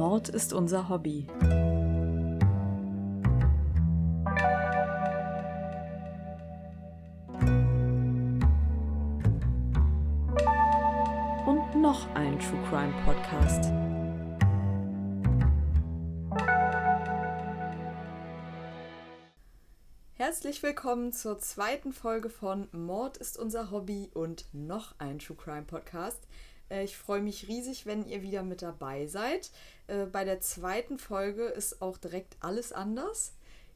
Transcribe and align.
Mord 0.00 0.30
ist 0.30 0.54
unser 0.54 0.88
Hobby. 0.88 1.26
Und 11.44 11.82
noch 11.82 12.08
ein 12.14 12.38
True 12.38 12.62
Crime 12.70 12.94
Podcast. 13.04 13.70
Herzlich 20.14 20.62
willkommen 20.62 21.12
zur 21.12 21.38
zweiten 21.40 21.92
Folge 21.92 22.30
von 22.30 22.68
Mord 22.72 23.18
ist 23.18 23.38
unser 23.38 23.70
Hobby 23.70 24.10
und 24.14 24.46
noch 24.54 24.94
ein 24.98 25.18
True 25.18 25.36
Crime 25.36 25.64
Podcast. 25.64 26.26
Äh, 26.70 26.84
ich 26.84 26.96
freue 26.96 27.20
mich 27.20 27.48
riesig, 27.48 27.84
wenn 27.84 28.06
ihr 28.06 28.22
wieder 28.22 28.42
mit 28.42 28.62
dabei 28.62 29.06
seid. 29.06 29.50
Äh, 29.86 30.06
bei 30.06 30.24
der 30.24 30.40
zweiten 30.40 30.98
Folge 30.98 31.44
ist 31.44 31.82
auch 31.82 31.98
direkt 31.98 32.36
alles 32.40 32.72
anders. 32.72 33.34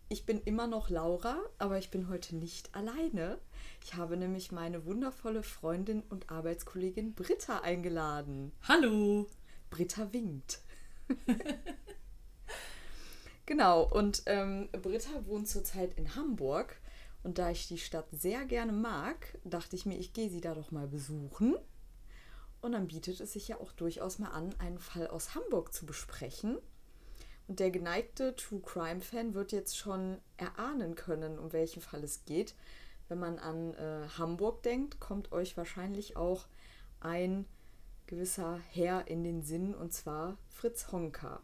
Ich 0.08 0.26
bin 0.26 0.40
immer 0.44 0.66
noch 0.66 0.90
Laura, 0.90 1.38
aber 1.58 1.78
ich 1.78 1.90
bin 1.90 2.08
heute 2.08 2.36
nicht 2.36 2.74
alleine. 2.74 3.38
Ich 3.82 3.94
habe 3.94 4.16
nämlich 4.16 4.52
meine 4.52 4.84
wundervolle 4.84 5.42
Freundin 5.42 6.02
und 6.08 6.30
Arbeitskollegin 6.30 7.14
Britta 7.14 7.60
eingeladen. 7.60 8.52
Hallo! 8.68 9.26
Britta 9.70 10.12
winkt. 10.12 10.60
genau, 13.46 13.82
und 13.82 14.22
ähm, 14.26 14.68
Britta 14.70 15.26
wohnt 15.26 15.48
zurzeit 15.48 15.98
in 15.98 16.14
Hamburg. 16.14 16.76
Und 17.24 17.38
da 17.38 17.50
ich 17.50 17.66
die 17.66 17.78
Stadt 17.78 18.06
sehr 18.12 18.44
gerne 18.44 18.72
mag, 18.72 19.38
dachte 19.44 19.74
ich 19.74 19.86
mir, 19.86 19.98
ich 19.98 20.12
gehe 20.12 20.28
sie 20.28 20.42
da 20.42 20.54
doch 20.54 20.70
mal 20.70 20.86
besuchen. 20.86 21.56
Und 22.64 22.72
dann 22.72 22.88
bietet 22.88 23.20
es 23.20 23.34
sich 23.34 23.48
ja 23.48 23.60
auch 23.60 23.72
durchaus 23.72 24.18
mal 24.18 24.30
an, 24.30 24.54
einen 24.58 24.78
Fall 24.78 25.08
aus 25.08 25.34
Hamburg 25.34 25.74
zu 25.74 25.84
besprechen. 25.84 26.56
Und 27.46 27.60
der 27.60 27.70
geneigte 27.70 28.34
True 28.36 28.62
Crime 28.62 29.02
Fan 29.02 29.34
wird 29.34 29.52
jetzt 29.52 29.76
schon 29.76 30.16
erahnen 30.38 30.94
können, 30.94 31.38
um 31.38 31.52
welchen 31.52 31.82
Fall 31.82 32.02
es 32.02 32.24
geht. 32.24 32.54
Wenn 33.08 33.18
man 33.18 33.38
an 33.38 33.74
äh, 33.74 34.08
Hamburg 34.16 34.62
denkt, 34.62 34.98
kommt 34.98 35.30
euch 35.30 35.58
wahrscheinlich 35.58 36.16
auch 36.16 36.46
ein 37.00 37.44
gewisser 38.06 38.58
Herr 38.70 39.08
in 39.08 39.24
den 39.24 39.42
Sinn, 39.42 39.74
und 39.74 39.92
zwar 39.92 40.38
Fritz 40.48 40.90
Honka. 40.90 41.42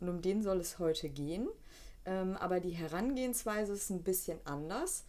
Und 0.00 0.08
um 0.08 0.22
den 0.22 0.42
soll 0.42 0.60
es 0.60 0.78
heute 0.78 1.10
gehen. 1.10 1.46
Ähm, 2.06 2.38
aber 2.38 2.60
die 2.60 2.70
Herangehensweise 2.70 3.74
ist 3.74 3.90
ein 3.90 4.02
bisschen 4.02 4.38
anders. 4.46 5.04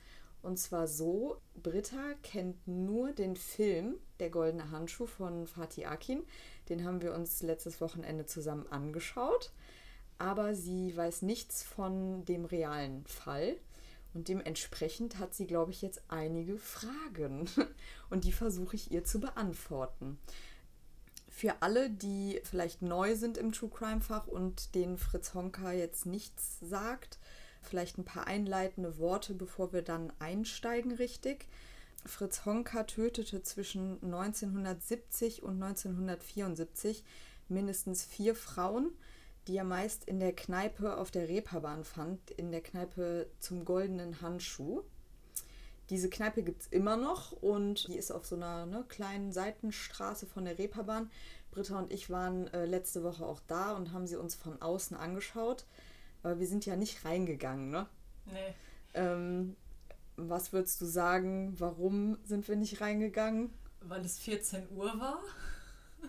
Und 0.45 0.57
zwar 0.57 0.87
so, 0.87 1.41
Britta 1.55 2.13
kennt 2.21 2.67
nur 2.67 3.13
den 3.13 3.35
Film 3.35 3.95
Der 4.19 4.29
goldene 4.29 4.69
Handschuh 4.69 5.07
von 5.07 5.47
Fatih 5.47 5.87
Akin. 5.87 6.23
Den 6.69 6.85
haben 6.85 7.01
wir 7.01 7.15
uns 7.15 7.41
letztes 7.41 7.81
Wochenende 7.81 8.27
zusammen 8.27 8.67
angeschaut. 8.69 9.51
Aber 10.19 10.53
sie 10.53 10.95
weiß 10.95 11.23
nichts 11.23 11.63
von 11.63 12.25
dem 12.25 12.45
realen 12.45 13.07
Fall. 13.07 13.55
Und 14.13 14.27
dementsprechend 14.27 15.17
hat 15.17 15.33
sie, 15.33 15.47
glaube 15.47 15.71
ich, 15.71 15.81
jetzt 15.81 16.03
einige 16.09 16.59
Fragen. 16.59 17.49
Und 18.11 18.23
die 18.23 18.31
versuche 18.31 18.75
ich 18.75 18.91
ihr 18.91 19.03
zu 19.03 19.19
beantworten. 19.19 20.19
Für 21.27 21.63
alle, 21.63 21.89
die 21.89 22.39
vielleicht 22.43 22.83
neu 22.83 23.15
sind 23.15 23.39
im 23.39 23.51
True 23.51 23.71
Crime 23.71 24.01
Fach 24.01 24.27
und 24.27 24.73
denen 24.73 24.97
Fritz 24.97 25.33
Honka 25.33 25.73
jetzt 25.73 26.05
nichts 26.05 26.59
sagt, 26.61 27.19
Vielleicht 27.65 27.97
ein 27.97 28.05
paar 28.05 28.27
einleitende 28.27 28.97
Worte, 28.97 29.33
bevor 29.33 29.73
wir 29.73 29.81
dann 29.81 30.13
einsteigen 30.19 30.91
richtig. 30.91 31.47
Fritz 32.05 32.45
Honka 32.45 32.83
tötete 32.83 33.41
zwischen 33.41 34.01
1970 34.03 35.43
und 35.43 35.61
1974 35.61 37.03
mindestens 37.47 38.03
vier 38.03 38.35
Frauen, 38.35 38.91
die 39.47 39.57
er 39.57 39.63
meist 39.63 40.05
in 40.05 40.19
der 40.19 40.33
Kneipe 40.33 40.97
auf 40.97 41.11
der 41.11 41.27
Reeperbahn 41.27 41.83
fand, 41.83 42.31
in 42.31 42.51
der 42.51 42.61
Kneipe 42.61 43.27
zum 43.39 43.65
goldenen 43.65 44.21
Handschuh. 44.21 44.83
Diese 45.89 46.09
Kneipe 46.09 46.41
gibt 46.41 46.63
es 46.63 46.67
immer 46.67 46.97
noch 46.97 47.31
und 47.31 47.87
die 47.87 47.95
ist 47.95 48.11
auf 48.11 48.25
so 48.25 48.35
einer 48.35 48.65
ne, 48.65 48.85
kleinen 48.87 49.31
Seitenstraße 49.31 50.25
von 50.25 50.45
der 50.45 50.57
Reeperbahn. 50.57 51.11
Britta 51.51 51.77
und 51.77 51.91
ich 51.91 52.09
waren 52.09 52.47
äh, 52.53 52.65
letzte 52.65 53.03
Woche 53.03 53.25
auch 53.25 53.39
da 53.47 53.73
und 53.73 53.93
haben 53.93 54.07
sie 54.07 54.15
uns 54.15 54.33
von 54.33 54.61
außen 54.61 54.97
angeschaut. 54.97 55.65
Aber 56.25 56.39
wir 56.39 56.47
sind 56.47 56.65
ja 56.65 56.75
nicht 56.75 57.05
reingegangen, 57.05 57.69
ne? 57.69 57.85
Nee. 58.25 58.55
Ähm, 58.95 59.55
was 60.15 60.53
würdest 60.53 60.81
du 60.81 60.85
sagen, 60.85 61.53
warum 61.59 62.17
sind 62.23 62.47
wir 62.47 62.55
nicht 62.55 62.81
reingegangen? 62.81 63.53
Weil 63.81 64.03
es 64.03 64.17
14 64.17 64.67
Uhr 64.71 64.99
war. 64.99 65.19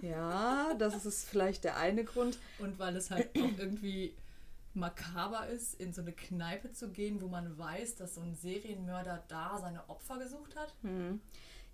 Ja, 0.01 0.73
das 0.79 1.05
ist 1.05 1.29
vielleicht 1.29 1.65
der 1.65 1.77
eine 1.77 2.03
Grund. 2.03 2.39
Und 2.59 2.79
weil 2.79 2.97
es 2.97 3.11
halt 3.11 3.29
auch 3.37 3.59
irgendwie 3.59 4.15
makaber 4.73 5.49
ist, 5.49 5.79
in 5.79 5.93
so 5.93 6.01
eine 6.01 6.13
Kneipe 6.13 6.73
zu 6.73 6.89
gehen, 6.89 7.21
wo 7.21 7.29
man 7.29 7.59
weiß, 7.59 7.97
dass 7.97 8.15
so 8.15 8.23
ein 8.23 8.35
Serienmörder 8.35 9.23
da 9.29 9.59
seine 9.59 9.87
Opfer 9.91 10.19
gesucht 10.19 10.57
hat. 10.57 10.75
Hm. 10.81 11.21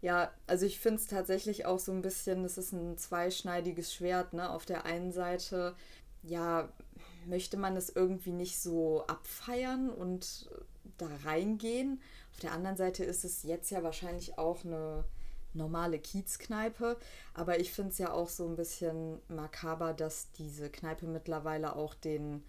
Ja, 0.01 0.33
also 0.49 0.67
ich 0.67 0.81
finde 0.81 1.01
es 1.01 1.07
tatsächlich 1.07 1.65
auch 1.65 1.79
so 1.79 1.93
ein 1.93 2.03
bisschen, 2.03 2.43
das 2.43 2.59
ist 2.59 2.73
ein 2.73 2.99
zweischneidiges 2.99 3.95
Schwert. 3.95 4.33
Ne? 4.33 4.51
Auf 4.51 4.67
der 4.67 4.85
einen 4.85 5.13
Seite, 5.13 5.77
ja, 6.23 6.69
möchte 7.27 7.57
man 7.57 7.77
es 7.77 7.91
irgendwie 7.91 8.33
nicht 8.33 8.59
so 8.61 9.05
abfeiern 9.07 9.91
und 9.91 10.51
da 10.99 11.09
reingehen. 11.25 12.01
Auf 12.33 12.41
der 12.41 12.53
anderen 12.53 12.77
Seite 12.77 13.05
ist 13.05 13.25
es 13.25 13.43
jetzt 13.43 13.71
ja 13.71 13.83
wahrscheinlich 13.83 14.39
auch 14.39 14.65
eine 14.65 15.05
normale 15.55 15.99
Kiezkneipe, 15.99 16.97
aber 17.35 17.61
ich 17.61 17.73
finde 17.73 17.93
es 17.93 17.99
ja 17.99 18.13
auch 18.13 18.29
so 18.29 18.47
ein 18.47 18.57
bisschen 18.57 19.21
makaber, 19.29 19.93
dass 19.93 20.31
diese 20.33 20.71
Kneipe 20.71 21.07
mittlerweile 21.07 21.77
auch 21.77 21.95
den 21.95 22.43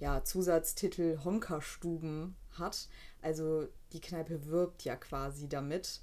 ja, 0.00 0.24
Zusatztitel 0.24 1.18
Honkerstuben 1.24 2.36
hat. 2.58 2.88
Also 3.22 3.68
die 3.92 4.00
Kneipe 4.00 4.46
wirbt 4.46 4.84
ja 4.84 4.96
quasi 4.96 5.48
damit. 5.48 6.00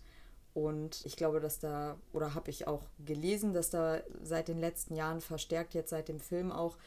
Und 0.54 1.06
ich 1.06 1.18
glaube, 1.18 1.42
dass 1.42 1.60
da, 1.60 1.98
oder 2.14 2.34
habe 2.34 2.50
ich 2.50 2.68
auch 2.68 2.84
gelesen, 3.06 3.54
dass 3.54 3.70
da 3.70 4.02
seit 4.22 4.48
den 4.48 4.60
letzten 4.60 4.96
Jahren 4.96 5.20
verstärkt, 5.20 5.74
jetzt 5.74 5.90
seit 5.90 6.08
dem 6.08 6.22
Film 6.22 6.52
auch, 6.52 6.78
äh, 6.78 6.80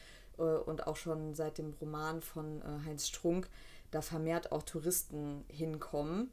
und 0.43 0.87
auch 0.87 0.95
schon 0.95 1.33
seit 1.35 1.57
dem 1.57 1.73
Roman 1.81 2.21
von 2.21 2.61
äh, 2.61 2.85
Heinz 2.85 3.07
Strunk 3.07 3.49
da 3.91 4.01
vermehrt 4.01 4.51
auch 4.51 4.63
Touristen 4.63 5.43
hinkommen. 5.47 6.31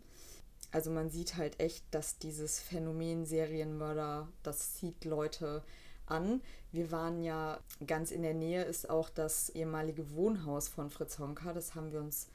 Also 0.73 0.91
man 0.91 1.11
sieht 1.11 1.37
halt 1.37 1.59
echt, 1.61 1.85
dass 1.91 2.19
dieses 2.19 2.61
Phänomen 2.61 3.25
Serienmörder, 3.25 4.29
das 4.43 4.75
zieht 4.75 5.05
Leute 5.05 5.63
an. 6.07 6.43
Wir 6.73 6.91
waren 6.91 7.23
ja 7.23 7.59
ganz 7.87 8.11
in 8.11 8.23
der 8.23 8.35
Nähe, 8.35 8.65
ist 8.65 8.91
auch 8.91 9.09
das 9.09 9.49
ehemalige 9.51 10.11
Wohnhaus 10.13 10.69
von 10.69 10.91
Fritz 10.91 11.19
Honka. 11.19 11.53
Das 11.53 11.75
haben 11.75 11.93
wir 11.93 12.01
uns 12.01 12.29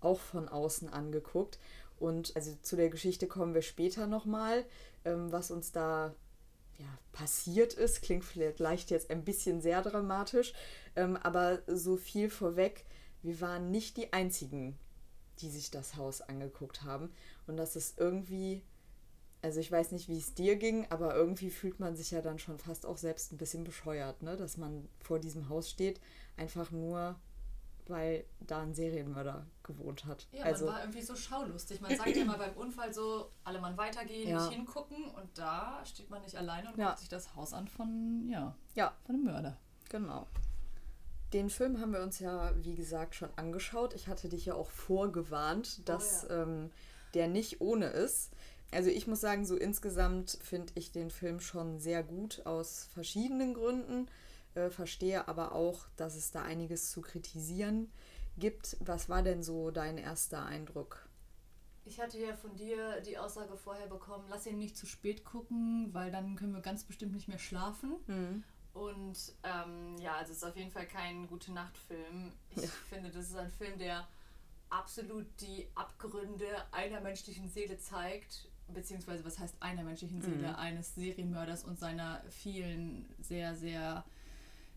auch 0.00 0.18
von 0.18 0.48
außen 0.48 0.88
angeguckt. 0.88 1.58
Und 2.00 2.34
also 2.34 2.56
zu 2.62 2.76
der 2.76 2.90
Geschichte 2.90 3.28
kommen 3.28 3.54
wir 3.54 3.62
später 3.62 4.06
nochmal, 4.06 4.64
ähm, 5.04 5.30
was 5.30 5.50
uns 5.50 5.70
da 5.70 6.14
ja, 6.78 6.98
passiert 7.12 7.74
ist. 7.74 8.02
Klingt 8.02 8.24
vielleicht 8.24 8.90
jetzt 8.90 9.10
ein 9.10 9.24
bisschen 9.24 9.60
sehr 9.60 9.82
dramatisch, 9.82 10.52
ähm, 10.96 11.16
aber 11.16 11.62
so 11.66 11.96
viel 11.96 12.30
vorweg, 12.30 12.84
wir 13.22 13.40
waren 13.40 13.70
nicht 13.70 13.96
die 13.96 14.12
Einzigen, 14.12 14.78
die 15.38 15.50
sich 15.50 15.70
das 15.70 15.96
Haus 15.96 16.20
angeguckt 16.20 16.82
haben. 16.82 17.10
Und 17.46 17.56
das 17.56 17.76
ist 17.76 17.98
irgendwie, 17.98 18.62
also 19.42 19.60
ich 19.60 19.70
weiß 19.70 19.92
nicht, 19.92 20.08
wie 20.08 20.18
es 20.18 20.34
dir 20.34 20.56
ging, 20.56 20.86
aber 20.90 21.14
irgendwie 21.14 21.50
fühlt 21.50 21.80
man 21.80 21.96
sich 21.96 22.10
ja 22.10 22.20
dann 22.20 22.38
schon 22.38 22.58
fast 22.58 22.86
auch 22.86 22.98
selbst 22.98 23.32
ein 23.32 23.38
bisschen 23.38 23.64
bescheuert, 23.64 24.22
ne? 24.22 24.36
dass 24.36 24.56
man 24.56 24.88
vor 25.00 25.18
diesem 25.18 25.48
Haus 25.48 25.70
steht, 25.70 26.00
einfach 26.36 26.70
nur 26.70 27.16
weil 27.88 28.24
da 28.40 28.62
ein 28.62 28.74
Serienmörder 28.74 29.46
gewohnt 29.62 30.04
hat. 30.04 30.26
Ja, 30.32 30.44
also, 30.44 30.66
man 30.66 30.74
war 30.74 30.80
irgendwie 30.82 31.02
so 31.02 31.16
schaulustig. 31.16 31.80
Man 31.80 31.96
sagt 31.96 32.14
ja 32.14 32.22
immer 32.22 32.38
beim 32.38 32.54
Unfall 32.56 32.92
so, 32.92 33.30
alle 33.44 33.60
Mann 33.60 33.76
weitergehen, 33.76 34.28
ja. 34.28 34.44
nicht 34.44 34.56
hingucken 34.56 35.04
und 35.06 35.38
da 35.38 35.82
steht 35.84 36.10
man 36.10 36.22
nicht 36.22 36.36
alleine 36.36 36.70
und 36.70 36.78
ja. 36.78 36.88
guckt 36.88 37.00
sich 37.00 37.08
das 37.08 37.34
Haus 37.34 37.52
an 37.52 37.68
von, 37.68 38.28
ja, 38.28 38.54
ja. 38.74 38.94
von 39.06 39.16
einem 39.16 39.24
Mörder. 39.24 39.56
Genau. 39.90 40.26
Den 41.32 41.50
Film 41.50 41.80
haben 41.80 41.92
wir 41.92 42.02
uns 42.02 42.20
ja, 42.20 42.52
wie 42.62 42.74
gesagt, 42.74 43.16
schon 43.16 43.30
angeschaut. 43.36 43.94
Ich 43.94 44.08
hatte 44.08 44.28
dich 44.28 44.46
ja 44.46 44.54
auch 44.54 44.70
vorgewarnt, 44.70 45.78
oh 45.80 45.82
dass 45.84 46.24
oh, 46.24 46.32
ja. 46.32 46.42
ähm, 46.42 46.70
der 47.14 47.28
nicht 47.28 47.60
ohne 47.60 47.86
ist. 47.86 48.30
Also 48.70 48.90
ich 48.90 49.06
muss 49.06 49.20
sagen, 49.20 49.44
so 49.44 49.56
insgesamt 49.56 50.38
finde 50.42 50.72
ich 50.76 50.90
den 50.90 51.10
Film 51.10 51.40
schon 51.40 51.78
sehr 51.78 52.02
gut 52.02 52.44
aus 52.44 52.88
verschiedenen 52.92 53.54
Gründen 53.54 54.08
äh, 54.54 54.70
verstehe 54.70 55.28
aber 55.28 55.52
auch, 55.52 55.86
dass 55.96 56.14
es 56.16 56.30
da 56.30 56.42
einiges 56.42 56.90
zu 56.90 57.00
kritisieren 57.00 57.90
gibt. 58.36 58.76
Was 58.80 59.08
war 59.08 59.22
denn 59.22 59.42
so 59.42 59.70
dein 59.70 59.98
erster 59.98 60.44
Eindruck? 60.44 61.08
Ich 61.86 62.00
hatte 62.00 62.18
ja 62.18 62.34
von 62.34 62.56
dir 62.56 63.00
die 63.02 63.18
Aussage 63.18 63.56
vorher 63.56 63.86
bekommen, 63.86 64.24
lass 64.30 64.46
ihn 64.46 64.58
nicht 64.58 64.76
zu 64.76 64.86
spät 64.86 65.24
gucken, 65.24 65.90
weil 65.92 66.10
dann 66.10 66.34
können 66.34 66.54
wir 66.54 66.62
ganz 66.62 66.84
bestimmt 66.84 67.12
nicht 67.12 67.28
mehr 67.28 67.38
schlafen. 67.38 67.96
Mhm. 68.06 68.44
Und 68.72 69.32
ähm, 69.44 69.96
ja, 69.98 70.16
also 70.16 70.32
es 70.32 70.38
ist 70.38 70.44
auf 70.44 70.56
jeden 70.56 70.70
Fall 70.70 70.86
kein 70.86 71.28
gute 71.28 71.52
Nachtfilm. 71.52 72.32
Ich 72.56 72.62
ja. 72.62 72.68
finde, 72.88 73.10
das 73.10 73.26
ist 73.26 73.36
ein 73.36 73.50
Film, 73.50 73.78
der 73.78 74.06
absolut 74.70 75.26
die 75.40 75.68
Abgründe 75.74 76.46
einer 76.72 77.00
menschlichen 77.00 77.48
Seele 77.48 77.78
zeigt, 77.78 78.48
beziehungsweise 78.68 79.24
was 79.24 79.38
heißt 79.38 79.56
einer 79.60 79.84
menschlichen 79.84 80.22
Seele, 80.22 80.48
mhm. 80.48 80.56
eines 80.56 80.94
Serienmörders 80.94 81.64
und 81.64 81.78
seiner 81.78 82.22
vielen 82.30 83.08
sehr, 83.20 83.54
sehr 83.54 84.04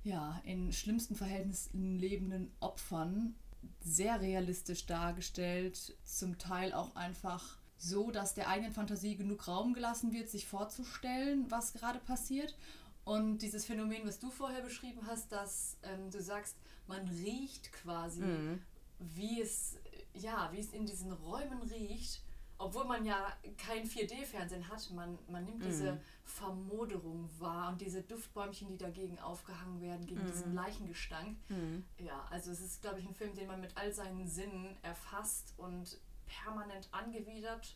ja, 0.08 0.42
in 0.44 0.72
schlimmsten 0.72 1.16
Verhältnissen 1.16 1.98
lebenden 1.98 2.52
Opfern 2.60 3.36
sehr 3.82 4.22
realistisch 4.22 4.86
dargestellt, 4.86 5.96
zum 6.04 6.38
Teil 6.38 6.74
auch 6.74 6.96
einfach 6.96 7.58
so, 7.78 8.12
dass 8.12 8.34
der 8.34 8.48
eigenen 8.48 8.72
Fantasie 8.72 9.16
genug 9.16 9.48
Raum 9.48 9.74
gelassen 9.74 10.12
wird, 10.12 10.30
sich 10.30 10.48
vorzustellen, 10.48 11.50
was 11.50 11.74
gerade 11.74 12.00
passiert. 12.00 12.58
Und 13.04 13.40
dieses 13.40 13.66
Phänomen, 13.66 14.06
was 14.06 14.20
du 14.20 14.32
vorher 14.32 14.62
beschrieben 14.62 15.02
hast, 15.08 15.32
dass 15.32 15.78
ähm, 15.84 16.10
du 16.12 16.22
sagst, 16.22 16.56
man 16.88 17.08
riecht 17.08 17.72
quasi, 17.72 18.22
mhm. 18.22 18.62
wie 19.00 19.42
es 19.42 19.78
ja, 20.14 20.50
wie 20.52 20.60
es 20.60 20.72
in 20.72 20.86
diesen 20.86 21.12
Räumen 21.12 21.62
riecht, 21.64 22.22
obwohl 22.58 22.86
man 22.86 23.06
ja 23.06 23.32
kein 23.58 23.88
4D-Fernsehen 23.88 24.68
hat, 24.68 24.90
man, 24.92 25.18
man 25.30 25.46
nimmt 25.46 25.60
mm. 25.60 25.64
diese 25.64 26.02
Vermoderung 26.24 27.30
wahr 27.40 27.70
und 27.70 27.82
diese 27.82 28.02
Duftbäumchen, 28.02 28.68
die 28.68 28.78
dagegen 28.78 29.20
aufgehangen 29.20 29.82
werden, 29.82 30.06
gegen 30.06 30.24
mm. 30.24 30.28
diesen 30.28 30.54
Leichengestank. 30.54 31.38
Mm. 31.50 31.84
Ja, 31.98 32.26
also 32.30 32.52
es 32.52 32.62
ist, 32.62 32.82
glaube 32.82 33.00
ich, 33.00 33.08
ein 33.08 33.14
Film, 33.14 33.36
den 33.36 33.48
man 33.48 33.62
mit 33.62 33.78
all 33.78 33.94
seinen 33.94 34.28
Sinnen 34.28 34.76
erfasst 34.82 35.54
und 35.58 36.00
permanent 36.26 36.90
angewidert 36.92 37.76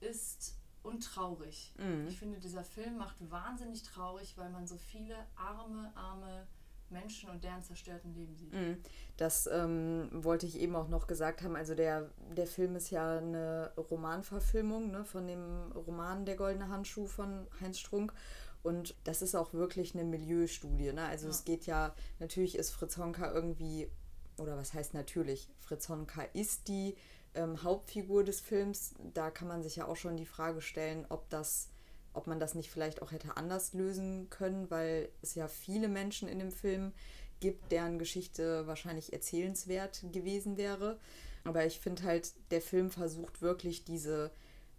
ist 0.00 0.56
und 0.82 1.02
traurig. 1.02 1.72
Mhm. 1.78 2.06
Ich 2.08 2.18
finde, 2.18 2.38
dieser 2.38 2.62
Film 2.62 2.98
macht 2.98 3.16
wahnsinnig 3.30 3.82
traurig, 3.82 4.36
weil 4.36 4.50
man 4.50 4.66
so 4.66 4.76
viele 4.76 5.16
arme, 5.34 5.90
arme 5.96 6.46
Menschen 6.94 7.28
und 7.28 7.44
deren 7.44 7.62
zerstörten 7.62 8.14
Leben 8.14 8.34
sieht. 8.34 8.54
Mhm. 8.54 8.78
Das 9.18 9.46
ähm, 9.46 10.08
wollte 10.12 10.46
ich 10.46 10.58
eben 10.58 10.74
auch 10.74 10.88
noch 10.88 11.06
gesagt 11.06 11.42
haben. 11.42 11.56
Also 11.56 11.74
der, 11.74 12.10
der 12.34 12.46
Film 12.46 12.74
ist 12.76 12.90
ja 12.90 13.18
eine 13.18 13.72
Romanverfilmung 13.76 14.90
ne, 14.90 15.04
von 15.04 15.26
dem 15.26 15.72
Roman 15.72 16.24
Der 16.24 16.36
goldene 16.36 16.68
Handschuh 16.68 17.06
von 17.06 17.46
Heinz 17.60 17.78
Strunk. 17.78 18.14
Und 18.62 18.96
das 19.04 19.20
ist 19.20 19.34
auch 19.34 19.52
wirklich 19.52 19.94
eine 19.94 20.04
Milieustudie. 20.04 20.92
Ne? 20.92 21.04
Also 21.04 21.26
ja. 21.26 21.30
es 21.32 21.44
geht 21.44 21.66
ja, 21.66 21.94
natürlich 22.18 22.56
ist 22.56 22.70
Fritz 22.70 22.96
Honka 22.96 23.30
irgendwie, 23.30 23.90
oder 24.38 24.56
was 24.56 24.72
heißt 24.72 24.94
natürlich, 24.94 25.50
Fritz 25.58 25.90
Honka 25.90 26.22
ist 26.32 26.68
die 26.68 26.96
ähm, 27.34 27.62
Hauptfigur 27.62 28.24
des 28.24 28.40
Films. 28.40 28.94
Da 29.12 29.30
kann 29.30 29.48
man 29.48 29.62
sich 29.62 29.76
ja 29.76 29.86
auch 29.86 29.96
schon 29.96 30.16
die 30.16 30.24
Frage 30.24 30.62
stellen, 30.62 31.04
ob 31.10 31.28
das 31.28 31.68
ob 32.14 32.26
man 32.26 32.40
das 32.40 32.54
nicht 32.54 32.70
vielleicht 32.70 33.02
auch 33.02 33.12
hätte 33.12 33.36
anders 33.36 33.72
lösen 33.74 34.30
können, 34.30 34.70
weil 34.70 35.08
es 35.20 35.34
ja 35.34 35.48
viele 35.48 35.88
Menschen 35.88 36.28
in 36.28 36.38
dem 36.38 36.52
Film 36.52 36.92
gibt, 37.40 37.72
deren 37.72 37.98
Geschichte 37.98 38.66
wahrscheinlich 38.66 39.12
erzählenswert 39.12 40.04
gewesen 40.12 40.56
wäre. 40.56 40.98
Aber 41.44 41.66
ich 41.66 41.78
finde 41.80 42.04
halt, 42.04 42.32
der 42.50 42.62
Film 42.62 42.90
versucht 42.90 43.42
wirklich 43.42 43.84
diese 43.84 44.30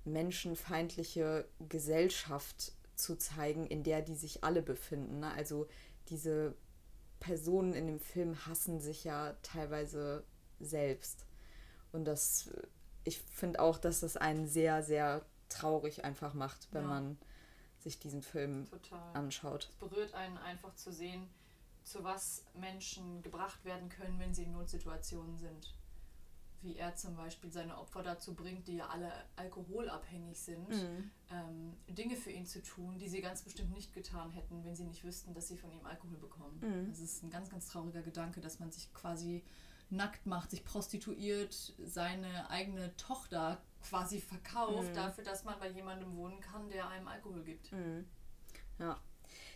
menschenfeindliche 0.04 1.46
Gesellschaft 1.70 2.72
zu 2.96 3.18
zeigen, 3.18 3.68
in 3.68 3.84
der 3.84 4.02
die 4.02 4.16
sich 4.16 4.44
alle 4.44 4.62
befinden. 4.62 5.20
Ne? 5.20 5.32
Also 5.32 5.68
diese 6.10 6.56
Personen 7.20 7.74
in 7.74 7.88
dem 7.88 8.00
Film 8.00 8.46
hassen 8.46 8.80
sich 8.80 9.04
ja 9.04 9.36
teilweise 9.44 10.24
selbst. 10.60 11.26
Und 11.92 12.06
das, 12.06 12.50
ich 13.04 13.20
finde 13.20 13.60
auch, 13.60 13.78
dass 13.78 14.00
das 14.00 14.18
einen 14.18 14.48
sehr, 14.48 14.84
sehr 14.84 15.26
traurig 15.50 16.04
einfach 16.04 16.34
macht, 16.34 16.68
wenn 16.72 16.84
ja. 16.84 16.90
man 16.90 17.18
sich 17.80 18.00
diesen 18.00 18.22
Film 18.22 18.68
Total. 18.70 19.14
anschaut. 19.14 19.70
Es 19.70 19.76
berührt 19.76 20.14
einen 20.14 20.38
einfach 20.38 20.76
zu 20.76 20.92
sehen, 20.92 21.30
zu 21.84 22.04
was 22.04 22.44
Menschen 22.56 23.22
gebracht 23.22 23.64
werden 23.64 23.90
können, 23.90 24.20
wenn 24.20 24.34
sie 24.34 24.44
in 24.44 24.52
Notsituationen 24.52 25.38
sind. 25.38 25.74
Wie 26.62 26.78
er 26.78 26.96
zum 26.96 27.16
Beispiel 27.16 27.52
seine 27.52 27.78
Opfer 27.78 28.02
dazu 28.02 28.34
bringt, 28.34 28.68
die 28.68 28.78
ja 28.78 28.88
alle 28.88 29.12
alkoholabhängig 29.36 30.40
sind, 30.40 30.68
mhm. 30.70 31.12
ähm, 31.30 31.78
Dinge 31.88 32.16
für 32.16 32.32
ihn 32.32 32.48
zu 32.48 32.64
tun, 32.64 32.98
die 32.98 33.08
sie 33.08 33.22
ganz 33.22 33.44
bestimmt 33.44 33.72
nicht 33.72 33.94
getan 33.94 34.32
hätten, 34.32 34.64
wenn 34.64 34.76
sie 34.76 34.86
nicht 34.86 35.04
wüssten, 35.04 35.36
dass 35.36 35.48
sie 35.48 35.58
von 35.58 35.72
ihm 35.72 35.86
Alkohol 35.86 36.18
bekommen. 36.18 36.60
Mhm. 36.62 36.90
Das 36.90 37.00
ist 37.00 37.22
ein 37.22 37.30
ganz, 37.30 37.52
ganz 37.52 37.68
trauriger 37.68 38.02
Gedanke, 38.02 38.42
dass 38.42 38.60
man 38.60 38.72
sich 38.72 38.92
quasi 38.96 39.44
nackt 39.96 40.26
macht, 40.26 40.52
sich 40.52 40.64
prostituiert, 40.64 41.74
seine 41.84 42.50
eigene 42.50 42.96
Tochter 42.98 43.62
quasi 43.88 44.20
verkauft, 44.20 44.90
mhm. 44.90 44.96
dafür, 44.96 45.24
dass 45.24 45.44
man 45.44 45.60
bei 45.60 45.70
jemandem 45.70 46.16
wohnen 46.16 46.40
kann, 46.40 46.70
der 46.70 46.88
einem 46.90 47.08
Alkohol 47.08 47.44
gibt. 47.44 47.72
Mhm. 47.72 48.06
Ja. 48.80 49.00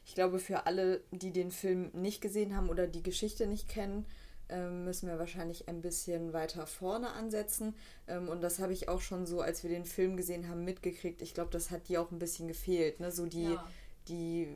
Ich 0.05 0.15
glaube, 0.15 0.39
für 0.39 0.65
alle, 0.65 1.03
die 1.11 1.31
den 1.31 1.51
Film 1.51 1.91
nicht 1.93 2.21
gesehen 2.21 2.55
haben 2.55 2.69
oder 2.69 2.87
die 2.87 3.03
Geschichte 3.03 3.45
nicht 3.45 3.67
kennen, 3.69 4.05
ähm, 4.49 4.83
müssen 4.83 5.07
wir 5.07 5.19
wahrscheinlich 5.19 5.69
ein 5.69 5.81
bisschen 5.81 6.33
weiter 6.33 6.65
vorne 6.65 7.11
ansetzen. 7.11 7.75
Ähm, 8.07 8.27
und 8.27 8.41
das 8.41 8.59
habe 8.59 8.73
ich 8.73 8.89
auch 8.89 9.01
schon 9.01 9.27
so, 9.27 9.41
als 9.41 9.63
wir 9.63 9.69
den 9.69 9.85
Film 9.85 10.17
gesehen 10.17 10.49
haben, 10.49 10.63
mitgekriegt. 10.65 11.21
Ich 11.21 11.35
glaube, 11.35 11.51
das 11.51 11.69
hat 11.69 11.87
dir 11.87 12.01
auch 12.01 12.11
ein 12.11 12.19
bisschen 12.19 12.47
gefehlt. 12.47 12.99
Ne? 12.99 13.11
So 13.11 13.27
die, 13.27 13.51
ja. 13.51 13.67
die, 14.07 14.47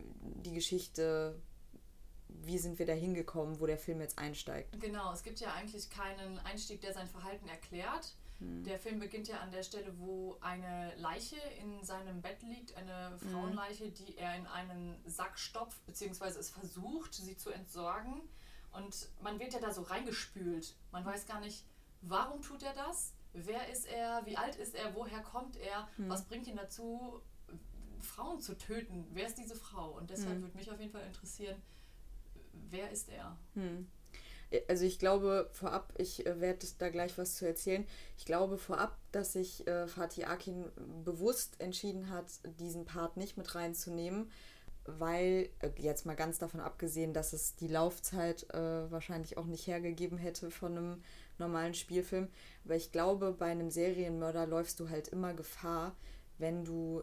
die 0.44 0.54
Geschichte 0.54 1.40
wie 2.46 2.58
sind 2.58 2.80
wir 2.80 2.86
da 2.86 2.94
hingekommen, 2.94 3.60
wo 3.60 3.66
der 3.66 3.78
Film 3.78 4.02
jetzt 4.02 4.18
einsteigt. 4.18 4.80
Genau, 4.80 5.12
es 5.14 5.24
gibt 5.24 5.40
ja 5.40 5.54
eigentlich 5.54 5.90
keinen 5.90 6.40
Einstieg, 6.40 6.82
der 6.82 6.94
sein 6.94 7.08
Verhalten 7.08 7.48
erklärt. 7.48 8.16
Hm. 8.40 8.64
Der 8.64 8.80
Film 8.80 9.00
beginnt 9.00 9.28
ja 9.28 9.40
an 9.40 9.52
der 9.52 9.64
Stelle, 9.64 9.94
wo 10.00 10.38
eine 10.42 10.94
Leiche 10.98 11.38
in 11.62 11.84
seinem 11.84 12.22
Bett 12.22 12.42
liegt, 12.44 12.76
eine 12.76 13.18
hm. 13.20 13.30
Frauenleiche, 13.30 13.90
die 13.90 14.18
er 14.18 14.36
in 14.36 14.48
einen 14.48 15.02
Sack 15.06 15.40
stopft, 15.40 15.86
beziehungsweise 15.86 16.40
es 16.40 16.50
versucht, 16.50 17.14
sie 17.14 17.38
zu 17.38 17.52
entsorgen. 17.52 18.22
Und 18.72 19.10
man 19.22 19.40
wird 19.40 19.54
ja 19.54 19.60
da 19.60 19.72
so 19.72 19.84
reingespült. 19.84 20.76
Man 20.92 21.06
weiß 21.06 21.28
gar 21.28 21.40
nicht, 21.40 21.64
warum 22.02 22.42
tut 22.42 22.64
er 22.64 22.74
das? 22.74 23.14
Wer 23.34 23.70
ist 23.70 23.86
er? 23.88 24.26
Wie 24.26 24.38
alt 24.38 24.56
ist 24.56 24.76
er? 24.76 24.96
Woher 24.96 25.22
kommt 25.22 25.58
er? 25.58 25.88
Hm. 25.98 26.10
Was 26.10 26.26
bringt 26.26 26.48
ihn 26.48 26.56
dazu, 26.56 27.22
Frauen 28.00 28.42
zu 28.42 28.58
töten? 28.58 29.08
Wer 29.12 29.28
ist 29.28 29.38
diese 29.38 29.56
Frau? 29.56 29.92
Und 29.92 30.10
deshalb 30.10 30.36
hm. 30.36 30.42
würde 30.42 30.58
mich 30.58 30.72
auf 30.72 30.80
jeden 30.80 30.92
Fall 30.92 31.06
interessieren, 31.06 31.62
wer 32.70 32.92
ist 32.92 33.10
er? 33.10 33.38
Hm. 33.56 33.88
Also 34.68 34.86
ich 34.86 35.00
glaube 35.00 35.50
vorab, 35.52 35.94
ich 35.98 36.26
äh, 36.26 36.40
werde 36.40 36.66
da 36.78 36.90
gleich 36.90 37.18
was 37.18 37.36
zu 37.36 37.48
erzählen. 37.48 37.86
Ich 38.18 38.26
glaube 38.26 38.58
vorab, 38.58 38.98
dass 39.12 39.34
sich 39.34 39.68
äh, 39.68 39.88
Fatih 39.88 40.26
Akin 40.26 40.66
bewusst 41.04 41.60
entschieden 41.60 42.10
hat, 42.10 42.26
diesen 42.60 42.86
Part 42.86 43.18
nicht 43.18 43.36
mit 43.36 43.56
reinzunehmen, 43.56 44.30
weil 44.86 45.50
äh, 45.60 45.70
jetzt 45.78 46.06
mal 46.06 46.16
ganz 46.16 46.38
davon 46.38 46.60
abgesehen, 46.60 47.14
dass 47.14 47.34
es 47.34 47.56
die 47.56 47.68
Laufzeit 47.68 48.48
äh, 48.54 48.92
wahrscheinlich 48.92 49.38
auch 49.38 49.46
nicht 49.46 49.66
hergegeben 49.66 50.20
hätte 50.20 50.52
von 50.52 50.78
einem 50.78 51.04
normalen 51.40 51.74
Spielfilm. 51.74 52.28
Aber 52.66 52.76
ich 52.76 52.92
glaube, 52.92 53.34
bei 53.34 53.48
einem 53.48 53.72
Serienmörder 53.72 54.46
läufst 54.46 54.80
du 54.80 54.90
halt 54.90 55.08
immer 55.08 55.34
Gefahr, 55.34 55.96
wenn 56.38 56.64
du 56.64 57.02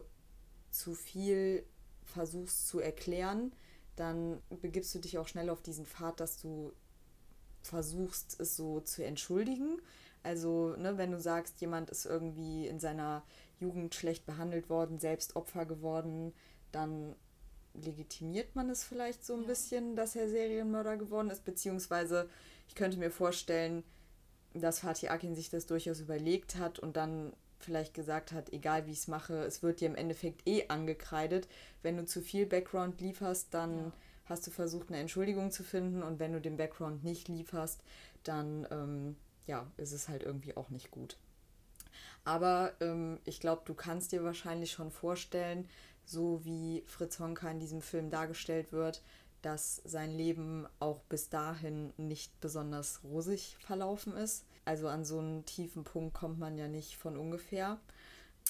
zu 0.69 0.93
viel 0.93 1.65
versuchst 2.03 2.67
zu 2.67 2.79
erklären, 2.79 3.51
dann 3.95 4.41
begibst 4.61 4.93
du 4.95 4.99
dich 4.99 5.17
auch 5.17 5.27
schnell 5.27 5.49
auf 5.49 5.61
diesen 5.61 5.85
Pfad, 5.85 6.19
dass 6.19 6.37
du 6.37 6.71
versuchst, 7.61 8.39
es 8.39 8.55
so 8.55 8.79
zu 8.79 9.03
entschuldigen. 9.03 9.81
Also, 10.23 10.75
ne, 10.77 10.97
wenn 10.97 11.11
du 11.11 11.19
sagst, 11.19 11.61
jemand 11.61 11.89
ist 11.89 12.05
irgendwie 12.05 12.67
in 12.67 12.79
seiner 12.79 13.23
Jugend 13.59 13.93
schlecht 13.95 14.25
behandelt 14.25 14.69
worden, 14.69 14.99
selbst 14.99 15.35
Opfer 15.35 15.65
geworden, 15.65 16.33
dann 16.71 17.15
legitimiert 17.73 18.55
man 18.55 18.69
es 18.69 18.83
vielleicht 18.83 19.25
so 19.25 19.33
ein 19.33 19.41
ja. 19.41 19.47
bisschen, 19.47 19.95
dass 19.95 20.15
er 20.15 20.29
Serienmörder 20.29 20.97
geworden 20.97 21.29
ist. 21.29 21.45
Beziehungsweise, 21.45 22.29
ich 22.67 22.75
könnte 22.75 22.97
mir 22.97 23.11
vorstellen, 23.11 23.83
dass 24.53 24.79
Fatih 24.79 25.09
Akin 25.09 25.35
sich 25.35 25.49
das 25.49 25.65
durchaus 25.65 25.99
überlegt 25.99 26.57
hat 26.57 26.79
und 26.79 26.97
dann 26.97 27.33
vielleicht 27.63 27.93
gesagt 27.93 28.31
hat, 28.31 28.51
egal 28.53 28.85
wie 28.85 28.91
ich 28.91 28.99
es 28.99 29.07
mache, 29.07 29.43
es 29.43 29.63
wird 29.63 29.81
dir 29.81 29.87
im 29.87 29.95
Endeffekt 29.95 30.47
eh 30.47 30.67
angekreidet. 30.67 31.47
Wenn 31.81 31.97
du 31.97 32.05
zu 32.05 32.21
viel 32.21 32.45
Background 32.45 33.01
lieferst, 33.01 33.53
dann 33.53 33.77
ja. 33.77 33.91
hast 34.25 34.45
du 34.47 34.51
versucht, 34.51 34.89
eine 34.89 34.99
Entschuldigung 34.99 35.51
zu 35.51 35.63
finden 35.63 36.03
und 36.03 36.19
wenn 36.19 36.33
du 36.33 36.41
den 36.41 36.57
Background 36.57 37.03
nicht 37.03 37.27
lieferst, 37.27 37.81
dann 38.23 38.67
ähm, 38.71 39.15
ja, 39.47 39.65
ist 39.77 39.91
es 39.91 40.07
halt 40.07 40.23
irgendwie 40.23 40.55
auch 40.55 40.69
nicht 40.69 40.91
gut. 40.91 41.17
Aber 42.23 42.73
ähm, 42.81 43.19
ich 43.25 43.39
glaube, 43.39 43.63
du 43.65 43.73
kannst 43.73 44.11
dir 44.11 44.23
wahrscheinlich 44.23 44.71
schon 44.71 44.91
vorstellen, 44.91 45.67
so 46.05 46.43
wie 46.45 46.83
Fritz 46.85 47.19
Honka 47.19 47.49
in 47.49 47.59
diesem 47.59 47.81
Film 47.81 48.09
dargestellt 48.09 48.71
wird, 48.71 49.01
dass 49.41 49.81
sein 49.85 50.11
Leben 50.11 50.67
auch 50.79 51.01
bis 51.03 51.29
dahin 51.29 51.93
nicht 51.97 52.39
besonders 52.41 53.03
rosig 53.03 53.57
verlaufen 53.59 54.15
ist. 54.15 54.45
Also 54.71 54.87
an 54.87 55.03
so 55.03 55.19
einen 55.19 55.43
tiefen 55.43 55.83
Punkt 55.83 56.13
kommt 56.13 56.39
man 56.39 56.57
ja 56.57 56.69
nicht 56.69 56.95
von 56.95 57.17
ungefähr. 57.17 57.77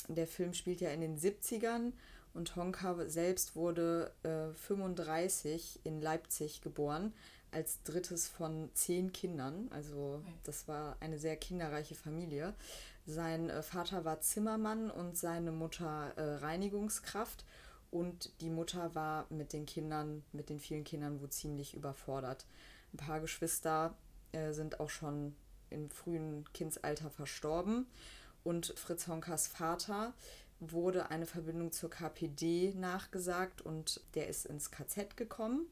Der 0.07 0.27
Film 0.27 0.53
spielt 0.53 0.79
ja 0.79 0.91
in 0.91 1.01
den 1.01 1.17
70ern 1.17 1.93
und 2.35 2.55
Honka 2.55 3.09
selbst 3.09 3.55
wurde 3.55 4.11
äh, 4.21 4.53
35 4.53 5.79
in 5.83 5.99
Leipzig 5.99 6.61
geboren, 6.61 7.11
als 7.49 7.81
drittes 7.81 8.27
von 8.27 8.69
zehn 8.75 9.11
Kindern. 9.11 9.67
Also 9.71 10.21
das 10.43 10.67
war 10.67 10.95
eine 10.99 11.17
sehr 11.17 11.37
kinderreiche 11.37 11.95
Familie. 11.95 12.53
Sein 13.07 13.49
äh, 13.49 13.63
Vater 13.63 14.05
war 14.05 14.21
Zimmermann 14.21 14.91
und 14.91 15.17
seine 15.17 15.51
Mutter 15.51 16.13
äh, 16.17 16.35
Reinigungskraft. 16.35 17.45
Und 17.89 18.29
die 18.41 18.51
Mutter 18.51 18.93
war 18.93 19.25
mit 19.31 19.53
den 19.53 19.65
Kindern, 19.65 20.23
mit 20.33 20.49
den 20.49 20.59
vielen 20.59 20.83
Kindern 20.83 21.19
wohl 21.19 21.31
ziemlich 21.31 21.73
überfordert. 21.73 22.45
Ein 22.93 22.97
paar 22.97 23.21
Geschwister 23.21 23.95
äh, 24.33 24.53
sind 24.53 24.79
auch 24.79 24.91
schon 24.91 25.33
im 25.71 25.89
frühen 25.89 26.45
Kindsalter 26.53 27.09
verstorben. 27.09 27.87
Und 28.43 28.73
Fritz 28.77 29.07
Honkas 29.07 29.47
Vater 29.47 30.13
wurde 30.59 31.09
eine 31.09 31.25
Verbindung 31.25 31.71
zur 31.71 31.89
KPD 31.89 32.73
nachgesagt 32.75 33.61
und 33.61 34.01
der 34.13 34.27
ist 34.27 34.45
ins 34.45 34.71
KZ 34.71 35.17
gekommen. 35.17 35.67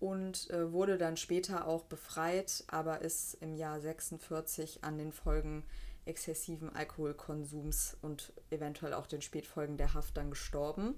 und 0.00 0.48
äh, 0.50 0.72
wurde 0.72 0.96
dann 0.96 1.16
später 1.16 1.66
auch 1.66 1.84
befreit, 1.84 2.64
aber 2.68 3.00
ist 3.00 3.34
im 3.40 3.54
Jahr 3.54 3.80
46 3.80 4.84
an 4.84 4.96
den 4.96 5.12
Folgen 5.12 5.64
exzessiven 6.04 6.74
Alkoholkonsums 6.74 7.96
und 8.00 8.32
eventuell 8.50 8.94
auch 8.94 9.06
den 9.06 9.22
Spätfolgen 9.22 9.76
der 9.76 9.94
Haft 9.94 10.16
dann 10.16 10.30
gestorben. 10.30 10.94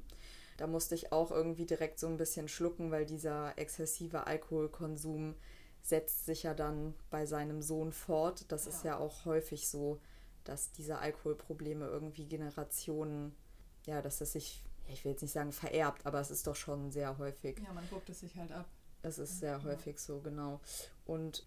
Da 0.57 0.67
musste 0.67 0.95
ich 0.95 1.13
auch 1.13 1.31
irgendwie 1.31 1.65
direkt 1.65 1.99
so 1.99 2.07
ein 2.07 2.19
bisschen 2.19 2.47
schlucken, 2.47 2.91
weil 2.91 3.07
dieser 3.07 3.59
exzessive 3.59 4.27
Alkoholkonsum 4.27 5.35
setzt 5.83 6.27
sich 6.27 6.43
ja 6.43 6.55
dann 6.55 6.95
bei 7.11 7.27
seinem 7.27 7.63
Sohn 7.63 7.93
fort. 7.93 8.45
Das 8.49 8.65
ja. 8.65 8.71
ist 8.71 8.85
ja 8.85 8.99
auch 8.99 9.25
häufig 9.25 9.69
so, 9.69 10.01
dass 10.45 10.73
diese 10.73 10.99
Alkoholprobleme 10.99 11.87
irgendwie 11.87 12.27
Generationen, 12.27 13.35
ja, 13.87 14.03
dass 14.03 14.19
das 14.19 14.33
sich, 14.33 14.65
ich 14.89 15.05
will 15.05 15.13
jetzt 15.13 15.23
nicht 15.23 15.33
sagen 15.33 15.53
vererbt, 15.53 16.07
aber 16.07 16.21
es 16.21 16.31
ist 16.31 16.47
doch 16.47 16.57
schon 16.57 16.91
sehr 16.91 17.19
häufig. 17.19 17.61
Ja, 17.65 17.73
man 17.73 17.89
guckt 17.89 18.09
es 18.11 18.21
sich 18.21 18.37
halt 18.37 18.53
ab. 18.53 18.67
Es 19.03 19.19
ist 19.19 19.41
sehr 19.41 19.59
ja. 19.59 19.65
häufig 19.65 19.99
so, 19.99 20.21
genau. 20.21 20.61
Und 21.05 21.47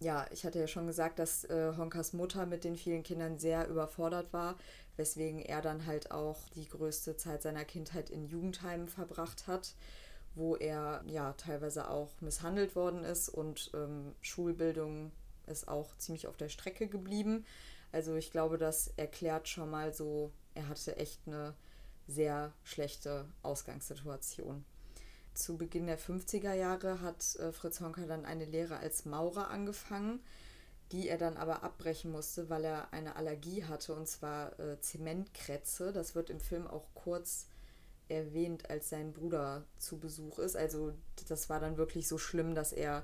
ja, 0.00 0.26
ich 0.32 0.44
hatte 0.44 0.58
ja 0.58 0.66
schon 0.66 0.86
gesagt, 0.86 1.18
dass 1.18 1.44
äh, 1.44 1.72
Honkas 1.76 2.12
Mutter 2.12 2.44
mit 2.46 2.64
den 2.64 2.76
vielen 2.76 3.04
Kindern 3.04 3.38
sehr 3.38 3.68
überfordert 3.68 4.32
war, 4.32 4.56
weswegen 4.96 5.40
er 5.40 5.62
dann 5.62 5.86
halt 5.86 6.10
auch 6.10 6.48
die 6.50 6.68
größte 6.68 7.16
Zeit 7.16 7.42
seiner 7.42 7.64
Kindheit 7.64 8.10
in 8.10 8.26
Jugendheimen 8.26 8.88
verbracht 8.88 9.46
hat, 9.46 9.74
wo 10.34 10.56
er 10.56 11.02
ja 11.06 11.32
teilweise 11.34 11.88
auch 11.90 12.10
misshandelt 12.20 12.74
worden 12.74 13.04
ist 13.04 13.28
und 13.28 13.70
ähm, 13.74 14.14
Schulbildung 14.20 15.12
ist 15.46 15.68
auch 15.68 15.96
ziemlich 15.98 16.26
auf 16.26 16.36
der 16.36 16.48
Strecke 16.48 16.88
geblieben. 16.88 17.44
Also 17.90 18.14
ich 18.14 18.30
glaube, 18.30 18.56
das 18.58 18.88
erklärt 18.96 19.48
schon 19.48 19.70
mal 19.70 19.92
so, 19.92 20.32
er 20.54 20.68
hatte 20.68 20.96
echt 20.96 21.20
eine 21.26 21.54
sehr 22.06 22.52
schlechte 22.64 23.26
Ausgangssituation. 23.42 24.64
Zu 25.34 25.56
Beginn 25.56 25.86
der 25.86 25.98
50er 25.98 26.52
Jahre 26.54 27.00
hat 27.00 27.36
äh, 27.36 27.52
Fritz 27.52 27.80
Honka 27.80 28.06
dann 28.06 28.26
eine 28.26 28.44
Lehre 28.44 28.78
als 28.78 29.04
Maurer 29.04 29.48
angefangen, 29.48 30.20
die 30.90 31.08
er 31.08 31.16
dann 31.16 31.38
aber 31.38 31.62
abbrechen 31.62 32.12
musste, 32.12 32.50
weil 32.50 32.64
er 32.64 32.92
eine 32.92 33.16
Allergie 33.16 33.64
hatte, 33.64 33.94
und 33.94 34.06
zwar 34.06 34.58
äh, 34.60 34.78
Zementkrätze. 34.80 35.92
Das 35.92 36.14
wird 36.14 36.28
im 36.28 36.40
Film 36.40 36.66
auch 36.66 36.86
kurz 36.94 37.46
erwähnt, 38.12 38.70
als 38.70 38.88
sein 38.88 39.12
Bruder 39.12 39.64
zu 39.78 39.98
Besuch 39.98 40.38
ist. 40.38 40.56
Also 40.56 40.92
das 41.28 41.48
war 41.48 41.60
dann 41.60 41.76
wirklich 41.76 42.06
so 42.06 42.18
schlimm, 42.18 42.54
dass 42.54 42.72
er 42.72 43.02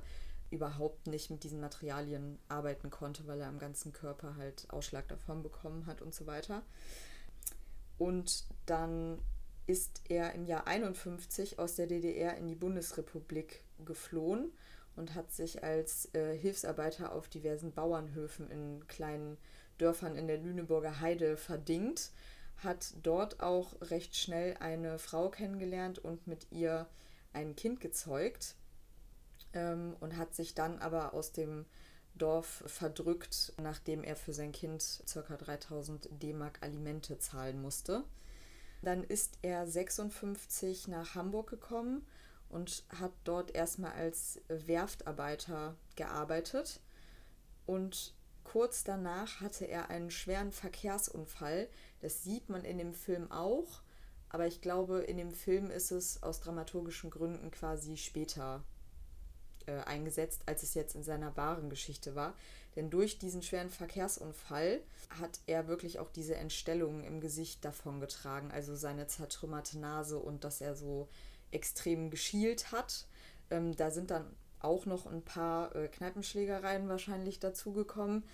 überhaupt 0.50 1.06
nicht 1.06 1.30
mit 1.30 1.44
diesen 1.44 1.60
Materialien 1.60 2.38
arbeiten 2.48 2.90
konnte, 2.90 3.26
weil 3.26 3.40
er 3.40 3.48
am 3.48 3.58
ganzen 3.58 3.92
Körper 3.92 4.36
halt 4.36 4.66
Ausschlag 4.70 5.08
davon 5.08 5.42
bekommen 5.42 5.86
hat 5.86 6.00
und 6.00 6.14
so 6.14 6.26
weiter. 6.26 6.62
Und 7.98 8.44
dann 8.66 9.18
ist 9.66 10.00
er 10.08 10.32
im 10.34 10.46
Jahr 10.46 10.66
51 10.66 11.58
aus 11.58 11.74
der 11.74 11.86
DDR 11.86 12.36
in 12.36 12.48
die 12.48 12.54
Bundesrepublik 12.54 13.62
geflohen 13.84 14.52
und 14.96 15.14
hat 15.14 15.32
sich 15.32 15.62
als 15.62 16.12
äh, 16.14 16.36
Hilfsarbeiter 16.36 17.12
auf 17.12 17.28
diversen 17.28 17.72
Bauernhöfen 17.72 18.50
in 18.50 18.86
kleinen 18.88 19.36
Dörfern 19.76 20.16
in 20.16 20.26
der 20.26 20.38
Lüneburger 20.38 21.00
Heide 21.00 21.36
verdingt, 21.36 22.10
hat 22.62 22.94
dort 23.02 23.40
auch 23.40 23.74
recht 23.80 24.16
schnell 24.16 24.56
eine 24.58 24.98
Frau 24.98 25.30
kennengelernt 25.30 25.98
und 25.98 26.26
mit 26.26 26.50
ihr 26.50 26.86
ein 27.32 27.56
Kind 27.56 27.80
gezeugt 27.80 28.56
ähm, 29.52 29.96
und 30.00 30.16
hat 30.16 30.34
sich 30.34 30.54
dann 30.54 30.78
aber 30.78 31.14
aus 31.14 31.32
dem 31.32 31.66
Dorf 32.14 32.64
verdrückt, 32.66 33.52
nachdem 33.60 34.02
er 34.02 34.16
für 34.16 34.32
sein 34.32 34.52
Kind 34.52 35.02
ca. 35.12 35.36
3000 35.36 36.08
D-Mark 36.10 36.58
Alimente 36.62 37.18
zahlen 37.18 37.62
musste. 37.62 38.04
Dann 38.82 39.04
ist 39.04 39.38
er 39.42 39.66
56 39.66 40.88
nach 40.88 41.14
Hamburg 41.14 41.50
gekommen 41.50 42.06
und 42.48 42.84
hat 42.98 43.12
dort 43.24 43.54
erstmal 43.54 43.92
als 43.92 44.40
Werftarbeiter 44.48 45.76
gearbeitet. 45.96 46.80
Und 47.66 48.14
kurz 48.44 48.84
danach 48.84 49.40
hatte 49.40 49.66
er 49.66 49.90
einen 49.90 50.10
schweren 50.10 50.52
Verkehrsunfall. 50.52 51.68
Das 52.00 52.22
sieht 52.22 52.48
man 52.48 52.64
in 52.64 52.78
dem 52.78 52.94
Film 52.94 53.30
auch, 53.30 53.82
aber 54.28 54.46
ich 54.46 54.60
glaube, 54.60 55.00
in 55.00 55.16
dem 55.16 55.32
Film 55.32 55.70
ist 55.70 55.90
es 55.90 56.22
aus 56.22 56.40
dramaturgischen 56.40 57.10
Gründen 57.10 57.50
quasi 57.50 57.96
später 57.96 58.62
äh, 59.66 59.80
eingesetzt, 59.80 60.42
als 60.46 60.62
es 60.62 60.74
jetzt 60.74 60.94
in 60.94 61.02
seiner 61.02 61.36
wahren 61.36 61.70
Geschichte 61.70 62.14
war. 62.14 62.34
Denn 62.76 62.90
durch 62.90 63.18
diesen 63.18 63.42
schweren 63.42 63.70
Verkehrsunfall 63.70 64.80
hat 65.10 65.40
er 65.46 65.66
wirklich 65.66 65.98
auch 65.98 66.10
diese 66.10 66.36
Entstellungen 66.36 67.04
im 67.04 67.20
Gesicht 67.20 67.64
davongetragen. 67.64 68.50
Also 68.50 68.76
seine 68.76 69.06
zertrümmerte 69.06 69.78
Nase 69.78 70.18
und 70.18 70.44
dass 70.44 70.60
er 70.60 70.76
so 70.76 71.08
extrem 71.50 72.10
geschielt 72.10 72.70
hat. 72.72 73.06
Ähm, 73.50 73.74
da 73.74 73.90
sind 73.90 74.10
dann 74.10 74.26
auch 74.60 74.86
noch 74.86 75.06
ein 75.06 75.22
paar 75.22 75.74
äh, 75.74 75.88
Kneipenschlägereien 75.88 76.88
wahrscheinlich 76.88 77.38
dazugekommen, 77.38 78.24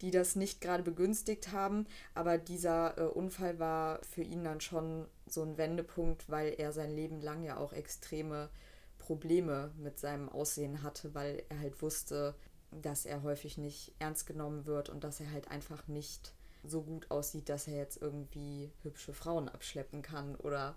die 0.00 0.10
das 0.10 0.36
nicht 0.36 0.60
gerade 0.60 0.82
begünstigt 0.82 1.52
haben. 1.52 1.86
Aber 2.14 2.38
dieser 2.38 2.98
äh, 2.98 3.02
Unfall 3.02 3.58
war 3.58 4.02
für 4.02 4.22
ihn 4.22 4.44
dann 4.44 4.60
schon 4.60 5.06
so 5.26 5.42
ein 5.42 5.56
Wendepunkt, 5.56 6.28
weil 6.28 6.54
er 6.58 6.72
sein 6.72 6.90
Leben 6.94 7.20
lang 7.20 7.42
ja 7.42 7.56
auch 7.56 7.72
extreme 7.72 8.50
Probleme 8.98 9.70
mit 9.76 9.98
seinem 9.98 10.28
Aussehen 10.28 10.82
hatte, 10.82 11.14
weil 11.14 11.42
er 11.48 11.60
halt 11.60 11.82
wusste, 11.82 12.34
dass 12.70 13.06
er 13.06 13.22
häufig 13.22 13.58
nicht 13.58 13.92
ernst 13.98 14.26
genommen 14.26 14.66
wird 14.66 14.88
und 14.88 15.04
dass 15.04 15.20
er 15.20 15.30
halt 15.30 15.50
einfach 15.50 15.86
nicht 15.88 16.32
so 16.64 16.82
gut 16.82 17.10
aussieht, 17.10 17.48
dass 17.48 17.68
er 17.68 17.76
jetzt 17.76 18.00
irgendwie 18.00 18.72
hübsche 18.82 19.12
Frauen 19.12 19.48
abschleppen 19.48 20.02
kann 20.02 20.34
oder 20.36 20.76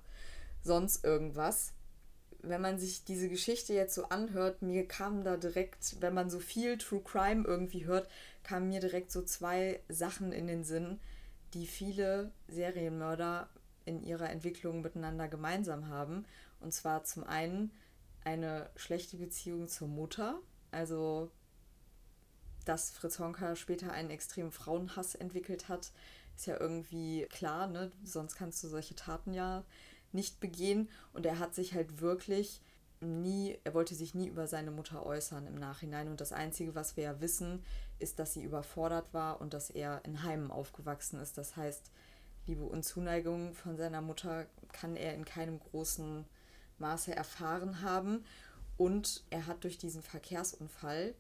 sonst 0.62 1.04
irgendwas. 1.06 1.74
Wenn 2.42 2.62
man 2.62 2.78
sich 2.78 3.04
diese 3.04 3.30
Geschichte 3.30 3.74
jetzt 3.74 3.96
so 3.96 4.10
anhört, 4.10 4.62
mir 4.62 4.88
kamen 4.88 5.24
da 5.24 5.38
direkt, 5.38 6.02
wenn 6.02 6.14
man 6.14 6.30
so 6.30 6.40
viel 6.40 6.78
True 6.78 7.02
Crime 7.02 7.46
irgendwie 7.48 7.86
hört, 7.86 8.08
kamen 8.48 8.70
mir 8.70 8.80
direkt 8.80 9.12
so 9.12 9.22
zwei 9.22 9.82
Sachen 9.90 10.32
in 10.32 10.48
den 10.48 10.64
Sinn, 10.64 11.00
die 11.54 11.68
viele 11.68 12.32
Serienmörder 12.48 13.50
in 13.84 14.02
ihrer 14.02 14.30
Entwicklung 14.30 14.82
miteinander 14.82 15.28
gemeinsam 15.28 15.90
haben. 15.90 16.26
Und 16.62 16.74
zwar 16.74 17.04
zum 17.04 17.26
einen 17.26 17.72
eine 18.24 18.70
schlechte 18.76 19.18
Beziehung 19.18 19.68
zur 19.68 19.90
Mutter, 19.90 20.40
also 20.72 21.30
dass 22.64 22.92
Fritz 22.92 23.20
Honka 23.20 23.56
später 23.56 23.92
einen 23.92 24.10
extremen 24.10 24.52
Frauenhass 24.52 25.16
entwickelt 25.16 25.70
hat, 25.70 25.92
ist 26.36 26.48
ja 26.48 26.60
irgendwie 26.60 27.26
klar, 27.30 27.68
ne? 27.68 27.92
Sonst 28.04 28.36
kannst 28.36 28.64
du 28.64 28.68
solche 28.68 28.96
Taten 28.96 29.34
ja 29.34 29.64
nicht 30.12 30.40
begehen. 30.40 30.90
Und 31.14 31.26
er 31.26 31.40
hat 31.40 31.56
sich 31.56 31.74
halt 31.74 32.02
wirklich 32.02 32.62
nie, 33.00 33.58
er 33.64 33.74
wollte 33.74 33.96
sich 33.96 34.14
nie 34.14 34.28
über 34.28 34.48
seine 34.48 34.72
Mutter 34.72 35.06
äußern 35.06 35.48
im 35.48 35.56
Nachhinein. 35.56 36.08
Und 36.08 36.22
das 36.22 36.34
Einzige, 36.34 36.76
was 36.76 36.98
wir 36.98 37.04
ja 37.04 37.22
wissen, 37.22 37.64
ist, 38.00 38.20
dass 38.20 38.34
sie 38.34 38.44
überfordert 38.44 39.14
war 39.14 39.42
und 39.42 39.54
dass 39.54 39.70
er 39.70 40.02
in 40.06 40.24
Heimen 40.24 40.52
aufgewachsen 40.52 41.20
ist. 41.20 41.38
Das 41.38 41.56
heißt, 41.56 41.92
Liebe 42.46 42.64
und 42.64 42.84
Zuneigung 42.84 43.54
von 43.54 43.78
seiner 43.78 44.02
Mutter 44.02 44.46
kann 44.72 44.96
er 44.96 45.14
in 45.14 45.26
keinem 45.26 45.60
großen 45.60 46.26
Maße 46.80 47.16
erfahren 47.16 47.82
haben. 47.82 48.24
Und 48.78 49.24
er 49.30 49.48
hat 49.48 49.64
durch 49.64 49.78
diesen 49.78 50.02
Verkehrsunfall 50.02 51.16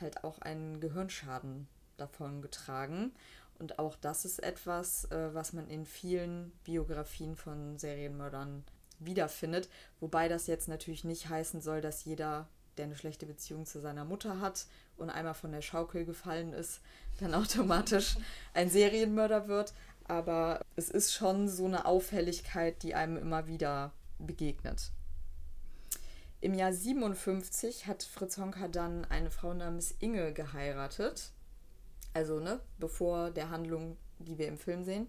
halt 0.00 0.24
auch 0.24 0.38
einen 0.40 0.80
Gehirnschaden 0.80 1.68
davon 1.96 2.40
getragen. 2.40 3.12
Und 3.58 3.78
auch 3.78 3.96
das 3.96 4.24
ist 4.24 4.42
etwas, 4.42 5.04
äh, 5.10 5.34
was 5.34 5.52
man 5.52 5.68
in 5.68 5.84
vielen 5.84 6.52
Biografien 6.64 7.36
von 7.36 7.76
Serienmördern 7.76 8.64
wiederfindet. 9.00 9.68
Wobei 9.98 10.28
das 10.28 10.46
jetzt 10.46 10.68
natürlich 10.68 11.04
nicht 11.04 11.28
heißen 11.28 11.60
soll, 11.60 11.80
dass 11.80 12.04
jeder, 12.04 12.48
der 12.76 12.84
eine 12.84 12.96
schlechte 12.96 13.26
Beziehung 13.26 13.66
zu 13.66 13.80
seiner 13.80 14.04
Mutter 14.04 14.40
hat 14.40 14.66
und 14.96 15.10
einmal 15.10 15.34
von 15.34 15.52
der 15.52 15.62
Schaukel 15.62 16.04
gefallen 16.04 16.52
ist, 16.52 16.80
dann 17.18 17.34
automatisch 17.34 18.16
ein 18.54 18.70
Serienmörder 18.70 19.48
wird. 19.48 19.72
Aber 20.04 20.64
es 20.76 20.90
ist 20.90 21.12
schon 21.12 21.48
so 21.48 21.66
eine 21.66 21.84
Auffälligkeit, 21.84 22.82
die 22.82 22.94
einem 22.94 23.16
immer 23.16 23.46
wieder 23.46 23.92
begegnet. 24.18 24.90
Im 26.42 26.54
Jahr 26.54 26.72
57 26.72 27.86
hat 27.86 28.02
Fritz 28.02 28.38
Honka 28.38 28.66
dann 28.68 29.04
eine 29.04 29.30
Frau 29.30 29.52
namens 29.52 29.94
Inge 29.98 30.32
geheiratet. 30.32 31.32
Also, 32.14 32.40
ne, 32.40 32.60
bevor 32.78 33.30
der 33.30 33.50
Handlung, 33.50 33.98
die 34.18 34.38
wir 34.38 34.48
im 34.48 34.56
Film 34.56 34.84
sehen. 34.84 35.08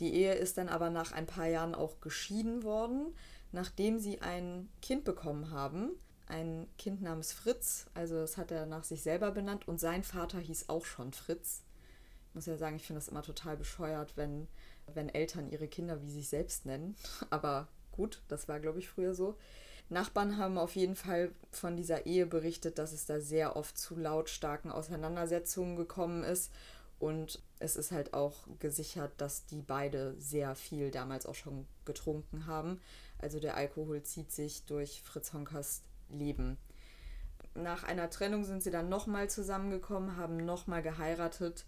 Die 0.00 0.14
Ehe 0.14 0.34
ist 0.34 0.58
dann 0.58 0.68
aber 0.68 0.90
nach 0.90 1.12
ein 1.12 1.26
paar 1.26 1.46
Jahren 1.46 1.74
auch 1.74 2.00
geschieden 2.00 2.62
worden, 2.62 3.14
nachdem 3.52 3.98
sie 3.98 4.20
ein 4.20 4.68
Kind 4.82 5.04
bekommen 5.04 5.50
haben. 5.50 5.90
Ein 6.26 6.66
Kind 6.78 7.02
namens 7.02 7.32
Fritz, 7.32 7.86
also 7.94 8.16
das 8.16 8.36
hat 8.36 8.50
er 8.50 8.66
nach 8.66 8.84
sich 8.84 9.02
selber 9.02 9.30
benannt 9.30 9.68
und 9.68 9.78
sein 9.78 10.02
Vater 10.02 10.38
hieß 10.38 10.68
auch 10.68 10.84
schon 10.84 11.12
Fritz. 11.12 11.62
Ich 12.28 12.34
muss 12.34 12.46
ja 12.46 12.56
sagen, 12.56 12.76
ich 12.76 12.86
finde 12.86 12.98
das 12.98 13.08
immer 13.08 13.22
total 13.22 13.56
bescheuert, 13.56 14.16
wenn, 14.16 14.48
wenn 14.92 15.08
Eltern 15.08 15.50
ihre 15.50 15.68
Kinder 15.68 16.02
wie 16.02 16.10
sich 16.10 16.28
selbst 16.28 16.66
nennen. 16.66 16.96
Aber 17.30 17.68
gut, 17.92 18.22
das 18.28 18.48
war, 18.48 18.58
glaube 18.58 18.78
ich, 18.78 18.88
früher 18.88 19.14
so. 19.14 19.36
Nachbarn 19.90 20.38
haben 20.38 20.56
auf 20.56 20.76
jeden 20.76 20.96
Fall 20.96 21.30
von 21.50 21.76
dieser 21.76 22.06
Ehe 22.06 22.26
berichtet, 22.26 22.78
dass 22.78 22.92
es 22.92 23.04
da 23.06 23.20
sehr 23.20 23.54
oft 23.54 23.76
zu 23.76 23.96
lautstarken 23.96 24.72
Auseinandersetzungen 24.72 25.76
gekommen 25.76 26.24
ist. 26.24 26.50
Und 27.04 27.38
es 27.58 27.76
ist 27.76 27.92
halt 27.92 28.14
auch 28.14 28.46
gesichert, 28.60 29.12
dass 29.18 29.44
die 29.44 29.60
beide 29.60 30.14
sehr 30.18 30.54
viel 30.54 30.90
damals 30.90 31.26
auch 31.26 31.34
schon 31.34 31.66
getrunken 31.84 32.46
haben. 32.46 32.80
Also 33.18 33.40
der 33.40 33.58
Alkohol 33.58 34.02
zieht 34.04 34.32
sich 34.32 34.64
durch 34.64 35.02
Fritz 35.02 35.34
Honkers 35.34 35.82
Leben. 36.08 36.56
nach 37.54 37.84
einer 37.84 38.08
Trennung 38.08 38.44
sind 38.44 38.62
sie 38.62 38.70
dann 38.70 38.88
nochmal 38.88 39.28
zusammengekommen, 39.28 40.16
haben 40.16 40.38
nochmal 40.38 40.80
geheiratet, 40.80 41.66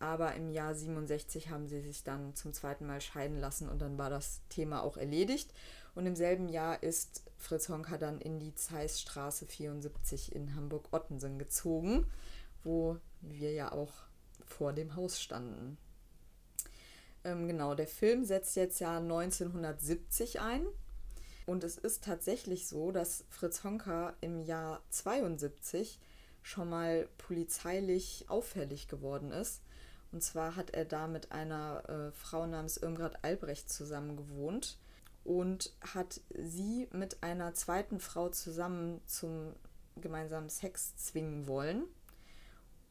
aber 0.00 0.34
im 0.34 0.50
Jahr 0.50 0.74
67 0.74 1.48
haben 1.48 1.66
sie 1.66 1.80
sich 1.80 2.04
dann 2.04 2.34
zum 2.34 2.52
zweiten 2.52 2.86
Mal 2.86 3.00
scheiden 3.00 3.38
lassen 3.38 3.70
und 3.70 3.80
dann 3.80 3.96
war 3.96 4.10
das 4.10 4.42
Thema 4.50 4.82
auch 4.82 4.98
erledigt. 4.98 5.54
Und 5.94 6.04
im 6.04 6.14
selben 6.14 6.50
Jahr 6.50 6.82
ist 6.82 7.22
Fritz 7.38 7.70
Honka 7.70 7.96
dann 7.96 8.20
in 8.20 8.38
die 8.38 8.54
Zeissstraße 8.54 9.46
74 9.46 10.34
in 10.34 10.54
Hamburg-Ottensen 10.54 11.38
gezogen, 11.38 12.06
wo 12.62 12.98
wir 13.22 13.52
ja 13.52 13.72
auch 13.72 13.92
vor 14.44 14.72
dem 14.72 14.96
Haus 14.96 15.20
standen. 15.20 15.78
Ähm, 17.24 17.48
genau, 17.48 17.74
der 17.74 17.86
Film 17.86 18.24
setzt 18.24 18.56
jetzt 18.56 18.80
ja 18.80 18.98
1970 18.98 20.40
ein. 20.40 20.66
Und 21.46 21.62
es 21.62 21.76
ist 21.76 22.04
tatsächlich 22.04 22.66
so, 22.66 22.90
dass 22.90 23.24
Fritz 23.28 23.64
Honka 23.64 24.14
im 24.20 24.40
Jahr 24.40 24.82
72 24.90 25.98
schon 26.42 26.70
mal 26.70 27.08
polizeilich 27.18 28.26
auffällig 28.28 28.88
geworden 28.88 29.30
ist. 29.30 29.62
Und 30.12 30.22
zwar 30.22 30.56
hat 30.56 30.70
er 30.70 30.84
da 30.84 31.06
mit 31.06 31.32
einer 31.32 31.82
äh, 31.88 32.12
Frau 32.12 32.46
namens 32.46 32.76
Irmgard 32.76 33.24
Albrecht 33.24 33.70
zusammen 33.70 34.16
gewohnt 34.16 34.78
und 35.24 35.72
hat 35.80 36.20
sie 36.38 36.86
mit 36.92 37.22
einer 37.22 37.54
zweiten 37.54 37.98
Frau 37.98 38.28
zusammen 38.28 39.00
zum 39.06 39.54
gemeinsamen 39.96 40.50
Sex 40.50 40.96
zwingen 40.96 41.46
wollen. 41.46 41.84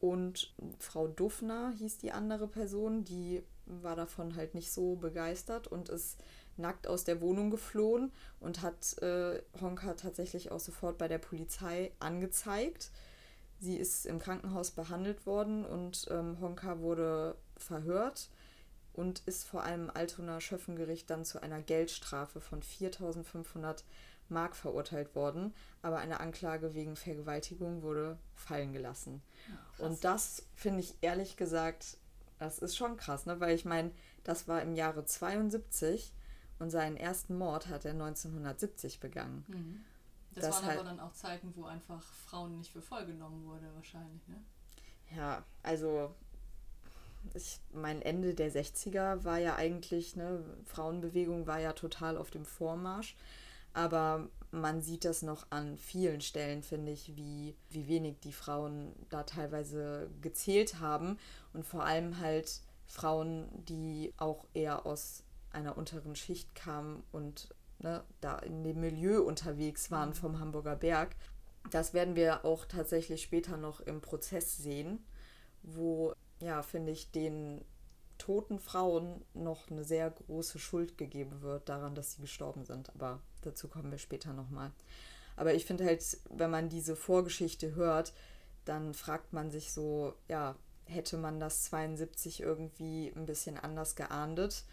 Und 0.04 0.52
Frau 0.80 1.08
Duffner 1.08 1.72
hieß 1.78 1.96
die 1.96 2.12
andere 2.12 2.46
Person, 2.46 3.04
die 3.04 3.42
war 3.64 3.96
davon 3.96 4.36
halt 4.36 4.54
nicht 4.54 4.70
so 4.70 4.96
begeistert 4.96 5.66
und 5.66 5.88
ist 5.88 6.18
nackt 6.58 6.86
aus 6.86 7.04
der 7.04 7.22
Wohnung 7.22 7.50
geflohen 7.50 8.12
und 8.38 8.60
hat 8.60 8.98
äh, 8.98 9.40
Honka 9.62 9.94
tatsächlich 9.94 10.52
auch 10.52 10.60
sofort 10.60 10.98
bei 10.98 11.08
der 11.08 11.16
Polizei 11.16 11.90
angezeigt. 12.00 12.90
Sie 13.60 13.78
ist 13.78 14.04
im 14.04 14.18
Krankenhaus 14.18 14.72
behandelt 14.72 15.24
worden 15.24 15.64
und 15.64 16.06
ähm, 16.10 16.38
Honka 16.38 16.80
wurde 16.80 17.38
verhört 17.56 18.28
und 18.92 19.22
ist 19.24 19.44
vor 19.44 19.62
einem 19.62 19.88
Altonaer 19.88 20.42
Schöffengericht 20.42 21.08
dann 21.08 21.24
zu 21.24 21.42
einer 21.42 21.62
Geldstrafe 21.62 22.42
von 22.42 22.62
4500 22.62 23.84
Mark 24.28 24.56
verurteilt 24.56 25.14
worden, 25.14 25.54
aber 25.82 25.98
eine 25.98 26.20
Anklage 26.20 26.74
wegen 26.74 26.96
Vergewaltigung 26.96 27.82
wurde 27.82 28.18
fallen 28.34 28.72
gelassen. 28.72 29.22
Ja, 29.48 29.86
und 29.86 30.04
das 30.04 30.46
finde 30.54 30.80
ich 30.80 30.94
ehrlich 31.00 31.36
gesagt, 31.36 31.98
das 32.38 32.58
ist 32.58 32.76
schon 32.76 32.96
krass, 32.96 33.26
ne? 33.26 33.40
weil 33.40 33.54
ich 33.54 33.64
meine, 33.64 33.90
das 34.24 34.48
war 34.48 34.62
im 34.62 34.74
Jahre 34.74 35.04
72 35.04 36.12
und 36.58 36.70
seinen 36.70 36.96
ersten 36.96 37.36
Mord 37.36 37.68
hat 37.68 37.84
er 37.84 37.92
1970 37.92 39.00
begangen. 39.00 39.44
Mhm. 39.48 39.84
Das, 40.34 40.44
das, 40.46 40.56
waren 40.56 40.66
halt, 40.66 40.80
aber 40.80 40.88
dann 40.88 41.00
auch 41.00 41.12
Zeiten, 41.12 41.52
wo 41.54 41.64
einfach 41.64 42.02
Frauen 42.02 42.58
nicht 42.58 42.72
für 42.72 42.82
voll 42.82 43.06
genommen 43.06 43.44
wurde, 43.44 43.66
wahrscheinlich, 43.74 44.26
ne? 44.26 44.42
Ja, 45.14 45.44
also 45.62 46.12
ich 47.32 47.60
mein 47.72 48.02
Ende 48.02 48.34
der 48.34 48.52
60er 48.52 49.24
war 49.24 49.38
ja 49.38 49.56
eigentlich, 49.56 50.16
ne, 50.16 50.44
Frauenbewegung 50.66 51.46
war 51.46 51.60
ja 51.60 51.72
total 51.72 52.16
auf 52.16 52.30
dem 52.30 52.44
Vormarsch. 52.44 53.16
Aber 53.74 54.28
man 54.50 54.80
sieht 54.80 55.04
das 55.04 55.22
noch 55.22 55.46
an 55.50 55.76
vielen 55.76 56.20
Stellen, 56.20 56.62
finde 56.62 56.92
ich, 56.92 57.16
wie, 57.16 57.56
wie 57.68 57.88
wenig 57.88 58.20
die 58.20 58.32
Frauen 58.32 58.94
da 59.10 59.24
teilweise 59.24 60.08
gezählt 60.22 60.80
haben. 60.80 61.18
Und 61.52 61.66
vor 61.66 61.84
allem 61.84 62.20
halt 62.20 62.62
Frauen, 62.86 63.48
die 63.66 64.14
auch 64.16 64.46
eher 64.54 64.86
aus 64.86 65.24
einer 65.50 65.76
unteren 65.76 66.16
Schicht 66.16 66.54
kamen 66.54 67.02
und 67.12 67.48
ne, 67.78 68.04
da 68.20 68.38
in 68.38 68.62
dem 68.62 68.80
Milieu 68.80 69.22
unterwegs 69.22 69.90
waren 69.90 70.10
mhm. 70.10 70.14
vom 70.14 70.40
Hamburger 70.40 70.76
Berg. 70.76 71.16
Das 71.70 71.94
werden 71.94 72.14
wir 72.14 72.44
auch 72.44 72.66
tatsächlich 72.66 73.22
später 73.22 73.56
noch 73.56 73.80
im 73.80 74.00
Prozess 74.00 74.56
sehen, 74.56 75.04
wo, 75.62 76.12
ja, 76.40 76.62
finde 76.62 76.92
ich, 76.92 77.10
den 77.10 77.64
toten 78.18 78.58
Frauen 78.58 79.24
noch 79.34 79.70
eine 79.70 79.84
sehr 79.84 80.10
große 80.10 80.58
Schuld 80.58 80.98
gegeben 80.98 81.42
wird 81.42 81.68
daran, 81.68 81.94
dass 81.94 82.12
sie 82.12 82.20
gestorben 82.20 82.64
sind. 82.64 82.94
Aber 82.94 83.20
dazu 83.46 83.68
kommen 83.68 83.90
wir 83.90 83.98
später 83.98 84.32
nochmal. 84.32 84.70
Aber 85.36 85.54
ich 85.54 85.64
finde 85.64 85.84
halt, 85.84 86.02
wenn 86.30 86.50
man 86.50 86.68
diese 86.68 86.96
Vorgeschichte 86.96 87.74
hört, 87.74 88.12
dann 88.64 88.94
fragt 88.94 89.32
man 89.32 89.50
sich 89.50 89.72
so, 89.72 90.14
ja, 90.28 90.56
hätte 90.86 91.16
man 91.16 91.40
das 91.40 91.64
72 91.64 92.40
irgendwie 92.40 93.12
ein 93.16 93.26
bisschen 93.26 93.58
anders 93.58 93.96
geahndet? 93.96 94.64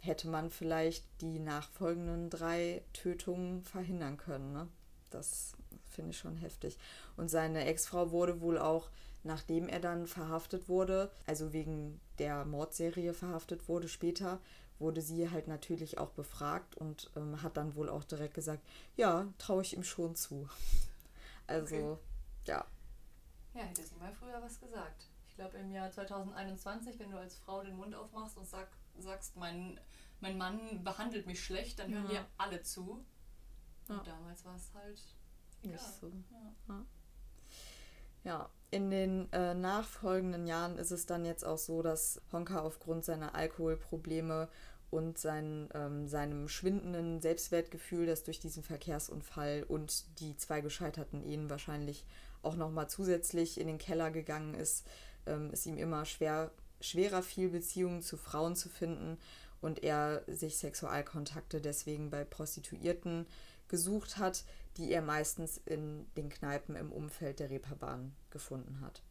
hätte 0.00 0.28
man 0.28 0.50
vielleicht 0.50 1.04
die 1.20 1.38
nachfolgenden 1.38 2.30
drei 2.30 2.82
Tötungen 2.92 3.62
verhindern 3.62 4.16
können. 4.16 4.52
Ne? 4.52 4.68
Das 5.10 5.52
finde 5.90 6.10
ich 6.10 6.18
schon 6.18 6.36
heftig. 6.36 6.78
Und 7.16 7.28
seine 7.28 7.64
Ex-Frau 7.64 8.10
wurde 8.10 8.40
wohl 8.40 8.58
auch, 8.58 8.90
nachdem 9.24 9.68
er 9.68 9.80
dann 9.80 10.06
verhaftet 10.06 10.68
wurde, 10.68 11.10
also 11.26 11.52
wegen 11.52 12.00
der 12.18 12.44
Mordserie 12.44 13.14
verhaftet 13.14 13.68
wurde 13.68 13.88
später, 13.88 14.40
wurde 14.78 15.02
sie 15.02 15.30
halt 15.30 15.48
natürlich 15.48 15.98
auch 15.98 16.10
befragt 16.10 16.76
und 16.76 17.10
ähm, 17.16 17.42
hat 17.42 17.56
dann 17.56 17.74
wohl 17.74 17.88
auch 17.88 18.04
direkt 18.04 18.34
gesagt, 18.34 18.62
ja, 18.96 19.26
traue 19.38 19.62
ich 19.62 19.74
ihm 19.74 19.84
schon 19.84 20.14
zu. 20.14 20.48
Also, 21.46 21.92
okay. 21.92 21.96
ja. 22.44 22.66
Ja, 23.54 23.62
hätte 23.62 23.82
sie 23.82 23.96
mal 23.96 24.12
früher 24.12 24.40
was 24.42 24.60
gesagt. 24.60 25.06
Ich 25.28 25.34
glaube, 25.34 25.56
im 25.56 25.72
Jahr 25.72 25.90
2021, 25.90 26.98
wenn 26.98 27.10
du 27.10 27.18
als 27.18 27.36
Frau 27.36 27.62
den 27.62 27.74
Mund 27.74 27.94
aufmachst 27.94 28.36
und 28.36 28.46
sag, 28.46 28.68
sagst, 28.98 29.34
mein, 29.36 29.80
mein 30.20 30.36
Mann 30.36 30.84
behandelt 30.84 31.26
mich 31.26 31.42
schlecht, 31.42 31.78
dann 31.78 31.90
hören 31.90 32.04
ja. 32.10 32.20
dir 32.20 32.26
alle 32.36 32.62
zu. 32.62 33.02
Und 33.88 33.96
ja. 33.96 34.02
damals 34.02 34.44
war 34.44 34.56
es 34.56 34.70
halt 34.74 35.00
nicht 35.62 35.80
so. 35.80 36.12
Ja. 36.68 36.84
Ja. 38.28 38.48
in 38.70 38.90
den 38.90 39.32
äh, 39.32 39.54
nachfolgenden 39.54 40.46
Jahren 40.46 40.78
ist 40.78 40.90
es 40.90 41.06
dann 41.06 41.24
jetzt 41.24 41.44
auch 41.44 41.58
so, 41.58 41.82
dass 41.82 42.20
Honka 42.32 42.60
aufgrund 42.60 43.04
seiner 43.04 43.34
Alkoholprobleme 43.34 44.48
und 44.90 45.18
sein, 45.18 45.68
ähm, 45.74 46.08
seinem 46.08 46.48
schwindenden 46.48 47.20
Selbstwertgefühl, 47.20 48.06
das 48.06 48.22
durch 48.24 48.40
diesen 48.40 48.62
Verkehrsunfall 48.62 49.64
und 49.66 50.04
die 50.20 50.36
zwei 50.36 50.60
gescheiterten 50.60 51.22
Ehen 51.22 51.50
wahrscheinlich 51.50 52.04
auch 52.42 52.56
nochmal 52.56 52.88
zusätzlich 52.88 53.60
in 53.60 53.66
den 53.66 53.78
Keller 53.78 54.10
gegangen 54.10 54.54
ist, 54.54 54.86
ähm, 55.26 55.50
es 55.52 55.66
ihm 55.66 55.76
immer 55.76 56.04
schwer 56.04 56.50
schwerer 56.80 57.22
fiel, 57.22 57.48
Beziehungen 57.48 58.02
zu 58.02 58.16
Frauen 58.16 58.54
zu 58.54 58.68
finden 58.68 59.18
und 59.60 59.82
er 59.82 60.22
sich 60.28 60.58
Sexualkontakte 60.58 61.60
deswegen 61.60 62.10
bei 62.10 62.24
Prostituierten 62.24 63.26
gesucht 63.66 64.18
hat, 64.18 64.44
die 64.78 64.92
er 64.92 65.02
meistens 65.02 65.58
in 65.58 66.06
den 66.16 66.28
Kneipen 66.28 66.76
im 66.76 66.92
Umfeld 66.92 67.40
der 67.40 67.50
Reeperbahn 67.50 68.14
gefunden 68.30 68.80
hat. 68.80 69.02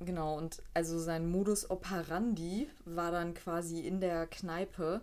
Genau, 0.00 0.36
und 0.36 0.62
also 0.74 0.98
sein 0.98 1.30
Modus 1.30 1.70
operandi 1.70 2.68
war 2.84 3.12
dann 3.12 3.34
quasi 3.34 3.80
in 3.80 4.00
der 4.00 4.26
Kneipe, 4.26 5.00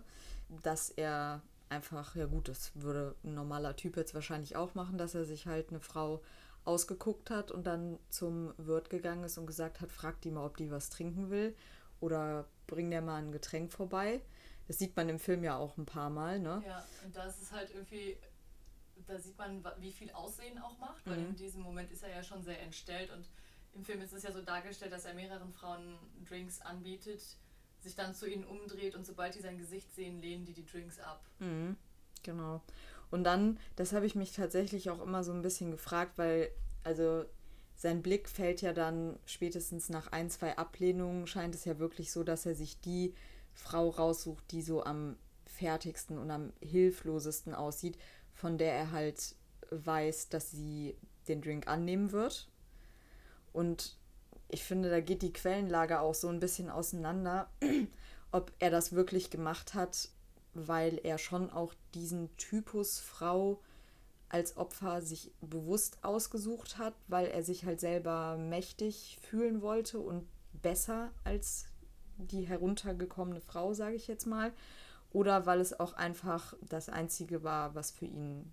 dass 0.62 0.90
er 0.90 1.42
einfach, 1.68 2.14
ja 2.14 2.26
gut, 2.26 2.48
das 2.48 2.72
würde 2.74 3.16
ein 3.24 3.34
normaler 3.34 3.74
Typ 3.74 3.96
jetzt 3.96 4.14
wahrscheinlich 4.14 4.56
auch 4.56 4.74
machen, 4.74 4.98
dass 4.98 5.14
er 5.14 5.24
sich 5.24 5.46
halt 5.46 5.70
eine 5.70 5.80
Frau 5.80 6.22
ausgeguckt 6.64 7.30
hat 7.30 7.50
und 7.50 7.66
dann 7.66 7.98
zum 8.08 8.54
Wirt 8.56 8.88
gegangen 8.88 9.24
ist 9.24 9.36
und 9.36 9.46
gesagt 9.46 9.80
hat, 9.80 9.90
frag 9.90 10.20
die 10.22 10.30
mal, 10.30 10.46
ob 10.46 10.56
die 10.56 10.70
was 10.70 10.90
trinken 10.90 11.30
will 11.30 11.54
oder 12.00 12.46
bring 12.66 12.90
der 12.90 13.02
mal 13.02 13.16
ein 13.16 13.32
Getränk 13.32 13.72
vorbei. 13.72 14.22
Das 14.66 14.78
sieht 14.78 14.96
man 14.96 15.08
im 15.08 15.18
Film 15.18 15.44
ja 15.44 15.56
auch 15.56 15.76
ein 15.76 15.84
paar 15.84 16.08
Mal, 16.08 16.38
ne? 16.38 16.62
Ja, 16.66 16.86
und 17.04 17.14
da 17.14 17.24
ist 17.26 17.42
es 17.42 17.52
halt 17.52 17.70
irgendwie, 17.74 18.16
da 19.06 19.18
sieht 19.18 19.36
man, 19.38 19.64
wie 19.78 19.92
viel 19.92 20.10
Aussehen 20.12 20.58
auch 20.58 20.78
macht, 20.78 21.06
weil 21.06 21.18
mhm. 21.18 21.30
in 21.30 21.36
diesem 21.36 21.62
Moment 21.62 21.90
ist 21.90 22.02
er 22.02 22.10
ja 22.10 22.22
schon 22.22 22.42
sehr 22.42 22.60
entstellt 22.60 23.10
und 23.10 23.28
im 23.74 23.84
Film 23.84 24.00
ist 24.00 24.12
es 24.12 24.22
ja 24.22 24.32
so 24.32 24.40
dargestellt, 24.40 24.92
dass 24.92 25.04
er 25.04 25.14
mehreren 25.14 25.52
Frauen 25.52 25.98
Drinks 26.28 26.60
anbietet, 26.60 27.20
sich 27.80 27.94
dann 27.94 28.14
zu 28.14 28.26
ihnen 28.26 28.44
umdreht 28.44 28.94
und 28.94 29.04
sobald 29.04 29.34
die 29.34 29.40
sein 29.40 29.58
Gesicht 29.58 29.92
sehen, 29.94 30.20
lehnen 30.20 30.44
die 30.44 30.54
die 30.54 30.64
Drinks 30.64 30.98
ab. 31.00 31.24
Mhm, 31.40 31.76
genau. 32.22 32.62
Und 33.10 33.24
dann, 33.24 33.58
das 33.76 33.92
habe 33.92 34.06
ich 34.06 34.14
mich 34.14 34.32
tatsächlich 34.32 34.90
auch 34.90 35.02
immer 35.02 35.22
so 35.22 35.32
ein 35.32 35.42
bisschen 35.42 35.70
gefragt, 35.70 36.16
weil, 36.16 36.50
also 36.82 37.24
sein 37.76 38.02
Blick 38.02 38.28
fällt 38.28 38.62
ja 38.62 38.72
dann 38.72 39.18
spätestens 39.26 39.88
nach 39.88 40.12
ein, 40.12 40.30
zwei 40.30 40.56
Ablehnungen, 40.56 41.26
scheint 41.26 41.54
es 41.54 41.64
ja 41.64 41.78
wirklich 41.78 42.12
so, 42.12 42.24
dass 42.24 42.46
er 42.46 42.54
sich 42.54 42.80
die 42.80 43.14
Frau 43.52 43.90
raussucht, 43.90 44.50
die 44.50 44.62
so 44.62 44.84
am 44.84 45.16
fertigsten 45.44 46.18
und 46.18 46.30
am 46.30 46.52
hilflosesten 46.60 47.54
aussieht, 47.54 47.98
von 48.34 48.58
der 48.58 48.72
er 48.74 48.92
halt 48.92 49.34
weiß, 49.70 50.28
dass 50.28 50.50
sie 50.50 50.96
den 51.28 51.40
Drink 51.40 51.66
annehmen 51.66 52.12
wird. 52.12 52.48
Und 53.52 53.96
ich 54.48 54.64
finde, 54.64 54.90
da 54.90 55.00
geht 55.00 55.22
die 55.22 55.32
Quellenlage 55.32 56.00
auch 56.00 56.14
so 56.14 56.28
ein 56.28 56.40
bisschen 56.40 56.70
auseinander, 56.70 57.48
ob 58.32 58.52
er 58.58 58.70
das 58.70 58.92
wirklich 58.92 59.30
gemacht 59.30 59.74
hat, 59.74 60.10
weil 60.52 61.00
er 61.02 61.18
schon 61.18 61.50
auch 61.50 61.74
diesen 61.94 62.36
Typus 62.36 63.00
Frau 63.00 63.60
als 64.28 64.56
Opfer 64.56 65.00
sich 65.02 65.32
bewusst 65.40 65.98
ausgesucht 66.02 66.78
hat, 66.78 66.94
weil 67.06 67.26
er 67.26 67.42
sich 67.42 67.64
halt 67.64 67.80
selber 67.80 68.36
mächtig 68.36 69.18
fühlen 69.22 69.62
wollte 69.62 70.00
und 70.00 70.26
besser 70.62 71.12
als 71.22 71.66
die 72.16 72.42
heruntergekommene 72.42 73.40
Frau, 73.40 73.74
sage 73.74 73.96
ich 73.96 74.08
jetzt 74.08 74.26
mal, 74.26 74.52
oder 75.14 75.46
weil 75.46 75.60
es 75.60 75.78
auch 75.78 75.94
einfach 75.94 76.54
das 76.60 76.88
Einzige 76.88 77.44
war, 77.44 77.74
was 77.74 77.92
für 77.92 78.04
ihn 78.04 78.52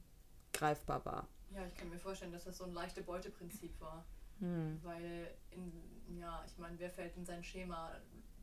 greifbar 0.54 1.04
war. 1.06 1.28
Ja, 1.54 1.65
ich 1.65 1.76
kann 1.76 1.89
mir 1.89 2.00
vorstellen, 2.00 2.32
dass 2.32 2.45
das 2.45 2.58
so 2.58 2.65
ein 2.65 2.74
leichtes 2.74 3.04
Beuteprinzip 3.04 3.78
war. 3.82 4.06
Hm. 4.39 4.80
Weil, 4.84 5.34
in, 5.50 6.17
ja, 6.17 6.43
ich 6.45 6.58
meine, 6.58 6.78
wer 6.80 6.91
fällt 6.91 7.17
in 7.17 7.26
sein 7.26 7.43
Schema? 7.43 7.91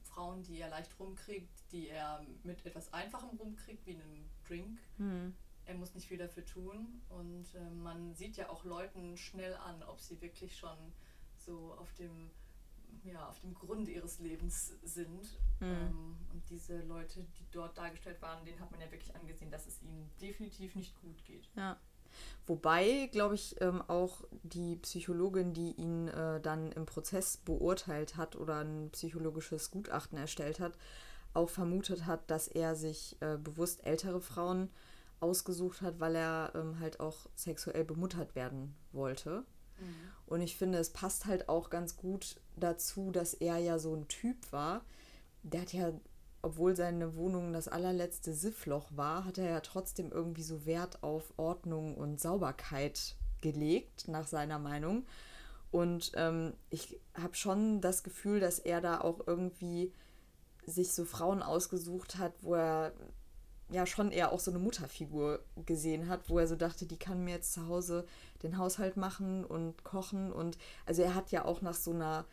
Frauen, 0.02 0.42
die 0.42 0.58
er 0.58 0.68
leicht 0.68 0.98
rumkriegt, 0.98 1.70
die 1.70 1.88
er 1.88 2.24
mit 2.42 2.66
etwas 2.66 2.92
Einfachem 2.92 3.36
rumkriegt, 3.38 3.86
wie 3.86 3.94
einem 3.94 4.28
Drink. 4.46 4.80
Hm. 4.96 5.34
Er 5.64 5.74
muss 5.74 5.94
nicht 5.94 6.08
viel 6.08 6.18
dafür 6.18 6.44
tun. 6.44 7.02
Und 7.10 7.54
äh, 7.54 7.70
man 7.70 8.14
sieht 8.14 8.36
ja 8.36 8.48
auch 8.48 8.64
Leuten 8.64 9.16
schnell 9.16 9.54
an, 9.54 9.82
ob 9.84 10.00
sie 10.00 10.20
wirklich 10.20 10.56
schon 10.56 10.76
so 11.36 11.74
auf 11.78 11.92
dem, 11.94 12.30
ja, 13.04 13.28
auf 13.28 13.38
dem 13.40 13.54
Grund 13.54 13.88
ihres 13.88 14.18
Lebens 14.18 14.74
sind. 14.82 15.22
Mhm. 15.60 15.66
Ähm, 15.66 16.16
und 16.32 16.48
diese 16.50 16.80
Leute, 16.82 17.24
die 17.38 17.46
dort 17.50 17.76
dargestellt 17.76 18.20
waren, 18.22 18.44
denen 18.44 18.60
hat 18.60 18.70
man 18.70 18.80
ja 18.80 18.90
wirklich 18.90 19.14
angesehen, 19.14 19.50
dass 19.50 19.66
es 19.66 19.82
ihnen 19.82 20.10
definitiv 20.20 20.74
nicht 20.74 21.00
gut 21.00 21.24
geht. 21.24 21.48
Ja. 21.56 21.78
Wobei, 22.46 23.08
glaube 23.12 23.34
ich, 23.34 23.60
ähm, 23.60 23.82
auch 23.82 24.24
die 24.42 24.76
Psychologin, 24.76 25.52
die 25.52 25.72
ihn 25.72 26.08
äh, 26.08 26.40
dann 26.40 26.72
im 26.72 26.86
Prozess 26.86 27.36
beurteilt 27.36 28.16
hat 28.16 28.36
oder 28.36 28.64
ein 28.64 28.90
psychologisches 28.92 29.70
Gutachten 29.70 30.16
erstellt 30.16 30.58
hat, 30.58 30.72
auch 31.34 31.50
vermutet 31.50 32.06
hat, 32.06 32.30
dass 32.30 32.48
er 32.48 32.74
sich 32.74 33.16
äh, 33.20 33.36
bewusst 33.36 33.84
ältere 33.86 34.20
Frauen 34.20 34.70
ausgesucht 35.20 35.82
hat, 35.82 36.00
weil 36.00 36.16
er 36.16 36.52
ähm, 36.54 36.80
halt 36.80 37.00
auch 37.00 37.28
sexuell 37.34 37.84
bemuttert 37.84 38.34
werden 38.34 38.74
wollte. 38.92 39.44
Mhm. 39.80 40.10
Und 40.26 40.40
ich 40.42 40.56
finde, 40.56 40.78
es 40.78 40.90
passt 40.90 41.26
halt 41.26 41.48
auch 41.48 41.70
ganz 41.70 41.96
gut 41.96 42.40
dazu, 42.56 43.10
dass 43.10 43.34
er 43.34 43.58
ja 43.58 43.78
so 43.78 43.94
ein 43.94 44.08
Typ 44.08 44.36
war. 44.52 44.82
Der 45.42 45.62
hat 45.62 45.72
ja 45.72 45.92
obwohl 46.42 46.76
seine 46.76 47.16
Wohnung 47.16 47.52
das 47.52 47.68
allerletzte 47.68 48.32
Siffloch 48.32 48.86
war, 48.94 49.24
hat 49.24 49.38
er 49.38 49.50
ja 49.50 49.60
trotzdem 49.60 50.12
irgendwie 50.12 50.42
so 50.42 50.66
Wert 50.66 51.02
auf 51.02 51.32
Ordnung 51.36 51.96
und 51.96 52.20
Sauberkeit 52.20 53.16
gelegt, 53.40 54.08
nach 54.08 54.26
seiner 54.26 54.58
Meinung. 54.58 55.04
Und 55.70 56.12
ähm, 56.14 56.54
ich 56.70 56.98
habe 57.14 57.34
schon 57.34 57.80
das 57.80 58.02
Gefühl, 58.02 58.40
dass 58.40 58.58
er 58.58 58.80
da 58.80 59.00
auch 59.00 59.26
irgendwie 59.26 59.92
sich 60.64 60.92
so 60.92 61.04
Frauen 61.04 61.42
ausgesucht 61.42 62.18
hat, 62.18 62.32
wo 62.40 62.54
er 62.54 62.92
ja 63.70 63.84
schon 63.84 64.10
eher 64.10 64.32
auch 64.32 64.40
so 64.40 64.50
eine 64.50 64.60
Mutterfigur 64.60 65.40
gesehen 65.66 66.08
hat, 66.08 66.30
wo 66.30 66.38
er 66.38 66.46
so 66.46 66.56
dachte, 66.56 66.86
die 66.86 66.98
kann 66.98 67.24
mir 67.24 67.34
jetzt 67.34 67.52
zu 67.52 67.66
Hause 67.68 68.06
den 68.42 68.58
Haushalt 68.58 68.96
machen 68.96 69.44
und 69.44 69.84
kochen. 69.84 70.32
Und 70.32 70.58
also 70.86 71.02
er 71.02 71.14
hat 71.14 71.30
ja 71.30 71.44
auch 71.44 71.62
nach 71.62 71.74
so 71.74 71.92
einer 71.92 72.24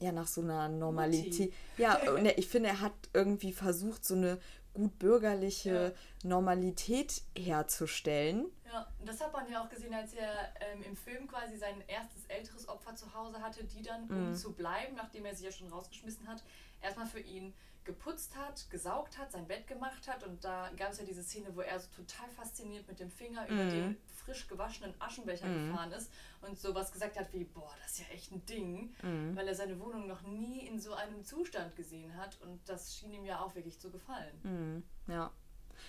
ja 0.00 0.12
nach 0.12 0.26
so 0.26 0.40
einer 0.40 0.68
Normalität. 0.68 1.52
Mutti. 1.52 1.52
Ja, 1.78 1.98
und 2.14 2.26
ich 2.26 2.48
finde, 2.48 2.68
er 2.70 2.80
hat 2.80 2.92
irgendwie 3.12 3.52
versucht, 3.52 4.04
so 4.04 4.14
eine 4.14 4.38
gut 4.74 4.98
bürgerliche 4.98 5.94
ja. 6.22 6.28
Normalität 6.28 7.22
herzustellen. 7.36 8.46
Ja, 8.66 8.92
das 9.04 9.20
hat 9.20 9.32
man 9.32 9.50
ja 9.50 9.62
auch 9.62 9.68
gesehen, 9.68 9.94
als 9.94 10.14
er 10.14 10.52
ähm, 10.60 10.82
im 10.82 10.96
Film 10.96 11.28
quasi 11.28 11.56
sein 11.56 11.82
erstes 11.86 12.26
älteres 12.26 12.68
Opfer 12.68 12.96
zu 12.96 13.14
Hause 13.14 13.40
hatte, 13.40 13.64
die 13.64 13.82
dann, 13.82 14.08
um 14.08 14.30
mhm. 14.30 14.34
zu 14.34 14.52
bleiben, 14.52 14.96
nachdem 14.96 15.24
er 15.24 15.34
sie 15.34 15.44
ja 15.44 15.52
schon 15.52 15.68
rausgeschmissen 15.68 16.26
hat, 16.26 16.42
erstmal 16.82 17.06
für 17.06 17.20
ihn 17.20 17.54
geputzt 17.84 18.36
hat, 18.36 18.68
gesaugt 18.70 19.18
hat, 19.18 19.32
sein 19.32 19.46
Bett 19.46 19.66
gemacht 19.66 20.08
hat. 20.08 20.24
Und 20.24 20.44
da 20.44 20.70
gab 20.76 20.92
es 20.92 20.98
ja 20.98 21.04
diese 21.04 21.22
Szene, 21.22 21.54
wo 21.54 21.60
er 21.60 21.78
so 21.78 21.88
total 21.94 22.28
fasziniert 22.30 22.86
mit 22.88 23.00
dem 23.00 23.10
Finger 23.10 23.42
mhm. 23.42 23.48
über 23.48 23.64
den 23.64 23.96
frisch 24.24 24.48
gewaschenen 24.48 24.94
Aschenbecher 24.98 25.46
mhm. 25.46 25.70
gefahren 25.70 25.92
ist 25.92 26.10
und 26.40 26.58
sowas 26.58 26.92
gesagt 26.92 27.18
hat 27.18 27.32
wie, 27.32 27.44
boah, 27.44 27.74
das 27.82 27.92
ist 27.92 28.00
ja 28.00 28.06
echt 28.14 28.32
ein 28.32 28.44
Ding, 28.46 28.94
mhm. 29.02 29.36
weil 29.36 29.48
er 29.48 29.54
seine 29.54 29.78
Wohnung 29.80 30.06
noch 30.06 30.22
nie 30.22 30.66
in 30.66 30.80
so 30.80 30.94
einem 30.94 31.24
Zustand 31.24 31.76
gesehen 31.76 32.16
hat. 32.16 32.40
Und 32.40 32.60
das 32.68 32.96
schien 32.96 33.12
ihm 33.12 33.24
ja 33.24 33.40
auch 33.40 33.54
wirklich 33.54 33.78
zu 33.78 33.90
gefallen. 33.90 34.34
Mhm. 34.42 35.12
Ja. 35.12 35.30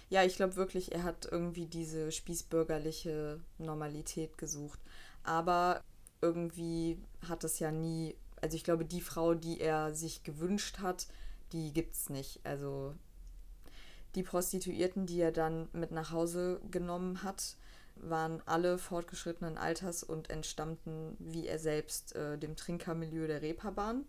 Ja, 0.10 0.24
ich 0.24 0.36
glaube 0.36 0.56
wirklich, 0.56 0.92
er 0.92 1.04
hat 1.04 1.28
irgendwie 1.32 1.68
diese 1.68 2.12
spießbürgerliche 2.12 3.40
Normalität 3.58 4.38
gesucht. 4.38 4.80
Aber 5.24 5.84
irgendwie 6.22 7.00
hat 7.28 7.44
es 7.44 7.60
ja 7.60 7.72
nie, 7.72 8.16
also 8.42 8.56
ich 8.56 8.64
glaube, 8.64 8.86
die 8.86 9.02
Frau, 9.02 9.34
die 9.34 9.60
er 9.60 9.94
sich 9.94 10.24
gewünscht 10.24 10.80
hat, 10.80 11.08
die 11.52 11.74
gibt's 11.74 12.10
nicht. 12.10 12.40
Also 12.44 12.94
die 14.16 14.24
Prostituierten, 14.24 15.06
die 15.06 15.20
er 15.20 15.32
dann 15.32 15.68
mit 15.74 15.92
nach 15.92 16.12
Hause 16.12 16.62
genommen 16.72 17.24
hat, 17.24 17.58
waren 17.96 18.42
alle 18.46 18.78
fortgeschrittenen 18.78 19.58
Alters 19.58 20.04
und 20.04 20.30
entstammten, 20.30 21.16
wie 21.20 21.48
er 21.48 21.60
selbst, 21.60 22.16
äh, 22.16 22.38
dem 22.38 22.56
Trinkermilieu 22.56 23.28
der 23.28 23.42
Reeperbahn. 23.42 24.06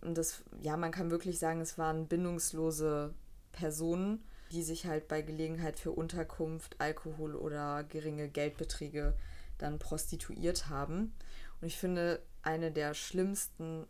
Und 0.00 0.16
das, 0.16 0.42
ja, 0.60 0.76
man 0.76 0.92
kann 0.92 1.10
wirklich 1.10 1.38
sagen, 1.38 1.60
es 1.60 1.78
waren 1.78 2.06
bindungslose 2.06 3.14
Personen, 3.52 4.22
die 4.52 4.62
sich 4.62 4.86
halt 4.86 5.08
bei 5.08 5.22
Gelegenheit 5.22 5.78
für 5.78 5.90
Unterkunft, 5.90 6.76
Alkohol 6.80 7.34
oder 7.34 7.84
geringe 7.84 8.28
Geldbeträge 8.28 9.14
dann 9.58 9.78
prostituiert 9.78 10.68
haben. 10.68 11.12
Und 11.60 11.66
ich 11.66 11.76
finde, 11.76 12.22
eine 12.42 12.70
der 12.70 12.94
schlimmsten 12.94 13.86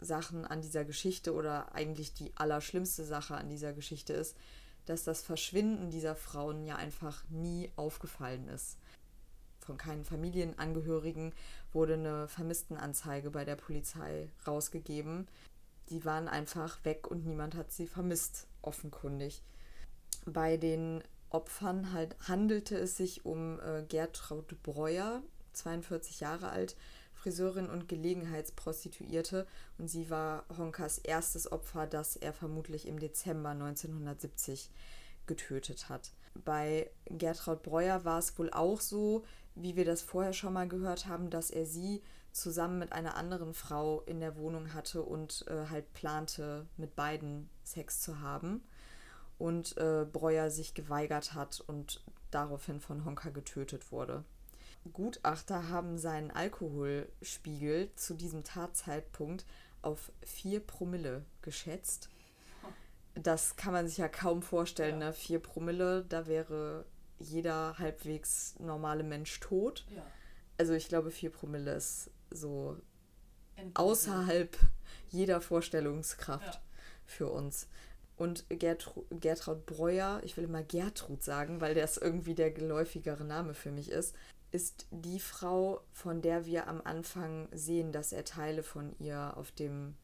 Sachen 0.00 0.44
an 0.44 0.60
dieser 0.60 0.84
Geschichte 0.84 1.32
oder 1.32 1.74
eigentlich 1.74 2.14
die 2.14 2.32
allerschlimmste 2.36 3.04
Sache 3.04 3.36
an 3.36 3.48
dieser 3.48 3.72
Geschichte 3.72 4.12
ist, 4.12 4.36
dass 4.86 5.04
das 5.04 5.22
Verschwinden 5.22 5.90
dieser 5.90 6.14
Frauen 6.14 6.64
ja 6.64 6.76
einfach 6.76 7.24
nie 7.30 7.70
aufgefallen 7.76 8.48
ist. 8.48 8.78
Von 9.60 9.78
keinen 9.78 10.04
Familienangehörigen 10.04 11.32
wurde 11.72 11.94
eine 11.94 12.28
Vermisstenanzeige 12.28 13.30
bei 13.30 13.46
der 13.46 13.56
Polizei 13.56 14.28
rausgegeben. 14.46 15.26
Die 15.88 16.04
waren 16.04 16.28
einfach 16.28 16.84
weg 16.84 17.10
und 17.10 17.24
niemand 17.24 17.54
hat 17.54 17.72
sie 17.72 17.86
vermisst, 17.86 18.46
offenkundig. 18.60 19.42
Bei 20.26 20.58
den 20.58 21.02
Opfern 21.30 21.92
halt 21.92 22.16
handelte 22.28 22.76
es 22.76 22.96
sich 22.96 23.24
um 23.24 23.58
äh, 23.60 23.84
Gertraud 23.88 24.62
Breuer, 24.62 25.22
42 25.54 26.20
Jahre 26.20 26.50
alt, 26.50 26.76
Friseurin 27.24 27.70
und 27.70 27.88
Gelegenheitsprostituierte 27.88 29.46
und 29.78 29.88
sie 29.88 30.10
war 30.10 30.44
Honkas 30.58 30.98
erstes 30.98 31.50
Opfer, 31.50 31.86
das 31.86 32.16
er 32.16 32.34
vermutlich 32.34 32.86
im 32.86 32.98
Dezember 32.98 33.48
1970 33.48 34.70
getötet 35.26 35.88
hat. 35.88 36.12
Bei 36.44 36.90
Gertraud 37.06 37.62
Breuer 37.62 38.04
war 38.04 38.18
es 38.18 38.38
wohl 38.38 38.50
auch 38.50 38.78
so, 38.78 39.24
wie 39.54 39.74
wir 39.74 39.86
das 39.86 40.02
vorher 40.02 40.34
schon 40.34 40.52
mal 40.52 40.68
gehört 40.68 41.06
haben, 41.06 41.30
dass 41.30 41.50
er 41.50 41.64
sie 41.64 42.02
zusammen 42.32 42.78
mit 42.78 42.92
einer 42.92 43.16
anderen 43.16 43.54
Frau 43.54 44.02
in 44.02 44.20
der 44.20 44.36
Wohnung 44.36 44.74
hatte 44.74 45.02
und 45.02 45.46
äh, 45.48 45.70
halt 45.70 45.94
plante, 45.94 46.66
mit 46.76 46.94
beiden 46.94 47.48
Sex 47.62 48.02
zu 48.02 48.20
haben. 48.20 48.62
Und 49.38 49.78
äh, 49.78 50.04
Breuer 50.04 50.50
sich 50.50 50.74
geweigert 50.74 51.32
hat 51.32 51.64
und 51.66 52.04
daraufhin 52.30 52.80
von 52.80 53.06
Honka 53.06 53.30
getötet 53.30 53.90
wurde. 53.92 54.24
Gutachter 54.92 55.68
haben 55.68 55.98
seinen 55.98 56.30
Alkoholspiegel 56.30 57.90
zu 57.94 58.14
diesem 58.14 58.44
Tatzeitpunkt 58.44 59.46
auf 59.82 60.12
4 60.24 60.60
Promille 60.60 61.24
geschätzt. 61.42 62.08
Das 63.14 63.56
kann 63.56 63.72
man 63.72 63.86
sich 63.86 63.98
ja 63.98 64.08
kaum 64.08 64.42
vorstellen, 64.42 65.00
ja. 65.00 65.08
ne? 65.08 65.12
4 65.12 65.38
Promille, 65.38 66.04
da 66.08 66.26
wäre 66.26 66.84
jeder 67.18 67.78
halbwegs 67.78 68.56
normale 68.58 69.04
Mensch 69.04 69.38
tot. 69.40 69.86
Ja. 69.94 70.04
Also 70.58 70.72
ich 70.74 70.88
glaube, 70.88 71.10
4 71.10 71.30
Promille 71.30 71.74
ist 71.74 72.10
so 72.30 72.76
Endlich. 73.56 73.76
außerhalb 73.76 74.56
jeder 75.08 75.40
Vorstellungskraft 75.40 76.54
ja. 76.54 76.60
für 77.04 77.28
uns. 77.28 77.68
Und 78.16 78.44
Gertru 78.48 79.04
Gertraud 79.10 79.66
Breuer, 79.66 80.20
ich 80.24 80.36
will 80.36 80.44
immer 80.44 80.62
Gertrud 80.62 81.22
sagen, 81.22 81.60
weil 81.60 81.74
das 81.74 81.96
irgendwie 81.96 82.34
der 82.34 82.52
geläufigere 82.52 83.24
Name 83.24 83.54
für 83.54 83.72
mich 83.72 83.90
ist, 83.90 84.14
ist 84.54 84.86
die 84.92 85.18
Frau, 85.18 85.80
von 85.90 86.22
der 86.22 86.46
wir 86.46 86.68
am 86.68 86.80
Anfang 86.84 87.48
sehen, 87.50 87.90
dass 87.90 88.12
er 88.12 88.24
Teile 88.24 88.62
von 88.62 88.94
ihr 89.00 89.36
auf 89.36 89.50
dem 89.50 89.96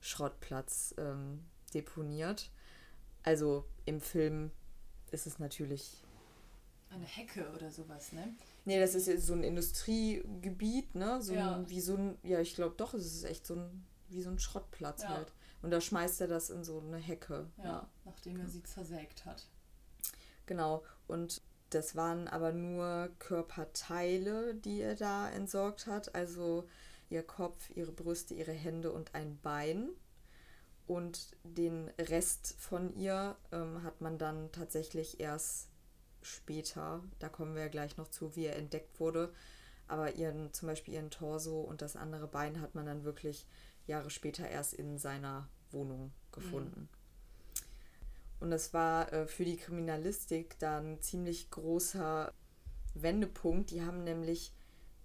Schrottplatz 0.00 0.92
ähm, 0.98 1.44
deponiert. 1.72 2.50
Also 3.22 3.64
im 3.84 4.00
Film 4.00 4.50
ist 5.12 5.28
es 5.28 5.38
natürlich. 5.38 6.02
Eine 6.90 7.04
Hecke 7.04 7.48
oder 7.54 7.70
sowas, 7.70 8.10
ne? 8.10 8.34
Nee, 8.64 8.80
das 8.80 8.96
ist 8.96 9.06
jetzt 9.06 9.24
so 9.24 9.34
ein 9.34 9.44
Industriegebiet, 9.44 10.96
ne? 10.96 11.22
So 11.22 11.34
ja. 11.34 11.54
ein, 11.54 11.70
wie 11.70 11.80
so 11.80 11.94
ein, 11.94 12.18
ja, 12.24 12.40
ich 12.40 12.56
glaube 12.56 12.74
doch, 12.76 12.94
es 12.94 13.06
ist 13.06 13.22
echt 13.22 13.46
so 13.46 13.54
ein, 13.54 13.86
wie 14.08 14.20
so 14.20 14.30
ein 14.30 14.40
Schrottplatz 14.40 15.02
ja. 15.02 15.10
halt. 15.10 15.32
Und 15.62 15.70
da 15.70 15.80
schmeißt 15.80 16.20
er 16.22 16.26
das 16.26 16.50
in 16.50 16.64
so 16.64 16.80
eine 16.80 16.98
Hecke. 16.98 17.46
Ja, 17.58 17.64
ja. 17.64 17.88
nachdem 18.04 18.40
er 18.40 18.48
sie 18.48 18.64
zersägt 18.64 19.24
hat. 19.26 19.46
Genau. 20.46 20.82
Und 21.06 21.40
das 21.74 21.96
waren 21.96 22.28
aber 22.28 22.52
nur 22.52 23.10
Körperteile, 23.18 24.54
die 24.54 24.80
er 24.80 24.94
da 24.94 25.28
entsorgt 25.30 25.86
hat. 25.86 26.14
Also 26.14 26.68
ihr 27.10 27.22
Kopf, 27.22 27.70
ihre 27.74 27.92
Brüste, 27.92 28.34
ihre 28.34 28.52
Hände 28.52 28.92
und 28.92 29.14
ein 29.14 29.38
Bein. 29.42 29.90
Und 30.86 31.36
den 31.44 31.88
Rest 31.98 32.54
von 32.58 32.94
ihr 32.96 33.36
ähm, 33.52 33.82
hat 33.82 34.00
man 34.00 34.18
dann 34.18 34.50
tatsächlich 34.52 35.20
erst 35.20 35.68
später, 36.22 37.02
da 37.18 37.28
kommen 37.28 37.54
wir 37.54 37.62
ja 37.62 37.68
gleich 37.68 37.96
noch 37.96 38.08
zu, 38.08 38.36
wie 38.36 38.46
er 38.46 38.56
entdeckt 38.56 39.00
wurde. 39.00 39.32
Aber 39.88 40.14
ihren, 40.14 40.52
zum 40.52 40.68
Beispiel 40.68 40.94
ihren 40.94 41.10
Torso 41.10 41.60
und 41.60 41.82
das 41.82 41.96
andere 41.96 42.26
Bein 42.26 42.60
hat 42.60 42.74
man 42.74 42.86
dann 42.86 43.04
wirklich 43.04 43.46
Jahre 43.86 44.10
später 44.10 44.48
erst 44.48 44.74
in 44.74 44.98
seiner 44.98 45.48
Wohnung 45.70 46.12
gefunden. 46.30 46.88
Mhm. 46.92 47.01
Und 48.42 48.50
es 48.50 48.74
war 48.74 49.12
äh, 49.12 49.28
für 49.28 49.44
die 49.44 49.56
Kriminalistik 49.56 50.58
dann 50.58 51.00
ziemlich 51.00 51.48
großer 51.52 52.34
Wendepunkt. 52.94 53.70
Die 53.70 53.82
haben 53.82 54.02
nämlich 54.02 54.52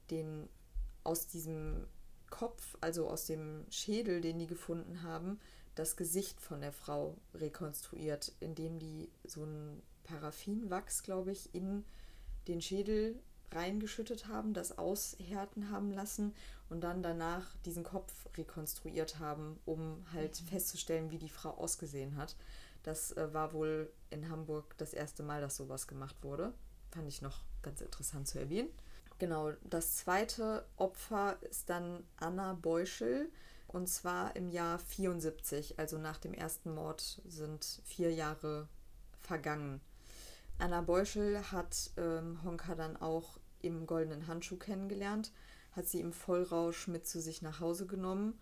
den 0.10 0.50
aus 1.04 1.28
diesem 1.28 1.86
Kopf, 2.32 2.76
also 2.82 3.08
aus 3.08 3.28
dem 3.28 3.64
Schädel, 3.70 4.22
den 4.22 4.40
die 4.40 4.48
gefunden 4.48 5.04
haben, 5.04 5.40
das 5.76 5.96
Gesicht 5.96 6.42
von 6.42 6.62
der 6.62 6.74
Frau 6.74 7.16
rekonstruiert, 7.36 8.32
indem 8.40 8.80
die 8.80 9.12
so 9.24 9.44
ein 9.44 9.84
Paraffinwachs, 10.04 11.04
glaube 11.04 11.32
ich, 11.32 11.54
in 11.54 11.86
den 12.48 12.60
Schädel 12.60 13.20
reingeschüttet 13.52 14.28
haben, 14.28 14.56
das 14.56 14.80
aushärten 14.80 15.70
haben 15.70 15.92
lassen 15.92 16.34
und 16.70 16.82
dann 16.82 17.04
danach 17.04 17.56
diesen 17.66 17.84
Kopf 17.84 18.14
rekonstruiert 18.36 19.20
haben, 19.20 19.60
um 19.66 20.04
halt 20.12 20.42
mhm. 20.42 20.48
festzustellen, 20.48 21.12
wie 21.12 21.20
die 21.20 21.30
Frau 21.30 21.52
ausgesehen 21.52 22.18
hat. 22.18 22.36
Das 22.88 23.12
äh, 23.18 23.34
war 23.34 23.52
wohl 23.52 23.92
in 24.12 24.30
Hamburg 24.30 24.78
das 24.78 24.94
erste 24.94 25.22
Mal, 25.22 25.42
dass 25.42 25.58
sowas 25.58 25.88
gemacht 25.88 26.16
wurde. 26.22 26.54
Fand 26.92 27.06
ich 27.10 27.22
noch 27.22 27.42
ganz 27.62 27.82
interessant 27.82 28.30
zu 28.30 28.40
erwähnen. 28.40 28.70
Genau, 29.20 29.52
das 29.66 29.98
zweite 29.98 30.66
Opfer 30.78 31.36
ist 31.42 31.70
dann 31.70 32.06
Anna 32.16 32.54
Beuschel. 32.54 33.30
Und 33.68 33.88
zwar 33.90 34.38
im 34.38 34.48
Jahr 34.48 34.80
74, 34.80 35.78
also 35.78 35.98
nach 35.98 36.18
dem 36.18 36.34
ersten 36.34 36.74
Mord 36.74 37.22
sind 37.28 37.82
vier 37.84 38.14
Jahre 38.14 38.70
vergangen. 39.20 39.82
Anna 40.58 40.80
Beuschel 40.80 41.52
hat 41.52 41.92
ähm, 41.98 42.42
Honka 42.46 42.76
dann 42.76 42.96
auch 42.96 43.38
im 43.62 43.86
Goldenen 43.86 44.28
Handschuh 44.28 44.56
kennengelernt, 44.56 45.34
hat 45.74 45.88
sie 45.88 46.00
im 46.00 46.14
Vollrausch 46.14 46.88
mit 46.88 47.06
zu 47.06 47.20
sich 47.20 47.42
nach 47.42 47.60
Hause 47.60 47.86
genommen 47.86 48.40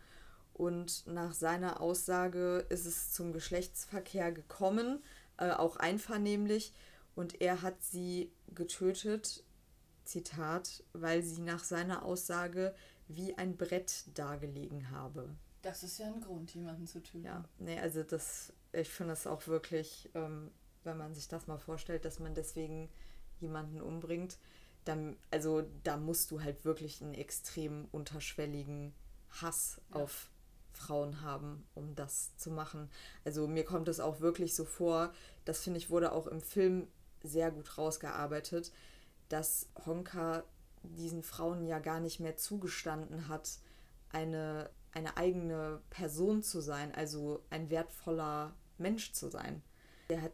und 0.55 1.05
nach 1.05 1.33
seiner 1.33 1.81
Aussage 1.81 2.65
ist 2.69 2.85
es 2.85 3.11
zum 3.11 3.33
Geschlechtsverkehr 3.33 4.31
gekommen, 4.31 5.03
äh, 5.37 5.51
auch 5.51 5.75
einvernehmlich, 5.75 6.73
und 7.15 7.41
er 7.41 7.61
hat 7.61 7.81
sie 7.81 8.31
getötet, 8.53 9.43
Zitat, 10.03 10.83
weil 10.93 11.23
sie 11.23 11.41
nach 11.41 11.63
seiner 11.63 12.03
Aussage 12.03 12.75
wie 13.07 13.37
ein 13.37 13.57
Brett 13.57 14.05
dargelegen 14.13 14.91
habe. 14.91 15.29
Das 15.61 15.83
ist 15.83 15.97
ja 15.97 16.07
ein 16.07 16.21
Grund, 16.21 16.53
jemanden 16.53 16.87
zu 16.87 17.01
töten. 17.01 17.23
Ja, 17.23 17.43
nee, 17.57 17.79
also 17.79 18.03
das, 18.03 18.53
ich 18.71 18.89
finde 18.89 19.13
es 19.13 19.25
auch 19.27 19.47
wirklich, 19.47 20.09
ähm, 20.13 20.51
wenn 20.83 20.97
man 20.97 21.13
sich 21.13 21.27
das 21.27 21.47
mal 21.47 21.57
vorstellt, 21.57 22.05
dass 22.05 22.19
man 22.19 22.33
deswegen 22.33 22.89
jemanden 23.39 23.81
umbringt, 23.81 24.37
dann, 24.85 25.17
also 25.31 25.63
da 25.83 25.97
musst 25.97 26.31
du 26.31 26.41
halt 26.41 26.63
wirklich 26.63 27.01
einen 27.01 27.15
extrem 27.15 27.87
unterschwelligen 27.91 28.93
Hass 29.41 29.81
ja. 29.89 30.01
auf 30.01 30.29
Frauen 30.75 31.21
haben, 31.21 31.67
um 31.73 31.95
das 31.95 32.35
zu 32.37 32.51
machen. 32.51 32.89
Also 33.23 33.47
mir 33.47 33.63
kommt 33.63 33.87
es 33.87 33.99
auch 33.99 34.19
wirklich 34.19 34.55
so 34.55 34.65
vor, 34.65 35.13
das 35.45 35.63
finde 35.63 35.79
ich 35.79 35.89
wurde 35.89 36.11
auch 36.11 36.27
im 36.27 36.41
Film 36.41 36.87
sehr 37.23 37.51
gut 37.51 37.77
rausgearbeitet, 37.77 38.71
dass 39.29 39.67
Honka 39.85 40.43
diesen 40.83 41.23
Frauen 41.23 41.65
ja 41.65 41.79
gar 41.79 41.99
nicht 41.99 42.19
mehr 42.19 42.37
zugestanden 42.37 43.27
hat, 43.27 43.59
eine, 44.09 44.69
eine 44.91 45.17
eigene 45.17 45.81
Person 45.89 46.43
zu 46.43 46.61
sein, 46.61 46.93
also 46.93 47.43
ein 47.49 47.69
wertvoller 47.69 48.53
Mensch 48.77 49.13
zu 49.13 49.29
sein. 49.29 49.63
Er 50.07 50.21
hat 50.21 50.33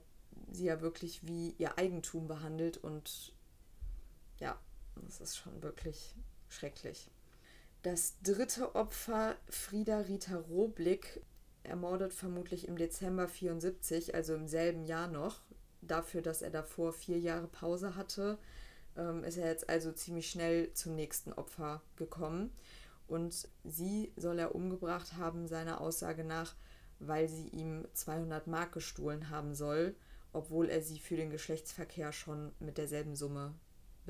sie 0.51 0.65
ja 0.65 0.81
wirklich 0.81 1.25
wie 1.25 1.55
ihr 1.57 1.77
Eigentum 1.77 2.27
behandelt 2.27 2.77
und 2.77 3.33
ja, 4.39 4.59
das 4.95 5.21
ist 5.21 5.37
schon 5.37 5.61
wirklich 5.63 6.15
schrecklich. 6.49 7.09
Das 7.83 8.21
dritte 8.21 8.75
Opfer, 8.75 9.35
Frieda 9.49 10.01
Rita 10.01 10.37
Roblick, 10.37 11.25
ermordet 11.63 12.13
vermutlich 12.13 12.67
im 12.67 12.77
Dezember 12.77 13.27
74, 13.27 14.13
also 14.13 14.35
im 14.35 14.47
selben 14.47 14.85
Jahr 14.85 15.07
noch. 15.07 15.41
Dafür, 15.81 16.21
dass 16.21 16.43
er 16.43 16.51
davor 16.51 16.93
vier 16.93 17.17
Jahre 17.17 17.47
Pause 17.47 17.95
hatte, 17.95 18.37
ähm, 18.95 19.23
ist 19.23 19.37
er 19.37 19.47
jetzt 19.47 19.67
also 19.67 19.91
ziemlich 19.91 20.29
schnell 20.29 20.71
zum 20.73 20.95
nächsten 20.95 21.33
Opfer 21.33 21.81
gekommen. 21.95 22.51
Und 23.07 23.47
sie 23.63 24.13
soll 24.15 24.37
er 24.37 24.53
umgebracht 24.53 25.13
haben, 25.17 25.47
seiner 25.47 25.81
Aussage 25.81 26.23
nach, 26.23 26.53
weil 26.99 27.27
sie 27.27 27.47
ihm 27.47 27.87
200 27.93 28.45
Mark 28.45 28.73
gestohlen 28.73 29.31
haben 29.31 29.55
soll, 29.55 29.95
obwohl 30.33 30.69
er 30.69 30.83
sie 30.83 30.99
für 30.99 31.15
den 31.15 31.31
Geschlechtsverkehr 31.31 32.13
schon 32.13 32.51
mit 32.59 32.77
derselben 32.77 33.15
Summe 33.15 33.55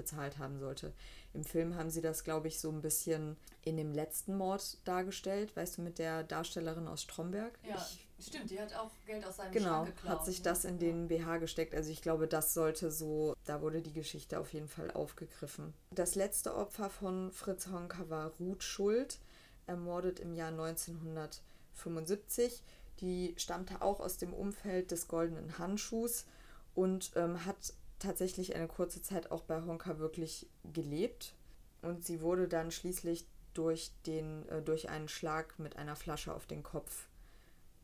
bezahlt 0.02 0.40
haben 0.40 0.58
sollte. 0.58 0.94
Im 1.34 1.44
Film 1.44 1.76
haben 1.76 1.92
sie 1.92 2.02
das, 2.02 2.24
glaube 2.24 2.48
ich, 2.48 2.60
so 2.60 2.70
ein 2.70 2.82
bisschen 2.82 3.38
in 3.62 3.78
dem 3.78 3.94
letzten 3.94 4.36
Mord 4.36 4.80
dargestellt, 4.86 5.56
weißt 5.56 5.78
du, 5.78 5.84
mit 5.84 6.00
der 6.00 6.24
Darstellerin 6.24 6.88
aus 6.88 7.04
Stromberg. 7.04 7.60
Ja, 7.64 7.88
ich, 8.18 8.26
stimmt, 8.26 8.50
die 8.50 8.60
hat 8.60 8.74
auch 8.74 8.90
Geld 9.06 9.24
aus 9.26 9.38
seinem 9.38 9.52
genau, 9.52 9.86
geklaut. 9.86 10.02
Genau, 10.02 10.14
hat 10.14 10.26
sich 10.26 10.40
ne? 10.40 10.46
das 10.46 10.66
in 10.66 10.80
den 10.80 11.08
BH 11.08 11.38
gesteckt. 11.38 11.76
Also 11.76 11.92
ich 11.92 12.02
glaube, 12.02 12.28
das 12.28 12.56
sollte 12.56 12.90
so, 12.92 13.36
da 13.46 13.62
wurde 13.62 13.84
die 13.84 13.94
Geschichte 13.94 14.40
auf 14.40 14.52
jeden 14.54 14.68
Fall 14.68 14.90
aufgegriffen. 14.92 15.76
Das 15.92 16.16
letzte 16.16 16.56
Opfer 16.56 16.90
von 16.90 17.32
Fritz 17.32 17.68
Honka 17.68 18.10
war 18.10 18.32
Ruth 18.40 18.64
Schuld, 18.64 19.20
ermordet 19.68 20.20
im 20.20 20.34
Jahr 20.34 20.50
1975. 20.50 22.64
Die 23.00 23.36
stammte 23.38 23.82
auch 23.82 24.00
aus 24.00 24.18
dem 24.18 24.34
Umfeld 24.34 24.90
des 24.92 25.08
goldenen 25.08 25.60
Handschuhs 25.60 26.26
und 26.74 27.12
ähm, 27.16 27.46
hat 27.46 27.74
tatsächlich 28.02 28.56
eine 28.56 28.68
kurze 28.68 29.02
Zeit 29.02 29.32
auch 29.32 29.44
bei 29.44 29.62
Honka 29.62 30.00
wirklich 30.00 30.48
gelebt. 30.74 31.34
Und 31.82 32.06
sie 32.06 32.22
wurde 32.22 32.48
dann 32.48 32.72
schließlich 32.72 33.26
durch, 33.54 33.92
den, 34.06 34.48
äh, 34.50 34.62
durch 34.62 34.90
einen 34.90 35.08
Schlag 35.08 35.58
mit 35.60 35.78
einer 35.78 35.96
Flasche 35.96 36.34
auf 36.34 36.46
den 36.46 36.64
Kopf 36.64 37.08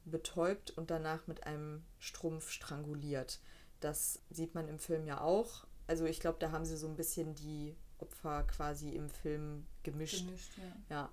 betäubt 0.06 0.72
und 0.72 0.90
danach 0.90 1.28
mit 1.28 1.46
einem 1.46 1.84
Strumpf 2.00 2.52
stranguliert. 2.52 3.40
Das 3.80 4.22
sieht 4.30 4.56
man 4.56 4.68
im 4.68 4.80
Film 4.80 5.06
ja 5.06 5.22
auch. 5.22 5.66
Also 5.88 6.06
ich 6.06 6.20
glaube, 6.20 6.38
da 6.40 6.52
haben 6.52 6.66
sie 6.66 6.78
so 6.78 6.88
ein 6.88 6.96
bisschen 6.96 7.36
die 7.36 7.76
Opfer 8.00 8.44
quasi 8.44 8.90
im 8.90 9.10
Film 9.10 9.66
gemischt. 9.84 10.26
gemischt 10.26 10.58
ja. 10.58 10.96
ja. 10.96 11.12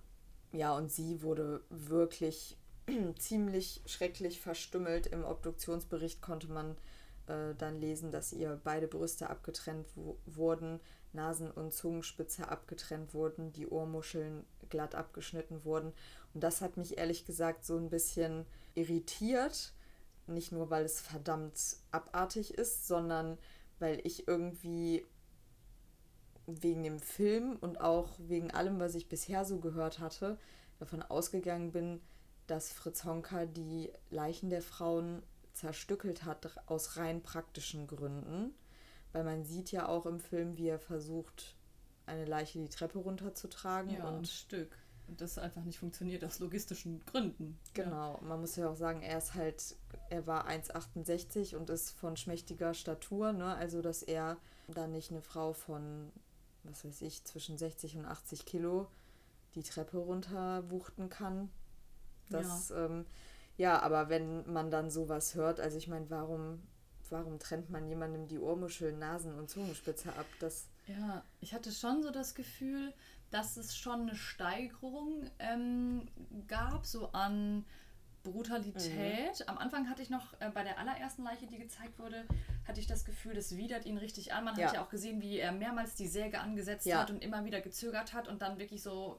Ja, 0.52 0.76
und 0.76 0.92
sie 0.92 1.22
wurde 1.22 1.64
wirklich 1.68 2.56
ziemlich 3.18 3.82
schrecklich 3.86 4.40
verstümmelt. 4.40 5.08
Im 5.08 5.24
Obduktionsbericht 5.24 6.22
konnte 6.22 6.48
man 6.48 6.76
äh, 7.26 7.54
dann 7.56 7.80
lesen, 7.80 8.10
dass 8.10 8.32
ihr 8.32 8.60
beide 8.62 8.88
Brüste 8.88 9.30
abgetrennt 9.30 9.86
wurden, 10.26 10.80
Nasen- 11.12 11.50
und 11.50 11.72
Zungenspitze 11.72 12.48
abgetrennt 12.48 13.14
wurden, 13.14 13.52
die 13.52 13.66
Ohrmuscheln 13.66 14.44
glatt 14.68 14.94
abgeschnitten 14.94 15.64
wurden. 15.64 15.92
Und 16.34 16.42
das 16.42 16.60
hat 16.60 16.76
mich 16.76 16.98
ehrlich 16.98 17.24
gesagt 17.24 17.64
so 17.64 17.76
ein 17.76 17.90
bisschen 17.90 18.44
irritiert. 18.74 19.72
Nicht 20.26 20.52
nur, 20.52 20.70
weil 20.70 20.84
es 20.84 21.00
verdammt 21.00 21.76
abartig 21.90 22.54
ist, 22.54 22.86
sondern 22.86 23.38
weil 23.78 24.00
ich 24.04 24.26
irgendwie 24.26 25.04
wegen 26.46 26.82
dem 26.82 26.98
Film 26.98 27.56
und 27.60 27.80
auch 27.80 28.10
wegen 28.18 28.50
allem, 28.50 28.80
was 28.80 28.94
ich 28.94 29.08
bisher 29.08 29.44
so 29.44 29.58
gehört 29.58 29.98
hatte, 29.98 30.38
davon 30.78 31.02
ausgegangen 31.02 31.72
bin, 31.72 32.00
dass 32.46 32.72
Fritz 32.72 33.04
Honka 33.04 33.46
die 33.46 33.90
Leichen 34.10 34.50
der 34.50 34.62
Frauen 34.62 35.22
zerstückelt 35.54 36.24
hat 36.24 36.56
aus 36.66 36.96
rein 36.96 37.22
praktischen 37.22 37.86
Gründen. 37.86 38.54
Weil 39.12 39.24
man 39.24 39.44
sieht 39.44 39.70
ja 39.70 39.88
auch 39.88 40.06
im 40.06 40.18
Film, 40.18 40.56
wie 40.56 40.68
er 40.68 40.80
versucht, 40.80 41.54
eine 42.06 42.24
Leiche 42.24 42.58
die 42.58 42.68
Treppe 42.68 42.98
runterzutragen. 42.98 43.90
Ja, 43.94 44.08
und 44.08 44.18
ein 44.18 44.24
Stück. 44.24 44.76
Und 45.06 45.20
das 45.20 45.38
einfach 45.38 45.62
nicht 45.64 45.78
funktioniert 45.78 46.24
aus 46.24 46.38
logistischen 46.38 47.04
Gründen. 47.04 47.58
Genau, 47.74 48.14
ja. 48.14 48.26
man 48.26 48.40
muss 48.40 48.56
ja 48.56 48.70
auch 48.70 48.76
sagen, 48.76 49.02
er 49.02 49.18
ist 49.18 49.34
halt, 49.34 49.76
er 50.08 50.26
war 50.26 50.48
1,68 50.48 51.56
und 51.56 51.68
ist 51.70 51.90
von 51.90 52.16
schmächtiger 52.16 52.74
Statur, 52.74 53.32
ne? 53.32 53.54
Also 53.54 53.82
dass 53.82 54.02
er 54.02 54.38
dann 54.68 54.92
nicht 54.92 55.10
eine 55.10 55.20
Frau 55.20 55.52
von, 55.52 56.10
was 56.62 56.84
weiß 56.84 57.02
ich, 57.02 57.22
zwischen 57.24 57.58
60 57.58 57.98
und 57.98 58.06
80 58.06 58.46
Kilo 58.46 58.88
die 59.54 59.62
Treppe 59.62 59.98
runterwuchten 59.98 61.10
kann. 61.10 61.50
Das 62.30 62.70
ja. 62.70 62.86
ähm, 62.86 63.06
ja, 63.56 63.80
aber 63.80 64.08
wenn 64.08 64.50
man 64.52 64.70
dann 64.70 64.90
sowas 64.90 65.34
hört, 65.34 65.60
also 65.60 65.78
ich 65.78 65.88
meine, 65.88 66.10
warum, 66.10 66.62
warum 67.10 67.38
trennt 67.38 67.70
man 67.70 67.86
jemandem 67.86 68.26
die 68.26 68.38
Ohrmuscheln, 68.38 68.98
Nasen 68.98 69.34
und 69.34 69.50
Zungenspitze 69.50 70.10
ab? 70.10 70.26
Das 70.40 70.68
ja, 70.86 71.22
ich 71.40 71.54
hatte 71.54 71.72
schon 71.72 72.02
so 72.02 72.10
das 72.10 72.34
Gefühl, 72.34 72.92
dass 73.30 73.56
es 73.56 73.76
schon 73.76 74.02
eine 74.02 74.14
Steigerung 74.14 75.30
ähm, 75.38 76.06
gab, 76.46 76.86
so 76.86 77.10
an 77.12 77.64
Brutalität. 78.22 79.40
Mhm. 79.40 79.48
Am 79.48 79.58
Anfang 79.58 79.88
hatte 79.88 80.02
ich 80.02 80.10
noch, 80.10 80.38
äh, 80.40 80.50
bei 80.50 80.62
der 80.62 80.78
allerersten 80.78 81.24
Leiche, 81.24 81.46
die 81.46 81.58
gezeigt 81.58 81.98
wurde, 81.98 82.24
hatte 82.66 82.80
ich 82.80 82.86
das 82.86 83.04
Gefühl, 83.04 83.34
das 83.34 83.56
widert 83.56 83.86
ihn 83.86 83.98
richtig 83.98 84.32
an. 84.32 84.44
Man 84.44 84.56
ja. 84.58 84.66
hat 84.66 84.74
ja 84.74 84.84
auch 84.84 84.88
gesehen, 84.88 85.20
wie 85.20 85.38
er 85.38 85.52
mehrmals 85.52 85.94
die 85.94 86.08
Säge 86.08 86.40
angesetzt 86.40 86.86
ja. 86.86 87.00
hat 87.00 87.10
und 87.10 87.22
immer 87.22 87.44
wieder 87.44 87.60
gezögert 87.60 88.12
hat 88.12 88.28
und 88.28 88.42
dann 88.42 88.58
wirklich 88.58 88.82
so 88.82 89.18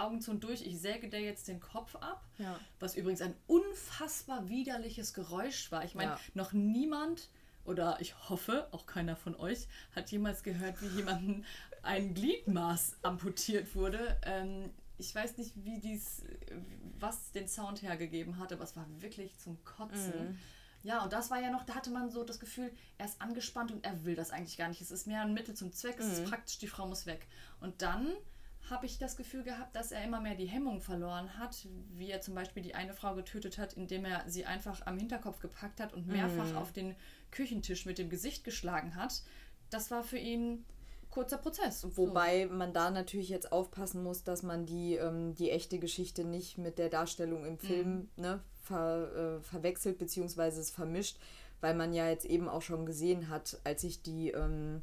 Augen 0.00 0.20
zu 0.20 0.30
und 0.30 0.42
durch, 0.44 0.66
ich 0.66 0.78
säge 0.78 1.08
dir 1.08 1.20
jetzt 1.20 1.48
den 1.48 1.60
Kopf 1.60 1.94
ab. 1.96 2.24
Ja. 2.38 2.58
Was 2.78 2.94
übrigens 2.96 3.20
ein 3.22 3.34
unfassbar 3.46 4.48
widerliches 4.48 5.14
Geräusch 5.14 5.70
war. 5.70 5.84
Ich 5.84 5.94
meine, 5.94 6.12
ja. 6.12 6.20
noch 6.34 6.52
niemand 6.52 7.28
oder 7.64 8.00
ich 8.00 8.28
hoffe, 8.28 8.68
auch 8.72 8.86
keiner 8.86 9.16
von 9.16 9.36
euch 9.36 9.68
hat 9.94 10.10
jemals 10.10 10.42
gehört, 10.42 10.80
wie 10.82 10.86
jemandem 10.96 11.44
ein 11.82 12.14
Gliedmaß 12.14 12.96
amputiert 13.02 13.74
wurde. 13.74 14.18
Ähm, 14.24 14.70
ich 14.98 15.14
weiß 15.14 15.38
nicht, 15.38 15.52
wie 15.64 15.78
dies, 15.80 16.22
was 16.98 17.32
den 17.32 17.48
Sound 17.48 17.82
hergegeben 17.82 18.38
hat, 18.38 18.52
aber 18.52 18.64
es 18.64 18.76
war 18.76 18.86
wirklich 19.00 19.38
zum 19.38 19.62
Kotzen. 19.64 20.30
Mhm. 20.30 20.38
Ja, 20.82 21.02
und 21.04 21.12
das 21.12 21.30
war 21.30 21.40
ja 21.40 21.50
noch, 21.50 21.64
da 21.64 21.74
hatte 21.74 21.90
man 21.90 22.10
so 22.10 22.24
das 22.24 22.40
Gefühl, 22.40 22.70
er 22.96 23.06
ist 23.06 23.20
angespannt 23.20 23.70
und 23.70 23.84
er 23.84 24.04
will 24.04 24.14
das 24.14 24.30
eigentlich 24.30 24.56
gar 24.56 24.68
nicht. 24.68 24.80
Es 24.80 24.90
ist 24.90 25.06
mehr 25.06 25.20
ein 25.22 25.34
Mittel 25.34 25.54
zum 25.54 25.72
Zweck, 25.72 25.96
es 25.98 26.06
ist 26.06 26.22
Mhm. 26.24 26.30
praktisch, 26.30 26.58
die 26.58 26.68
Frau 26.68 26.86
muss 26.86 27.04
weg. 27.06 27.26
Und 27.60 27.82
dann 27.82 28.12
habe 28.68 28.86
ich 28.86 28.98
das 28.98 29.16
Gefühl 29.16 29.42
gehabt, 29.42 29.74
dass 29.74 29.90
er 29.90 30.04
immer 30.04 30.20
mehr 30.20 30.34
die 30.34 30.46
Hemmung 30.46 30.80
verloren 30.80 31.38
hat, 31.38 31.66
wie 31.96 32.10
er 32.10 32.20
zum 32.20 32.34
Beispiel 32.34 32.62
die 32.62 32.74
eine 32.74 32.94
Frau 32.94 33.14
getötet 33.14 33.58
hat, 33.58 33.72
indem 33.72 34.04
er 34.04 34.22
sie 34.28 34.44
einfach 34.44 34.86
am 34.86 34.98
Hinterkopf 34.98 35.40
gepackt 35.40 35.80
hat 35.80 35.92
und 35.94 36.06
mehrfach 36.06 36.50
Mhm. 36.50 36.56
auf 36.56 36.72
den 36.72 36.94
Küchentisch 37.30 37.86
mit 37.86 37.98
dem 37.98 38.10
Gesicht 38.10 38.44
geschlagen 38.44 38.94
hat. 38.94 39.22
Das 39.70 39.90
war 39.90 40.02
für 40.02 40.18
ihn 40.18 40.64
kurzer 41.10 41.38
Prozess. 41.38 41.84
Wobei 41.96 42.46
man 42.46 42.72
da 42.72 42.90
natürlich 42.90 43.28
jetzt 43.28 43.50
aufpassen 43.50 44.02
muss, 44.02 44.22
dass 44.22 44.42
man 44.44 44.66
die, 44.66 44.94
ähm, 44.94 45.34
die 45.34 45.50
echte 45.50 45.78
Geschichte 45.80 46.24
nicht 46.24 46.56
mit 46.58 46.78
der 46.78 46.88
Darstellung 46.88 47.44
im 47.44 47.58
Film 47.58 48.08
ne, 48.16 48.40
ver, 48.62 49.38
äh, 49.38 49.42
verwechselt 49.42 49.98
bzw. 49.98 50.42
es 50.42 50.70
vermischt, 50.70 51.18
weil 51.60 51.74
man 51.74 51.92
ja 51.92 52.08
jetzt 52.08 52.26
eben 52.26 52.48
auch 52.48 52.62
schon 52.62 52.86
gesehen 52.86 53.28
hat, 53.28 53.60
als 53.64 53.82
ich 53.82 54.02
die, 54.02 54.30
ähm, 54.30 54.82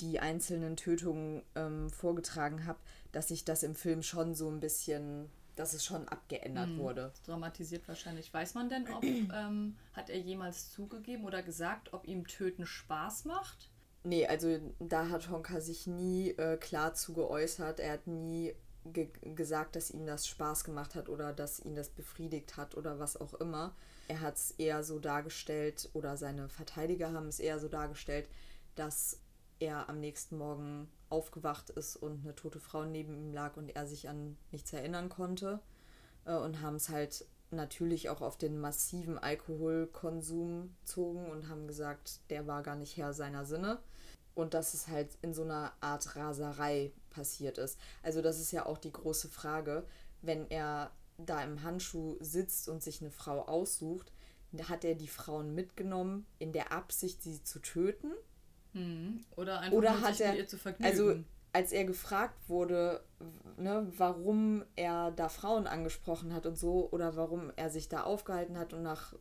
die 0.00 0.20
einzelnen 0.20 0.76
Tötungen 0.76 1.42
ähm, 1.54 1.90
vorgetragen 1.90 2.66
habe, 2.66 2.78
dass 3.12 3.28
sich 3.28 3.44
das 3.44 3.62
im 3.62 3.74
Film 3.74 4.02
schon 4.02 4.34
so 4.34 4.48
ein 4.48 4.60
bisschen, 4.60 5.30
dass 5.56 5.72
es 5.72 5.84
schon 5.84 6.08
abgeändert 6.08 6.70
Mhm. 6.70 6.78
wurde. 6.78 7.12
Dramatisiert 7.26 7.86
wahrscheinlich. 7.86 8.32
Weiß 8.34 8.54
man 8.54 8.68
denn, 8.68 8.88
ob 8.92 9.02
ähm, 9.32 9.76
hat 9.92 10.10
er 10.10 10.18
jemals 10.18 10.70
zugegeben 10.72 11.24
oder 11.24 11.42
gesagt, 11.42 11.92
ob 11.92 12.06
ihm 12.08 12.26
Töten 12.26 12.66
Spaß 12.66 13.24
macht? 13.24 13.70
Nee, 14.02 14.26
also 14.26 14.58
da 14.80 15.08
hat 15.08 15.30
Honka 15.30 15.60
sich 15.60 15.86
nie 15.86 16.30
äh, 16.30 16.56
klar 16.58 16.94
zu 16.94 17.14
geäußert. 17.14 17.80
Er 17.80 17.92
hat 17.92 18.06
nie 18.06 18.54
ge 18.92 19.08
gesagt, 19.34 19.76
dass 19.76 19.90
ihm 19.90 20.04
das 20.04 20.26
Spaß 20.26 20.64
gemacht 20.64 20.94
hat 20.94 21.08
oder 21.08 21.32
dass 21.32 21.58
ihn 21.60 21.74
das 21.74 21.88
befriedigt 21.88 22.58
hat 22.58 22.76
oder 22.76 22.98
was 22.98 23.18
auch 23.18 23.32
immer. 23.34 23.74
Er 24.08 24.20
hat 24.20 24.36
es 24.36 24.50
eher 24.50 24.84
so 24.84 24.98
dargestellt 24.98 25.88
oder 25.94 26.18
seine 26.18 26.50
Verteidiger 26.50 27.12
haben 27.14 27.28
es 27.28 27.40
eher 27.40 27.58
so 27.58 27.68
dargestellt, 27.68 28.28
dass 28.74 29.20
er 29.64 29.88
am 29.88 30.00
nächsten 30.00 30.38
Morgen 30.38 30.88
aufgewacht 31.10 31.70
ist 31.70 31.96
und 31.96 32.24
eine 32.24 32.34
tote 32.34 32.60
Frau 32.60 32.84
neben 32.84 33.14
ihm 33.14 33.32
lag 33.32 33.56
und 33.56 33.74
er 33.74 33.86
sich 33.86 34.08
an 34.08 34.36
nichts 34.50 34.72
erinnern 34.72 35.08
konnte 35.08 35.60
äh, 36.24 36.34
und 36.34 36.60
haben 36.60 36.76
es 36.76 36.88
halt 36.88 37.26
natürlich 37.50 38.08
auch 38.10 38.20
auf 38.20 38.36
den 38.36 38.58
massiven 38.58 39.18
Alkoholkonsum 39.18 40.74
zogen 40.84 41.30
und 41.30 41.48
haben 41.48 41.66
gesagt, 41.68 42.20
der 42.30 42.46
war 42.46 42.62
gar 42.62 42.76
nicht 42.76 42.96
Herr 42.96 43.12
seiner 43.12 43.44
Sinne 43.44 43.78
und 44.34 44.54
dass 44.54 44.74
es 44.74 44.88
halt 44.88 45.16
in 45.22 45.32
so 45.32 45.42
einer 45.42 45.72
Art 45.80 46.16
Raserei 46.16 46.92
passiert 47.10 47.58
ist. 47.58 47.78
Also 48.02 48.22
das 48.22 48.40
ist 48.40 48.50
ja 48.50 48.66
auch 48.66 48.78
die 48.78 48.92
große 48.92 49.28
Frage, 49.28 49.86
wenn 50.22 50.50
er 50.50 50.90
da 51.16 51.42
im 51.44 51.62
Handschuh 51.62 52.16
sitzt 52.20 52.68
und 52.68 52.82
sich 52.82 53.00
eine 53.00 53.12
Frau 53.12 53.42
aussucht, 53.42 54.12
hat 54.68 54.84
er 54.84 54.94
die 54.94 55.08
Frauen 55.08 55.54
mitgenommen 55.54 56.26
in 56.38 56.52
der 56.52 56.72
Absicht, 56.72 57.22
sie 57.22 57.42
zu 57.42 57.60
töten? 57.60 58.12
Oder 59.36 59.60
einfach 59.60 59.76
Oder 59.76 60.00
hat 60.00 60.16
sich 60.16 60.26
er, 60.26 60.36
ihr 60.36 60.46
zu 60.46 60.58
vergnügen? 60.58 60.90
also 60.90 61.14
als 61.52 61.70
er 61.70 61.84
gefragt 61.84 62.34
wurde, 62.48 63.00
ne, 63.56 63.86
warum 63.96 64.64
er 64.74 65.12
da 65.12 65.28
Frauen 65.28 65.68
angesprochen 65.68 66.34
hat 66.34 66.46
und 66.46 66.58
so, 66.58 66.88
oder 66.90 67.16
warum 67.16 67.52
er 67.54 67.70
sich 67.70 67.88
da 67.88 68.02
aufgehalten 68.02 68.58
hat 68.58 68.72
und 68.72 68.82
nach 68.82 69.14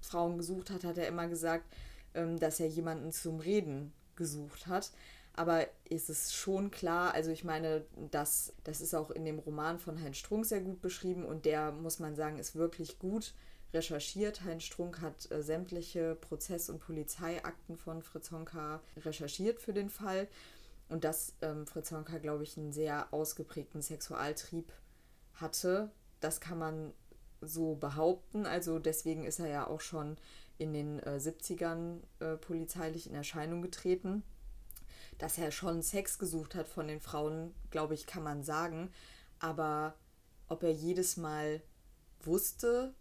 Frauen 0.00 0.36
gesucht 0.36 0.70
hat, 0.70 0.82
hat 0.82 0.98
er 0.98 1.06
immer 1.06 1.28
gesagt, 1.28 1.64
ähm, 2.14 2.40
dass 2.40 2.58
er 2.58 2.66
jemanden 2.66 3.12
zum 3.12 3.38
Reden 3.38 3.92
gesucht 4.16 4.66
hat. 4.66 4.90
Aber 5.34 5.66
ist 5.84 6.08
es 6.08 6.32
schon 6.32 6.70
klar, 6.70 7.14
also 7.14 7.30
ich 7.30 7.44
meine, 7.44 7.84
das, 8.10 8.54
das 8.64 8.80
ist 8.80 8.94
auch 8.94 9.10
in 9.10 9.24
dem 9.24 9.38
Roman 9.38 9.78
von 9.78 10.00
Heinz 10.02 10.16
Strunk 10.16 10.46
sehr 10.46 10.62
gut 10.62 10.80
beschrieben 10.80 11.24
und 11.24 11.44
der, 11.44 11.70
muss 11.72 12.00
man 12.00 12.16
sagen, 12.16 12.38
ist 12.38 12.56
wirklich 12.56 12.98
gut 12.98 13.34
recherchiert. 13.72 14.42
Heinz 14.44 14.64
Strunk 14.64 15.00
hat 15.00 15.30
äh, 15.30 15.42
sämtliche 15.42 16.14
Prozess- 16.14 16.70
und 16.70 16.80
Polizeiakten 16.80 17.76
von 17.76 18.02
Fritz 18.02 18.30
Honka 18.30 18.80
recherchiert 19.04 19.60
für 19.60 19.72
den 19.72 19.90
Fall. 19.90 20.28
Und 20.88 21.04
dass 21.04 21.34
ähm, 21.42 21.66
Fritz 21.66 21.90
Honka, 21.90 22.18
glaube 22.18 22.44
ich, 22.44 22.56
einen 22.56 22.72
sehr 22.72 23.12
ausgeprägten 23.12 23.82
Sexualtrieb 23.82 24.72
hatte, 25.34 25.90
das 26.20 26.40
kann 26.40 26.58
man 26.58 26.92
so 27.40 27.74
behaupten. 27.74 28.46
Also 28.46 28.78
deswegen 28.78 29.24
ist 29.24 29.40
er 29.40 29.48
ja 29.48 29.66
auch 29.66 29.80
schon 29.80 30.16
in 30.58 30.72
den 30.72 31.00
äh, 31.00 31.18
70ern 31.20 32.00
äh, 32.20 32.36
polizeilich 32.36 33.08
in 33.08 33.14
Erscheinung 33.14 33.62
getreten. 33.62 34.22
Dass 35.18 35.38
er 35.38 35.50
schon 35.50 35.82
Sex 35.82 36.18
gesucht 36.18 36.54
hat 36.54 36.68
von 36.68 36.88
den 36.88 37.00
Frauen, 37.00 37.54
glaube 37.70 37.94
ich, 37.94 38.06
kann 38.06 38.22
man 38.22 38.42
sagen. 38.42 38.90
Aber 39.38 39.94
ob 40.48 40.62
er 40.62 40.72
jedes 40.72 41.16
Mal 41.16 41.62
wusste, 42.22 42.94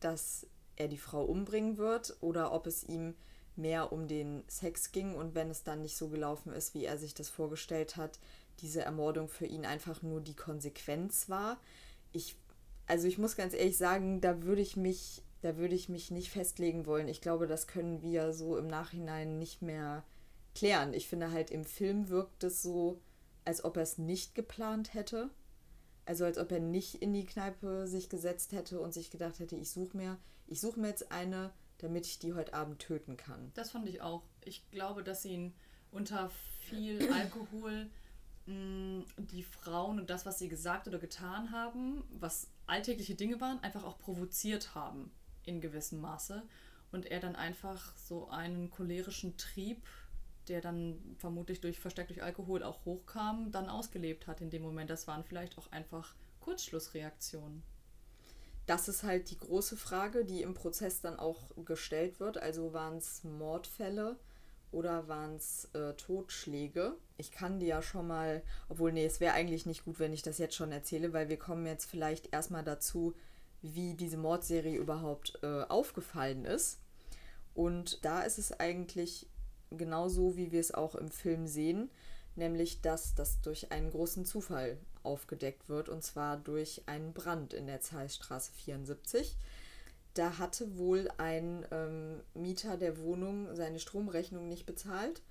dass 0.00 0.46
er 0.76 0.88
die 0.88 0.98
Frau 0.98 1.24
umbringen 1.24 1.76
wird 1.76 2.16
oder 2.20 2.52
ob 2.52 2.66
es 2.66 2.84
ihm 2.84 3.14
mehr 3.56 3.92
um 3.92 4.08
den 4.08 4.42
Sex 4.48 4.92
ging 4.92 5.14
und 5.14 5.34
wenn 5.34 5.50
es 5.50 5.62
dann 5.62 5.82
nicht 5.82 5.96
so 5.96 6.08
gelaufen 6.08 6.52
ist, 6.52 6.74
wie 6.74 6.84
er 6.84 6.98
sich 6.98 7.14
das 7.14 7.28
vorgestellt 7.28 7.96
hat, 7.96 8.18
diese 8.60 8.82
Ermordung 8.82 9.28
für 9.28 9.46
ihn 9.46 9.64
einfach 9.64 10.02
nur 10.02 10.20
die 10.20 10.36
Konsequenz 10.36 11.28
war. 11.28 11.60
Ich, 12.12 12.36
also 12.86 13.06
ich 13.06 13.18
muss 13.18 13.36
ganz 13.36 13.54
ehrlich 13.54 13.76
sagen, 13.76 14.20
da 14.20 14.42
würde 14.42 14.62
ich 14.62 14.76
mich, 14.76 15.22
da 15.42 15.56
würde 15.56 15.74
ich 15.74 15.88
mich 15.88 16.10
nicht 16.10 16.30
festlegen 16.30 16.86
wollen. 16.86 17.08
Ich 17.08 17.20
glaube, 17.20 17.46
das 17.46 17.66
können 17.66 18.02
wir 18.02 18.32
so 18.32 18.56
im 18.56 18.66
Nachhinein 18.66 19.38
nicht 19.38 19.62
mehr 19.62 20.04
klären. 20.54 20.94
Ich 20.94 21.08
finde 21.08 21.30
halt 21.30 21.50
im 21.50 21.64
Film 21.64 22.08
wirkt 22.08 22.44
es 22.44 22.62
so, 22.62 23.00
als 23.44 23.64
ob 23.64 23.76
er 23.76 23.82
es 23.82 23.98
nicht 23.98 24.34
geplant 24.34 24.94
hätte. 24.94 25.30
Also 26.06 26.24
als 26.24 26.38
ob 26.38 26.50
er 26.52 26.60
nicht 26.60 26.96
in 26.96 27.12
die 27.12 27.26
Kneipe 27.26 27.86
sich 27.86 28.08
gesetzt 28.08 28.52
hätte 28.52 28.80
und 28.80 28.92
sich 28.92 29.10
gedacht 29.10 29.38
hätte, 29.38 29.56
ich 29.56 29.70
suche 29.70 29.96
mir, 29.96 30.18
ich 30.46 30.60
suche 30.60 30.80
mir 30.80 30.88
jetzt 30.88 31.12
eine, 31.12 31.52
damit 31.78 32.06
ich 32.06 32.18
die 32.18 32.34
heute 32.34 32.54
Abend 32.54 32.80
töten 32.80 33.16
kann. 33.16 33.52
Das 33.54 33.70
fand 33.70 33.88
ich 33.88 34.00
auch. 34.00 34.22
Ich 34.44 34.68
glaube, 34.70 35.02
dass 35.02 35.24
ihn 35.24 35.54
unter 35.92 36.30
viel 36.68 37.08
Alkohol 37.12 37.88
mh, 38.46 39.04
die 39.18 39.42
Frauen 39.42 40.00
und 40.00 40.10
das, 40.10 40.26
was 40.26 40.38
sie 40.38 40.48
gesagt 40.48 40.88
oder 40.88 40.98
getan 40.98 41.50
haben, 41.52 42.04
was 42.18 42.48
alltägliche 42.66 43.14
Dinge 43.14 43.40
waren, 43.40 43.62
einfach 43.62 43.84
auch 43.84 43.98
provoziert 43.98 44.74
haben 44.74 45.10
in 45.44 45.60
gewissem 45.60 46.00
Maße. 46.00 46.42
Und 46.92 47.06
er 47.06 47.20
dann 47.20 47.36
einfach 47.36 47.96
so 47.96 48.28
einen 48.30 48.68
cholerischen 48.70 49.36
Trieb, 49.36 49.86
der 50.50 50.60
dann 50.60 50.98
vermutlich 51.16 51.60
durch 51.60 51.78
verstärkt 51.78 52.10
durch 52.10 52.22
Alkohol 52.22 52.62
auch 52.62 52.84
hochkam, 52.84 53.50
dann 53.52 53.68
ausgelebt 53.68 54.26
hat 54.26 54.40
in 54.40 54.50
dem 54.50 54.62
Moment. 54.62 54.90
Das 54.90 55.06
waren 55.06 55.24
vielleicht 55.24 55.56
auch 55.56 55.70
einfach 55.72 56.14
Kurzschlussreaktionen. 56.40 57.62
Das 58.66 58.88
ist 58.88 59.02
halt 59.02 59.30
die 59.30 59.38
große 59.38 59.76
Frage, 59.76 60.24
die 60.24 60.42
im 60.42 60.54
Prozess 60.54 61.00
dann 61.00 61.18
auch 61.18 61.50
gestellt 61.64 62.20
wird. 62.20 62.38
Also 62.38 62.72
waren 62.72 62.98
es 62.98 63.24
Mordfälle 63.24 64.16
oder 64.72 65.08
waren 65.08 65.36
es 65.36 65.68
äh, 65.74 65.94
Totschläge? 65.94 66.94
Ich 67.16 67.32
kann 67.32 67.58
dir 67.58 67.68
ja 67.68 67.82
schon 67.82 68.06
mal, 68.06 68.42
obwohl 68.68 68.92
nee, 68.92 69.04
es 69.04 69.20
wäre 69.20 69.34
eigentlich 69.34 69.66
nicht 69.66 69.84
gut, 69.84 69.98
wenn 69.98 70.12
ich 70.12 70.22
das 70.22 70.38
jetzt 70.38 70.54
schon 70.54 70.72
erzähle, 70.72 71.12
weil 71.12 71.28
wir 71.28 71.38
kommen 71.38 71.66
jetzt 71.66 71.86
vielleicht 71.86 72.32
erstmal 72.32 72.64
dazu, 72.64 73.14
wie 73.62 73.94
diese 73.94 74.16
Mordserie 74.16 74.78
überhaupt 74.78 75.38
äh, 75.42 75.62
aufgefallen 75.62 76.44
ist. 76.44 76.80
Und 77.54 78.04
da 78.04 78.22
ist 78.22 78.38
es 78.38 78.58
eigentlich 78.58 79.26
genauso, 79.70 80.36
wie 80.36 80.52
wir 80.52 80.60
es 80.60 80.72
auch 80.72 80.94
im 80.94 81.10
Film 81.10 81.46
sehen, 81.46 81.90
nämlich 82.36 82.80
dass 82.80 83.14
das 83.14 83.40
durch 83.40 83.72
einen 83.72 83.90
großen 83.90 84.24
Zufall 84.24 84.78
aufgedeckt 85.02 85.68
wird, 85.68 85.88
und 85.88 86.02
zwar 86.02 86.36
durch 86.36 86.82
einen 86.86 87.12
Brand 87.12 87.54
in 87.54 87.66
der 87.66 87.80
Zeissstraße 87.80 88.52
74. 88.52 89.36
Da 90.14 90.38
hatte 90.38 90.76
wohl 90.76 91.08
ein 91.18 91.64
ähm, 91.70 92.20
Mieter 92.34 92.76
der 92.76 92.98
Wohnung 92.98 93.54
seine 93.54 93.78
Stromrechnung 93.78 94.48
nicht 94.48 94.66
bezahlt 94.66 95.22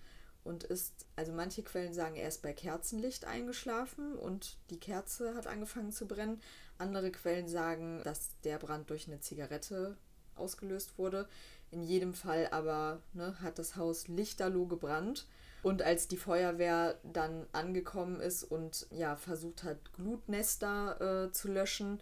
und 0.43 0.63
ist, 0.63 1.05
also 1.15 1.33
manche 1.33 1.63
Quellen 1.63 1.93
sagen, 1.93 2.15
er 2.15 2.29
ist 2.29 2.41
bei 2.41 2.53
Kerzenlicht 2.53 3.25
eingeschlafen 3.25 4.15
und 4.15 4.57
die 4.69 4.79
Kerze 4.79 5.35
hat 5.35 5.47
angefangen 5.47 5.91
zu 5.91 6.07
brennen. 6.07 6.41
Andere 6.77 7.11
Quellen 7.11 7.49
sagen, 7.49 8.01
dass 8.03 8.29
der 8.45 8.57
Brand 8.57 8.89
durch 8.89 9.07
eine 9.07 9.19
Zigarette 9.19 9.97
ausgelöst 10.35 10.97
wurde. 10.97 11.27
In 11.71 11.83
jedem 11.83 12.13
Fall 12.13 12.47
aber 12.51 13.01
ne, 13.13 13.35
hat 13.41 13.59
das 13.59 13.75
Haus 13.75 14.07
lichterloh 14.07 14.65
gebrannt. 14.65 15.27
Und 15.61 15.81
als 15.81 16.07
die 16.07 16.17
Feuerwehr 16.17 16.97
dann 17.03 17.45
angekommen 17.51 18.21
ist 18.21 18.43
und 18.43 18.87
ja 18.91 19.15
versucht 19.15 19.63
hat, 19.63 19.93
Glutnester 19.93 21.25
äh, 21.25 21.31
zu 21.31 21.49
löschen, 21.49 22.01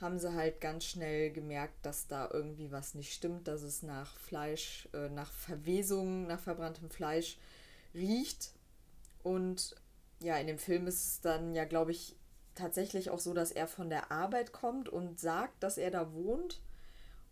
haben 0.00 0.18
sie 0.18 0.32
halt 0.32 0.60
ganz 0.60 0.84
schnell 0.84 1.32
gemerkt, 1.32 1.74
dass 1.84 2.06
da 2.06 2.28
irgendwie 2.32 2.70
was 2.70 2.94
nicht 2.94 3.12
stimmt, 3.12 3.48
dass 3.48 3.62
es 3.62 3.82
nach 3.82 4.16
Fleisch, 4.18 4.88
äh, 4.92 5.08
nach 5.08 5.32
Verwesung, 5.32 6.26
nach 6.26 6.38
verbranntem 6.38 6.90
Fleisch 6.90 7.38
riecht. 7.94 8.52
Und 9.22 9.74
ja, 10.20 10.36
in 10.36 10.46
dem 10.46 10.58
Film 10.58 10.86
ist 10.86 11.04
es 11.06 11.20
dann 11.20 11.54
ja, 11.54 11.64
glaube 11.64 11.90
ich, 11.90 12.16
tatsächlich 12.54 13.10
auch 13.10 13.18
so, 13.18 13.34
dass 13.34 13.52
er 13.52 13.66
von 13.66 13.88
der 13.88 14.12
Arbeit 14.12 14.52
kommt 14.52 14.88
und 14.88 15.18
sagt, 15.18 15.62
dass 15.62 15.78
er 15.78 15.90
da 15.90 16.12
wohnt. 16.12 16.60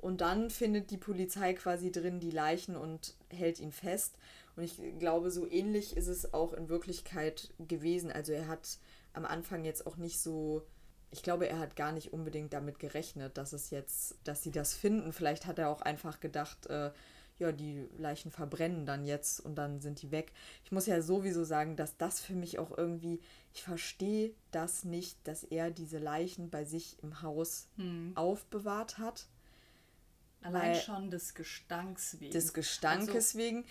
Und 0.06 0.20
dann 0.20 0.50
findet 0.50 0.92
die 0.92 0.98
Polizei 0.98 1.52
quasi 1.52 1.90
drin 1.90 2.20
die 2.20 2.30
Leichen 2.30 2.76
und 2.76 3.16
hält 3.28 3.58
ihn 3.58 3.72
fest. 3.72 4.14
Und 4.54 4.62
ich 4.62 4.80
glaube, 5.00 5.32
so 5.32 5.50
ähnlich 5.50 5.96
ist 5.96 6.06
es 6.06 6.32
auch 6.32 6.52
in 6.52 6.68
Wirklichkeit 6.68 7.52
gewesen. 7.58 8.12
Also 8.12 8.30
er 8.30 8.46
hat 8.46 8.78
am 9.14 9.24
Anfang 9.24 9.64
jetzt 9.64 9.84
auch 9.84 9.96
nicht 9.96 10.20
so 10.20 10.62
ich 11.10 11.24
glaube, 11.24 11.48
er 11.48 11.58
hat 11.58 11.74
gar 11.74 11.90
nicht 11.90 12.12
unbedingt 12.12 12.52
damit 12.52 12.78
gerechnet, 12.78 13.36
dass 13.36 13.52
es 13.52 13.70
jetzt, 13.70 14.16
dass 14.22 14.44
sie 14.44 14.52
das 14.52 14.74
finden. 14.74 15.12
Vielleicht 15.12 15.46
hat 15.46 15.58
er 15.58 15.70
auch 15.70 15.82
einfach 15.82 16.20
gedacht, 16.20 16.66
äh, 16.66 16.92
ja, 17.38 17.50
die 17.50 17.88
Leichen 17.98 18.30
verbrennen 18.30 18.86
dann 18.86 19.04
jetzt 19.04 19.40
und 19.40 19.56
dann 19.56 19.80
sind 19.80 20.02
die 20.02 20.12
weg. 20.12 20.32
Ich 20.64 20.72
muss 20.72 20.86
ja 20.86 21.02
sowieso 21.02 21.42
sagen, 21.42 21.74
dass 21.76 21.96
das 21.96 22.20
für 22.20 22.34
mich 22.34 22.60
auch 22.60 22.76
irgendwie, 22.76 23.20
ich 23.52 23.62
verstehe 23.62 24.34
das 24.52 24.84
nicht, 24.84 25.18
dass 25.26 25.42
er 25.42 25.70
diese 25.70 25.98
Leichen 25.98 26.50
bei 26.50 26.64
sich 26.64 26.96
im 27.02 27.22
Haus 27.22 27.68
hm. 27.76 28.12
aufbewahrt 28.14 28.98
hat. 28.98 29.26
Allein 30.46 30.76
schon 30.76 31.10
des 31.10 31.34
Gestanks 31.34 32.20
wegen. 32.20 32.32
Des 32.32 32.52
Gestankes 32.52 33.14
also, 33.14 33.38
wegen, 33.38 33.64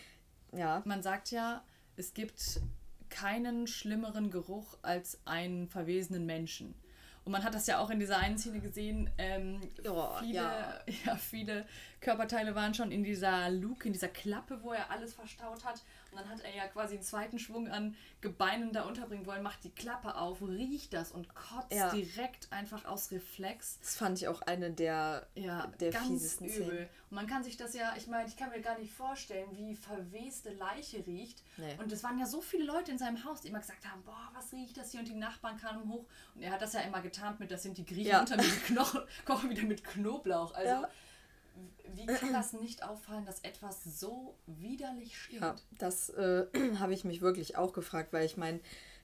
ja. 0.51 0.81
Man 0.85 1.01
sagt 1.01 1.31
ja, 1.31 1.63
es 1.95 2.13
gibt 2.13 2.61
keinen 3.09 3.67
schlimmeren 3.67 4.31
Geruch 4.31 4.77
als 4.81 5.19
einen 5.25 5.67
verwesenen 5.67 6.25
Menschen. 6.25 6.75
Und 7.23 7.31
man 7.31 7.43
hat 7.43 7.55
das 7.55 7.65
ja 7.65 7.79
auch 7.79 7.89
in 7.89 7.99
dieser 7.99 8.19
einen 8.19 8.37
Szene 8.37 8.59
gesehen. 8.59 9.09
Ähm, 9.17 9.59
oh, 9.89 10.09
viele, 10.19 10.33
ja. 10.33 10.79
ja. 11.05 11.15
viele 11.15 11.65
Körperteile 11.99 12.53
waren 12.53 12.75
schon 12.75 12.91
in 12.91 13.03
dieser 13.03 13.49
Luke, 13.49 13.87
in 13.87 13.93
dieser 13.93 14.09
Klappe, 14.09 14.61
wo 14.61 14.73
er 14.73 14.91
alles 14.91 15.15
verstaut 15.15 15.65
hat. 15.65 15.81
Und 16.15 16.21
dann 16.21 16.29
hat 16.29 16.39
er 16.45 16.55
ja 16.55 16.67
quasi 16.67 16.95
einen 16.95 17.03
zweiten 17.03 17.39
Schwung 17.39 17.67
an 17.67 17.95
Gebeinen 18.21 18.71
da 18.71 18.83
unterbringen 18.83 19.25
wollen, 19.25 19.43
macht 19.43 19.65
die 19.65 19.69
Klappe 19.69 20.15
auf, 20.15 20.41
riecht 20.41 20.93
das 20.93 21.11
und 21.11 21.35
kotzt 21.35 21.73
ja. 21.73 21.91
direkt 21.91 22.51
einfach 22.51 22.85
aus 22.85 23.11
Reflex. 23.11 23.79
Das 23.81 23.97
fand 23.97 24.17
ich 24.17 24.29
auch 24.29 24.41
eine 24.41 24.71
der, 24.71 25.27
ja, 25.35 25.67
der 25.79 25.91
ganz 25.91 26.07
fiesesten 26.07 26.45
übel. 26.47 26.65
Szenen. 26.65 26.89
Und 27.09 27.15
man 27.15 27.27
kann 27.27 27.43
sich 27.43 27.57
das 27.57 27.73
ja, 27.73 27.93
ich 27.97 28.07
meine, 28.07 28.29
ich 28.29 28.37
kann 28.37 28.49
mir 28.49 28.61
gar 28.61 28.79
nicht 28.79 28.93
vorstellen, 28.93 29.49
wie 29.57 29.75
verweste 29.75 30.53
Leiche 30.53 31.05
riecht. 31.05 31.43
Nee. 31.57 31.75
Und 31.77 31.91
es 31.91 32.01
waren 32.03 32.17
ja 32.17 32.25
so 32.25 32.39
viele 32.39 32.63
Leute 32.63 32.91
in 32.91 32.97
seinem 32.97 33.23
Haus, 33.25 33.41
die 33.41 33.49
immer 33.49 33.59
gesagt 33.59 33.85
haben, 33.85 34.01
boah, 34.03 34.31
was 34.33 34.53
riecht 34.53 34.77
das 34.77 34.91
hier? 34.91 35.01
Und 35.01 35.09
die 35.09 35.15
Nachbarn 35.15 35.57
kamen 35.57 35.91
hoch. 35.91 36.05
Und 36.33 36.41
er 36.41 36.51
hat 36.51 36.61
das 36.61 36.71
ja 36.71 36.79
immer 36.79 37.01
getarnt 37.01 37.41
mit, 37.41 37.51
das 37.51 37.61
sind 37.61 37.77
die 37.77 37.85
Griechen 37.85 38.11
ja. 38.11 38.21
unter 38.21 38.37
mir, 38.37 38.43
die 38.43 38.73
Knochen, 38.73 39.01
kochen 39.25 39.49
wieder 39.49 39.63
mit 39.63 39.83
Knoblauch. 39.83 40.53
Also 40.53 40.69
ja 40.69 40.89
wie 41.93 42.05
kann 42.05 42.33
das 42.33 42.53
nicht 42.53 42.83
auffallen, 42.83 43.25
dass 43.25 43.39
etwas 43.41 43.83
so 43.83 44.35
widerlich 44.45 45.17
stinkt? 45.17 45.43
Ja, 45.43 45.55
das 45.77 46.09
äh, 46.09 46.45
habe 46.79 46.93
ich 46.93 47.05
mich 47.05 47.21
wirklich 47.21 47.57
auch 47.57 47.73
gefragt, 47.73 48.13
weil 48.13 48.25
ich 48.25 48.37
meine, 48.37 48.59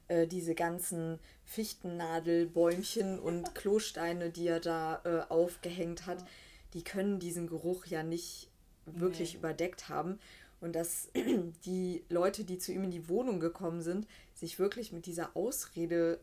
äh, 0.07 0.27
diese 0.27 0.55
ganzen 0.55 1.19
Fichtennadelbäumchen 1.45 3.19
und 3.21 3.55
Klosteine, 3.55 4.29
die 4.29 4.47
er 4.47 4.59
da 4.59 5.01
äh, 5.03 5.31
aufgehängt 5.31 6.05
hat, 6.05 6.25
die 6.73 6.83
können 6.83 7.19
diesen 7.19 7.47
Geruch 7.47 7.85
ja 7.85 8.03
nicht 8.03 8.49
wirklich 8.85 9.33
nee. 9.33 9.39
überdeckt 9.39 9.89
haben. 9.89 10.19
Und 10.59 10.75
dass 10.75 11.09
die 11.65 12.03
Leute, 12.09 12.43
die 12.43 12.57
zu 12.57 12.71
ihm 12.71 12.83
in 12.83 12.91
die 12.91 13.07
Wohnung 13.07 13.39
gekommen 13.39 13.81
sind, 13.81 14.07
sich 14.33 14.59
wirklich 14.59 14.91
mit 14.91 15.05
dieser 15.05 15.35
Ausrede 15.35 16.19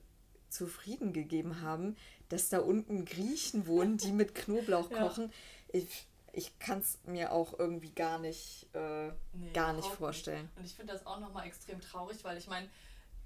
zufrieden 0.49 1.13
gegeben 1.13 1.61
haben, 1.61 1.97
dass 2.29 2.49
da 2.49 2.59
unten 2.59 3.05
Griechen 3.05 3.67
wohnen, 3.67 3.97
die 3.97 4.13
mit 4.13 4.35
Knoblauch 4.35 4.91
kochen. 4.91 5.25
Ja. 5.73 5.81
Ich, 5.81 6.08
ich 6.33 6.59
kann 6.59 6.81
es 6.81 6.99
mir 7.05 7.33
auch 7.33 7.59
irgendwie 7.59 7.91
gar 7.91 8.19
nicht, 8.19 8.69
äh, 8.75 9.09
nee, 9.33 9.53
gar 9.53 9.73
nicht 9.73 9.89
vorstellen. 9.89 10.43
Nicht. 10.43 10.57
Und 10.57 10.65
ich 10.67 10.75
finde 10.75 10.93
das 10.93 11.07
auch 11.07 11.21
nochmal 11.21 11.47
extrem 11.47 11.81
traurig, 11.81 12.23
weil 12.25 12.37
ich 12.39 12.47
meine, 12.47 12.69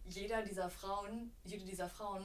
jeder 0.05 0.43
dieser 0.43 0.71
Frauen, 0.71 1.33
jede 1.45 1.65
dieser 1.65 1.89
Frauen 1.89 2.25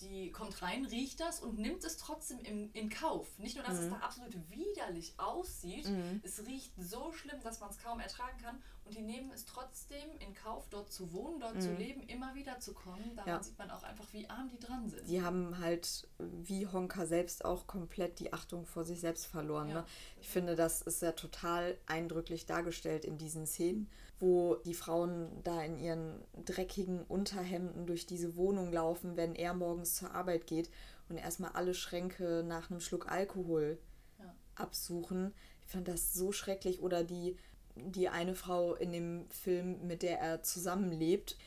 die 0.00 0.30
kommt 0.30 0.60
rein, 0.62 0.84
riecht 0.86 1.20
das 1.20 1.40
und 1.40 1.58
nimmt 1.58 1.84
es 1.84 1.96
trotzdem 1.96 2.38
in, 2.40 2.70
in 2.72 2.88
Kauf. 2.90 3.38
Nicht 3.38 3.56
nur, 3.56 3.64
dass 3.64 3.78
mhm. 3.78 3.84
es 3.84 3.90
da 3.90 3.96
absolut 3.96 4.34
widerlich 4.50 5.14
aussieht, 5.18 5.88
mhm. 5.88 6.20
es 6.22 6.46
riecht 6.46 6.72
so 6.78 7.12
schlimm, 7.12 7.40
dass 7.42 7.60
man 7.60 7.70
es 7.70 7.78
kaum 7.78 8.00
ertragen 8.00 8.38
kann 8.38 8.62
und 8.84 8.94
die 8.94 9.02
nehmen 9.02 9.30
es 9.32 9.44
trotzdem 9.44 10.08
in 10.18 10.34
Kauf, 10.34 10.68
dort 10.70 10.92
zu 10.92 11.12
wohnen, 11.12 11.40
dort 11.40 11.56
mhm. 11.56 11.60
zu 11.60 11.74
leben, 11.74 12.02
immer 12.02 12.34
wieder 12.34 12.60
zu 12.60 12.74
kommen. 12.74 13.14
Daran 13.16 13.34
ja. 13.34 13.42
sieht 13.42 13.58
man 13.58 13.70
auch 13.70 13.82
einfach, 13.82 14.06
wie 14.12 14.28
arm 14.28 14.50
die 14.50 14.58
dran 14.58 14.88
sind. 14.88 15.08
Die 15.08 15.22
haben 15.22 15.58
halt, 15.58 16.08
wie 16.18 16.66
Honka 16.66 17.06
selbst, 17.06 17.44
auch 17.44 17.66
komplett 17.66 18.18
die 18.18 18.32
Achtung 18.32 18.66
vor 18.66 18.84
sich 18.84 19.00
selbst 19.00 19.26
verloren. 19.26 19.68
Ja. 19.68 19.74
Ne? 19.76 19.84
Ich 20.20 20.28
finde, 20.28 20.56
das 20.56 20.82
ist 20.82 21.02
ja 21.02 21.12
total 21.12 21.78
eindrücklich 21.86 22.46
dargestellt 22.46 23.04
in 23.04 23.18
diesen 23.18 23.46
Szenen 23.46 23.88
wo 24.20 24.56
die 24.56 24.74
Frauen 24.74 25.30
da 25.42 25.62
in 25.62 25.78
ihren 25.78 26.22
dreckigen 26.44 27.02
Unterhemden 27.02 27.86
durch 27.86 28.06
diese 28.06 28.36
Wohnung 28.36 28.70
laufen, 28.70 29.16
wenn 29.16 29.34
er 29.34 29.54
morgens 29.54 29.96
zur 29.96 30.14
Arbeit 30.14 30.46
geht 30.46 30.70
und 31.08 31.16
erstmal 31.16 31.52
alle 31.52 31.74
Schränke 31.74 32.44
nach 32.46 32.70
einem 32.70 32.80
Schluck 32.80 33.10
Alkohol 33.10 33.78
ja. 34.18 34.34
absuchen. 34.54 35.32
Ich 35.66 35.72
fand 35.72 35.88
das 35.88 36.12
so 36.12 36.32
schrecklich. 36.32 36.82
Oder 36.82 37.02
die, 37.02 37.36
die 37.74 38.08
eine 38.08 38.34
Frau 38.34 38.74
in 38.74 38.92
dem 38.92 39.28
Film, 39.30 39.86
mit 39.86 40.02
der 40.02 40.20
er 40.20 40.42
zusammenlebt, 40.42 41.38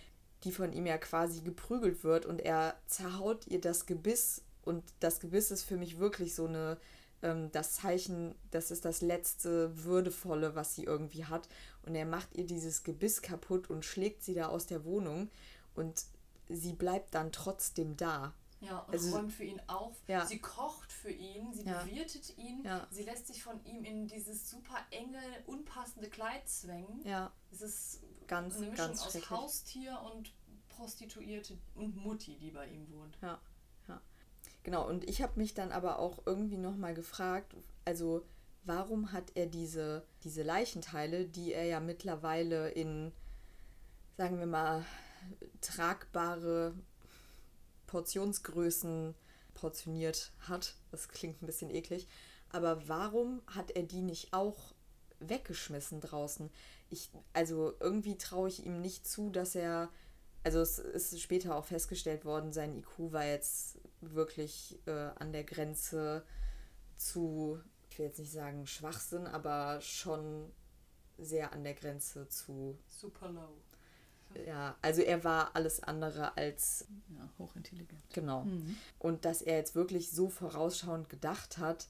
die 0.43 0.51
von 0.51 0.73
ihm 0.73 0.87
ja 0.87 0.97
quasi 0.97 1.41
geprügelt 1.41 2.03
wird 2.03 2.25
und 2.25 2.41
er 2.41 2.75
zerhaut 2.87 3.47
ihr 3.47 3.61
das 3.61 3.85
Gebiss 3.85 4.41
und 4.63 4.83
das 4.99 5.19
Gebiss 5.19 5.51
ist 5.51 5.63
für 5.63 5.77
mich 5.77 5.99
wirklich 5.99 6.35
so 6.35 6.47
eine 6.47 6.77
ähm, 7.23 7.51
das 7.51 7.73
Zeichen, 7.73 8.35
das 8.51 8.69
ist 8.69 8.85
das 8.85 9.01
letzte 9.01 9.83
Würdevolle, 9.83 10.55
was 10.55 10.75
sie 10.75 10.83
irgendwie 10.83 11.25
hat. 11.25 11.47
Und 11.85 11.95
er 11.95 12.05
macht 12.05 12.35
ihr 12.35 12.45
dieses 12.45 12.83
Gebiss 12.83 13.21
kaputt 13.21 13.69
und 13.69 13.83
schlägt 13.83 14.23
sie 14.23 14.33
da 14.33 14.47
aus 14.47 14.67
der 14.67 14.85
Wohnung 14.85 15.29
und 15.75 16.05
sie 16.49 16.73
bleibt 16.73 17.13
dann 17.13 17.31
trotzdem 17.31 17.97
da. 17.97 18.33
Ja, 18.61 18.79
und 18.79 18.93
also, 18.93 19.17
räumt 19.17 19.33
für 19.33 19.43
ihn 19.43 19.61
auf. 19.67 19.93
Ja. 20.07 20.25
Sie 20.25 20.39
kocht 20.39 20.93
für 20.93 21.11
ihn, 21.11 21.51
sie 21.53 21.65
ja. 21.65 21.83
bewirtet 21.83 22.37
ihn, 22.37 22.63
ja. 22.63 22.87
sie 22.89 23.03
lässt 23.03 23.27
sich 23.27 23.43
von 23.43 23.61
ihm 23.65 23.83
in 23.83 24.07
dieses 24.07 24.49
super 24.49 24.77
enge, 24.91 25.19
unpassende 25.47 26.09
Kleid 26.09 26.47
zwängen. 26.47 27.05
Ja. 27.05 27.31
Es 27.51 27.61
ist 27.61 28.01
ganz, 28.27 28.55
eine 28.55 28.67
Mischung 28.67 28.87
ganz 28.87 29.05
aus 29.05 29.29
Haustier 29.29 29.99
und 30.13 30.31
Prostituierte 30.69 31.57
und 31.75 31.97
Mutti, 31.97 32.37
die 32.37 32.51
bei 32.51 32.67
ihm 32.67 32.89
wohnt. 32.89 33.17
Ja. 33.21 33.39
Genau, 34.63 34.87
und 34.87 35.07
ich 35.09 35.21
habe 35.21 35.33
mich 35.35 35.53
dann 35.53 35.71
aber 35.71 35.99
auch 35.99 36.25
irgendwie 36.25 36.57
nochmal 36.57 36.93
gefragt, 36.93 37.53
also 37.85 38.25
warum 38.65 39.11
hat 39.11 39.31
er 39.35 39.45
diese, 39.45 40.05
diese 40.23 40.43
Leichenteile, 40.43 41.25
die 41.25 41.53
er 41.53 41.65
ja 41.65 41.79
mittlerweile 41.79 42.69
in, 42.69 43.11
sagen 44.17 44.39
wir 44.39 44.45
mal, 44.45 44.85
tragbare 45.61 46.73
Portionsgrößen 47.87 49.15
portioniert 49.53 50.31
hat. 50.39 50.75
Das 50.91 51.07
klingt 51.09 51.41
ein 51.41 51.45
bisschen 51.45 51.69
eklig. 51.69 52.07
Aber 52.49 52.87
warum 52.87 53.41
hat 53.47 53.71
er 53.71 53.83
die 53.83 54.01
nicht 54.01 54.33
auch 54.33 54.73
weggeschmissen 55.19 56.01
draußen? 56.01 56.49
Ich, 56.89 57.09
also 57.33 57.73
irgendwie 57.79 58.17
traue 58.17 58.49
ich 58.49 58.65
ihm 58.65 58.81
nicht 58.81 59.07
zu, 59.07 59.29
dass 59.29 59.55
er, 59.55 59.89
also 60.43 60.59
es 60.59 60.79
ist 60.79 61.19
später 61.21 61.55
auch 61.55 61.65
festgestellt 61.65 62.25
worden, 62.25 62.51
sein 62.51 62.77
IQ 62.77 63.11
war 63.11 63.25
jetzt 63.25 63.79
wirklich 64.01 64.79
äh, 64.85 64.91
an 64.91 65.31
der 65.31 65.43
Grenze 65.43 66.23
zu, 66.97 67.59
ich 67.93 67.99
will 67.99 68.07
jetzt 68.07 68.17
nicht 68.17 68.31
sagen 68.31 68.65
Schwachsinn, 68.65 69.27
aber 69.27 69.79
schon 69.79 70.51
sehr 71.19 71.53
an 71.53 71.63
der 71.63 71.75
Grenze 71.75 72.27
zu. 72.27 72.75
Super 72.87 73.29
low. 73.29 73.61
Ja, 74.47 74.75
also 74.81 75.03
er 75.03 75.23
war 75.23 75.55
alles 75.55 75.83
andere 75.83 76.35
als. 76.35 76.87
Ja, 77.15 77.29
hochintelligent. 77.37 78.01
Genau. 78.11 78.45
Mhm. 78.45 78.75
Und 78.97 79.25
dass 79.25 79.43
er 79.43 79.57
jetzt 79.57 79.75
wirklich 79.75 80.09
so 80.09 80.27
vorausschauend 80.27 81.07
gedacht 81.07 81.59
hat, 81.59 81.87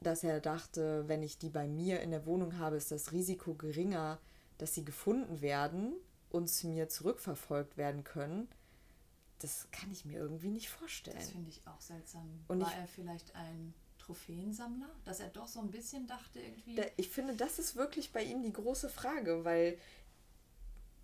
dass 0.00 0.22
er 0.22 0.38
dachte, 0.38 1.08
wenn 1.08 1.24
ich 1.24 1.38
die 1.38 1.50
bei 1.50 1.66
mir 1.66 2.02
in 2.02 2.12
der 2.12 2.24
Wohnung 2.24 2.58
habe, 2.58 2.76
ist 2.76 2.92
das 2.92 3.10
Risiko 3.10 3.54
geringer, 3.54 4.20
dass 4.58 4.76
sie 4.76 4.84
gefunden 4.84 5.40
werden 5.40 5.96
und 6.30 6.48
zu 6.48 6.68
mir 6.68 6.88
zurückverfolgt 6.88 7.76
werden 7.76 8.04
können 8.04 8.48
das 9.38 9.68
kann 9.70 9.90
ich 9.90 10.04
mir 10.04 10.18
irgendwie 10.18 10.48
nicht 10.48 10.70
vorstellen. 10.70 11.16
Das 11.18 11.30
finde 11.30 11.50
ich 11.50 11.60
auch 11.66 11.80
seltsam. 11.80 12.26
Und 12.48 12.60
War 12.60 12.70
ich, 12.70 12.76
er 12.76 12.86
vielleicht 12.86 13.34
ein 13.34 13.74
Trophäensammler? 14.06 14.88
Dass 15.04 15.20
er 15.20 15.28
doch 15.28 15.48
so 15.48 15.60
ein 15.60 15.70
bisschen 15.70 16.06
dachte 16.06 16.40
irgendwie. 16.40 16.80
Ich 16.96 17.10
finde, 17.10 17.34
das 17.34 17.58
ist 17.58 17.76
wirklich 17.76 18.12
bei 18.12 18.22
ihm 18.22 18.42
die 18.42 18.52
große 18.52 18.88
Frage, 18.88 19.44
weil 19.44 19.78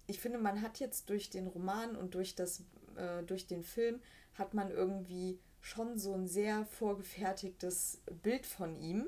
ich 0.07 0.21
finde, 0.21 0.39
man 0.39 0.63
hat 0.63 0.81
jetzt 0.81 1.11
durch 1.11 1.31
den 1.31 1.47
Roman 1.47 1.97
und 1.97 2.15
durch, 2.15 2.35
das, 2.35 2.63
äh, 2.97 3.23
durch 3.25 3.47
den 3.47 3.63
Film 3.63 4.01
hat 4.35 4.55
man 4.55 4.71
irgendwie 4.71 5.39
schon 5.61 5.99
so 5.99 6.15
ein 6.15 6.27
sehr 6.27 6.67
vorgefertigtes 6.67 8.01
Bild 8.23 8.47
von 8.47 8.77
ihm, 8.77 9.07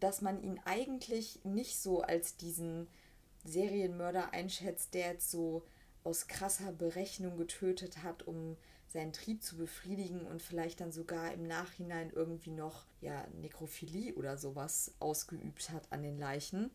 dass 0.00 0.20
man 0.20 0.42
ihn 0.42 0.60
eigentlich 0.64 1.40
nicht 1.44 1.78
so 1.78 2.02
als 2.02 2.36
diesen 2.36 2.88
Serienmörder 3.44 4.32
einschätzt, 4.32 4.94
der 4.94 5.12
jetzt 5.12 5.30
so 5.30 5.64
aus 6.02 6.26
krasser 6.26 6.72
Berechnung 6.72 7.36
getötet 7.36 8.02
hat, 8.02 8.26
um 8.26 8.56
seinen 8.88 9.12
Trieb 9.12 9.42
zu 9.42 9.56
befriedigen 9.56 10.26
und 10.26 10.42
vielleicht 10.42 10.80
dann 10.80 10.92
sogar 10.92 11.32
im 11.32 11.46
Nachhinein 11.46 12.10
irgendwie 12.10 12.52
noch 12.52 12.84
ja 13.00 13.26
Nekrophilie 13.40 14.14
oder 14.14 14.38
sowas 14.38 14.94
ausgeübt 15.00 15.70
hat 15.70 15.90
an 15.90 16.02
den 16.02 16.18
Leichen. 16.18 16.70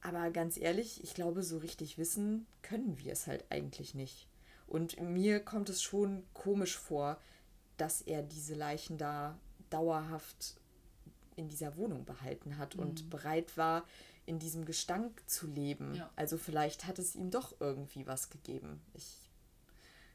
Aber 0.00 0.30
ganz 0.30 0.56
ehrlich, 0.56 1.04
ich 1.04 1.14
glaube, 1.14 1.42
so 1.42 1.58
richtig 1.58 1.98
wissen 1.98 2.46
können 2.62 2.98
wir 2.98 3.12
es 3.12 3.26
halt 3.26 3.44
eigentlich 3.50 3.94
nicht. 3.94 4.28
Und 4.66 5.00
mir 5.00 5.40
kommt 5.40 5.68
es 5.68 5.82
schon 5.82 6.24
komisch 6.32 6.78
vor, 6.78 7.20
dass 7.76 8.02
er 8.02 8.22
diese 8.22 8.54
Leichen 8.54 8.98
da 8.98 9.38
dauerhaft 9.68 10.56
in 11.36 11.48
dieser 11.48 11.76
Wohnung 11.76 12.04
behalten 12.04 12.56
hat 12.56 12.76
mhm. 12.76 12.82
und 12.82 13.10
bereit 13.10 13.56
war, 13.56 13.84
in 14.26 14.38
diesem 14.38 14.64
Gestank 14.64 15.22
zu 15.28 15.46
leben. 15.46 15.94
Ja. 15.94 16.10
Also 16.16 16.38
vielleicht 16.38 16.86
hat 16.86 16.98
es 16.98 17.14
ihm 17.14 17.30
doch 17.30 17.54
irgendwie 17.60 18.06
was 18.06 18.30
gegeben. 18.30 18.80
Ich 18.94 19.29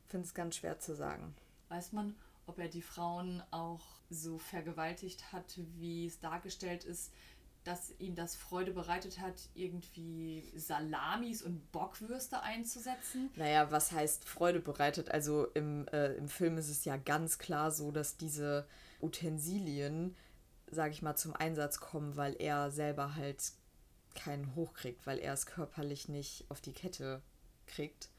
finde 0.07 0.25
es 0.25 0.33
ganz 0.33 0.55
schwer 0.57 0.79
zu 0.79 0.95
sagen. 0.95 1.35
Weiß 1.69 1.91
man, 1.91 2.15
ob 2.45 2.59
er 2.59 2.67
die 2.67 2.81
Frauen 2.81 3.41
auch 3.51 3.81
so 4.09 4.37
vergewaltigt 4.37 5.31
hat, 5.31 5.59
wie 5.77 6.05
es 6.05 6.19
dargestellt 6.19 6.83
ist, 6.83 7.11
dass 7.63 7.91
ihm 7.97 8.13
das 8.13 8.35
Freude 8.35 8.71
bereitet 8.71 9.19
hat, 9.19 9.49
irgendwie 9.55 10.43
Salamis 10.55 11.41
und 11.41 11.71
Bockwürste 11.71 12.41
einzusetzen. 12.41 13.31
Naja, 13.35 13.71
was 13.71 13.91
heißt 13.91 14.29
Freude 14.29 14.59
bereitet? 14.59 15.09
Also 15.09 15.47
im, 15.55 15.87
äh, 15.87 16.13
im 16.13 16.29
Film 16.29 16.59
ist 16.59 16.69
es 16.69 16.85
ja 16.85 16.95
ganz 16.95 17.39
klar 17.39 17.71
so, 17.71 17.91
dass 17.91 18.17
diese 18.17 18.67
Utensilien, 19.01 20.15
sag 20.69 20.91
ich 20.91 21.01
mal, 21.01 21.15
zum 21.15 21.35
Einsatz 21.35 21.79
kommen, 21.79 22.15
weil 22.15 22.35
er 22.39 22.69
selber 22.69 23.15
halt 23.15 23.53
keinen 24.13 24.53
hochkriegt, 24.53 25.07
weil 25.07 25.17
er 25.17 25.33
es 25.33 25.47
körperlich 25.47 26.07
nicht 26.07 26.45
auf 26.49 26.61
die 26.61 26.73
Kette 26.73 27.23
kriegt. 27.65 28.09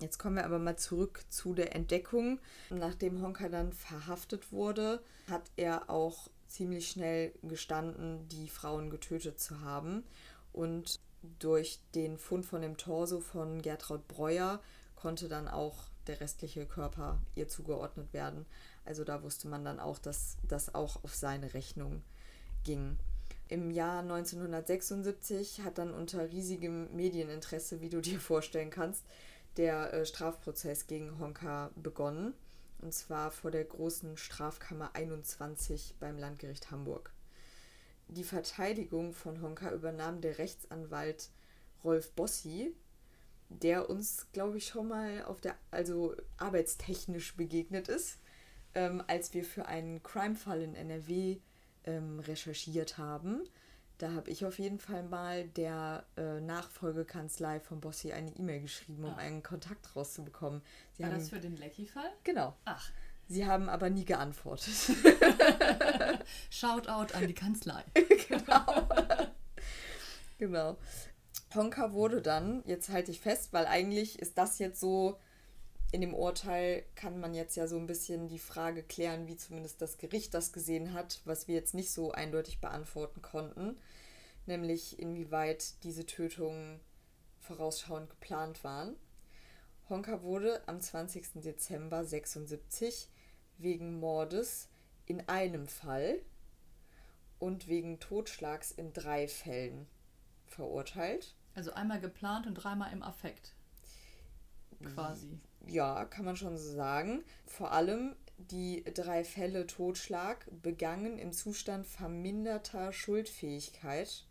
Jetzt 0.00 0.18
kommen 0.18 0.36
wir 0.36 0.44
aber 0.44 0.58
mal 0.58 0.76
zurück 0.76 1.24
zu 1.28 1.54
der 1.54 1.74
Entdeckung. 1.74 2.40
Nachdem 2.70 3.22
Honka 3.22 3.48
dann 3.48 3.72
verhaftet 3.72 4.52
wurde, 4.52 5.02
hat 5.28 5.50
er 5.56 5.88
auch 5.90 6.28
ziemlich 6.48 6.88
schnell 6.88 7.32
gestanden, 7.42 8.28
die 8.28 8.48
Frauen 8.48 8.90
getötet 8.90 9.40
zu 9.40 9.60
haben. 9.60 10.04
Und 10.52 11.00
durch 11.38 11.80
den 11.94 12.18
Fund 12.18 12.44
von 12.44 12.62
dem 12.62 12.76
Torso 12.76 13.20
von 13.20 13.62
Gertraud 13.62 14.06
Breuer 14.08 14.60
konnte 14.96 15.28
dann 15.28 15.48
auch 15.48 15.84
der 16.06 16.20
restliche 16.20 16.66
Körper 16.66 17.20
ihr 17.34 17.48
zugeordnet 17.48 18.12
werden. 18.12 18.44
Also 18.84 19.04
da 19.04 19.22
wusste 19.22 19.48
man 19.48 19.64
dann 19.64 19.78
auch, 19.78 19.98
dass 19.98 20.36
das 20.48 20.74
auch 20.74 21.02
auf 21.04 21.14
seine 21.14 21.54
Rechnung 21.54 22.02
ging. 22.64 22.98
Im 23.48 23.70
Jahr 23.70 24.00
1976 24.00 25.60
hat 25.62 25.78
dann 25.78 25.92
unter 25.92 26.30
riesigem 26.30 26.94
Medieninteresse, 26.94 27.80
wie 27.80 27.88
du 27.90 28.00
dir 28.00 28.18
vorstellen 28.18 28.70
kannst, 28.70 29.04
der 29.56 29.92
äh, 29.92 30.06
Strafprozess 30.06 30.86
gegen 30.86 31.18
Honka 31.18 31.70
begonnen 31.76 32.34
und 32.82 32.92
zwar 32.92 33.30
vor 33.30 33.50
der 33.50 33.64
großen 33.64 34.16
Strafkammer 34.16 34.90
21 34.94 35.94
beim 36.00 36.18
Landgericht 36.18 36.70
Hamburg. 36.70 37.12
Die 38.08 38.24
Verteidigung 38.24 39.14
von 39.14 39.40
Honka 39.40 39.72
übernahm 39.72 40.20
der 40.20 40.38
Rechtsanwalt 40.38 41.30
Rolf 41.84 42.10
Bossi, 42.12 42.74
der 43.48 43.88
uns, 43.88 44.26
glaube 44.32 44.58
ich, 44.58 44.66
schon 44.66 44.88
mal 44.88 45.24
auf 45.24 45.40
der, 45.40 45.56
also 45.70 46.14
arbeitstechnisch 46.36 47.36
begegnet 47.36 47.88
ist, 47.88 48.18
ähm, 48.74 49.02
als 49.06 49.32
wir 49.34 49.44
für 49.44 49.66
einen 49.66 50.02
Crime-Fall 50.02 50.62
in 50.62 50.74
NRW 50.74 51.38
ähm, 51.84 52.20
recherchiert 52.20 52.98
haben. 52.98 53.44
Da 54.02 54.14
habe 54.14 54.30
ich 54.30 54.44
auf 54.44 54.58
jeden 54.58 54.80
Fall 54.80 55.04
mal 55.04 55.46
der 55.46 56.04
äh, 56.16 56.40
Nachfolgekanzlei 56.40 57.60
von 57.60 57.80
Bossi 57.80 58.10
eine 58.10 58.32
E-Mail 58.36 58.62
geschrieben, 58.62 59.04
um 59.04 59.12
Ach. 59.14 59.18
einen 59.18 59.44
Kontakt 59.44 59.94
rauszubekommen. 59.94 60.60
Sie 60.90 61.04
War 61.04 61.10
haben, 61.10 61.20
das 61.20 61.28
für 61.28 61.38
den 61.38 61.56
Lecky-Fall? 61.56 62.10
Genau. 62.24 62.56
Ach. 62.64 62.90
Sie 63.28 63.46
haben 63.46 63.68
aber 63.68 63.90
nie 63.90 64.04
geantwortet. 64.04 64.74
Shoutout 66.50 67.14
an 67.14 67.28
die 67.28 67.32
Kanzlei. 67.32 67.84
genau. 68.28 68.88
genau. 70.36 70.76
Honka 71.54 71.92
wurde 71.92 72.20
dann, 72.22 72.64
jetzt 72.66 72.88
halte 72.88 73.12
ich 73.12 73.20
fest, 73.20 73.52
weil 73.52 73.66
eigentlich 73.66 74.18
ist 74.18 74.36
das 74.36 74.58
jetzt 74.58 74.80
so, 74.80 75.20
in 75.92 76.00
dem 76.00 76.12
Urteil 76.12 76.84
kann 76.96 77.20
man 77.20 77.34
jetzt 77.34 77.54
ja 77.54 77.68
so 77.68 77.76
ein 77.76 77.86
bisschen 77.86 78.26
die 78.26 78.40
Frage 78.40 78.82
klären, 78.82 79.28
wie 79.28 79.36
zumindest 79.36 79.80
das 79.80 79.96
Gericht 79.96 80.34
das 80.34 80.52
gesehen 80.52 80.92
hat, 80.92 81.20
was 81.24 81.46
wir 81.46 81.54
jetzt 81.54 81.74
nicht 81.74 81.92
so 81.92 82.10
eindeutig 82.10 82.60
beantworten 82.60 83.22
konnten 83.22 83.76
nämlich 84.46 84.98
inwieweit 84.98 85.82
diese 85.84 86.06
Tötungen 86.06 86.80
vorausschauend 87.40 88.10
geplant 88.10 88.64
waren. 88.64 88.96
Honka 89.88 90.22
wurde 90.22 90.66
am 90.66 90.80
20. 90.80 91.42
Dezember 91.42 92.04
76 92.04 93.08
wegen 93.58 93.98
Mordes 94.00 94.68
in 95.06 95.28
einem 95.28 95.66
Fall 95.66 96.20
und 97.38 97.68
wegen 97.68 97.98
Totschlags 97.98 98.70
in 98.70 98.92
drei 98.92 99.26
Fällen 99.28 99.86
verurteilt. 100.46 101.34
Also 101.54 101.72
einmal 101.72 102.00
geplant 102.00 102.46
und 102.46 102.54
dreimal 102.54 102.92
im 102.92 103.02
Affekt. 103.02 103.54
Quasi. 104.94 105.38
Ja, 105.66 106.04
kann 106.04 106.24
man 106.24 106.36
schon 106.36 106.56
so 106.56 106.72
sagen. 106.72 107.24
Vor 107.46 107.72
allem 107.72 108.16
die 108.38 108.84
drei 108.94 109.24
Fälle 109.24 109.66
Totschlag 109.66 110.46
begangen 110.62 111.18
im 111.18 111.32
Zustand 111.32 111.86
verminderter 111.86 112.92
Schuldfähigkeit 112.92 114.26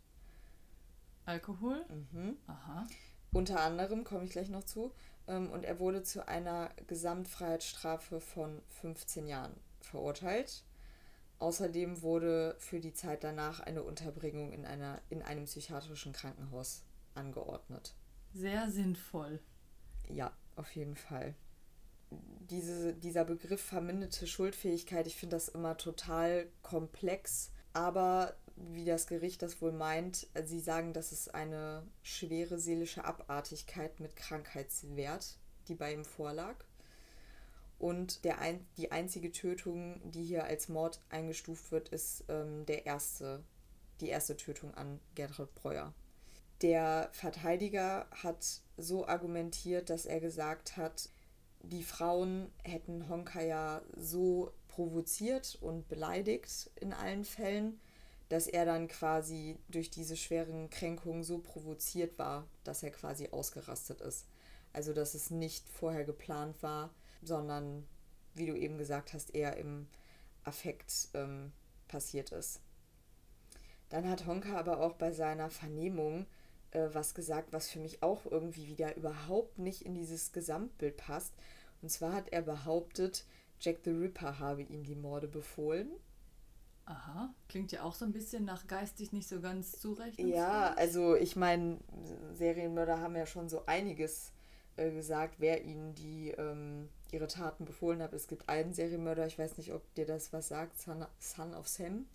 Alkohol? 1.26 1.86
Mhm. 1.90 2.38
Aha. 2.48 2.88
Unter 3.34 3.62
anderem 3.62 4.04
komme 4.04 4.26
ich 4.26 4.32
gleich 4.32 4.50
noch 4.50 4.64
zu. 4.64 4.92
Ähm, 5.28 5.50
und 5.52 5.64
er 5.64 5.80
wurde 5.80 6.04
zu 6.04 6.28
einer 6.28 6.70
Gesamtfreiheitsstrafe 6.88 8.20
von 8.20 8.62
15 8.82 9.28
Jahren 9.28 9.54
verurteilt. 9.82 10.64
Außerdem 11.40 12.02
wurde 12.02 12.56
für 12.60 12.80
die 12.80 12.94
Zeit 12.94 13.24
danach 13.24 13.62
eine 13.62 13.84
Unterbringung 13.84 14.52
in, 14.52 14.66
einer, 14.66 15.02
in 15.10 15.24
einem 15.24 15.46
psychiatrischen 15.46 16.14
Krankenhaus 16.14 16.84
angeordnet. 17.16 17.96
Sehr 18.34 18.70
sinnvoll. 18.70 19.40
Ja, 20.08 20.32
auf 20.56 20.76
jeden 20.76 20.96
Fall. 20.96 21.34
Diese, 22.50 22.94
dieser 22.94 23.24
Begriff 23.24 23.62
verminderte 23.62 24.28
Schuldfähigkeit, 24.28 25.08
ich 25.08 25.16
finde 25.16 25.38
das 25.38 25.48
immer 25.48 25.78
total 25.78 26.48
komplex, 26.62 27.52
aber 27.74 28.36
wie 28.70 28.86
das 28.86 29.08
Gericht 29.08 29.42
das 29.42 29.62
wohl 29.62 29.72
meint. 29.72 30.28
Sie 30.46 30.60
sagen, 30.60 30.94
das 30.94 31.12
ist 31.12 31.34
eine 31.34 31.84
schwere 32.04 32.60
seelische 32.60 33.06
Abartigkeit 33.06 34.00
mit 34.00 34.16
Krankheitswert, 34.16 35.38
die 35.68 35.76
bei 35.76 35.94
ihm 35.94 36.06
vorlag. 36.06 36.56
Und 37.80 38.26
der 38.26 38.40
ein, 38.40 38.66
die 38.78 38.92
einzige 38.92 39.32
Tötung, 39.32 40.02
die 40.12 40.24
hier 40.24 40.44
als 40.44 40.70
Mord 40.70 41.02
eingestuft 41.10 41.72
wird, 41.72 41.90
ist 41.90 42.24
ähm, 42.30 42.66
der 42.68 42.86
erste, 42.86 43.44
die 44.02 44.10
erste 44.10 44.38
Tötung 44.38 44.76
an 44.76 45.00
Gertrud 45.16 45.54
Breuer. 45.56 45.94
Der 46.62 47.10
Verteidiger 47.12 48.06
hat 48.12 48.62
so 48.78 49.08
argumentiert, 49.08 49.90
dass 49.90 50.06
er 50.06 50.20
gesagt 50.20 50.78
hat, 50.78 51.10
die 51.64 51.84
Frauen 51.84 52.52
hätten 52.64 53.10
Honka 53.10 53.42
ja 53.42 53.82
so 53.96 54.52
provoziert 54.68 55.58
und 55.62 55.88
beleidigt 55.88 56.70
in 56.76 56.94
allen 56.94 57.26
Fällen, 57.26 57.80
dass 58.32 58.48
er 58.48 58.64
dann 58.64 58.88
quasi 58.88 59.58
durch 59.68 59.90
diese 59.90 60.16
schweren 60.16 60.70
Kränkungen 60.70 61.22
so 61.22 61.40
provoziert 61.40 62.18
war, 62.18 62.48
dass 62.64 62.82
er 62.82 62.92
quasi 62.92 63.28
ausgerastet 63.30 64.00
ist. 64.00 64.26
Also 64.72 64.94
dass 64.94 65.16
es 65.16 65.32
nicht 65.32 65.68
vorher 65.68 66.06
geplant 66.06 66.64
war, 66.64 66.92
sondern, 67.22 67.86
wie 68.34 68.46
du 68.46 68.56
eben 68.56 68.78
gesagt 68.78 69.12
hast, 69.12 69.36
eher 69.36 69.58
im 69.58 69.86
Affekt 70.46 71.10
ähm, 71.14 71.52
passiert 71.90 72.32
ist. 72.32 72.62
Dann 73.90 74.10
hat 74.10 74.26
Honka 74.26 74.58
aber 74.58 74.80
auch 74.80 74.94
bei 74.94 75.12
seiner 75.12 75.50
Vernehmung 75.50 76.26
äh, 76.72 76.88
was 76.94 77.14
gesagt, 77.14 77.52
was 77.52 77.70
für 77.70 77.80
mich 77.80 78.02
auch 78.02 78.26
irgendwie 78.26 78.68
wieder 78.68 78.96
überhaupt 78.96 79.60
nicht 79.60 79.82
in 79.82 79.94
dieses 79.94 80.32
Gesamtbild 80.32 80.96
passt. 80.96 81.34
Und 81.82 81.90
zwar 81.90 82.14
hat 82.14 82.30
er 82.32 82.44
behauptet, 82.44 83.26
Jack 83.60 83.80
the 83.84 83.92
Ripper 83.92 84.40
habe 84.40 84.62
ihm 84.62 84.86
die 84.86 84.96
Morde 84.96 85.28
befohlen 85.28 85.92
Aha, 86.92 87.34
klingt 87.48 87.72
ja 87.72 87.84
auch 87.84 87.96
so 87.96 88.04
ein 88.04 88.12
bisschen 88.12 88.44
nach 88.44 88.68
geistig 88.68 89.14
nicht 89.14 89.30
so 89.30 89.40
ganz 89.40 89.80
zurecht. 89.80 90.20
Ja, 90.20 90.74
also 90.74 91.16
ich 91.16 91.38
meine, 91.38 91.78
Serienmörder 92.34 93.00
haben 93.00 93.16
ja 93.16 93.26
schon 93.26 93.48
so 93.48 93.66
einiges 93.66 94.34
äh, 94.76 94.92
gesagt, 94.92 95.36
wer 95.38 95.64
ihnen 95.64 95.96
die 95.96 96.32
ähm, 96.32 96.90
ihre 97.14 97.28
Taten 97.28 97.64
befohlen 97.64 98.02
hat. 98.02 98.12
Es 98.12 98.28
gibt 98.28 98.50
einen 98.50 98.74
Serienmörder, 98.74 99.26
ich 99.26 99.40
weiß 99.40 99.58
nicht, 99.58 99.72
ob 99.72 99.94
dir 99.96 100.06
das 100.06 100.34
was 100.34 100.50
sagt, 100.50 100.82
Son, 100.82 101.06
Son 101.18 101.54
of 101.54 101.70
Sam. 101.70 102.08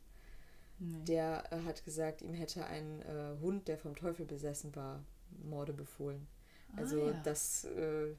Nee. 0.79 1.05
Der 1.05 1.45
äh, 1.51 1.63
hat 1.63 1.83
gesagt, 1.87 2.21
ihm 2.21 2.35
hätte 2.35 2.67
ein 2.67 3.01
äh, 3.01 3.41
Hund, 3.41 3.69
der 3.69 3.79
vom 3.79 3.97
Teufel 3.97 4.27
besessen 4.27 4.77
war, 4.77 5.03
Morde 5.43 5.73
befohlen. 5.73 6.27
Ah, 6.73 6.81
also 6.81 7.09
ja. 7.09 7.21
das 7.25 7.65
äh, 7.65 8.15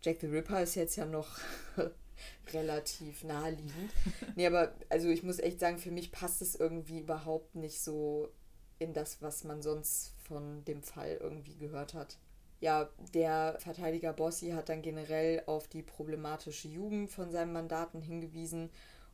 Jack 0.00 0.20
the 0.22 0.26
Ripper 0.28 0.62
ist 0.62 0.74
jetzt 0.74 0.96
ja 0.96 1.04
noch 1.04 1.28
relativ 2.52 3.24
naheliegend. 3.24 3.92
nee, 4.36 4.46
aber 4.46 4.74
also 4.88 5.08
ich 5.08 5.22
muss 5.22 5.38
echt 5.38 5.60
sagen, 5.60 5.78
für 5.78 5.90
mich 5.90 6.12
passt 6.12 6.42
es 6.42 6.54
irgendwie 6.54 7.00
überhaupt 7.00 7.54
nicht 7.54 7.80
so 7.80 8.28
in 8.78 8.92
das, 8.92 9.20
was 9.22 9.44
man 9.44 9.62
sonst 9.62 10.14
von 10.24 10.64
dem 10.64 10.82
Fall 10.82 11.18
irgendwie 11.20 11.56
gehört 11.56 11.94
hat. 11.94 12.18
Ja, 12.60 12.88
der 13.14 13.56
Verteidiger 13.60 14.12
Bossi 14.12 14.50
hat 14.50 14.68
dann 14.68 14.82
generell 14.82 15.42
auf 15.46 15.68
die 15.68 15.82
problematische 15.82 16.68
Jugend 16.68 17.10
von 17.10 17.30
seinem 17.30 17.52
Mandaten 17.52 18.00
hingewiesen 18.00 18.70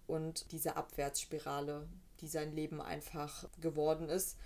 und 0.07 0.51
diese 0.53 0.77
Abwärtsspirale, 0.77 1.87
die 2.21 2.29
sein 2.29 2.55
Leben 2.55 2.81
einfach 2.81 3.47
geworden 3.61 4.09
ist. 4.09 4.39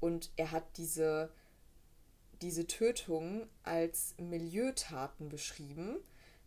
Und 0.00 0.30
er 0.36 0.52
hat 0.52 0.64
diese, 0.76 1.30
diese 2.40 2.66
Tötung 2.66 3.46
als 3.62 4.14
Milieutaten 4.18 5.28
beschrieben 5.28 5.98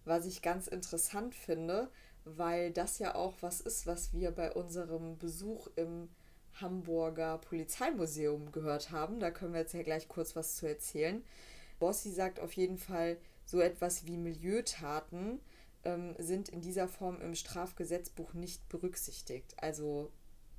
was 0.10 0.26
ich 0.26 0.42
ganz 0.42 0.68
interessant 0.68 1.36
finde, 1.36 1.90
weil 2.26 2.72
das 2.72 3.00
ja 3.00 3.16
auch 3.16 3.36
was 3.42 3.62
ist, 3.62 3.88
was 3.88 4.14
wir 4.14 4.32
bei 4.32 4.52
unserem 4.52 5.18
Besuch 5.18 5.68
im 5.76 6.10
Hamburger 6.56 7.38
Polizeimuseum 7.38 8.52
gehört 8.52 8.92
haben. 8.92 9.20
Da 9.20 9.32
können 9.32 9.54
wir 9.54 9.62
jetzt 9.62 9.74
ja 9.74 9.84
gleich 9.84 10.08
kurz 10.08 10.36
was 10.36 10.58
zu 10.58 10.68
erzählen. 10.68 11.24
Bossi 11.80 12.12
sagt 12.12 12.40
auf 12.40 12.54
jeden 12.54 12.78
Fall, 12.78 13.18
so 13.46 13.62
etwas 13.62 14.06
wie 14.06 14.18
Milieutaten 14.18 15.40
ähm, 15.84 16.16
sind 16.18 16.50
in 16.50 16.62
dieser 16.62 16.88
Form 16.88 17.22
im 17.22 17.36
Strafgesetzbuch 17.36 18.34
nicht 18.34 18.68
berücksichtigt. 18.68 19.56
Also, 19.58 20.12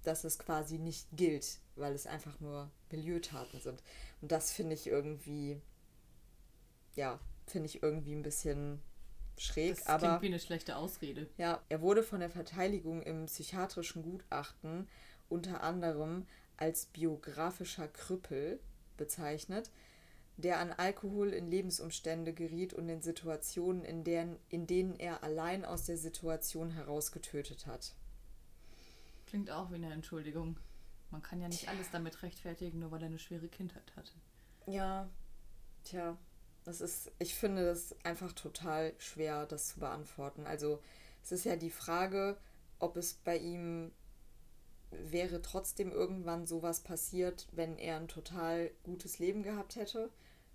dass 0.03 0.25
es 0.25 0.39
quasi 0.39 0.79
nicht 0.79 1.09
gilt, 1.13 1.61
weil 1.77 1.95
es 1.95 2.07
einfach 2.07 2.41
nur 2.41 2.71
Milieutaten 2.91 3.61
sind. 3.61 3.83
Und 4.23 4.33
das 4.33 4.53
finde 4.53 4.75
ich 4.75 4.87
irgendwie, 4.87 5.61
ja, 6.95 7.21
finde 7.47 7.67
ich 7.67 7.83
irgendwie 7.83 8.15
ein 8.15 8.23
bisschen 8.23 8.81
schräg. 9.39 9.77
Das 9.77 9.87
aber 9.87 10.07
klingt 10.07 10.23
wie 10.23 10.27
eine 10.27 10.41
schlechte 10.41 10.77
Ausrede. 10.77 11.29
ja, 11.39 11.63
er 11.69 11.81
wurde 11.81 12.03
von 12.03 12.21
der 12.21 12.31
Verteidigung 12.31 13.03
im 13.03 13.27
psychiatrischen 13.27 14.03
Gutachten 14.03 14.89
unter 15.29 15.63
anderem 15.63 16.27
als 16.57 16.87
biografischer 16.87 17.89
Krüppel 17.89 18.61
bezeichnet, 18.97 19.71
der 20.37 20.59
an 20.59 20.73
Alkohol 20.73 21.33
in 21.33 21.51
Lebensumstände 21.51 22.33
geriet 22.33 22.75
und 22.75 22.89
in 22.89 23.01
Situationen, 23.01 23.85
in, 23.85 24.05
deren, 24.05 24.39
in 24.49 24.67
denen 24.67 24.95
er 24.99 25.23
allein 25.23 25.65
aus 25.65 25.85
der 25.85 25.97
Situation 25.97 26.71
heraus 26.71 27.13
getötet 27.13 27.67
hat. 27.67 27.95
Klingt 29.27 29.51
auch 29.51 29.71
wie 29.71 29.77
eine 29.77 29.93
Entschuldigung. 29.93 30.57
Man 31.11 31.23
kann 31.23 31.41
ja 31.41 31.49
nicht 31.49 31.69
alles 31.69 31.91
damit 31.91 32.23
rechtfertigen, 32.23 32.79
nur 32.79 32.91
weil 32.91 33.03
er 33.03 33.07
eine 33.07 33.19
schwere 33.19 33.49
Kindheit 33.49 33.95
hatte. 33.97 34.13
Ja, 34.67 35.09
tja, 35.85 36.17
das 36.65 36.81
ist, 36.81 37.11
ich 37.19 37.35
finde 37.35 37.65
das 37.67 37.95
einfach 38.05 38.33
total 38.33 38.93
schwer, 38.99 39.47
das 39.47 39.69
zu 39.69 39.81
beantworten. 39.81 40.47
Also 40.47 40.81
es 41.23 41.33
ist 41.33 41.45
ja 41.45 41.57
die 41.57 41.71
Frage, 41.71 42.37
ob 42.79 42.97
es 42.97 43.15
bei 43.15 43.37
ihm 43.39 43.93
wäre 44.91 45.41
trotzdem 45.43 45.93
irgendwann 45.93 46.47
sowas 46.47 46.81
passiert, 46.81 47.47
wenn 47.53 47.79
er 47.79 47.97
ein 47.97 48.09
total 48.09 48.71
gutes 48.83 49.19
Leben 49.19 49.43
gehabt 49.43 49.77
hätte, 49.77 50.11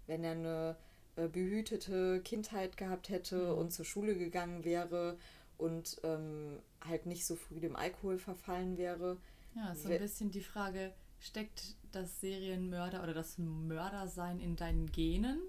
wenn 0.08 0.24
er 0.24 0.32
eine 0.32 0.76
äh, 1.16 1.28
behütete 1.28 2.22
Kindheit 2.22 2.76
gehabt 2.78 3.10
hätte 3.10 3.54
Mhm. 3.54 3.58
und 3.58 3.72
zur 3.72 3.86
Schule 3.86 4.16
gegangen 4.16 4.66
wäre 4.66 5.18
und 5.58 6.00
ähm, 6.04 6.60
halt 6.82 7.06
nicht 7.06 7.26
so 7.26 7.36
früh 7.36 7.60
dem 7.62 7.76
Alkohol 7.78 8.20
verfallen 8.20 8.78
wäre. 8.78 9.18
Ja, 9.56 9.74
so 9.76 9.88
ein 9.88 10.00
bisschen 10.00 10.32
die 10.32 10.42
Frage, 10.42 10.94
steckt 11.20 11.76
das 11.94 12.20
Serienmörder 12.20 13.02
oder 13.04 13.14
das 13.14 13.38
Mördersein 13.38 14.42
in 14.42 14.58
deinen 14.58 14.92
Genen 14.92 15.42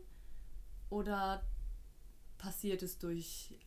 oder 0.91 1.43
passiert 2.39 2.83
es 2.83 2.99
durch 2.99 3.59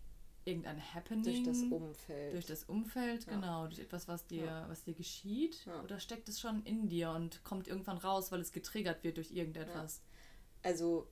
irgendein 0.46 0.82
Happening? 0.94 1.24
Durch 1.24 1.44
das 1.44 1.62
Umfeld. 1.64 2.34
Durch 2.34 2.46
das 2.46 2.64
Umfeld, 2.64 3.26
Ja. 3.26 3.34
genau, 3.34 3.68
durch 3.68 3.80
etwas, 3.80 4.08
was 4.08 4.26
dir, 4.26 4.46
Ja. 4.46 4.70
was 4.70 4.84
dir 4.84 4.94
geschieht? 4.94 5.66
Ja. 5.66 5.82
Oder 5.84 6.00
steckt 6.00 6.30
es 6.30 6.40
schon 6.40 6.64
in 6.64 6.88
dir 6.88 7.12
und 7.12 7.44
kommt 7.44 7.68
irgendwann 7.68 7.98
raus, 7.98 8.32
weil 8.32 8.40
es 8.40 8.52
getriggert 8.52 9.04
wird 9.04 9.18
durch 9.18 9.32
irgendetwas? 9.32 10.02
Also, 10.64 11.08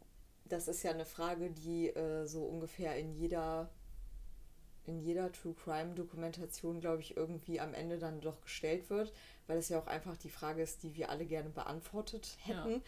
das 0.45 0.67
ist 0.67 0.83
ja 0.83 0.91
eine 0.91 1.05
Frage, 1.05 1.51
die 1.51 1.89
äh, 1.89 2.25
so 2.25 2.43
ungefähr 2.43 2.97
in 2.97 3.13
jeder, 3.13 3.69
in 4.85 4.99
jeder 4.99 5.31
True 5.33 5.53
Crime 5.53 5.93
Dokumentation, 5.93 6.79
glaube 6.79 7.01
ich, 7.01 7.17
irgendwie 7.17 7.59
am 7.59 7.73
Ende 7.73 7.97
dann 7.99 8.21
doch 8.21 8.39
gestellt 8.41 8.89
wird, 8.89 9.11
weil 9.45 9.57
es 9.57 9.67
ja 9.69 9.79
auch 9.79 9.87
einfach 9.87 10.15
die 10.17 10.29
Frage 10.29 10.61
ist, 10.61 10.83
die 10.83 10.95
wir 10.95 11.09
alle 11.09 11.25
gerne 11.25 11.49
beantwortet 11.49 12.37
hätten. 12.39 12.71
Ja. 12.71 12.81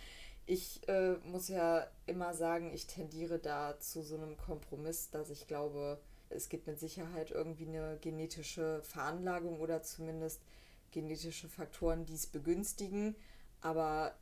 Ich 0.51 0.81
äh, 0.87 1.13
muss 1.25 1.47
ja 1.47 1.85
immer 2.07 2.33
sagen, 2.33 2.73
ich 2.73 2.87
tendiere 2.87 3.37
da 3.37 3.79
zu 3.79 4.01
so 4.01 4.15
einem 4.15 4.35
Kompromiss, 4.35 5.11
dass 5.11 5.29
ich 5.29 5.45
glaube, 5.45 6.01
es 6.29 6.49
gibt 6.49 6.65
mit 6.65 6.79
Sicherheit 6.79 7.29
irgendwie 7.29 7.67
eine 7.67 7.99
genetische 8.01 8.81
Veranlagung 8.81 9.59
oder 9.59 9.83
zumindest 9.83 10.41
genetische 10.89 11.47
Faktoren, 11.49 12.05
die 12.05 12.15
es 12.15 12.25
begünstigen. 12.25 13.15
Aber 13.61 14.15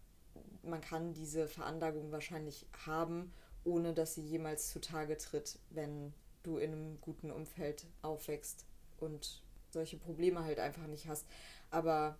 man 0.63 0.81
kann 0.81 1.13
diese 1.13 1.47
Veranlagung 1.47 2.11
wahrscheinlich 2.11 2.65
haben, 2.85 3.31
ohne 3.63 3.93
dass 3.93 4.15
sie 4.15 4.27
jemals 4.27 4.69
zutage 4.73 5.15
tritt, 5.15 5.59
wenn 5.69 6.13
du 6.43 6.57
in 6.57 6.73
einem 6.73 6.99
guten 6.99 7.31
Umfeld 7.31 7.85
aufwächst 8.01 8.65
und 8.99 9.41
solche 9.69 9.95
Probleme 9.95 10.43
halt 10.43 10.59
einfach 10.59 10.87
nicht 10.87 11.07
hast. 11.07 11.25
Aber 11.71 12.17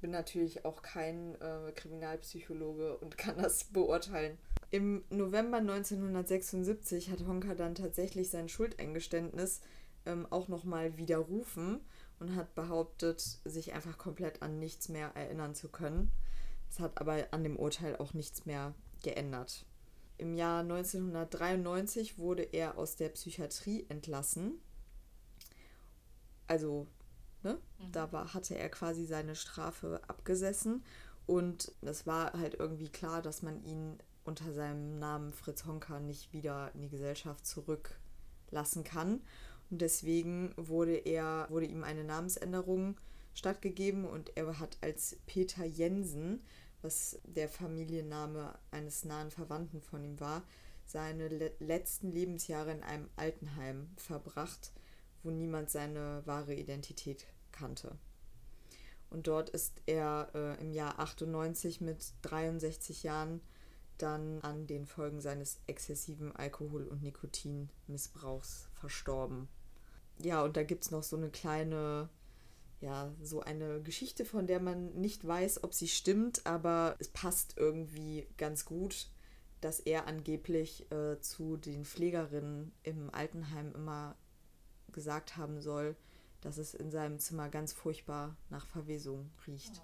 bin 0.00 0.10
natürlich 0.10 0.64
auch 0.64 0.82
kein 0.82 1.34
äh, 1.40 1.72
Kriminalpsychologe 1.74 2.98
und 2.98 3.18
kann 3.18 3.36
das 3.38 3.64
beurteilen. 3.72 4.38
Im 4.70 5.04
November 5.10 5.58
1976 5.58 7.10
hat 7.10 7.26
Honka 7.26 7.54
dann 7.54 7.74
tatsächlich 7.74 8.30
sein 8.30 8.48
Schuldeingeständnis 8.48 9.60
ähm, 10.06 10.26
auch 10.30 10.48
nochmal 10.48 10.96
widerrufen 10.96 11.80
und 12.18 12.36
hat 12.36 12.54
behauptet, 12.54 13.20
sich 13.20 13.72
einfach 13.72 13.98
komplett 13.98 14.42
an 14.42 14.58
nichts 14.58 14.88
mehr 14.88 15.10
erinnern 15.14 15.54
zu 15.54 15.68
können. 15.68 16.12
Es 16.70 16.78
hat 16.78 17.00
aber 17.00 17.26
an 17.32 17.42
dem 17.42 17.56
Urteil 17.56 17.96
auch 17.96 18.14
nichts 18.14 18.46
mehr 18.46 18.74
geändert. 19.02 19.66
Im 20.18 20.34
Jahr 20.34 20.60
1993 20.60 22.18
wurde 22.18 22.42
er 22.42 22.76
aus 22.78 22.96
der 22.96 23.08
Psychiatrie 23.08 23.86
entlassen. 23.88 24.60
Also, 26.46 26.86
ne, 27.42 27.58
Mhm. 27.78 27.92
da 27.92 28.12
war, 28.12 28.34
hatte 28.34 28.56
er 28.56 28.68
quasi 28.68 29.04
seine 29.04 29.34
Strafe 29.36 30.00
abgesessen. 30.08 30.82
Und 31.26 31.72
es 31.82 32.06
war 32.06 32.32
halt 32.32 32.54
irgendwie 32.54 32.88
klar, 32.88 33.22
dass 33.22 33.42
man 33.42 33.62
ihn 33.64 33.98
unter 34.24 34.52
seinem 34.52 34.98
Namen 34.98 35.32
Fritz 35.32 35.64
Honka 35.64 36.00
nicht 36.00 36.32
wieder 36.32 36.70
in 36.74 36.82
die 36.82 36.88
Gesellschaft 36.88 37.46
zurücklassen 37.46 38.84
kann. 38.84 39.20
Und 39.70 39.80
deswegen 39.80 40.52
wurde 40.56 40.96
er, 40.96 41.46
wurde 41.50 41.66
ihm 41.66 41.84
eine 41.84 42.04
Namensänderung 42.04 42.96
stattgegeben 43.34 44.04
und 44.04 44.36
er 44.36 44.58
hat 44.58 44.76
als 44.80 45.16
Peter 45.26 45.64
Jensen, 45.64 46.42
was 46.82 47.20
der 47.24 47.48
Familienname 47.48 48.58
eines 48.72 49.04
nahen 49.04 49.30
Verwandten 49.30 49.80
von 49.80 50.02
ihm 50.02 50.18
war, 50.18 50.42
seine 50.86 51.28
le 51.28 51.52
letzten 51.60 52.10
Lebensjahre 52.10 52.72
in 52.72 52.82
einem 52.82 53.08
Altenheim 53.16 53.90
verbracht, 53.96 54.72
wo 55.22 55.30
niemand 55.30 55.70
seine 55.70 56.22
wahre 56.26 56.54
Identität 56.54 57.26
kannte. 57.52 57.96
Und 59.10 59.26
dort 59.26 59.50
ist 59.50 59.82
er 59.86 60.30
äh, 60.34 60.60
im 60.60 60.72
Jahr 60.72 60.98
98 61.00 61.80
mit 61.80 62.14
63 62.22 63.02
Jahren 63.02 63.40
dann 63.98 64.40
an 64.40 64.66
den 64.66 64.86
Folgen 64.86 65.20
seines 65.20 65.60
exzessiven 65.66 66.34
Alkohol- 66.34 66.86
und 66.86 67.02
Nikotinmissbrauchs 67.02 68.68
verstorben. 68.72 69.48
Ja, 70.22 70.42
und 70.42 70.56
da 70.56 70.62
gibt 70.62 70.84
es 70.84 70.90
noch 70.90 71.02
so 71.02 71.16
eine 71.16 71.30
kleine, 71.30 72.08
ja, 72.80 73.12
so 73.20 73.40
eine 73.40 73.82
Geschichte, 73.82 74.24
von 74.24 74.46
der 74.46 74.60
man 74.60 74.94
nicht 74.94 75.26
weiß, 75.26 75.64
ob 75.64 75.74
sie 75.74 75.88
stimmt, 75.88 76.46
aber 76.46 76.96
es 76.98 77.08
passt 77.08 77.54
irgendwie 77.56 78.26
ganz 78.36 78.64
gut, 78.64 79.10
dass 79.60 79.80
er 79.80 80.06
angeblich 80.06 80.90
äh, 80.90 81.20
zu 81.20 81.56
den 81.56 81.84
Pflegerinnen 81.84 82.72
im 82.82 83.12
Altenheim 83.12 83.72
immer 83.74 84.16
gesagt 84.92 85.36
haben 85.36 85.60
soll, 85.60 85.96
dass 86.40 86.56
es 86.58 86.74
in 86.74 86.90
seinem 86.90 87.18
Zimmer 87.18 87.48
ganz 87.48 87.72
furchtbar 87.72 88.36
nach 88.48 88.66
Verwesung 88.66 89.30
riecht. 89.46 89.76
Ja. 89.76 89.82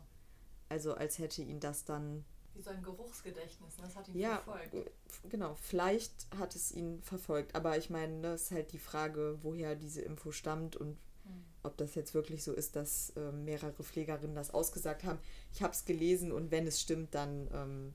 Also 0.68 0.94
als 0.94 1.18
hätte 1.18 1.42
ihn 1.42 1.60
das 1.60 1.84
dann 1.84 2.24
Wie 2.54 2.62
so 2.62 2.70
ein 2.70 2.82
Geruchsgedächtnis, 2.82 3.76
ne? 3.76 3.84
das 3.84 3.96
hat 3.96 4.08
ihn 4.08 4.18
ja, 4.18 4.38
verfolgt. 4.38 4.74
äh, 4.74 4.84
genau, 5.28 5.54
vielleicht 5.54 6.26
hat 6.38 6.54
es 6.56 6.72
ihn 6.72 7.02
verfolgt, 7.02 7.54
aber 7.54 7.76
ich 7.78 7.90
meine, 7.90 8.22
das 8.22 8.42
ist 8.44 8.50
halt 8.52 8.72
die 8.72 8.78
Frage, 8.78 9.38
woher 9.42 9.76
diese 9.76 10.02
Info 10.02 10.32
stammt 10.32 10.76
und 10.76 10.96
Hm. 11.24 11.44
ob 11.64 11.76
das 11.76 11.96
jetzt 11.96 12.14
wirklich 12.14 12.44
so 12.44 12.52
ist, 12.52 12.76
dass 12.76 13.10
äh, 13.16 13.32
mehrere 13.32 13.82
Pflegerinnen 13.82 14.36
das 14.36 14.52
ausgesagt 14.54 15.02
haben. 15.02 15.18
Ich 15.52 15.60
habe 15.62 15.72
es 15.72 15.84
gelesen 15.84 16.30
und 16.30 16.52
wenn 16.52 16.66
es 16.68 16.80
stimmt, 16.80 17.14
dann 17.16 17.48
ähm, 17.52 17.94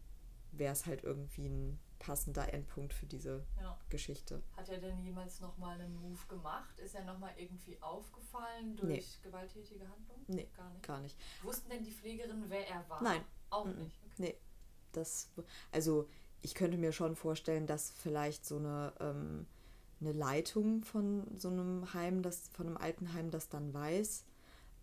wäre 0.51 0.73
es 0.73 0.85
halt 0.85 1.03
irgendwie 1.05 1.45
ein 1.47 1.79
passender 2.01 2.51
Endpunkt 2.53 2.93
für 2.93 3.05
diese 3.05 3.45
Ja. 3.59 3.77
Geschichte. 3.89 4.41
Hat 4.57 4.67
er 4.69 4.79
denn 4.79 4.99
jemals 5.03 5.39
nochmal 5.39 5.79
einen 5.79 5.95
Move 6.01 6.25
gemacht? 6.27 6.79
Ist 6.79 6.95
er 6.95 7.03
nochmal 7.05 7.31
irgendwie 7.37 7.79
aufgefallen 7.81 8.75
durch 8.75 8.89
Nee. 8.89 9.03
gewalttätige 9.29 9.87
Handlungen? 9.87 10.25
Nee. 10.27 10.47
Gar 10.55 10.69
nicht. 10.71 10.83
Gar 10.87 10.99
nicht. 11.01 11.17
Wussten 11.43 11.69
denn 11.69 11.83
die 11.83 11.91
Pflegerinnen, 11.91 12.49
wer 12.49 12.67
er 12.67 12.89
war? 12.89 13.01
Nein. 13.03 13.23
Auch 13.51 13.65
Mhm. 13.65 13.79
nicht. 13.83 13.95
Okay. 14.03 14.13
Nee. 14.17 14.37
Das, 14.93 15.29
also 15.71 16.09
ich 16.41 16.55
könnte 16.55 16.77
mir 16.77 16.91
schon 16.91 17.15
vorstellen, 17.15 17.67
dass 17.67 17.91
vielleicht 17.91 18.45
so 18.45 18.57
eine, 18.57 18.93
ähm, 18.99 19.47
eine 20.01 20.11
Leitung 20.11 20.83
von 20.83 21.27
so 21.37 21.49
einem 21.49 21.93
Heim, 21.93 22.23
das, 22.23 22.47
von 22.49 22.65
einem 22.67 22.77
Altenheim 22.77 23.29
das 23.31 23.47
dann 23.49 23.73
weiß. 23.73 24.25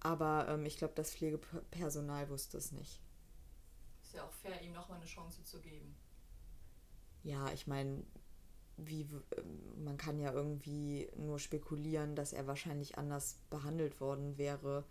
Aber 0.00 0.46
ähm, 0.48 0.64
ich 0.64 0.76
glaube, 0.78 0.94
das 0.94 1.10
Pflegepersonal 1.12 2.28
wusste 2.30 2.56
es 2.58 2.70
nicht. 2.72 3.00
Ist 4.04 4.14
ja 4.14 4.22
auch 4.24 4.32
fair, 4.32 4.62
ihm 4.62 4.72
nochmal 4.72 4.98
eine 4.98 5.06
Chance 5.06 5.42
zu 5.42 5.60
geben. 5.60 5.96
Ja, 7.22 7.50
ich 7.52 7.66
meine, 7.66 8.02
wie 8.76 9.02
ähm, 9.36 9.84
man 9.84 9.96
kann 9.96 10.18
ja 10.18 10.32
irgendwie 10.32 11.08
nur 11.16 11.38
spekulieren, 11.38 12.14
dass 12.14 12.32
er 12.32 12.46
wahrscheinlich 12.46 12.96
anders 12.96 13.36
behandelt 13.50 14.00
worden 14.00 14.38
wäre 14.38 14.84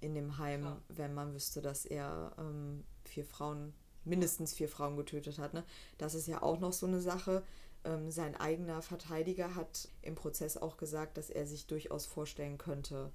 in 0.00 0.14
dem 0.14 0.38
Heim, 0.38 0.62
Klar. 0.62 0.82
wenn 0.88 1.14
man 1.14 1.34
wüsste, 1.34 1.62
dass 1.62 1.84
er 1.86 2.32
ähm, 2.38 2.84
vier 3.04 3.24
Frauen, 3.24 3.74
mindestens 4.04 4.54
vier 4.54 4.68
Frauen 4.68 4.96
getötet 4.96 5.38
hat. 5.38 5.54
Ne? 5.54 5.64
Das 5.98 6.14
ist 6.14 6.26
ja 6.26 6.42
auch 6.42 6.60
noch 6.60 6.72
so 6.72 6.86
eine 6.86 7.00
Sache. 7.00 7.42
Ähm, 7.84 8.10
sein 8.10 8.34
eigener 8.36 8.82
Verteidiger 8.82 9.54
hat 9.54 9.88
im 10.02 10.14
Prozess 10.14 10.56
auch 10.56 10.76
gesagt, 10.76 11.16
dass 11.16 11.30
er 11.30 11.46
sich 11.46 11.66
durchaus 11.66 12.06
vorstellen 12.06 12.58
könnte, 12.58 13.12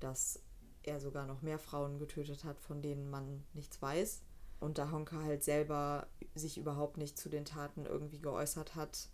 dass 0.00 0.40
er 0.82 1.00
sogar 1.00 1.26
noch 1.26 1.42
mehr 1.42 1.58
Frauen 1.58 1.98
getötet 1.98 2.44
hat, 2.44 2.60
von 2.60 2.82
denen 2.82 3.10
man 3.10 3.44
nichts 3.54 3.80
weiß. 3.80 4.22
Und 4.60 4.78
da 4.78 4.90
Honka 4.90 5.22
halt 5.22 5.42
selber 5.42 6.06
sich 6.34 6.58
überhaupt 6.58 6.96
nicht 6.96 7.18
zu 7.18 7.28
den 7.28 7.44
Taten 7.44 7.86
irgendwie 7.86 8.20
geäußert 8.20 8.74
hat, 8.74 9.08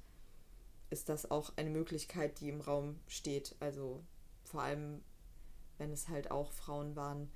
ist 0.91 1.09
das 1.09 1.31
auch 1.31 1.53
eine 1.57 1.71
Möglichkeit, 1.71 2.41
die 2.41 2.49
im 2.49 2.61
Raum 2.61 2.99
steht. 3.07 3.55
Also 3.61 4.03
vor 4.45 4.63
allem, 4.63 5.03
wenn 5.79 5.93
es 5.93 6.09
halt 6.09 6.31
auch 6.31 6.53
Frauen 6.53 6.97
waren, 6.97 7.31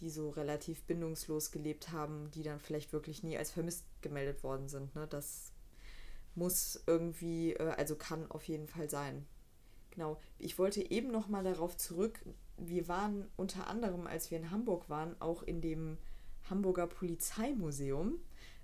die 0.00 0.10
so 0.10 0.30
relativ 0.30 0.82
bindungslos 0.82 1.50
gelebt 1.50 1.92
haben, 1.92 2.30
die 2.32 2.42
dann 2.42 2.60
vielleicht 2.60 2.92
wirklich 2.92 3.22
nie 3.22 3.36
als 3.36 3.50
vermisst 3.50 3.84
gemeldet 4.00 4.42
worden 4.42 4.68
sind. 4.68 4.94
Ne? 4.94 5.06
Das 5.08 5.52
muss 6.34 6.82
irgendwie, 6.86 7.52
äh, 7.54 7.74
also 7.76 7.96
kann 7.96 8.30
auf 8.30 8.44
jeden 8.44 8.68
Fall 8.68 8.88
sein. 8.88 9.26
Genau. 9.90 10.20
Ich 10.38 10.58
wollte 10.58 10.88
eben 10.90 11.10
noch 11.10 11.28
mal 11.28 11.42
darauf 11.42 11.76
zurück. 11.76 12.20
Wir 12.56 12.86
waren 12.88 13.28
unter 13.36 13.66
anderem, 13.66 14.06
als 14.06 14.30
wir 14.30 14.38
in 14.38 14.50
Hamburg 14.50 14.88
waren, 14.88 15.20
auch 15.20 15.42
in 15.42 15.60
dem 15.60 15.98
Hamburger 16.48 16.86
Polizeimuseum. 16.86 18.20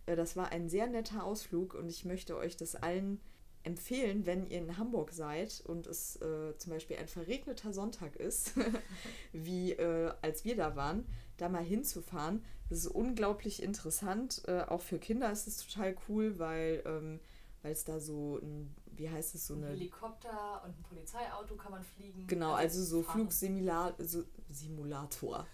Äh, 0.06 0.16
das 0.16 0.36
war 0.36 0.52
ein 0.52 0.68
sehr 0.68 0.86
netter 0.86 1.24
Ausflug 1.24 1.74
und 1.74 1.88
ich 1.88 2.04
möchte 2.04 2.36
euch 2.36 2.56
das 2.56 2.76
allen 2.76 3.20
empfehlen, 3.64 4.26
wenn 4.26 4.46
ihr 4.46 4.58
in 4.58 4.76
Hamburg 4.76 5.12
seid 5.12 5.62
und 5.66 5.86
es 5.86 6.16
äh, 6.16 6.56
zum 6.58 6.72
Beispiel 6.72 6.98
ein 6.98 7.08
verregneter 7.08 7.72
Sonntag 7.72 8.14
ist, 8.16 8.52
wie 9.32 9.72
äh, 9.72 10.12
als 10.22 10.44
wir 10.44 10.56
da 10.56 10.76
waren, 10.76 11.06
da 11.38 11.48
mal 11.48 11.64
hinzufahren. 11.64 12.44
Das 12.68 12.78
ist 12.78 12.88
unglaublich 12.88 13.62
interessant. 13.62 14.42
Äh, 14.46 14.62
auch 14.62 14.80
für 14.80 14.98
Kinder 14.98 15.32
ist 15.32 15.46
es 15.46 15.66
total 15.66 15.96
cool, 16.08 16.38
weil 16.38 16.82
ähm, 16.86 17.20
es 17.62 17.84
da 17.84 18.00
so 18.00 18.38
ein, 18.38 18.74
wie 18.86 19.08
heißt 19.08 19.34
es, 19.34 19.46
so 19.46 19.54
eine. 19.54 19.66
Ein 19.66 19.72
Helikopter 19.72 20.62
und 20.64 20.78
ein 20.78 20.82
Polizeiauto 20.82 21.56
kann 21.56 21.72
man 21.72 21.82
fliegen. 21.82 22.26
Genau, 22.26 22.52
also, 22.52 22.80
also 22.80 22.98
so 22.98 23.02
Flugsimulator. 23.02 24.04
So 24.06 24.24
Simulator. 24.50 25.46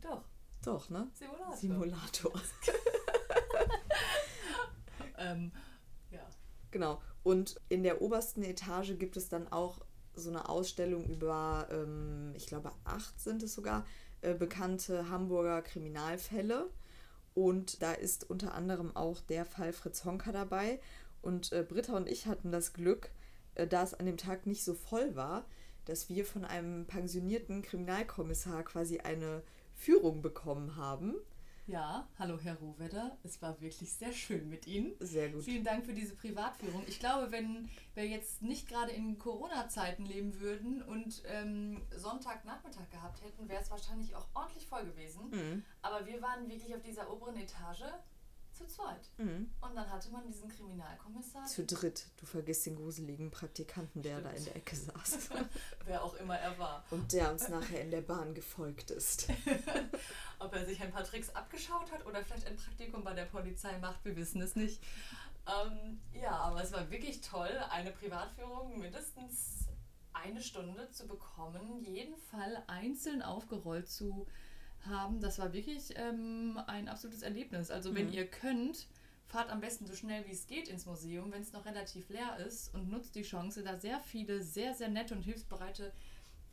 Doch. 0.00 0.24
Doch, 0.64 0.88
ne? 0.90 1.08
Simulator. 1.12 1.56
Simulator. 1.56 2.32
ähm, 5.18 5.52
ja. 6.10 6.26
Genau. 6.70 7.00
Und 7.22 7.60
in 7.68 7.82
der 7.82 8.02
obersten 8.02 8.42
Etage 8.42 8.98
gibt 8.98 9.16
es 9.16 9.28
dann 9.28 9.48
auch 9.48 9.80
so 10.14 10.30
eine 10.30 10.48
Ausstellung 10.48 11.04
über, 11.06 11.68
ähm, 11.70 12.32
ich 12.34 12.46
glaube, 12.46 12.72
acht 12.84 13.20
sind 13.20 13.42
es 13.42 13.54
sogar, 13.54 13.84
äh, 14.22 14.34
bekannte 14.34 15.10
Hamburger 15.10 15.62
Kriminalfälle. 15.62 16.70
Und 17.34 17.82
da 17.82 17.92
ist 17.92 18.28
unter 18.30 18.54
anderem 18.54 18.96
auch 18.96 19.20
der 19.20 19.44
Fall 19.44 19.72
Fritz 19.72 20.04
Honka 20.04 20.32
dabei. 20.32 20.80
Und 21.20 21.52
äh, 21.52 21.64
Britta 21.68 21.96
und 21.96 22.08
ich 22.08 22.26
hatten 22.26 22.50
das 22.50 22.72
Glück, 22.72 23.10
äh, 23.54 23.66
da 23.66 23.82
es 23.82 23.94
an 23.94 24.06
dem 24.06 24.16
Tag 24.16 24.46
nicht 24.46 24.64
so 24.64 24.74
voll 24.74 25.16
war, 25.16 25.44
dass 25.84 26.08
wir 26.08 26.24
von 26.24 26.44
einem 26.44 26.86
pensionierten 26.86 27.62
Kriminalkommissar 27.62 28.62
quasi 28.64 29.00
eine 29.00 29.42
Führung 29.74 30.22
bekommen 30.22 30.76
haben. 30.76 31.14
Ja, 31.68 32.06
hallo 32.16 32.38
Herr 32.40 32.54
Rohwedder. 32.60 33.18
Es 33.24 33.42
war 33.42 33.60
wirklich 33.60 33.92
sehr 33.92 34.12
schön 34.12 34.48
mit 34.48 34.68
Ihnen. 34.68 34.92
Sehr 35.00 35.30
gut. 35.30 35.42
Vielen 35.42 35.64
Dank 35.64 35.84
für 35.84 35.94
diese 35.94 36.14
Privatführung. 36.14 36.84
Ich 36.86 37.00
glaube, 37.00 37.32
wenn 37.32 37.68
wir 37.94 38.06
jetzt 38.06 38.40
nicht 38.40 38.68
gerade 38.68 38.92
in 38.92 39.18
Corona-Zeiten 39.18 40.06
leben 40.06 40.38
würden 40.38 40.80
und 40.82 41.24
ähm, 41.26 41.82
Sonntagnachmittag 41.90 42.88
gehabt 42.90 43.20
hätten, 43.24 43.48
wäre 43.48 43.60
es 43.60 43.70
wahrscheinlich 43.72 44.14
auch 44.14 44.28
ordentlich 44.32 44.64
voll 44.68 44.84
gewesen. 44.84 45.28
Mhm. 45.30 45.64
Aber 45.82 46.06
wir 46.06 46.22
waren 46.22 46.48
wirklich 46.48 46.72
auf 46.72 46.82
dieser 46.82 47.12
oberen 47.12 47.36
Etage 47.36 47.82
zu 48.56 48.66
zweit. 48.66 49.10
Mhm. 49.18 49.50
Und 49.60 49.74
dann 49.74 49.90
hatte 49.90 50.10
man 50.10 50.26
diesen 50.26 50.48
Kriminalkommissar. 50.48 51.44
Zu 51.46 51.64
dritt. 51.64 52.06
Du 52.16 52.26
vergisst 52.26 52.66
den 52.66 52.76
gruseligen 52.76 53.30
Praktikanten, 53.30 54.02
der 54.02 54.18
Stimmt. 54.18 54.32
da 54.32 54.36
in 54.36 54.44
der 54.44 54.56
Ecke 54.56 54.76
saß. 54.76 55.30
Wer 55.84 56.02
auch 56.02 56.14
immer 56.14 56.38
er 56.38 56.58
war. 56.58 56.84
Und 56.90 57.12
der 57.12 57.30
uns 57.32 57.48
nachher 57.48 57.82
in 57.82 57.90
der 57.90 58.02
Bahn 58.02 58.34
gefolgt 58.34 58.90
ist. 58.90 59.28
Ob 60.38 60.54
er 60.54 60.64
sich 60.66 60.80
ein 60.80 60.90
paar 60.90 61.04
Tricks 61.04 61.30
abgeschaut 61.34 61.90
hat 61.92 62.04
oder 62.06 62.24
vielleicht 62.24 62.46
ein 62.46 62.56
Praktikum 62.56 63.04
bei 63.04 63.14
der 63.14 63.26
Polizei 63.26 63.78
macht, 63.78 64.04
wir 64.04 64.16
wissen 64.16 64.40
es 64.42 64.56
nicht. 64.56 64.82
Ähm, 65.46 66.00
ja, 66.12 66.32
aber 66.32 66.62
es 66.62 66.72
war 66.72 66.90
wirklich 66.90 67.20
toll, 67.20 67.50
eine 67.70 67.92
Privatführung 67.92 68.78
mindestens 68.78 69.66
eine 70.12 70.40
Stunde 70.40 70.90
zu 70.90 71.06
bekommen, 71.06 71.84
jeden 71.84 72.16
Fall 72.16 72.62
einzeln 72.66 73.22
aufgerollt 73.22 73.88
zu 73.88 74.26
haben, 74.88 75.20
das 75.20 75.38
war 75.38 75.52
wirklich 75.52 75.94
ähm, 75.96 76.60
ein 76.66 76.88
absolutes 76.88 77.22
Erlebnis. 77.22 77.70
Also 77.70 77.94
wenn 77.94 78.06
mhm. 78.06 78.12
ihr 78.12 78.26
könnt, 78.26 78.86
fahrt 79.26 79.50
am 79.50 79.60
besten 79.60 79.86
so 79.86 79.94
schnell 79.94 80.26
wie 80.26 80.32
es 80.32 80.46
geht 80.46 80.68
ins 80.68 80.86
Museum, 80.86 81.32
wenn 81.32 81.42
es 81.42 81.52
noch 81.52 81.64
relativ 81.64 82.08
leer 82.08 82.36
ist 82.46 82.72
und 82.74 82.90
nutzt 82.90 83.14
die 83.14 83.22
Chance, 83.22 83.62
da 83.62 83.78
sehr 83.78 84.00
viele 84.00 84.42
sehr, 84.42 84.74
sehr 84.74 84.88
nette 84.88 85.14
und 85.14 85.22
hilfsbereite 85.22 85.92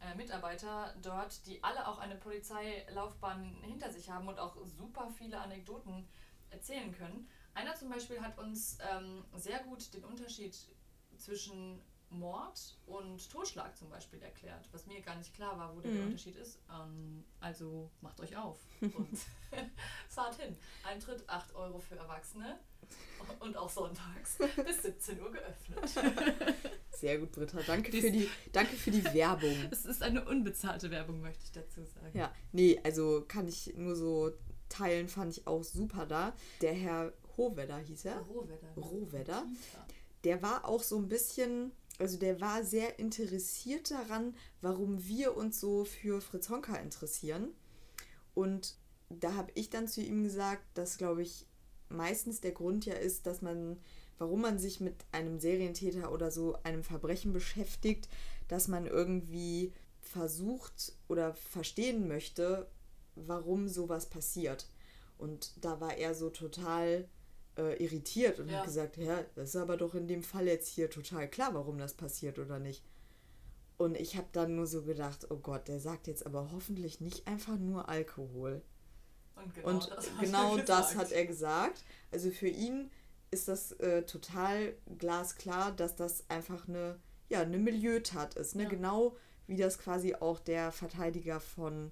äh, 0.02 0.16
Mitarbeiter 0.16 0.94
dort, 1.02 1.46
die 1.46 1.64
alle 1.64 1.88
auch 1.88 2.00
eine 2.00 2.16
Polizeilaufbahn 2.16 3.58
hinter 3.62 3.92
sich 3.92 4.10
haben 4.10 4.28
und 4.28 4.40
auch 4.40 4.58
super 4.66 5.10
viele 5.18 5.40
Anekdoten 5.40 6.06
erzählen 6.50 6.92
können. 6.92 7.28
Einer 7.54 7.76
zum 7.76 7.90
Beispiel 7.90 8.20
hat 8.22 8.38
uns 8.40 8.78
ähm, 8.92 9.24
sehr 9.36 9.60
gut 9.64 9.94
den 9.94 10.04
Unterschied 10.04 10.58
zwischen 11.18 11.82
Mord 12.14 12.78
und 12.86 13.30
Totschlag 13.30 13.78
zum 13.78 13.89
Beispiel 13.89 14.22
erklärt, 14.22 14.68
was 14.72 14.86
mir 14.86 15.01
gar 15.01 15.16
nicht 15.16 15.34
klar 15.34 15.57
war, 15.57 15.76
wo 15.76 15.80
mhm. 15.80 15.93
der 15.93 16.03
Unterschied 16.03 16.36
ist. 16.36 16.59
Ähm, 16.70 17.24
also 17.39 17.89
macht 18.01 18.20
euch 18.20 18.36
auf 18.38 18.57
und 18.82 19.20
fahrt 20.09 20.36
hin. 20.36 20.55
Eintritt 20.84 21.28
8 21.28 21.55
Euro 21.55 21.80
für 21.80 21.95
Erwachsene 21.95 22.59
und 23.39 23.57
auch 23.57 23.70
sonntags 23.70 24.38
bis 24.66 24.84
17 24.84 25.22
Uhr 25.22 25.32
geöffnet. 25.32 25.89
Sehr 26.91 27.18
gut, 27.20 27.32
Britta. 27.32 27.59
Danke 27.66 27.91
für 27.91 28.11
die, 28.11 28.30
danke 28.51 28.76
für 28.76 28.91
die 28.91 29.03
Werbung. 29.03 29.55
Es 29.72 29.86
ist 29.86 30.03
eine 30.03 30.24
unbezahlte 30.26 30.91
Werbung, 30.91 31.22
möchte 31.22 31.43
ich 31.43 31.51
dazu 31.51 31.84
sagen. 31.84 32.18
Ja, 32.18 32.34
nee, 32.51 32.80
also 32.84 33.26
kann 33.28 33.47
ich 33.47 33.74
nur 33.76 33.95
so 33.95 34.32
teilen, 34.70 35.07
fand 35.07 35.32
ich 35.38 35.47
auch 35.47 35.64
super 35.64 36.05
da. 36.05 36.34
Der 36.61 36.74
Herr 36.74 37.14
Hohwedder 37.38 37.78
hieß 37.78 38.05
er. 38.05 38.18
Rohwedder. 38.20 38.74
Rohwedder. 38.78 39.43
Der 40.24 40.41
war 40.41 40.66
auch 40.66 40.82
so 40.82 40.97
ein 40.97 41.09
bisschen 41.09 41.72
also 42.00 42.18
der 42.18 42.41
war 42.41 42.64
sehr 42.64 43.00
interessiert 43.00 43.91
daran, 43.91 44.36
warum 44.62 45.06
wir 45.06 45.38
uns 45.38 45.60
so 45.60 45.86
für 45.86 46.22
Fritz 46.22 46.50
Honka 46.50 46.76
interessieren. 46.76 47.50
Und 48.34 48.76
da 49.10 49.36
habe 49.36 49.52
ich 49.56 49.70
dann 49.70 49.88
zu 49.88 50.02
ihm 50.02 50.24
gesagt, 50.24 50.64
dass, 50.74 50.98
glaube 50.98 51.22
ich, 51.22 51.46
meistens 51.89 52.41
der 52.41 52.52
Grund 52.52 52.86
ja 52.86 52.96
ist, 52.96 53.28
dass 53.28 53.41
man, 53.41 53.80
warum 54.18 54.41
man 54.41 54.58
sich 54.58 54.80
mit 54.80 54.96
einem 55.12 55.39
Serientäter 55.39 56.12
oder 56.12 56.32
so 56.32 56.58
einem 56.64 56.84
Verbrechen 56.84 57.32
beschäftigt, 57.34 58.10
dass 58.48 58.68
man 58.68 58.88
irgendwie 58.88 59.72
versucht 60.02 60.94
oder 61.08 61.34
verstehen 61.34 62.08
möchte, 62.08 62.68
warum 63.16 63.68
sowas 63.68 64.10
passiert. 64.10 64.68
Und 65.18 65.54
da 65.62 65.80
war 65.80 65.96
er 65.96 66.16
so 66.16 66.30
total 66.30 67.08
äh, 67.58 67.84
irritiert 67.84 68.39
und 68.39 68.49
ja. 68.49 68.58
hat 68.58 68.66
gesagt, 68.66 68.97
ja, 68.97 69.24
das 69.36 69.49
ist 69.49 69.56
aber 69.56 69.78
doch 69.78 69.95
in 69.95 70.08
dem 70.08 70.24
Fall 70.24 70.47
jetzt 70.47 70.68
hier 70.68 70.89
total 70.89 71.28
klar, 71.30 71.54
warum 71.54 71.78
das 71.78 71.93
passiert 71.93 72.39
oder 72.39 72.60
nicht. 72.60 72.84
Und 73.78 73.97
ich 73.97 74.18
habe 74.18 74.28
dann 74.32 74.56
nur 74.56 74.68
so 74.68 74.84
gedacht, 74.84 75.28
oh 75.30 75.38
Gott, 75.38 75.68
der 75.68 75.80
sagt 75.80 76.08
jetzt 76.08 76.26
aber 76.26 76.51
hoffentlich 76.51 77.01
nicht 77.01 77.28
einfach 77.28 77.58
nur 77.58 77.89
Alkohol. 77.89 78.62
Und 79.36 79.56
genau, 79.56 79.70
und 79.70 79.91
das, 79.91 80.10
genau 80.20 80.58
das 80.58 80.95
hat 80.95 81.12
er 81.12 81.26
gesagt. 81.26 81.84
Also 82.12 82.30
für 82.30 82.47
ihn 82.47 82.91
ist 83.32 83.47
das 83.47 83.72
äh, 83.74 84.04
total 84.04 84.76
glasklar, 84.99 85.72
dass 85.72 85.95
das 85.95 86.30
einfach 86.30 86.68
eine, 86.68 86.99
ja, 87.30 87.41
eine 87.41 87.58
Milieutat 87.58 88.36
ist. 88.36 88.56
Ne? 88.56 88.64
Ja. 88.64 88.70
Genau 88.70 89.16
wie 89.47 89.58
das 89.58 89.80
quasi 89.80 90.16
auch 90.16 90.39
der 90.39 90.72
Verteidiger 90.72 91.39
von 91.39 91.91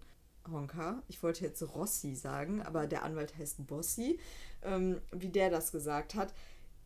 Honka, 0.49 1.03
ich 1.07 1.21
wollte 1.21 1.45
jetzt 1.45 1.61
Rossi 1.61 2.15
sagen, 2.15 2.61
aber 2.61 2.87
der 2.87 3.03
Anwalt 3.03 3.37
heißt 3.37 3.65
Bossi, 3.67 4.19
ähm, 4.63 5.01
wie 5.11 5.29
der 5.29 5.49
das 5.49 5.71
gesagt 5.71 6.15
hat. 6.15 6.33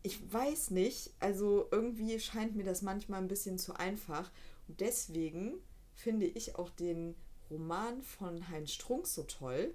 Ich 0.02 0.32
weiß 0.32 0.70
nicht, 0.70 1.10
also 1.18 1.68
irgendwie 1.70 2.20
scheint 2.20 2.54
mir 2.54 2.64
das 2.64 2.82
manchmal 2.82 3.20
ein 3.20 3.28
bisschen 3.28 3.58
zu 3.58 3.74
einfach. 3.74 4.30
Und 4.68 4.80
deswegen 4.80 5.54
finde 5.94 6.26
ich 6.26 6.56
auch 6.56 6.70
den 6.70 7.16
Roman 7.50 8.02
von 8.02 8.48
Heinz 8.48 8.72
Strunk 8.72 9.06
so 9.06 9.22
toll. 9.22 9.74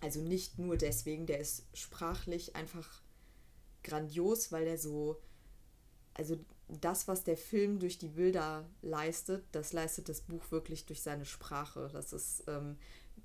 Also 0.00 0.20
nicht 0.20 0.58
nur 0.58 0.76
deswegen, 0.76 1.26
der 1.26 1.38
ist 1.38 1.64
sprachlich 1.74 2.56
einfach 2.56 3.02
grandios, 3.84 4.50
weil 4.50 4.66
er 4.66 4.78
so, 4.78 5.20
also 6.14 6.36
das, 6.68 7.06
was 7.06 7.24
der 7.24 7.36
Film 7.36 7.78
durch 7.78 7.98
die 7.98 8.08
Bilder 8.08 8.68
leistet, 8.80 9.44
das 9.52 9.72
leistet 9.72 10.08
das 10.08 10.22
Buch 10.22 10.42
wirklich 10.50 10.86
durch 10.86 11.02
seine 11.02 11.24
Sprache. 11.24 11.88
Das 11.92 12.12
ist 12.12 12.44
ähm, 12.48 12.78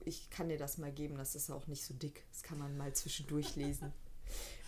ich 0.06 0.30
kann 0.30 0.50
dir 0.50 0.58
das 0.58 0.78
mal 0.78 0.92
geben, 0.92 1.18
das 1.18 1.36
ist 1.36 1.52
auch 1.52 1.68
nicht 1.68 1.84
so 1.84 1.94
dick. 1.94 2.24
Das 2.32 2.44
kann 2.44 2.58
man 2.58 2.78
mal 2.78 2.94
zwischendurch 2.94 3.56
lesen. 3.58 3.94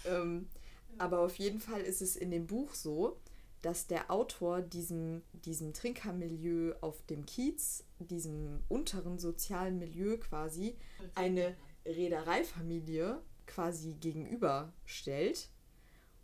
ähm, 0.05 0.49
aber 0.97 1.20
auf 1.20 1.38
jeden 1.38 1.59
Fall 1.59 1.82
ist 1.82 2.01
es 2.01 2.15
in 2.15 2.32
dem 2.32 2.47
Buch 2.47 2.74
so, 2.74 3.20
dass 3.61 3.88
der 3.88 4.09
Autor 4.09 4.61
diesem, 4.61 5.22
diesem 5.45 5.74
Trinkermilieu 5.74 6.76
auf 6.82 7.05
dem 7.07 7.26
Kiez, 7.26 7.84
diesem 7.99 8.61
unteren 8.70 9.20
sozialen 9.20 9.80
Milieu 9.80 10.17
quasi, 10.17 10.78
eine 11.15 11.55
Reedereifamilie 11.86 13.22
quasi 13.45 13.95
gegenüberstellt 13.95 15.49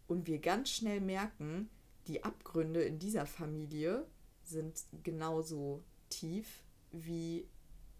und 0.07 0.27
wir 0.27 0.39
ganz 0.39 0.69
schnell 0.69 1.01
merken, 1.01 1.69
die 2.07 2.23
Abgründe 2.23 2.83
in 2.83 2.99
dieser 2.99 3.25
Familie 3.25 4.05
sind 4.43 4.85
genauso 5.03 5.83
tief 6.09 6.63
wie 6.91 7.47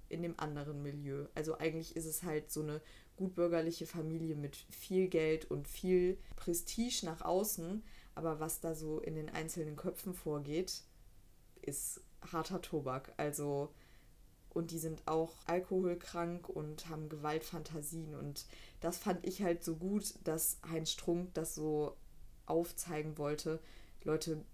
in 0.09 0.21
dem 0.21 0.39
anderen 0.39 0.81
Milieu. 0.81 1.25
Also 1.35 1.57
eigentlich 1.57 1.95
ist 1.95 2.05
es 2.05 2.23
halt 2.23 2.51
so 2.51 2.61
eine 2.61 2.81
gutbürgerliche 3.15 3.85
Familie 3.85 4.35
mit 4.35 4.55
viel 4.55 5.07
Geld 5.07 5.45
und 5.45 5.67
viel 5.67 6.17
Prestige 6.35 7.05
nach 7.05 7.21
außen, 7.21 7.83
aber 8.13 8.39
was 8.39 8.61
da 8.61 8.75
so 8.75 8.99
in 8.99 9.15
den 9.15 9.29
einzelnen 9.29 9.75
Köpfen 9.75 10.13
vorgeht, 10.13 10.83
ist 11.61 12.01
harter 12.31 12.61
Tobak. 12.61 13.13
Also, 13.17 13.73
und 14.49 14.71
die 14.71 14.79
sind 14.79 15.07
auch 15.07 15.33
alkoholkrank 15.47 16.47
und 16.47 16.87
haben 16.89 17.09
Gewaltfantasien. 17.09 18.15
Und 18.15 18.45
das 18.79 18.97
fand 18.97 19.25
ich 19.25 19.41
halt 19.41 19.63
so 19.63 19.75
gut, 19.75 20.15
dass 20.23 20.59
Heinz 20.69 20.91
Strunk 20.91 21.33
das 21.33 21.55
so 21.55 21.97
aufzeigen 22.45 23.17
wollte. 23.17 23.59
Leute, 24.03 24.45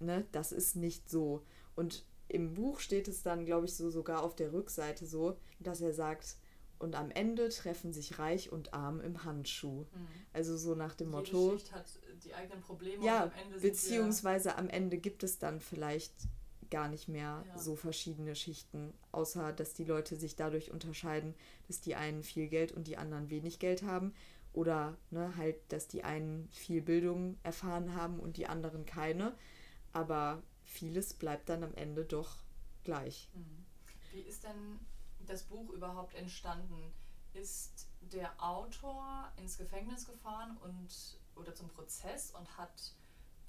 ne, 0.00 0.26
das 0.32 0.52
ist 0.52 0.74
nicht 0.74 1.08
so. 1.08 1.42
Und 1.76 2.04
im 2.28 2.54
Buch 2.54 2.80
steht 2.80 3.08
es 3.08 3.22
dann, 3.22 3.44
glaube 3.44 3.66
ich, 3.66 3.74
so 3.74 3.90
sogar 3.90 4.22
auf 4.22 4.34
der 4.34 4.52
Rückseite 4.52 5.06
so, 5.06 5.36
dass 5.60 5.80
er 5.80 5.92
sagt, 5.92 6.36
und 6.78 6.94
am 6.94 7.10
Ende 7.10 7.48
treffen 7.48 7.92
sich 7.92 8.18
Reich 8.18 8.52
und 8.52 8.74
Arm 8.74 9.00
im 9.00 9.24
Handschuh. 9.24 9.80
Mhm. 9.80 10.08
Also 10.32 10.56
so 10.56 10.74
nach 10.74 10.94
dem 10.94 11.08
Jede 11.08 11.16
Motto. 11.16 11.52
Schicht 11.52 11.72
hat 11.72 11.86
die 12.24 12.34
eigenen 12.34 12.60
Probleme 12.60 13.04
ja, 13.04 13.24
und 13.24 13.32
am 13.32 13.38
Ende 13.38 13.60
beziehungsweise 13.60 14.56
am 14.56 14.68
Ende 14.68 14.98
gibt 14.98 15.22
es 15.22 15.38
dann 15.38 15.60
vielleicht 15.60 16.12
gar 16.68 16.88
nicht 16.88 17.08
mehr 17.08 17.44
ja. 17.46 17.58
so 17.58 17.76
verschiedene 17.76 18.34
Schichten, 18.34 18.92
außer 19.12 19.52
dass 19.52 19.72
die 19.72 19.84
Leute 19.84 20.16
sich 20.16 20.36
dadurch 20.36 20.70
unterscheiden, 20.72 21.34
dass 21.68 21.80
die 21.80 21.94
einen 21.94 22.22
viel 22.22 22.48
Geld 22.48 22.72
und 22.72 22.88
die 22.88 22.98
anderen 22.98 23.30
wenig 23.30 23.58
Geld 23.58 23.82
haben. 23.82 24.12
Oder 24.52 24.96
ne, 25.10 25.36
halt, 25.36 25.56
dass 25.68 25.86
die 25.86 26.02
einen 26.02 26.48
viel 26.50 26.80
Bildung 26.80 27.36
erfahren 27.42 27.94
haben 27.94 28.18
und 28.18 28.36
die 28.36 28.46
anderen 28.46 28.86
keine. 28.86 29.34
Aber 29.92 30.42
vieles 30.66 31.14
bleibt 31.14 31.48
dann 31.48 31.64
am 31.64 31.74
Ende 31.74 32.04
doch 32.04 32.36
gleich. 32.84 33.28
Mhm. 33.34 33.64
Wie 34.12 34.20
ist 34.20 34.44
denn 34.44 34.80
das 35.26 35.44
Buch 35.44 35.70
überhaupt 35.70 36.14
entstanden? 36.14 36.92
Ist 37.34 37.88
der 38.00 38.32
Autor 38.42 39.32
ins 39.36 39.58
Gefängnis 39.58 40.06
gefahren 40.06 40.56
und 40.62 41.18
oder 41.34 41.54
zum 41.54 41.68
Prozess 41.68 42.30
und 42.30 42.56
hat 42.56 42.94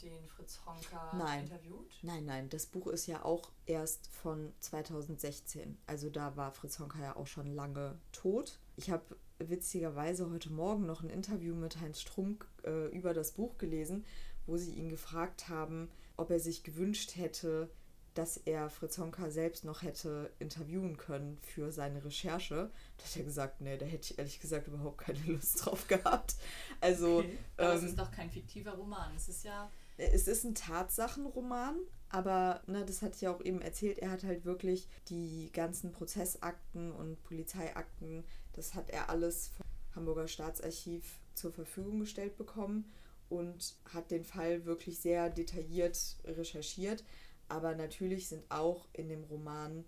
den 0.01 0.27
Fritz 0.27 0.59
Honka 0.65 1.13
nein. 1.17 1.43
interviewt? 1.43 1.91
Nein, 2.01 2.25
nein, 2.25 2.49
das 2.49 2.65
Buch 2.65 2.87
ist 2.87 3.07
ja 3.07 3.23
auch 3.23 3.51
erst 3.65 4.07
von 4.07 4.53
2016. 4.59 5.77
Also 5.87 6.09
da 6.09 6.35
war 6.35 6.51
Fritz 6.51 6.79
Honka 6.79 6.99
ja 7.01 7.15
auch 7.15 7.27
schon 7.27 7.47
lange 7.47 7.97
tot. 8.11 8.59
Ich 8.75 8.91
habe 8.91 9.17
witzigerweise 9.39 10.29
heute 10.29 10.51
Morgen 10.51 10.85
noch 10.85 11.01
ein 11.01 11.09
Interview 11.09 11.55
mit 11.55 11.79
Heinz 11.79 12.01
Strunk 12.01 12.47
äh, 12.63 12.87
über 12.89 13.13
das 13.13 13.31
Buch 13.31 13.57
gelesen, 13.57 14.05
wo 14.45 14.57
sie 14.57 14.73
ihn 14.73 14.89
gefragt 14.89 15.49
haben, 15.49 15.89
ob 16.17 16.31
er 16.31 16.39
sich 16.39 16.63
gewünscht 16.63 17.15
hätte, 17.15 17.69
dass 18.17 18.37
er 18.37 18.69
Fritz 18.69 18.97
Honka 18.97 19.29
selbst 19.29 19.63
noch 19.63 19.83
hätte 19.83 20.31
interviewen 20.39 20.97
können 20.97 21.37
für 21.41 21.71
seine 21.71 22.03
Recherche. 22.03 22.71
Da 22.97 23.03
hat 23.03 23.15
er 23.15 23.23
gesagt, 23.23 23.61
nee, 23.61 23.77
da 23.77 23.85
hätte 23.85 24.11
ich 24.11 24.17
ehrlich 24.17 24.39
gesagt 24.39 24.67
überhaupt 24.67 24.97
keine 24.97 25.19
Lust 25.27 25.65
drauf 25.65 25.87
gehabt. 25.87 26.35
Also. 26.81 27.19
Okay. 27.19 27.37
Aber 27.57 27.71
ähm, 27.73 27.77
es 27.77 27.83
ist 27.83 27.99
doch 27.99 28.11
kein 28.11 28.31
fiktiver 28.31 28.71
Roman. 28.71 29.15
Es 29.15 29.29
ist 29.29 29.43
ja. 29.43 29.69
Es 29.99 30.27
ist 30.27 30.43
ein 30.43 30.53
Tatsachenroman, 30.53 31.75
aber 32.09 32.61
ne, 32.67 32.85
das 32.85 33.01
hatte 33.01 33.15
ich 33.15 33.21
ja 33.21 33.33
auch 33.33 33.41
eben 33.41 33.63
erzählt, 33.63 33.97
er 33.97 34.11
hat 34.11 34.23
halt 34.23 34.45
wirklich 34.45 34.87
die 35.09 35.49
ganzen 35.51 35.91
Prozessakten 35.91 36.91
und 36.91 37.23
Polizeiakten, 37.23 38.23
das 38.53 38.75
hat 38.75 38.91
er 38.91 39.09
alles 39.09 39.47
vom 39.47 39.65
Hamburger 39.95 40.27
Staatsarchiv 40.27 41.19
zur 41.33 41.51
Verfügung 41.51 41.99
gestellt 41.99 42.37
bekommen 42.37 42.85
und 43.29 43.75
hat 43.93 44.11
den 44.11 44.23
Fall 44.23 44.65
wirklich 44.65 44.99
sehr 44.99 45.29
detailliert 45.29 46.17
recherchiert. 46.25 47.03
Aber 47.49 47.75
natürlich 47.75 48.27
sind 48.27 48.43
auch 48.49 48.87
in 48.93 49.09
dem 49.09 49.23
Roman 49.25 49.85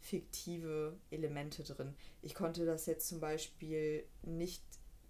fiktive 0.00 0.96
Elemente 1.10 1.62
drin. 1.62 1.94
Ich 2.22 2.34
konnte 2.34 2.66
das 2.66 2.86
jetzt 2.86 3.08
zum 3.08 3.20
Beispiel 3.20 4.04
nicht 4.22 4.62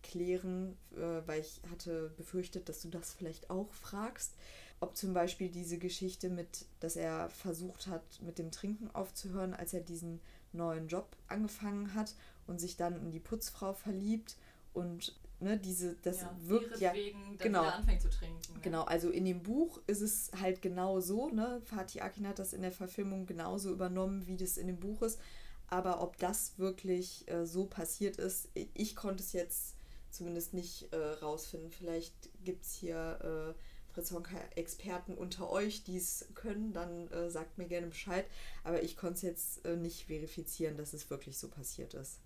klären, 0.03 0.77
äh, 0.95 1.27
weil 1.27 1.41
ich 1.41 1.61
hatte 1.71 2.13
befürchtet, 2.17 2.69
dass 2.69 2.83
du 2.83 2.89
das 2.89 3.13
vielleicht 3.13 3.51
auch 3.51 3.73
fragst, 3.73 4.33
ob 4.81 4.97
zum 4.97 5.15
Beispiel 5.15 5.49
diese 5.49 5.79
Geschichte 5.79 6.29
mit, 6.29 6.67
dass 6.81 6.97
er 6.97 7.31
versucht 7.31 7.87
hat, 7.87 8.03
mit 8.21 8.39
dem 8.39 8.51
Trinken 8.51 8.91
aufzuhören, 8.91 9.55
als 9.55 9.73
er 9.73 9.81
diesen 9.81 10.21
neuen 10.53 10.89
Job 10.89 11.17
angefangen 11.29 11.95
hat 11.95 12.15
und 12.47 12.61
sich 12.61 12.77
dann 12.77 13.01
in 13.01 13.13
die 13.13 13.21
Putzfrau 13.21 13.75
verliebt 13.75 14.37
und 14.75 15.17
ne, 15.43 15.59
diese, 15.59 15.97
das 16.03 16.23
ja, 16.23 16.37
wirkt 16.47 16.81
ja. 16.81 16.93
Genau, 17.39 17.63
anfängt 17.63 18.03
zu 18.03 18.11
trinken. 18.11 18.55
Ne? 18.55 18.61
Genau, 18.63 18.85
also 18.85 19.11
in 19.11 19.25
dem 19.25 19.43
Buch 19.43 19.81
ist 19.87 20.01
es 20.01 20.31
halt 20.41 20.63
genau 20.63 21.01
so, 21.01 21.29
ne? 21.29 21.61
Fatih 21.65 22.03
Akin 22.03 22.27
hat 22.27 22.39
das 22.39 22.53
in 22.53 22.63
der 22.63 22.73
Verfilmung 22.73 23.27
genauso 23.27 23.71
übernommen, 23.71 24.27
wie 24.27 24.37
das 24.37 24.57
in 24.57 24.67
dem 24.67 24.79
Buch 24.79 25.03
ist. 25.03 25.21
Aber 25.69 26.03
ob 26.03 26.19
das 26.19 26.59
wirklich 26.59 27.29
äh, 27.31 27.47
so 27.47 27.65
passiert 27.65 28.19
ist, 28.19 28.49
ich 28.75 28.95
konnte 28.95 29.23
es 29.23 29.33
jetzt 29.33 29.75
zumindest 30.11 30.53
nicht 30.53 30.93
äh, 30.93 30.97
rausfinden. 30.97 31.71
Vielleicht 31.71 32.15
gibt 32.45 32.65
es 32.65 32.75
hier 32.75 33.55
äh, 33.57 33.93
Fritz 33.93 34.13
Honka-Experten 34.13 35.15
unter 35.15 35.51
euch, 35.51 35.83
die 35.85 35.97
es 35.97 36.27
können, 36.35 36.73
dann 36.73 37.09
äh, 37.09 37.31
sagt 37.31 37.59
mir 37.59 37.67
gerne 37.67 37.87
Bescheid. 37.87 38.27
Aber 38.65 38.83
ich 38.83 38.97
konnte 38.97 39.15
es 39.15 39.23
jetzt 39.23 39.65
äh, 39.65 39.77
nicht 39.77 40.07
verifizieren, 40.07 40.77
dass 40.77 40.93
es 40.93 41.09
wirklich 41.11 41.39
so 41.39 41.49
passiert 41.49 41.95
ist. 41.95 42.21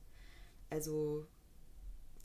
Also 0.70 1.26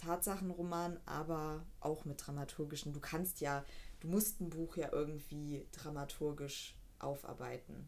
Tatsachenroman, 0.01 0.99
aber 1.05 1.65
auch 1.79 2.05
mit 2.05 2.25
dramaturgischen. 2.25 2.93
Du 2.93 2.99
kannst 2.99 3.39
ja, 3.41 3.63
du 3.99 4.07
musst 4.07 4.41
ein 4.41 4.49
Buch 4.49 4.77
ja 4.77 4.89
irgendwie 4.91 5.67
dramaturgisch 5.71 6.75
aufarbeiten. 6.99 7.87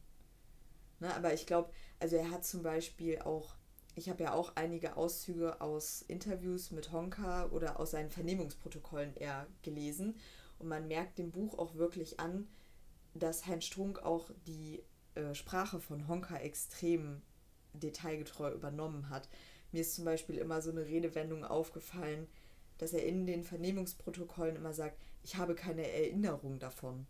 Ne, 1.00 1.14
aber 1.16 1.34
ich 1.34 1.46
glaube, 1.46 1.72
also 2.00 2.16
er 2.16 2.30
hat 2.30 2.46
zum 2.46 2.62
Beispiel 2.62 3.20
auch, 3.20 3.56
ich 3.96 4.10
habe 4.10 4.24
ja 4.24 4.34
auch 4.34 4.56
einige 4.56 4.96
Auszüge 4.96 5.60
aus 5.60 6.02
Interviews 6.04 6.72
mit 6.72 6.92
Honka 6.92 7.48
oder 7.48 7.80
aus 7.80 7.92
seinen 7.92 8.10
Vernehmungsprotokollen 8.10 9.16
eher 9.16 9.48
gelesen. 9.64 10.16
Und 10.60 10.68
man 10.68 10.88
merkt 10.88 11.18
dem 11.18 11.32
Buch 11.32 11.58
auch 11.58 11.76
wirklich 11.76 12.20
an, 12.20 12.48
dass 13.16 13.48
Heinz 13.48 13.66
Strunk 13.66 14.00
auch 14.00 14.30
die 14.48 14.84
äh, 15.16 15.34
Sprache 15.34 15.80
von 15.80 16.08
Honka 16.08 16.38
extrem 16.38 17.22
detailgetreu 17.74 18.52
übernommen 18.52 19.10
hat. 19.10 19.30
Mir 19.74 19.82
ist 19.82 19.96
zum 19.96 20.06
Beispiel 20.06 20.38
immer 20.38 20.62
so 20.62 20.70
eine 20.72 20.86
Redewendung 20.86 21.44
aufgefallen, 21.44 22.28
dass 22.78 22.94
er 22.94 23.06
in 23.06 23.26
den 23.26 23.44
Vernehmungsprotokollen 23.44 24.56
immer 24.56 24.72
sagt, 24.72 24.98
ich 25.24 25.36
habe 25.36 25.56
keine 25.56 25.92
Erinnerung 25.92 26.60
davon. 26.60 27.08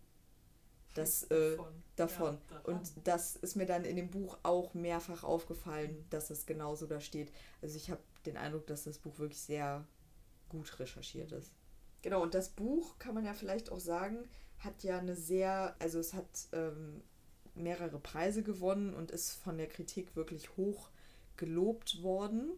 Das, 0.94 1.24
äh, 1.24 1.58
davon. 1.96 2.38
Ja, 2.50 2.60
und 2.72 2.92
das 3.04 3.36
ist 3.36 3.56
mir 3.56 3.66
dann 3.66 3.84
in 3.84 3.96
dem 3.96 4.10
Buch 4.10 4.38
auch 4.44 4.74
mehrfach 4.74 5.24
aufgefallen, 5.24 6.06
dass 6.08 6.30
es 6.30 6.46
genauso 6.46 6.86
da 6.86 7.00
steht. 7.00 7.32
Also 7.60 7.76
ich 7.76 7.90
habe 7.90 8.00
den 8.24 8.36
Eindruck, 8.36 8.66
dass 8.66 8.84
das 8.84 8.98
Buch 8.98 9.18
wirklich 9.18 9.40
sehr 9.40 9.84
gut 10.48 10.78
recherchiert 10.78 11.32
ist. 11.32 11.52
Genau, 12.02 12.22
und 12.22 12.34
das 12.34 12.50
Buch, 12.50 12.98
kann 12.98 13.14
man 13.14 13.24
ja 13.24 13.34
vielleicht 13.34 13.70
auch 13.70 13.80
sagen, 13.80 14.28
hat 14.58 14.84
ja 14.84 14.98
eine 14.98 15.16
sehr, 15.16 15.74
also 15.80 15.98
es 15.98 16.14
hat 16.14 16.48
ähm, 16.52 17.02
mehrere 17.54 17.98
Preise 17.98 18.42
gewonnen 18.42 18.94
und 18.94 19.10
ist 19.10 19.32
von 19.32 19.58
der 19.58 19.68
Kritik 19.68 20.16
wirklich 20.16 20.56
hoch 20.56 20.90
gelobt 21.36 22.02
worden. 22.02 22.50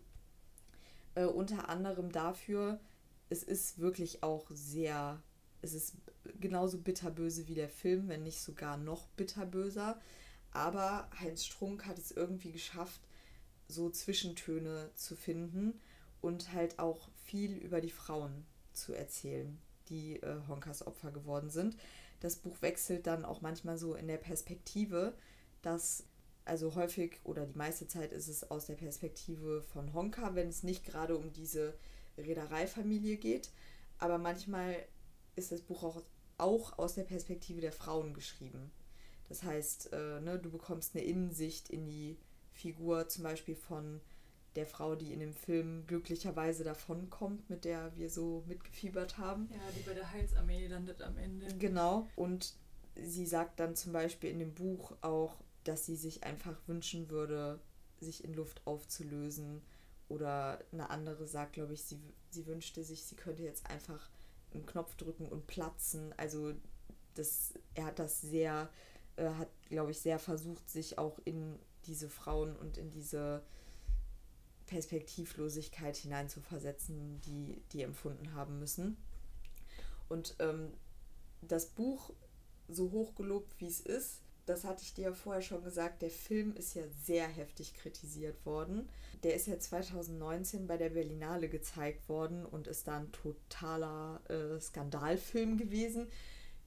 Äh, 1.15 1.25
unter 1.25 1.69
anderem 1.69 2.13
dafür, 2.13 2.81
es 3.29 3.43
ist 3.43 3.79
wirklich 3.79 4.23
auch 4.23 4.47
sehr, 4.51 5.23
es 5.63 5.75
ist 5.75 5.97
genauso 6.41 6.79
bitterböse 6.79 7.49
wie 7.49 7.55
der 7.55 7.69
Film, 7.69 8.09
wenn 8.09 8.23
nicht 8.23 8.41
sogar 8.41 8.77
noch 8.77 9.07
bitterböser. 9.09 10.01
Aber 10.53 11.11
Heinz 11.21 11.45
Strunk 11.45 11.87
hat 11.87 11.99
es 11.99 12.13
irgendwie 12.13 12.53
geschafft, 12.53 13.01
so 13.69 13.91
Zwischentöne 13.91 14.91
zu 14.95 15.17
finden 15.17 15.81
und 16.21 16.53
halt 16.53 16.79
auch 16.79 17.09
viel 17.25 17.57
über 17.57 17.81
die 17.81 17.91
Frauen 17.91 18.47
zu 18.73 18.93
erzählen, 18.93 19.59
die 19.89 20.23
äh, 20.23 20.37
Honkas 20.49 20.87
Opfer 20.87 21.11
geworden 21.11 21.51
sind. 21.51 21.77
Das 22.21 22.37
Buch 22.37 22.63
wechselt 22.63 23.07
dann 23.07 23.25
auch 23.25 23.41
manchmal 23.41 23.79
so 23.79 23.95
in 23.95 24.09
der 24.09 24.17
Perspektive, 24.17 25.15
dass 25.63 26.05
also 26.47 26.75
häufig 26.77 27.19
oder 27.25 27.45
die 27.45 27.59
meiste 27.59 27.87
Zeit 27.89 28.13
ist 28.13 28.29
es 28.29 28.51
aus 28.51 28.67
der 28.67 28.75
Perspektive 28.75 29.63
von 29.63 29.93
Honka, 29.93 30.35
wenn 30.35 30.49
es 30.49 30.63
nicht 30.63 30.85
gerade 30.85 31.17
um 31.17 31.33
diese 31.33 31.75
Reedereifamilie 32.17 33.17
geht. 33.17 33.51
Aber 33.99 34.19
manchmal 34.19 34.77
ist 35.35 35.53
das 35.53 35.61
Buch 35.61 35.83
auch, 35.83 36.03
auch 36.39 36.79
aus 36.79 36.95
der 36.95 37.03
Perspektive 37.03 37.61
der 37.61 37.73
Frauen 37.73 38.15
geschrieben. 38.15 38.71
Das 39.29 39.43
heißt, 39.43 39.93
äh, 39.93 40.21
ne, 40.21 40.39
du 40.39 40.51
bekommst 40.51 40.95
eine 40.95 41.05
Innensicht 41.05 41.69
in 41.69 41.85
die 41.85 42.17
Figur 42.53 43.09
zum 43.09 43.25
Beispiel 43.25 43.57
von 43.57 44.01
der 44.55 44.67
Frau, 44.67 44.95
die 44.95 45.13
in 45.13 45.21
dem 45.21 45.35
Film 45.35 45.85
glücklicherweise 45.87 46.65
davonkommt, 46.65 47.51
mit 47.51 47.65
der 47.65 47.95
wir 47.97 48.09
so 48.09 48.45
mitgefiebert 48.47 49.19
haben. 49.19 49.51
Ja, 49.53 49.61
die 49.77 49.83
bei 49.83 49.95
der 49.95 50.11
Heilsarmee 50.11 50.69
landet 50.69 51.03
am 51.03 51.19
Ende. 51.19 51.47
Genau. 51.59 52.07
Und 52.15 52.55
sie 52.95 53.27
sagt 53.27 53.61
dann 53.61 53.75
zum 53.75 53.93
Beispiel 53.93 54.31
in 54.31 54.39
dem 54.39 54.55
Buch 54.55 54.93
auch, 55.03 55.35
dass 55.69 55.87
sie 55.87 55.97
sich 55.97 56.25
einfach 56.25 56.57
wünschen 56.67 57.11
würde, 57.11 57.61
sich 58.01 58.25
in 58.25 58.35
Luft 58.35 58.67
aufzulösen. 58.67 59.63
Oder 60.09 60.61
eine 60.73 60.91
andere 60.91 61.27
sagt, 61.27 61.55
glaube 61.55 61.73
ich, 61.73 61.83
sie, 61.83 61.99
sie 62.31 62.47
wünschte 62.47 62.85
sich, 62.85 63.05
sie 63.05 63.17
könnte 63.17 63.43
jetzt 63.43 63.69
einfach 63.69 64.09
einen 64.55 64.67
Knopf 64.67 64.95
drücken 64.97 65.29
und 65.29 65.47
platzen. 65.47 66.15
Also 66.17 66.55
das, 67.15 67.55
er 67.75 67.87
hat 67.87 67.99
das 67.99 68.21
sehr, 68.21 68.71
äh, 69.17 69.31
hat, 69.31 69.49
glaube 69.69 69.91
ich, 69.91 69.99
sehr 69.99 70.19
versucht, 70.19 70.69
sich 70.71 70.99
auch 70.99 71.19
in 71.25 71.59
diese 71.87 72.09
Frauen 72.09 72.55
und 72.57 72.79
in 72.79 72.91
diese 72.91 73.43
Perspektivlosigkeit 74.67 75.97
hineinzuversetzen, 75.97 77.21
die 77.23 77.63
die 77.73 77.83
empfunden 77.83 78.35
haben 78.35 78.59
müssen. 78.59 78.97
Und 80.09 80.37
ähm, 80.39 80.73
das 81.43 81.67
Buch 81.67 82.13
so 82.69 82.91
hoch 82.91 83.15
gelobt, 83.15 83.55
wie 83.59 83.67
es 83.67 83.81
ist, 83.81 84.23
das 84.47 84.65
hatte 84.65 84.83
ich 84.83 84.95
dir 84.95 85.07
ja 85.07 85.13
vorher 85.13 85.43
schon 85.43 85.65
gesagt, 85.65 86.03
der 86.03 86.11
Film 86.11 86.55
ist 86.55 86.75
ja 86.75 86.83
sehr 87.05 87.27
heftig 87.27 87.75
kritisiert 87.75 88.47
worden. 88.47 88.89
Der 89.25 89.35
ist 89.35 89.49
ja 89.49 89.59
2019 89.59 90.69
bei 90.69 90.77
der 90.77 90.91
Berlinale 90.91 91.49
gezeigt 91.49 92.09
worden 92.09 92.47
und 92.47 92.69
ist 92.69 92.87
da 92.87 92.99
ein 92.99 93.11
totaler 93.11 94.21
äh, 94.31 94.61
Skandalfilm 94.61 95.59
gewesen. 95.59 96.07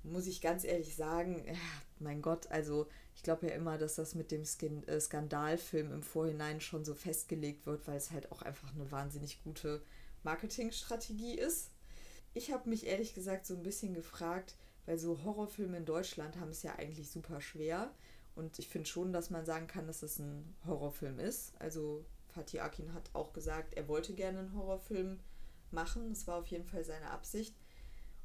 Muss 0.04 0.28
ich 0.28 0.42
ganz 0.42 0.66
ehrlich 0.66 0.96
sagen, 0.96 1.44
ja, 1.48 1.54
mein 2.00 2.22
Gott, 2.22 2.48
also 2.52 2.88
ich 3.16 3.24
glaube 3.24 3.48
ja 3.48 3.54
immer, 3.54 3.78
dass 3.78 3.96
das 3.96 4.14
mit 4.14 4.32
dem 4.32 4.46
Skin 4.46 4.86
äh, 4.88 5.00
Skandalfilm 5.00 5.94
im 5.94 6.04
Vorhinein 6.04 6.60
schon 6.60 6.84
so 6.84 6.94
festgelegt 6.94 7.66
wird, 7.66 7.88
weil 7.88 7.98
es 7.98 8.12
halt 8.12 8.32
auch 8.32 8.42
einfach 8.42 8.74
eine 8.76 8.92
wahnsinnig 8.92 9.42
gute 9.44 9.82
Marketingstrategie 10.24 11.36
ist. 11.36 11.72
Ich 12.34 12.52
habe 12.52 12.70
mich 12.70 12.86
ehrlich 12.86 13.14
gesagt 13.14 13.46
so 13.46 13.56
ein 13.56 13.64
bisschen 13.64 13.94
gefragt, 13.94 14.56
weil 14.90 14.98
so 14.98 15.24
Horrorfilme 15.24 15.78
in 15.78 15.86
Deutschland 15.86 16.40
haben 16.40 16.50
es 16.50 16.64
ja 16.64 16.74
eigentlich 16.74 17.12
super 17.12 17.42
schwer. 17.42 17.94
Und 18.34 18.58
ich 18.58 18.68
finde 18.70 18.90
schon, 18.90 19.14
dass 19.14 19.30
man 19.30 19.46
sagen 19.46 19.68
kann, 19.68 19.86
dass 19.86 20.02
es 20.02 20.18
ein 20.18 20.56
Horrorfilm 20.66 21.20
ist. 21.20 21.54
Also 21.60 22.04
Fatih 22.30 22.62
Akin 22.62 22.92
hat 22.96 23.12
auch 23.14 23.32
gesagt, 23.32 23.76
er 23.76 23.88
wollte 23.88 24.16
gerne 24.16 24.40
einen 24.40 24.56
Horrorfilm 24.56 25.20
machen. 25.70 26.10
Das 26.10 26.26
war 26.26 26.38
auf 26.38 26.48
jeden 26.48 26.66
Fall 26.66 26.84
seine 26.84 27.12
Absicht. 27.12 27.56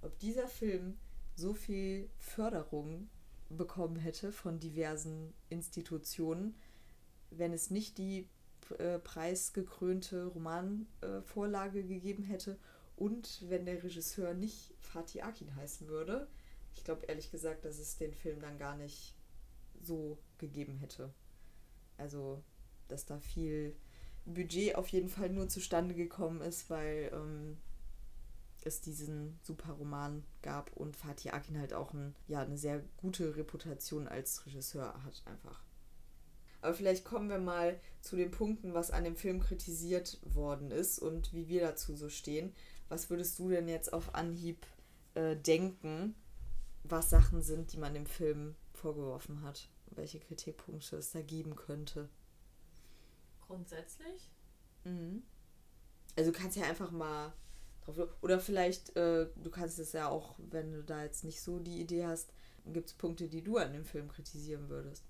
Ob 0.00 0.18
dieser 0.20 0.48
Film 0.48 0.96
so 1.36 1.52
viel 1.52 2.08
Förderung 2.16 3.10
bekommen 3.50 3.96
hätte 3.96 4.32
von 4.32 4.58
diversen 4.58 5.34
Institutionen, 5.50 6.54
wenn 7.28 7.52
es 7.52 7.68
nicht 7.68 7.98
die 7.98 8.26
äh, 8.78 8.98
preisgekrönte 9.00 10.28
Romanvorlage 10.28 11.80
äh, 11.80 11.82
gegeben 11.82 12.22
hätte 12.22 12.58
und 12.96 13.44
wenn 13.50 13.66
der 13.66 13.84
Regisseur 13.84 14.32
nicht 14.32 14.72
Fatih 14.80 15.20
Akin 15.24 15.54
heißen 15.56 15.88
würde, 15.88 16.26
ich 16.75 16.85
glaube 16.85 17.07
ehrlich 17.07 17.31
gesagt, 17.31 17.64
dass 17.64 17.79
es 17.79 17.97
den 17.97 18.14
Film 18.14 18.41
dann 18.41 18.59
gar 18.59 18.77
nicht 18.77 19.14
so 19.81 20.18
gegeben 20.39 20.77
hätte. 20.77 21.12
Also, 21.97 22.43
dass 22.89 23.07
da 23.07 23.20
viel 23.20 23.77
Budget 24.25 24.77
auf 24.77 24.89
jeden 24.89 25.09
Fall 25.09 25.31
nur 25.31 25.49
zustande 25.49 25.95
gekommen 25.95 26.41
ist, 26.41 26.70
weil 26.70 27.11
ähm, 27.12 27.59
es 28.62 28.81
diesen 28.81 29.39
super 29.43 29.72
Roman 29.72 30.25
gab 30.43 30.75
und 30.77 30.97
Fatih 30.97 31.31
Akin 31.31 31.59
halt 31.59 31.75
auch 31.75 31.93
ein, 31.93 32.14
ja, 32.27 32.41
eine 32.41 32.57
sehr 32.57 32.83
gute 32.97 33.37
Reputation 33.37 34.09
als 34.09 34.47
Regisseur 34.47 35.05
hat 35.05 35.22
einfach. 35.27 35.62
Aber 36.62 36.72
vielleicht 36.72 37.05
kommen 37.05 37.29
wir 37.29 37.39
mal 37.39 37.79
zu 38.01 38.16
den 38.16 38.31
Punkten, 38.31 38.72
was 38.72 38.91
an 38.91 39.05
dem 39.05 39.16
Film 39.16 39.39
kritisiert 39.39 40.18
worden 40.22 40.70
ist 40.70 40.99
und 40.99 41.35
wie 41.35 41.47
wir 41.47 41.61
dazu 41.61 41.95
so 41.95 42.09
stehen. 42.09 42.55
Was 42.89 43.11
würdest 43.11 43.39
du 43.39 43.51
denn 43.51 43.68
jetzt 43.68 43.93
auf 43.93 44.14
Anhieb 44.14 44.66
äh, 45.12 45.37
denken, 45.37 46.14
was 46.85 47.11
Sachen 47.11 47.43
sind, 47.43 47.72
die 47.72 47.78
man 47.78 47.95
dem 47.95 48.07
Film 48.07 48.55
vorgeworfen 48.72 49.43
hat. 49.43 49.68
Welche 49.87 50.20
Kritikpunkte 50.20 50.97
es 50.97 51.12
da 51.12 51.22
geben 51.22 51.57
könnte. 51.57 52.09
Grundsätzlich? 53.41 54.30
Mhm. 54.85 55.22
Also 56.16 56.30
du 56.30 56.39
kannst 56.39 56.57
ja 56.57 56.64
einfach 56.64 56.91
mal 56.91 57.32
drauf. 57.85 58.09
Oder 58.20 58.39
vielleicht, 58.39 58.97
äh, 58.97 59.28
du 59.37 59.51
kannst 59.51 59.78
es 59.78 59.93
ja 59.93 60.09
auch, 60.09 60.35
wenn 60.39 60.72
du 60.72 60.82
da 60.82 61.03
jetzt 61.03 61.24
nicht 61.24 61.41
so 61.41 61.59
die 61.59 61.80
Idee 61.80 62.07
hast, 62.07 62.32
gibt 62.66 62.89
es 62.89 62.95
Punkte, 62.95 63.28
die 63.28 63.43
du 63.43 63.59
an 63.59 63.72
dem 63.72 63.85
Film 63.85 64.09
kritisieren 64.09 64.68
würdest. 64.68 65.05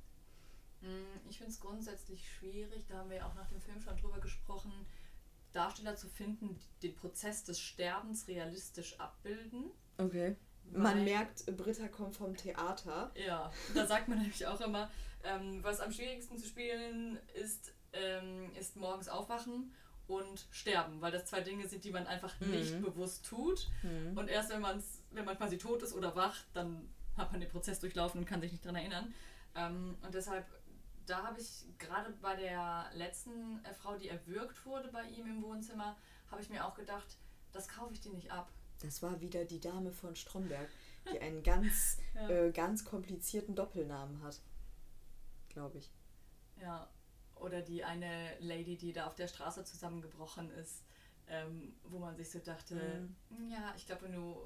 Mm, 0.81 1.29
ich 1.29 1.39
finde 1.39 1.53
es 1.53 1.61
grundsätzlich 1.61 2.29
schwierig, 2.29 2.87
da 2.89 2.99
haben 2.99 3.11
wir 3.11 3.18
ja 3.18 3.29
auch 3.29 3.35
nach 3.35 3.49
dem 3.49 3.61
Film 3.61 3.81
schon 3.81 3.97
drüber 3.97 4.20
gesprochen, 4.20 4.72
Darsteller 5.53 5.95
zu 5.95 6.09
finden, 6.09 6.59
die 6.83 6.89
den 6.89 6.97
Prozess 6.97 7.45
des 7.45 7.61
Sterbens 7.61 8.27
realistisch 8.27 8.99
abbilden. 8.99 9.70
Okay. 9.99 10.37
Man 10.73 11.05
merkt, 11.05 11.47
Britta 11.57 11.89
kommt 11.89 12.17
vom 12.17 12.37
Theater. 12.37 13.12
Ja, 13.15 13.53
da 13.75 13.87
sagt 13.87 14.09
man 14.09 14.19
nämlich 14.23 14.47
auch 14.47 14.61
immer, 14.61 14.91
ähm, 15.23 15.62
was 15.62 15.81
am 15.81 15.93
schwierigsten 15.93 16.39
zu 16.39 16.47
spielen 16.47 17.19
ist, 17.35 17.73
ähm, 17.93 18.53
ist 18.59 18.77
morgens 18.77 19.09
aufwachen 19.09 19.73
und 20.07 20.47
sterben, 20.51 21.01
weil 21.01 21.12
das 21.12 21.27
zwei 21.27 21.41
Dinge 21.41 21.67
sind, 21.67 21.85
die 21.85 21.91
man 21.91 22.07
einfach 22.07 22.39
mhm. 22.41 22.51
nicht 22.51 22.83
bewusst 22.83 23.25
tut. 23.27 23.69
Mhm. 23.83 24.17
Und 24.17 24.29
erst 24.29 24.51
wenn, 24.51 24.61
man's, 24.61 25.03
wenn 25.11 25.25
man 25.25 25.37
quasi 25.37 25.59
tot 25.59 25.83
ist 25.83 25.95
oder 25.95 26.15
wach, 26.15 26.37
dann 26.53 26.89
hat 27.17 27.31
man 27.33 27.41
den 27.41 27.51
Prozess 27.51 27.81
durchlaufen 27.81 28.21
und 28.21 28.27
kann 28.27 28.41
sich 28.41 28.53
nicht 28.53 28.65
daran 28.65 28.77
erinnern. 28.77 29.15
Ähm, 29.55 29.97
und 30.03 30.15
deshalb, 30.15 30.47
da 31.07 31.23
habe 31.23 31.41
ich 31.41 31.65
gerade 31.79 32.11
bei 32.21 32.37
der 32.37 32.87
letzten 32.95 33.65
äh, 33.65 33.73
Frau, 33.75 33.97
die 33.97 34.09
erwürgt 34.09 34.65
wurde 34.67 34.89
bei 34.89 35.05
ihm 35.05 35.27
im 35.27 35.43
Wohnzimmer, 35.43 35.97
habe 36.31 36.43
ich 36.43 36.51
mir 36.51 36.67
auch 36.67 36.75
gedacht, 36.75 37.17
das 37.53 37.69
kaufe 37.69 37.95
ich 37.95 38.01
dir 38.01 38.12
nicht 38.12 38.31
ab. 38.31 38.51
Das 38.81 39.03
war 39.03 39.20
wieder 39.20 39.45
die 39.45 39.61
Dame 39.61 39.93
von 39.93 40.16
Stromberg, 40.16 40.68
die 41.12 41.20
einen 41.20 41.43
ganz, 41.43 41.99
ja. 42.14 42.29
äh, 42.29 42.51
ganz 42.53 42.85
komplizierten 42.85 43.55
Doppelnamen 43.55 44.22
hat. 44.22 44.41
Glaube 45.49 45.79
ich. 45.79 45.91
Ja, 46.61 46.89
oder 47.37 47.62
die 47.62 47.85
eine 47.85 48.37
Lady, 48.41 48.77
die 48.77 48.93
da 48.93 49.07
auf 49.07 49.14
der 49.14 49.29
Straße 49.29 49.64
zusammengebrochen 49.64 50.51
ist, 50.53 50.83
ähm, 51.29 51.75
wo 51.85 51.99
man 51.99 52.16
sich 52.16 52.31
so 52.31 52.39
dachte, 52.39 52.75
mhm. 53.31 53.51
ja, 53.51 53.72
ich 53.77 53.87
glaube, 53.87 54.03
wenn 54.03 54.12
du 54.12 54.37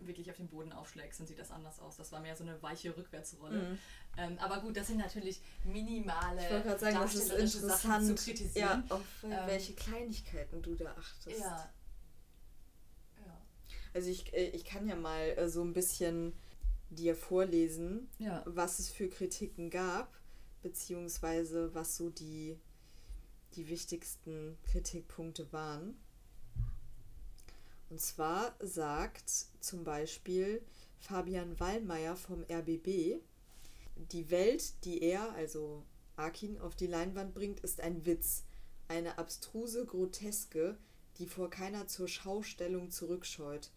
wirklich 0.00 0.30
auf 0.30 0.36
den 0.36 0.48
Boden 0.48 0.72
aufschlägst, 0.72 1.20
dann 1.20 1.26
sieht 1.26 1.38
das 1.38 1.50
anders 1.50 1.78
aus. 1.78 1.96
Das 1.96 2.10
war 2.12 2.20
mehr 2.20 2.36
so 2.36 2.44
eine 2.44 2.60
weiche 2.62 2.96
Rückwärtsrolle. 2.96 3.62
Mhm. 3.62 3.78
Ähm, 4.16 4.38
aber 4.38 4.60
gut, 4.60 4.76
das 4.76 4.88
sind 4.88 4.98
natürlich 4.98 5.40
minimale 5.64 6.42
ich 6.42 6.80
sagen, 6.80 6.96
das 6.96 7.14
ist 7.14 7.32
interessant, 7.32 7.80
Sachen 7.80 8.06
zu 8.06 8.14
kritisieren. 8.14 8.84
Ja, 8.88 8.96
auf 8.96 9.02
ähm, 9.22 9.30
welche 9.46 9.74
Kleinigkeiten 9.74 10.62
du 10.62 10.74
da 10.74 10.94
achtest. 10.96 11.38
Ja, 11.38 11.70
also 13.94 14.10
ich, 14.10 14.32
äh, 14.34 14.48
ich 14.50 14.64
kann 14.64 14.86
ja 14.86 14.96
mal 14.96 15.20
äh, 15.38 15.48
so 15.48 15.62
ein 15.62 15.72
bisschen 15.72 16.34
dir 16.90 17.14
vorlesen, 17.14 18.08
ja. 18.18 18.42
was 18.46 18.78
es 18.78 18.90
für 18.90 19.08
Kritiken 19.08 19.70
gab, 19.70 20.12
beziehungsweise 20.62 21.74
was 21.74 21.96
so 21.96 22.10
die, 22.10 22.56
die 23.54 23.68
wichtigsten 23.68 24.58
Kritikpunkte 24.64 25.50
waren. 25.52 25.96
Und 27.90 28.00
zwar 28.00 28.54
sagt 28.60 29.30
zum 29.60 29.84
Beispiel 29.84 30.62
Fabian 31.00 31.58
Wallmeier 31.60 32.16
vom 32.16 32.44
RBB, 32.50 33.20
die 33.96 34.30
Welt, 34.30 34.84
die 34.84 35.02
er, 35.02 35.32
also 35.34 35.84
Akin, 36.16 36.58
auf 36.58 36.74
die 36.74 36.86
Leinwand 36.86 37.34
bringt, 37.34 37.60
ist 37.60 37.80
ein 37.80 38.04
Witz, 38.06 38.44
eine 38.88 39.18
abstruse 39.18 39.84
Groteske, 39.84 40.76
die 41.18 41.26
vor 41.26 41.50
keiner 41.50 41.86
zur 41.86 42.08
Schaustellung 42.08 42.90
zurückscheut. 42.90 43.70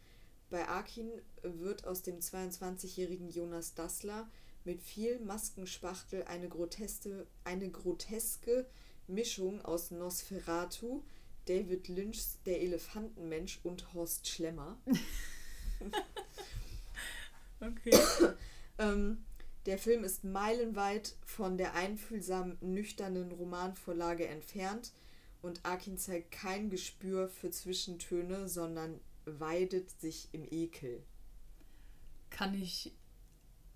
Bei 0.49 0.67
Akin 0.67 1.09
wird 1.41 1.85
aus 1.85 2.03
dem 2.03 2.19
22-jährigen 2.19 3.29
Jonas 3.29 3.73
Dassler 3.73 4.29
mit 4.63 4.81
viel 4.81 5.19
Maskenspachtel 5.19 6.23
eine 6.23 6.47
groteske, 6.47 7.27
eine 7.43 7.69
groteske 7.69 8.65
Mischung 9.07 9.63
aus 9.63 9.91
Nosferatu, 9.91 11.03
David 11.45 11.87
Lynchs 11.87 12.39
Der 12.45 12.61
Elefantenmensch 12.61 13.59
und 13.63 13.93
Horst 13.93 14.27
Schlemmer. 14.27 14.77
okay. 17.61 17.97
ähm, 18.77 19.23
der 19.65 19.77
Film 19.77 20.05
ist 20.05 20.23
meilenweit 20.23 21.15
von 21.25 21.57
der 21.57 21.73
einfühlsamen, 21.73 22.57
nüchternen 22.61 23.33
Romanvorlage 23.33 24.27
entfernt 24.27 24.93
und 25.41 25.65
Akin 25.65 25.97
zeigt 25.97 26.31
kein 26.31 26.69
Gespür 26.69 27.29
für 27.29 27.51
Zwischentöne, 27.51 28.47
sondern 28.47 28.99
weidet 29.27 29.89
sich 29.91 30.29
im 30.33 30.45
Ekel. 30.49 31.03
Kann 32.29 32.53
ich 32.53 32.95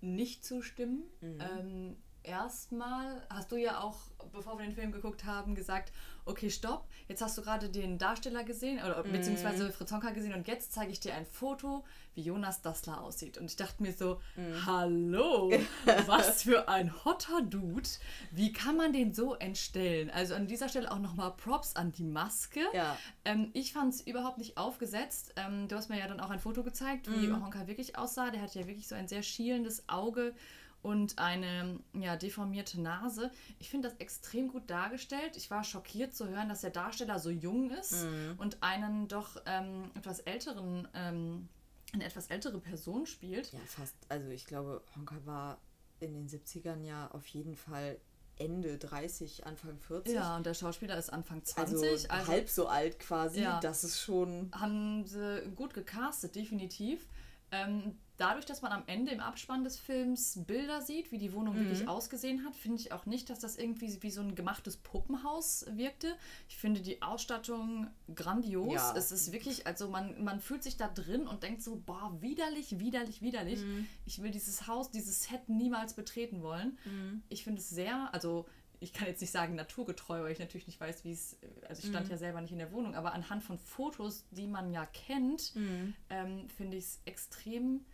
nicht 0.00 0.44
zustimmen. 0.44 1.04
Mhm. 1.20 1.38
Ähm, 1.40 1.96
erstmal 2.24 3.22
hast 3.30 3.52
du 3.52 3.56
ja 3.56 3.80
auch, 3.80 3.98
bevor 4.32 4.58
wir 4.58 4.64
den 4.64 4.74
Film 4.74 4.92
geguckt 4.92 5.24
haben, 5.24 5.54
gesagt, 5.54 5.92
okay, 6.24 6.50
stopp, 6.50 6.86
jetzt 7.08 7.20
hast 7.20 7.36
du 7.36 7.42
gerade 7.42 7.68
den 7.68 7.98
Darsteller 7.98 8.44
gesehen, 8.44 8.78
oder 8.78 9.04
mhm. 9.04 9.12
beziehungsweise 9.12 9.72
Fritz 9.72 9.90
Honka 9.92 10.10
gesehen 10.10 10.34
und 10.34 10.46
jetzt 10.46 10.72
zeige 10.72 10.92
ich 10.92 11.00
dir 11.00 11.14
ein 11.14 11.26
Foto, 11.26 11.84
wie 12.14 12.22
Jonas 12.22 12.62
Dassler 12.62 13.00
aussieht. 13.00 13.38
Und 13.38 13.46
ich 13.46 13.56
dachte 13.56 13.82
mir 13.82 13.92
so, 13.92 14.20
mhm. 14.36 14.66
hallo, 14.66 15.52
was 16.06 16.44
für 16.44 16.68
ein 16.68 17.04
hotter 17.04 17.42
Dude. 17.42 17.88
Wie 18.30 18.52
kann 18.52 18.76
man 18.76 18.92
den 18.92 19.12
so 19.12 19.34
entstellen? 19.34 20.10
Also 20.10 20.34
an 20.34 20.46
dieser 20.46 20.68
Stelle 20.68 20.90
auch 20.92 20.98
nochmal 20.98 21.32
Props 21.32 21.74
an 21.74 21.90
die 21.90 22.04
Maske. 22.04 22.60
Ja. 22.72 22.96
Ähm, 23.24 23.50
ich 23.54 23.72
fand 23.72 23.94
es 23.94 24.00
überhaupt 24.02 24.38
nicht 24.38 24.56
aufgesetzt. 24.58 25.32
Ähm, 25.36 25.68
du 25.68 25.76
hast 25.76 25.88
mir 25.88 25.98
ja 25.98 26.06
dann 26.06 26.20
auch 26.20 26.30
ein 26.30 26.40
Foto 26.40 26.62
gezeigt, 26.62 27.10
wie 27.10 27.26
mhm. 27.26 27.42
Honka 27.42 27.66
wirklich 27.66 27.96
aussah. 27.96 28.30
Der 28.30 28.42
hat 28.42 28.54
ja 28.54 28.66
wirklich 28.66 28.86
so 28.86 28.94
ein 28.94 29.08
sehr 29.08 29.22
schielendes 29.22 29.88
Auge 29.88 30.34
und 30.82 31.18
eine 31.18 31.78
ja, 31.94 32.16
deformierte 32.16 32.80
Nase. 32.80 33.30
Ich 33.58 33.70
finde 33.70 33.88
das 33.88 33.98
extrem 33.98 34.48
gut 34.48 34.68
dargestellt. 34.68 35.36
Ich 35.36 35.50
war 35.50 35.64
schockiert 35.64 36.14
zu 36.14 36.28
hören, 36.28 36.48
dass 36.48 36.62
der 36.62 36.70
Darsteller 36.70 37.18
so 37.18 37.30
jung 37.30 37.70
ist 37.70 38.04
mhm. 38.04 38.34
und 38.38 38.62
einen 38.62 39.08
doch 39.08 39.40
ähm, 39.46 39.90
etwas 39.94 40.20
älteren, 40.20 40.88
ähm, 40.94 41.48
eine 41.92 42.04
etwas 42.04 42.26
ältere 42.28 42.58
Person 42.58 43.06
spielt. 43.06 43.52
Ja, 43.52 43.60
fast. 43.66 43.94
Also 44.08 44.30
ich 44.30 44.46
glaube, 44.46 44.82
Honka 44.96 45.16
war 45.24 45.58
in 46.00 46.14
den 46.14 46.28
70ern 46.28 46.82
ja 46.82 47.08
auf 47.12 47.26
jeden 47.28 47.54
Fall 47.54 47.98
Ende 48.38 48.78
30, 48.78 49.46
Anfang 49.46 49.78
40. 49.78 50.14
Ja, 50.14 50.36
und 50.36 50.46
der 50.46 50.54
Schauspieler 50.54 50.98
ist 50.98 51.10
Anfang 51.10 51.44
20. 51.44 51.76
Also, 51.76 52.08
also 52.08 52.32
halb 52.32 52.48
so 52.48 52.66
alt 52.66 52.98
quasi. 52.98 53.42
Ja, 53.42 53.60
das 53.60 53.84
ist 53.84 54.00
schon. 54.00 54.50
Haben 54.52 55.06
sie 55.06 55.42
gut 55.54 55.74
gecastet, 55.74 56.34
definitiv. 56.34 57.06
Ähm, 57.52 57.98
dadurch, 58.16 58.44
dass 58.44 58.62
man 58.62 58.72
am 58.72 58.82
Ende 58.86 59.12
im 59.12 59.20
Abspann 59.20 59.64
des 59.64 59.78
Films 59.78 60.40
Bilder 60.46 60.80
sieht, 60.80 61.12
wie 61.12 61.18
die 61.18 61.32
Wohnung 61.32 61.54
mhm. 61.54 61.60
wirklich 61.60 61.88
ausgesehen 61.88 62.44
hat, 62.44 62.54
finde 62.54 62.80
ich 62.80 62.92
auch 62.92 63.06
nicht, 63.06 63.30
dass 63.30 63.38
das 63.38 63.56
irgendwie 63.56 64.02
wie 64.02 64.10
so 64.10 64.20
ein 64.20 64.34
gemachtes 64.34 64.76
Puppenhaus 64.76 65.66
wirkte. 65.70 66.14
Ich 66.48 66.56
finde 66.56 66.80
die 66.80 67.02
Ausstattung 67.02 67.88
grandios. 68.14 68.74
Ja. 68.74 68.94
Es 68.96 69.12
ist 69.12 69.32
wirklich, 69.32 69.66
also 69.66 69.88
man, 69.88 70.22
man 70.22 70.40
fühlt 70.40 70.62
sich 70.62 70.76
da 70.76 70.88
drin 70.88 71.26
und 71.26 71.42
denkt 71.42 71.62
so, 71.62 71.82
boah, 71.84 72.16
widerlich, 72.20 72.78
widerlich, 72.78 73.22
widerlich. 73.22 73.60
Mhm. 73.60 73.86
Ich 74.04 74.22
will 74.22 74.30
dieses 74.30 74.66
Haus, 74.66 74.90
dieses 74.90 75.24
Set 75.24 75.48
niemals 75.48 75.94
betreten 75.94 76.42
wollen. 76.42 76.78
Mhm. 76.84 77.22
Ich 77.28 77.44
finde 77.44 77.60
es 77.60 77.70
sehr, 77.70 78.12
also 78.12 78.46
ich 78.82 78.92
kann 78.92 79.06
jetzt 79.06 79.20
nicht 79.20 79.30
sagen 79.30 79.54
naturgetreu, 79.54 80.22
weil 80.22 80.32
ich 80.32 80.40
natürlich 80.40 80.66
nicht 80.66 80.80
weiß, 80.80 81.04
wie 81.04 81.12
es, 81.12 81.36
also 81.68 81.82
ich 81.82 81.88
stand 81.88 82.06
mhm. 82.06 82.12
ja 82.12 82.16
selber 82.18 82.40
nicht 82.40 82.50
in 82.50 82.58
der 82.58 82.72
Wohnung, 82.72 82.96
aber 82.96 83.12
anhand 83.12 83.44
von 83.44 83.58
Fotos, 83.58 84.24
die 84.32 84.48
man 84.48 84.72
ja 84.72 84.86
kennt, 84.86 85.54
mhm. 85.54 85.94
ähm, 86.10 86.48
finde 86.48 86.76
ich 86.76 86.84
es 86.84 87.00
extrem 87.04 87.84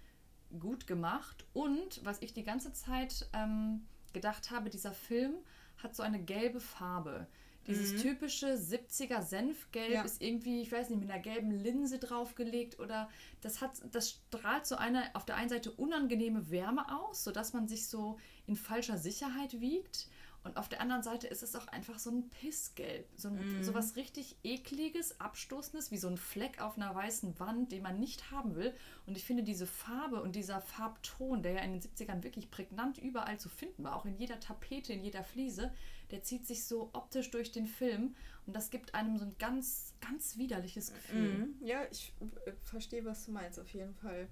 gut 0.59 0.87
gemacht. 0.87 1.45
Und 1.53 2.05
was 2.05 2.23
ich 2.23 2.33
die 2.33 2.45
ganze 2.45 2.73
Zeit 2.73 3.29
ähm, 3.33 3.87
gedacht 4.13 4.51
habe, 4.51 4.71
dieser 4.71 4.93
Film 4.93 5.35
hat 5.77 5.95
so 5.95 6.03
eine 6.03 6.21
gelbe 6.21 6.61
Farbe. 6.61 7.27
Dieses 7.69 7.93
mhm. 7.93 7.99
typische 7.99 8.55
70er 8.55 9.21
Senfgelb 9.21 9.91
ja. 9.91 10.03
ist 10.03 10.23
irgendwie, 10.23 10.63
ich 10.63 10.73
weiß 10.73 10.89
nicht, 10.89 11.01
mit 11.01 11.11
einer 11.11 11.21
gelben 11.21 11.51
Linse 11.51 11.99
draufgelegt 11.99 12.81
oder 12.81 13.11
das 13.43 13.61
hat, 13.61 13.73
das 13.93 14.11
strahlt 14.11 14.67
so 14.67 14.77
eine 14.77 15.15
auf 15.15 15.27
der 15.27 15.37
einen 15.37 15.51
Seite 15.51 15.71
unangenehme 15.73 16.51
Wärme 16.51 16.87
aus, 16.99 17.25
sodass 17.25 17.53
man 17.53 17.69
sich 17.69 17.87
so 17.87 18.19
in 18.47 18.57
falscher 18.57 18.97
Sicherheit 18.97 19.61
wiegt. 19.61 20.09
Und 20.49 20.57
auf 20.57 20.69
der 20.69 20.81
anderen 20.81 21.03
Seite 21.03 21.27
ist 21.27 21.43
es 21.43 21.55
auch 21.55 21.69
einfach 21.69 21.99
so 21.99 22.11
ein 22.11 22.31
Pissgelb. 22.31 23.07
So, 23.17 23.29
ein, 23.29 23.61
mm. 23.61 23.63
so 23.63 23.75
was 23.75 23.97
richtig 23.97 24.37
ekliges, 24.43 25.21
abstoßendes, 25.21 25.91
wie 25.91 25.99
so 25.99 26.09
ein 26.09 26.17
Fleck 26.17 26.63
auf 26.63 26.79
einer 26.79 26.95
weißen 26.95 27.39
Wand, 27.39 27.71
den 27.71 27.83
man 27.83 28.01
nicht 28.01 28.31
haben 28.31 28.55
will. 28.57 28.75
Und 29.05 29.19
ich 29.19 29.25
finde 29.25 29.43
diese 29.43 29.67
Farbe 29.67 30.23
und 30.23 30.35
dieser 30.35 30.63
Farbton, 30.63 31.43
der 31.43 31.53
ja 31.53 31.61
in 31.61 31.73
den 31.73 31.83
70ern 31.83 32.23
wirklich 32.23 32.51
prägnant 32.51 32.97
überall 32.97 33.39
zu 33.39 33.51
finden 33.51 33.85
war, 33.85 33.95
auch 33.95 34.07
in 34.07 34.17
jeder 34.17 34.41
Tapete, 34.41 34.95
in 34.95 35.05
jeder 35.05 35.23
Fliese, 35.23 35.71
der 36.11 36.23
zieht 36.23 36.47
sich 36.47 36.65
so 36.65 36.89
optisch 36.95 37.31
durch 37.31 37.53
den 37.53 37.67
Film. 37.67 38.17
Und 38.47 38.57
das 38.57 38.71
gibt 38.71 38.95
einem 38.95 39.19
so 39.19 39.27
ein 39.27 39.37
ganz, 39.39 39.93
ganz 40.01 40.39
widerliches 40.39 40.95
Gefühl. 40.95 41.39
Mm. 41.39 41.57
Ja, 41.63 41.85
ich 41.91 42.15
äh, 42.47 42.53
verstehe, 42.63 43.05
was 43.05 43.27
du 43.27 43.33
meinst, 43.33 43.61
auf 43.61 43.69
jeden 43.75 43.95
Fall. 43.97 44.29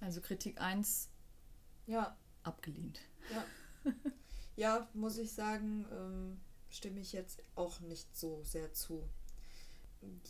Also 0.00 0.20
Kritik 0.20 0.60
1 0.60 1.10
ja. 1.86 2.16
abgelehnt. 2.44 3.00
Ja. 3.32 3.44
Ja, 4.54 4.86
muss 4.92 5.16
ich 5.16 5.32
sagen, 5.32 5.86
ähm, 5.90 6.40
stimme 6.68 7.00
ich 7.00 7.12
jetzt 7.12 7.42
auch 7.54 7.80
nicht 7.80 8.14
so 8.14 8.42
sehr 8.44 8.72
zu. 8.74 9.02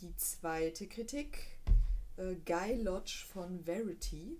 Die 0.01 0.15
zweite 0.15 0.87
Kritik, 0.87 1.39
äh, 2.15 2.35
Guy 2.45 2.81
Lodge 2.81 3.25
von 3.27 3.65
Verity, 3.65 4.37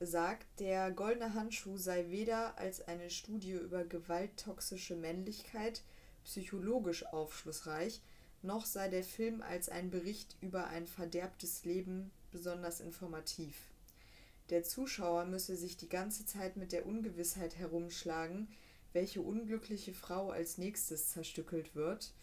sagt, 0.00 0.46
der 0.60 0.90
goldene 0.90 1.34
Handschuh 1.34 1.76
sei 1.76 2.08
weder 2.08 2.56
als 2.56 2.80
eine 2.80 3.10
Studie 3.10 3.52
über 3.52 3.84
gewalttoxische 3.84 4.96
Männlichkeit 4.96 5.82
psychologisch 6.24 7.04
aufschlussreich, 7.06 8.00
noch 8.42 8.64
sei 8.64 8.88
der 8.88 9.02
Film 9.02 9.42
als 9.42 9.68
ein 9.68 9.90
Bericht 9.90 10.36
über 10.40 10.68
ein 10.68 10.86
verderbtes 10.86 11.64
Leben 11.64 12.10
besonders 12.30 12.80
informativ. 12.80 13.56
Der 14.50 14.62
Zuschauer 14.62 15.26
müsse 15.26 15.56
sich 15.56 15.76
die 15.76 15.88
ganze 15.88 16.24
Zeit 16.24 16.56
mit 16.56 16.72
der 16.72 16.86
Ungewissheit 16.86 17.56
herumschlagen, 17.56 18.48
welche 18.92 19.20
unglückliche 19.20 19.92
Frau 19.92 20.30
als 20.30 20.58
nächstes 20.58 21.10
zerstückelt 21.10 21.74
wird 21.74 22.14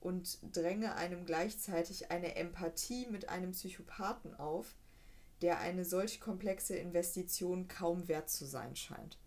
und 0.00 0.38
dränge 0.52 0.94
einem 0.94 1.24
gleichzeitig 1.24 2.10
eine 2.10 2.36
Empathie 2.36 3.06
mit 3.08 3.28
einem 3.28 3.52
Psychopathen 3.52 4.34
auf, 4.34 4.74
der 5.42 5.58
eine 5.60 5.84
solch 5.84 6.20
komplexe 6.20 6.76
Investition 6.76 7.68
kaum 7.68 8.08
wert 8.08 8.28
zu 8.30 8.44
sein 8.44 8.76
scheint. 8.76 9.18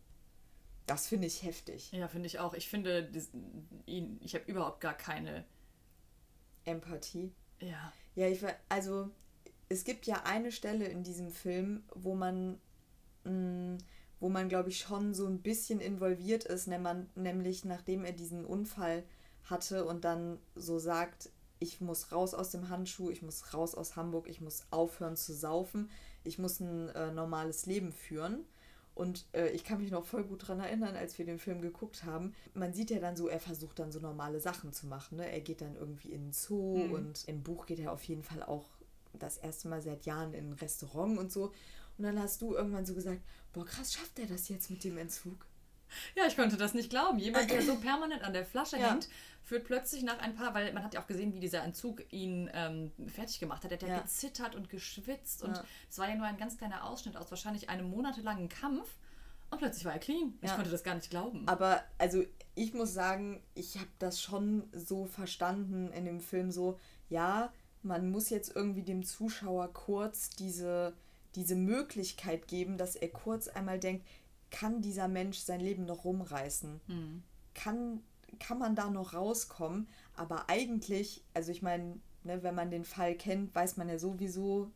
Das 0.87 1.07
finde 1.07 1.27
ich 1.27 1.43
heftig. 1.43 1.91
Ja, 1.91 2.07
finde 2.07 2.27
ich 2.27 2.39
auch. 2.39 2.53
Ich 2.53 2.67
finde, 2.67 3.09
ihn, 3.85 4.19
ich 4.21 4.35
habe 4.35 4.45
überhaupt 4.45 4.81
gar 4.81 4.93
keine 4.93 5.45
Empathie. 6.65 7.31
Ja. 7.59 7.93
Ja, 8.15 8.27
ich 8.27 8.43
also 8.67 9.09
es 9.69 9.85
gibt 9.85 10.05
ja 10.05 10.23
eine 10.25 10.51
Stelle 10.51 10.85
in 10.85 11.03
diesem 11.03 11.31
Film, 11.31 11.83
wo 11.95 12.13
man 12.13 12.59
mh, 13.23 13.31
mm, 13.31 13.77
wo 14.21 14.29
man, 14.29 14.47
glaube 14.47 14.69
ich, 14.69 14.79
schon 14.79 15.13
so 15.13 15.25
ein 15.25 15.41
bisschen 15.41 15.81
involviert 15.81 16.45
ist, 16.45 16.67
nämlich 16.67 17.65
nachdem 17.65 18.05
er 18.05 18.13
diesen 18.13 18.45
Unfall 18.45 19.03
hatte 19.43 19.83
und 19.83 20.05
dann 20.05 20.37
so 20.55 20.79
sagt, 20.79 21.31
ich 21.59 21.81
muss 21.81 22.11
raus 22.11 22.33
aus 22.33 22.51
dem 22.51 22.69
Handschuh, 22.69 23.09
ich 23.09 23.23
muss 23.23 23.53
raus 23.53 23.75
aus 23.75 23.95
Hamburg, 23.95 24.29
ich 24.29 24.39
muss 24.39 24.63
aufhören 24.69 25.17
zu 25.17 25.33
saufen, 25.33 25.89
ich 26.23 26.37
muss 26.37 26.59
ein 26.59 26.89
äh, 26.89 27.11
normales 27.11 27.65
Leben 27.65 27.91
führen. 27.91 28.45
Und 28.93 29.25
äh, 29.33 29.49
ich 29.49 29.63
kann 29.63 29.79
mich 29.79 29.89
noch 29.89 30.05
voll 30.05 30.23
gut 30.23 30.43
daran 30.43 30.59
erinnern, 30.59 30.95
als 30.95 31.17
wir 31.17 31.25
den 31.25 31.39
Film 31.39 31.61
geguckt 31.61 32.03
haben. 32.03 32.35
Man 32.53 32.73
sieht 32.73 32.91
ja 32.91 32.99
dann 32.99 33.15
so, 33.15 33.27
er 33.27 33.39
versucht 33.39 33.79
dann 33.79 33.91
so 33.91 33.99
normale 33.99 34.39
Sachen 34.39 34.73
zu 34.73 34.85
machen. 34.85 35.17
Ne? 35.17 35.31
Er 35.31 35.39
geht 35.39 35.61
dann 35.61 35.75
irgendwie 35.75 36.11
in 36.11 36.25
den 36.25 36.33
Zoo 36.33 36.77
mhm. 36.77 36.91
und 36.91 37.27
im 37.27 37.41
Buch 37.41 37.65
geht 37.65 37.79
er 37.79 37.93
auf 37.93 38.03
jeden 38.03 38.23
Fall 38.23 38.43
auch 38.43 38.65
das 39.13 39.37
erste 39.37 39.67
Mal 39.69 39.81
seit 39.81 40.05
Jahren 40.05 40.33
in 40.33 40.49
ein 40.49 40.53
Restaurant 40.53 41.17
und 41.17 41.31
so. 41.31 41.51
Und 42.01 42.07
dann 42.07 42.19
hast 42.19 42.41
du 42.41 42.55
irgendwann 42.55 42.83
so 42.83 42.95
gesagt, 42.95 43.21
boah, 43.53 43.63
krass, 43.63 43.93
schafft 43.93 44.17
er 44.17 44.25
das 44.25 44.49
jetzt 44.49 44.71
mit 44.71 44.83
dem 44.83 44.97
Entzug? 44.97 45.45
Ja, 46.15 46.25
ich 46.25 46.35
konnte 46.35 46.57
das 46.57 46.73
nicht 46.73 46.89
glauben. 46.89 47.19
Jemand, 47.19 47.51
der 47.51 47.61
so 47.61 47.75
permanent 47.79 48.23
an 48.23 48.33
der 48.33 48.43
Flasche 48.43 48.79
ja. 48.79 48.89
hängt, 48.89 49.07
führt 49.43 49.65
plötzlich 49.65 50.01
nach 50.01 50.17
ein 50.17 50.33
paar, 50.33 50.55
weil 50.55 50.73
man 50.73 50.83
hat 50.83 50.95
ja 50.95 51.03
auch 51.03 51.05
gesehen, 51.05 51.35
wie 51.35 51.39
dieser 51.39 51.61
Entzug 51.61 52.01
ihn 52.11 52.49
ähm, 52.55 52.91
fertig 53.07 53.39
gemacht 53.39 53.63
hat. 53.63 53.71
Er 53.71 53.77
hat 53.77 53.87
ja 53.87 53.99
gezittert 53.99 54.55
und 54.55 54.67
geschwitzt 54.67 55.43
und 55.43 55.61
es 55.91 55.99
war 55.99 56.09
ja 56.09 56.15
nur 56.15 56.25
ein 56.25 56.37
ganz 56.37 56.57
kleiner 56.57 56.85
Ausschnitt 56.85 57.15
aus 57.15 57.29
wahrscheinlich 57.29 57.69
einem 57.69 57.87
monatelangen 57.87 58.49
Kampf. 58.49 58.89
Und 59.51 59.59
plötzlich 59.59 59.85
war 59.85 59.93
er 59.93 59.99
clean. 59.99 60.33
Ich 60.41 60.55
konnte 60.55 60.71
das 60.71 60.83
gar 60.83 60.95
nicht 60.95 61.11
glauben. 61.11 61.47
Aber 61.47 61.83
also 61.99 62.23
ich 62.55 62.73
muss 62.73 62.95
sagen, 62.95 63.43
ich 63.53 63.75
habe 63.77 63.91
das 63.99 64.19
schon 64.19 64.63
so 64.73 65.05
verstanden 65.05 65.91
in 65.91 66.05
dem 66.05 66.19
Film 66.19 66.49
so, 66.49 66.79
ja, 67.09 67.53
man 67.83 68.09
muss 68.09 68.31
jetzt 68.31 68.55
irgendwie 68.55 68.81
dem 68.81 69.03
Zuschauer 69.03 69.71
kurz 69.71 70.31
diese 70.31 70.95
diese 71.35 71.55
Möglichkeit 71.55 72.47
geben, 72.47 72.77
dass 72.77 72.95
er 72.95 73.09
kurz 73.09 73.47
einmal 73.47 73.79
denkt, 73.79 74.05
kann 74.49 74.81
dieser 74.81 75.07
Mensch 75.07 75.39
sein 75.39 75.61
Leben 75.61 75.85
noch 75.85 76.03
rumreißen? 76.03 76.81
Mhm. 76.87 77.23
Kann, 77.53 78.01
kann 78.39 78.59
man 78.59 78.75
da 78.75 78.89
noch 78.89 79.13
rauskommen? 79.13 79.87
Aber 80.15 80.49
eigentlich, 80.49 81.23
also 81.33 81.51
ich 81.51 81.61
meine, 81.61 81.99
ne, 82.23 82.43
wenn 82.43 82.55
man 82.55 82.69
den 82.69 82.85
Fall 82.85 83.15
kennt, 83.15 83.55
weiß 83.55 83.77
man 83.77 83.89
ja 83.89 83.97
sowieso, 83.97 84.71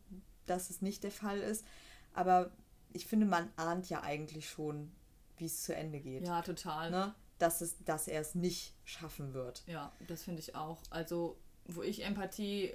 dass 0.45 0.69
es 0.69 0.81
nicht 0.81 1.03
der 1.03 1.11
Fall 1.11 1.39
ist. 1.39 1.65
Aber 2.13 2.51
ich 2.93 3.05
finde, 3.05 3.25
man 3.25 3.49
ahnt 3.57 3.89
ja 3.89 4.01
eigentlich 4.01 4.49
schon, 4.49 4.91
wie 5.37 5.45
es 5.45 5.63
zu 5.63 5.75
Ende 5.75 5.99
geht. 5.99 6.25
Ja, 6.25 6.41
total. 6.41 6.91
Ne? 6.91 7.13
Dass, 7.37 7.59
es, 7.61 7.75
dass 7.83 8.07
er 8.07 8.21
es 8.21 8.35
nicht 8.35 8.73
schaffen 8.85 9.33
wird. 9.33 9.63
Ja, 9.67 9.91
das 10.07 10.23
finde 10.23 10.39
ich 10.39 10.55
auch. 10.55 10.81
Also, 10.89 11.37
wo 11.65 11.83
ich 11.83 12.05
Empathie 12.05 12.71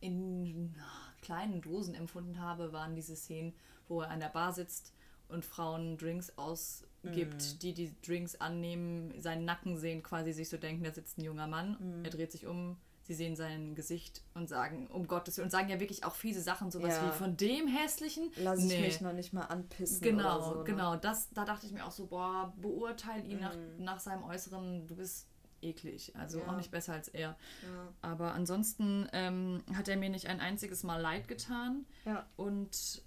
in 0.00 0.74
kleinen 1.22 1.62
Dosen 1.62 1.94
empfunden 1.94 2.40
habe, 2.40 2.72
waren 2.72 2.94
diese 2.94 3.16
Szenen, 3.16 3.54
wo 3.88 4.02
er 4.02 4.10
an 4.10 4.20
der 4.20 4.28
Bar 4.28 4.52
sitzt 4.52 4.92
und 5.28 5.44
Frauen 5.44 5.96
Drinks 5.96 6.36
ausgibt, 6.36 7.42
mm. 7.42 7.58
die 7.60 7.72
die 7.72 7.94
Drinks 8.02 8.36
annehmen, 8.36 9.18
seinen 9.20 9.44
Nacken 9.44 9.78
sehen, 9.78 10.02
quasi 10.02 10.32
sich 10.32 10.48
so 10.48 10.58
denken, 10.58 10.84
da 10.84 10.92
sitzt 10.92 11.18
ein 11.18 11.24
junger 11.24 11.46
Mann, 11.46 11.76
mm. 11.78 12.04
er 12.04 12.10
dreht 12.10 12.32
sich 12.32 12.46
um, 12.46 12.76
sie 13.02 13.14
sehen 13.14 13.34
sein 13.34 13.74
Gesicht 13.74 14.22
und 14.34 14.48
sagen, 14.48 14.86
um 14.88 15.06
Gottes 15.06 15.36
Willen, 15.36 15.46
und 15.46 15.50
sagen 15.50 15.68
ja 15.68 15.80
wirklich 15.80 16.04
auch 16.04 16.14
fiese 16.14 16.42
Sachen, 16.42 16.70
sowas 16.70 16.96
ja. 16.96 17.08
wie 17.08 17.16
von 17.16 17.36
dem 17.36 17.66
hässlichen. 17.66 18.30
Lass 18.36 18.60
nee. 18.60 18.74
ich 18.74 18.80
mich 18.80 19.00
noch 19.00 19.14
nicht 19.14 19.32
mal 19.32 19.46
anpissen. 19.46 20.02
Genau, 20.02 20.40
so, 20.40 20.58
ne? 20.58 20.64
genau. 20.64 20.96
Das, 20.96 21.30
da 21.30 21.44
dachte 21.44 21.66
ich 21.66 21.72
mir 21.72 21.86
auch 21.86 21.90
so, 21.90 22.06
boah, 22.06 22.52
beurteile 22.60 23.24
ihn 23.24 23.38
mm. 23.38 23.40
nach, 23.40 23.56
nach 23.78 24.00
seinem 24.00 24.24
Äußeren, 24.24 24.86
du 24.86 24.96
bist 24.96 25.28
eklig. 25.62 26.14
Also 26.16 26.40
ja. 26.40 26.48
auch 26.48 26.56
nicht 26.56 26.70
besser 26.70 26.92
als 26.92 27.08
er. 27.08 27.36
Ja. 27.62 27.94
Aber 28.00 28.32
ansonsten 28.34 29.08
ähm, 29.12 29.62
hat 29.74 29.88
er 29.88 29.96
mir 29.96 30.10
nicht 30.10 30.26
ein 30.26 30.40
einziges 30.40 30.82
Mal 30.82 31.00
leid 31.00 31.28
getan. 31.28 31.86
Ja. 32.04 32.26
Und. 32.36 33.02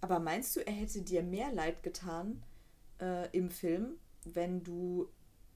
Aber 0.00 0.18
meinst 0.18 0.54
du, 0.54 0.60
er 0.60 0.72
hätte 0.72 1.00
dir 1.00 1.22
mehr 1.22 1.50
leid 1.52 1.82
getan 1.82 2.42
äh, 3.00 3.30
im 3.30 3.50
Film, 3.50 3.96
wenn 4.24 4.62
du 4.62 5.08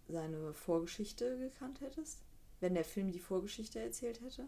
seine 0.08 0.54
Vorgeschichte 0.54 1.38
gekannt 1.38 1.80
hättest? 1.80 2.22
Wenn 2.60 2.74
der 2.74 2.84
Film 2.84 3.12
die 3.12 3.20
Vorgeschichte 3.20 3.78
erzählt 3.78 4.20
hätte? 4.20 4.46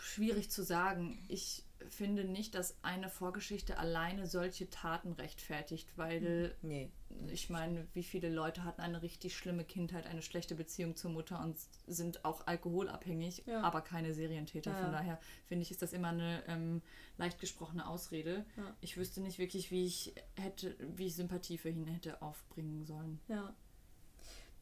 Schwierig 0.00 0.50
zu 0.50 0.64
sagen. 0.64 1.22
Ich 1.28 1.64
finde 1.94 2.24
nicht, 2.24 2.54
dass 2.54 2.76
eine 2.82 3.08
Vorgeschichte 3.08 3.78
alleine 3.78 4.26
solche 4.26 4.68
Taten 4.70 5.12
rechtfertigt, 5.12 5.92
weil 5.96 6.54
hm, 6.60 6.68
nee. 6.68 6.90
ich 7.28 7.50
meine, 7.50 7.86
wie 7.92 8.02
viele 8.02 8.28
Leute 8.28 8.64
hatten 8.64 8.80
eine 8.80 9.02
richtig 9.02 9.36
schlimme 9.36 9.64
Kindheit, 9.64 10.06
eine 10.06 10.22
schlechte 10.22 10.54
Beziehung 10.54 10.96
zur 10.96 11.10
Mutter 11.10 11.40
und 11.40 11.56
sind 11.86 12.24
auch 12.24 12.46
alkoholabhängig, 12.46 13.44
ja. 13.46 13.62
aber 13.62 13.80
keine 13.80 14.14
Serientäter. 14.14 14.72
Ja. 14.72 14.82
Von 14.82 14.92
daher 14.92 15.20
finde 15.46 15.62
ich, 15.62 15.70
ist 15.70 15.82
das 15.82 15.92
immer 15.92 16.08
eine 16.08 16.42
ähm, 16.48 16.82
leicht 17.18 17.40
gesprochene 17.40 17.86
Ausrede. 17.86 18.44
Ja. 18.56 18.76
Ich 18.80 18.96
wüsste 18.96 19.20
nicht 19.20 19.38
wirklich, 19.38 19.70
wie 19.70 19.86
ich 19.86 20.14
hätte, 20.36 20.76
wie 20.96 21.06
ich 21.06 21.16
Sympathie 21.16 21.58
für 21.58 21.70
ihn 21.70 21.86
hätte 21.86 22.22
aufbringen 22.22 22.84
sollen. 22.84 23.20
Ja. 23.28 23.54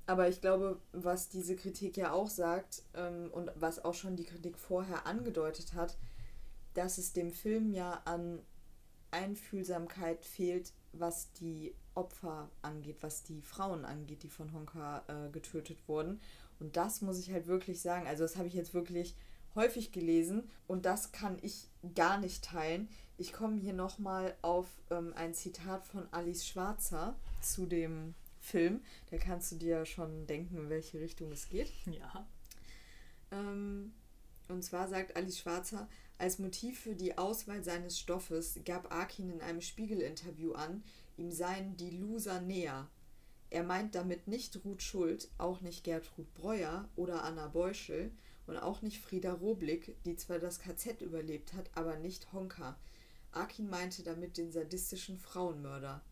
Aber 0.08 0.26
ich 0.26 0.40
glaube, 0.40 0.80
was 0.92 1.28
diese 1.28 1.54
Kritik 1.54 1.98
ja 1.98 2.12
auch 2.12 2.30
sagt 2.30 2.82
ähm, 2.94 3.30
und 3.30 3.50
was 3.56 3.84
auch 3.84 3.92
schon 3.92 4.16
die 4.16 4.24
Kritik 4.24 4.58
vorher 4.58 5.06
angedeutet 5.06 5.74
hat, 5.74 5.98
dass 6.74 6.98
es 6.98 7.12
dem 7.12 7.32
Film 7.32 7.72
ja 7.72 8.02
an 8.04 8.40
Einfühlsamkeit 9.10 10.24
fehlt, 10.24 10.72
was 10.92 11.32
die 11.32 11.74
Opfer 11.94 12.50
angeht, 12.62 12.98
was 13.00 13.22
die 13.22 13.42
Frauen 13.42 13.84
angeht, 13.84 14.22
die 14.22 14.28
von 14.28 14.52
Honka 14.52 15.02
äh, 15.08 15.30
getötet 15.30 15.78
wurden. 15.88 16.20
Und 16.60 16.76
das 16.76 17.02
muss 17.02 17.18
ich 17.18 17.32
halt 17.32 17.46
wirklich 17.46 17.80
sagen. 17.80 18.06
Also 18.06 18.24
das 18.24 18.36
habe 18.36 18.48
ich 18.48 18.54
jetzt 18.54 18.74
wirklich 18.74 19.16
häufig 19.54 19.92
gelesen 19.92 20.48
und 20.66 20.84
das 20.84 21.12
kann 21.12 21.38
ich 21.42 21.68
gar 21.94 22.18
nicht 22.18 22.44
teilen. 22.44 22.88
Ich 23.16 23.32
komme 23.32 23.56
hier 23.56 23.72
nochmal 23.72 24.36
auf 24.42 24.66
ähm, 24.90 25.12
ein 25.16 25.34
Zitat 25.34 25.84
von 25.84 26.06
Alice 26.12 26.46
Schwarzer 26.46 27.16
zu 27.40 27.66
dem 27.66 28.14
Film. 28.40 28.80
Da 29.10 29.18
kannst 29.18 29.50
du 29.52 29.56
dir 29.56 29.84
schon 29.84 30.26
denken, 30.26 30.56
in 30.56 30.70
welche 30.70 31.00
Richtung 31.00 31.32
es 31.32 31.48
geht. 31.48 31.72
Ja. 31.86 32.26
Ähm, 33.32 33.92
und 34.48 34.62
zwar 34.62 34.88
sagt 34.88 35.16
Alice 35.16 35.38
Schwarzer, 35.38 35.88
als 36.18 36.40
Motiv 36.40 36.80
für 36.80 36.96
die 36.96 37.16
Auswahl 37.16 37.62
seines 37.62 37.98
Stoffes 37.98 38.58
gab 38.64 38.92
Akin 38.92 39.30
in 39.30 39.40
einem 39.40 39.60
Spiegel-Interview 39.60 40.52
an, 40.52 40.82
ihm 41.16 41.30
seien 41.30 41.76
die 41.76 41.90
Loser 41.90 42.40
näher. 42.40 42.90
Er 43.50 43.62
meint 43.62 43.94
damit 43.94 44.26
nicht 44.26 44.64
Ruth 44.64 44.82
Schuld, 44.82 45.30
auch 45.38 45.60
nicht 45.60 45.84
Gertrud 45.84 46.32
Breuer 46.34 46.88
oder 46.96 47.22
Anna 47.22 47.46
Beuschel 47.46 48.10
und 48.48 48.56
auch 48.56 48.82
nicht 48.82 49.00
Frieda 49.00 49.32
Roblick, 49.32 49.96
die 50.04 50.16
zwar 50.16 50.40
das 50.40 50.58
KZ 50.58 51.02
überlebt 51.02 51.52
hat, 51.52 51.70
aber 51.74 51.96
nicht 51.96 52.32
Honka. 52.32 52.76
Akin 53.30 53.70
meinte 53.70 54.02
damit 54.02 54.38
den 54.38 54.50
sadistischen 54.50 55.18
Frauenmörder. 55.18 56.02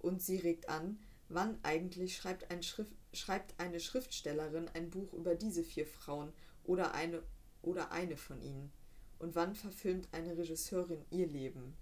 Und 0.00 0.20
sie 0.20 0.36
regt 0.36 0.68
an, 0.68 0.98
wann 1.28 1.58
eigentlich 1.62 2.16
schreibt, 2.16 2.50
ein 2.50 2.62
Schrift, 2.62 2.92
schreibt 3.14 3.58
eine 3.58 3.80
Schriftstellerin 3.80 4.68
ein 4.74 4.90
Buch 4.90 5.14
über 5.14 5.34
diese 5.34 5.64
vier 5.64 5.86
Frauen 5.86 6.32
oder 6.64 6.92
eine, 6.92 7.22
oder 7.62 7.90
eine 7.90 8.16
von 8.16 8.42
ihnen? 8.42 8.70
Und 9.18 9.34
wann 9.34 9.54
verfilmt 9.54 10.08
eine 10.12 10.36
Regisseurin 10.36 11.04
ihr 11.10 11.26
Leben? 11.26 11.74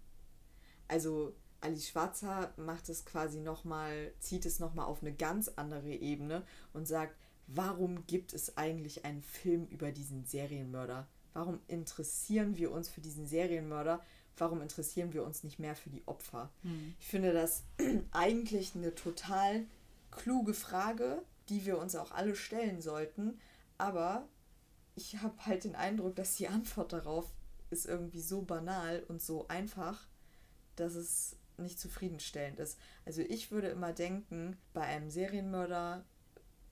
Also 0.89 1.35
Alice 1.61 1.89
Schwarzer 1.89 2.53
macht 2.57 2.89
es 2.89 3.05
quasi 3.05 3.41
nochmal, 3.41 4.13
zieht 4.21 4.45
es 4.45 4.61
nochmal 4.61 4.87
auf 4.87 5.03
eine 5.03 5.15
ganz 5.15 5.49
andere 5.57 5.91
Ebene 5.91 6.45
und 6.73 6.87
sagt, 6.87 7.17
warum 7.47 8.07
gibt 8.07 8.35
es 8.35 8.57
eigentlich 8.57 9.05
einen 9.05 9.23
Film 9.23 9.67
über 9.69 9.91
diesen 9.91 10.25
Serienmörder? 10.27 11.09
Warum 11.33 11.61
interessieren 11.67 12.57
wir 12.57 12.71
uns 12.71 12.89
für 12.89 13.01
diesen 13.01 13.27
Serienmörder? 13.27 14.01
Warum 14.37 14.61
interessieren 14.61 15.13
wir 15.13 15.25
uns 15.25 15.43
nicht 15.43 15.59
mehr 15.59 15.75
für 15.75 15.91
die 15.91 16.03
Opfer? 16.07 16.51
Mhm. 16.63 16.95
Ich 17.01 17.07
finde 17.07 17.33
das 17.33 17.65
eigentlich 18.13 18.75
eine 18.75 18.95
total 18.95 19.65
kluge 20.11 20.55
Frage, 20.55 21.23
die 21.49 21.65
wir 21.67 21.79
uns 21.79 21.97
auch 21.97 22.13
alle 22.13 22.37
stellen 22.37 22.81
sollten. 22.81 23.39
Aber 23.79 24.29
ich 24.95 25.21
habe 25.23 25.35
halt 25.47 25.65
den 25.65 25.75
Eindruck, 25.75 26.17
dass 26.17 26.37
die 26.37 26.49
Antwort 26.49 26.93
darauf 26.93 27.27
ist 27.71 27.87
irgendwie 27.87 28.21
so 28.21 28.43
banal 28.43 29.03
und 29.09 29.21
so 29.21 29.49
einfach, 29.49 30.07
dass 30.77 30.95
es 30.95 31.37
nicht 31.57 31.79
zufriedenstellend 31.79 32.59
ist. 32.61 32.79
Also 33.05 33.23
ich 33.23 33.51
würde 33.51 33.69
immer 33.69 33.93
denken, 33.93 34.57
bei 34.73 34.83
einem 34.83 35.11
Serienmörder 35.11 36.05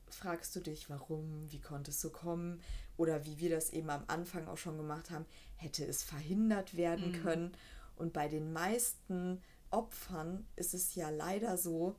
fragst 0.08 0.54
du 0.54 0.60
dich, 0.60 0.90
warum, 0.90 1.50
wie 1.50 1.60
konnte 1.60 1.90
es 1.90 2.00
so 2.00 2.10
kommen 2.10 2.60
oder 2.96 3.24
wie 3.24 3.38
wir 3.38 3.50
das 3.50 3.70
eben 3.70 3.90
am 3.90 4.04
Anfang 4.08 4.48
auch 4.48 4.58
schon 4.58 4.76
gemacht 4.76 5.10
haben, 5.10 5.26
hätte 5.56 5.84
es 5.86 6.02
verhindert 6.02 6.76
werden 6.76 7.12
mhm. 7.12 7.22
können. 7.22 7.52
Und 7.96 8.12
bei 8.12 8.28
den 8.28 8.52
meisten 8.52 9.40
Opfern 9.70 10.46
ist 10.56 10.74
es 10.74 10.94
ja 10.94 11.10
leider 11.10 11.56
so, 11.56 11.96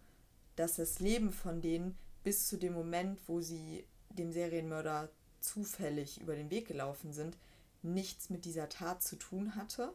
dass 0.56 0.76
das 0.76 1.00
Leben 1.00 1.32
von 1.32 1.62
denen 1.62 1.98
bis 2.24 2.48
zu 2.48 2.58
dem 2.58 2.74
Moment, 2.74 3.20
wo 3.28 3.42
sie 3.42 3.88
dem 4.10 4.32
Serienmörder 4.32 5.10
zufällig 5.44 6.20
über 6.22 6.36
den 6.36 6.50
Weg 6.50 6.68
gelaufen 6.68 7.14
sind, 7.14 7.38
nichts 7.82 8.30
mit 8.30 8.46
dieser 8.46 8.70
Tat 8.70 9.04
zu 9.04 9.18
tun 9.18 9.56
hatte. 9.56 9.94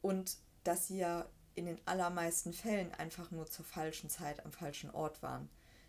Und 0.00 0.38
dass 0.64 0.88
sie 0.88 0.98
ja 0.98 1.28
in 1.54 1.66
den 1.66 1.78
allermeisten 1.86 2.52
Fällen 2.52 2.92
einfach 2.94 3.30
nur 3.30 3.46
zur 3.46 3.64
falschen 3.64 4.08
Zeit 4.08 4.44
am 4.44 4.52
falschen 4.52 4.90
Ort 4.90 5.22
waren. 5.22 5.48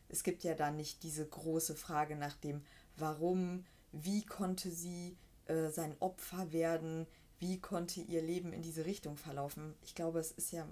Es 0.10 0.24
gibt 0.24 0.44
ja 0.44 0.54
da 0.54 0.72
nicht 0.72 1.04
diese 1.04 1.26
große 1.26 1.76
Frage 1.76 2.16
nach 2.16 2.36
dem, 2.36 2.62
warum, 2.98 3.66
wie 3.94 4.26
konnte 4.26 4.70
sie 4.70 5.18
äh, 5.46 5.70
sein 5.70 5.96
Opfer 6.00 6.52
werden, 6.52 7.08
wie 7.40 7.60
konnte 7.60 8.02
ihr 8.02 8.22
Leben 8.22 8.52
in 8.52 8.62
diese 8.62 8.86
Richtung 8.86 9.18
verlaufen. 9.18 9.74
Ich 9.82 9.96
glaube, 9.96 10.20
es 10.20 10.32
ist 10.32 10.52
ja 10.52 10.68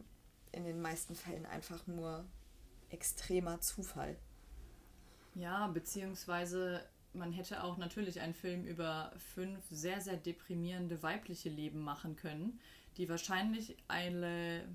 in 0.51 0.65
den 0.65 0.81
meisten 0.81 1.15
Fällen 1.15 1.45
einfach 1.45 1.87
nur 1.87 2.25
extremer 2.89 3.61
Zufall. 3.61 4.17
Ja, 5.35 5.67
beziehungsweise 5.67 6.83
man 7.13 7.31
hätte 7.31 7.63
auch 7.63 7.77
natürlich 7.77 8.21
einen 8.21 8.33
Film 8.33 8.65
über 8.65 9.11
fünf 9.33 9.63
sehr, 9.69 10.01
sehr 10.01 10.17
deprimierende 10.17 11.01
weibliche 11.01 11.49
Leben 11.49 11.79
machen 11.81 12.15
können, 12.15 12.59
die 12.97 13.09
wahrscheinlich 13.09 13.77
alle, 13.87 14.67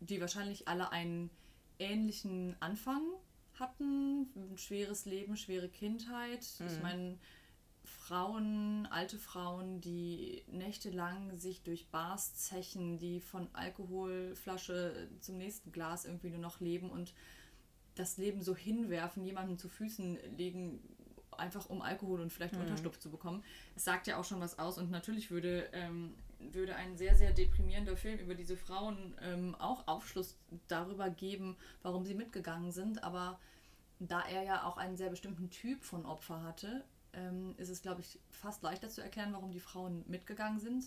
die 0.00 0.20
wahrscheinlich 0.20 0.68
alle 0.68 0.92
einen 0.92 1.30
ähnlichen 1.78 2.56
Anfang 2.60 3.02
hatten. 3.54 4.28
Ein 4.34 4.58
schweres 4.58 5.04
Leben, 5.04 5.36
schwere 5.36 5.68
Kindheit. 5.68 6.46
Mhm. 6.58 6.66
Ich 6.66 6.82
meine, 6.82 7.18
Frauen, 7.84 8.86
alte 8.90 9.18
Frauen, 9.18 9.80
die 9.80 10.42
nächtelang 10.46 11.36
sich 11.38 11.62
durch 11.62 11.88
Bars 11.88 12.34
zechen, 12.36 12.98
die 12.98 13.20
von 13.20 13.48
Alkoholflasche 13.54 15.08
zum 15.20 15.38
nächsten 15.38 15.72
Glas 15.72 16.04
irgendwie 16.04 16.30
nur 16.30 16.40
noch 16.40 16.60
leben 16.60 16.90
und 16.90 17.14
das 17.94 18.16
Leben 18.16 18.42
so 18.42 18.54
hinwerfen, 18.54 19.24
jemanden 19.24 19.58
zu 19.58 19.68
Füßen 19.68 20.18
legen, 20.36 20.80
einfach 21.38 21.68
um 21.68 21.82
Alkohol 21.82 22.20
und 22.20 22.32
vielleicht 22.32 22.54
mhm. 22.54 22.62
Unterschlupf 22.62 22.98
zu 22.98 23.10
bekommen. 23.10 23.42
Es 23.76 23.84
sagt 23.84 24.06
ja 24.06 24.18
auch 24.18 24.24
schon 24.24 24.40
was 24.40 24.58
aus 24.58 24.78
und 24.78 24.90
natürlich 24.90 25.30
würde, 25.30 25.68
ähm, 25.72 26.14
würde 26.38 26.74
ein 26.76 26.96
sehr, 26.96 27.14
sehr 27.14 27.32
deprimierender 27.32 27.96
Film 27.96 28.18
über 28.18 28.34
diese 28.34 28.56
Frauen 28.56 29.14
ähm, 29.22 29.54
auch 29.56 29.86
Aufschluss 29.86 30.36
darüber 30.68 31.10
geben, 31.10 31.56
warum 31.82 32.04
sie 32.04 32.14
mitgegangen 32.14 32.72
sind. 32.72 33.04
Aber 33.04 33.38
da 33.98 34.20
er 34.22 34.42
ja 34.42 34.64
auch 34.64 34.76
einen 34.76 34.96
sehr 34.96 35.10
bestimmten 35.10 35.50
Typ 35.50 35.82
von 35.82 36.06
Opfer 36.06 36.42
hatte, 36.42 36.84
ähm, 37.12 37.54
ist 37.56 37.68
es, 37.68 37.82
glaube 37.82 38.00
ich, 38.00 38.18
fast 38.30 38.62
leichter 38.62 38.88
zu 38.88 39.02
erklären, 39.02 39.32
warum 39.32 39.50
die 39.50 39.60
Frauen 39.60 40.04
mitgegangen 40.06 40.60
sind, 40.60 40.84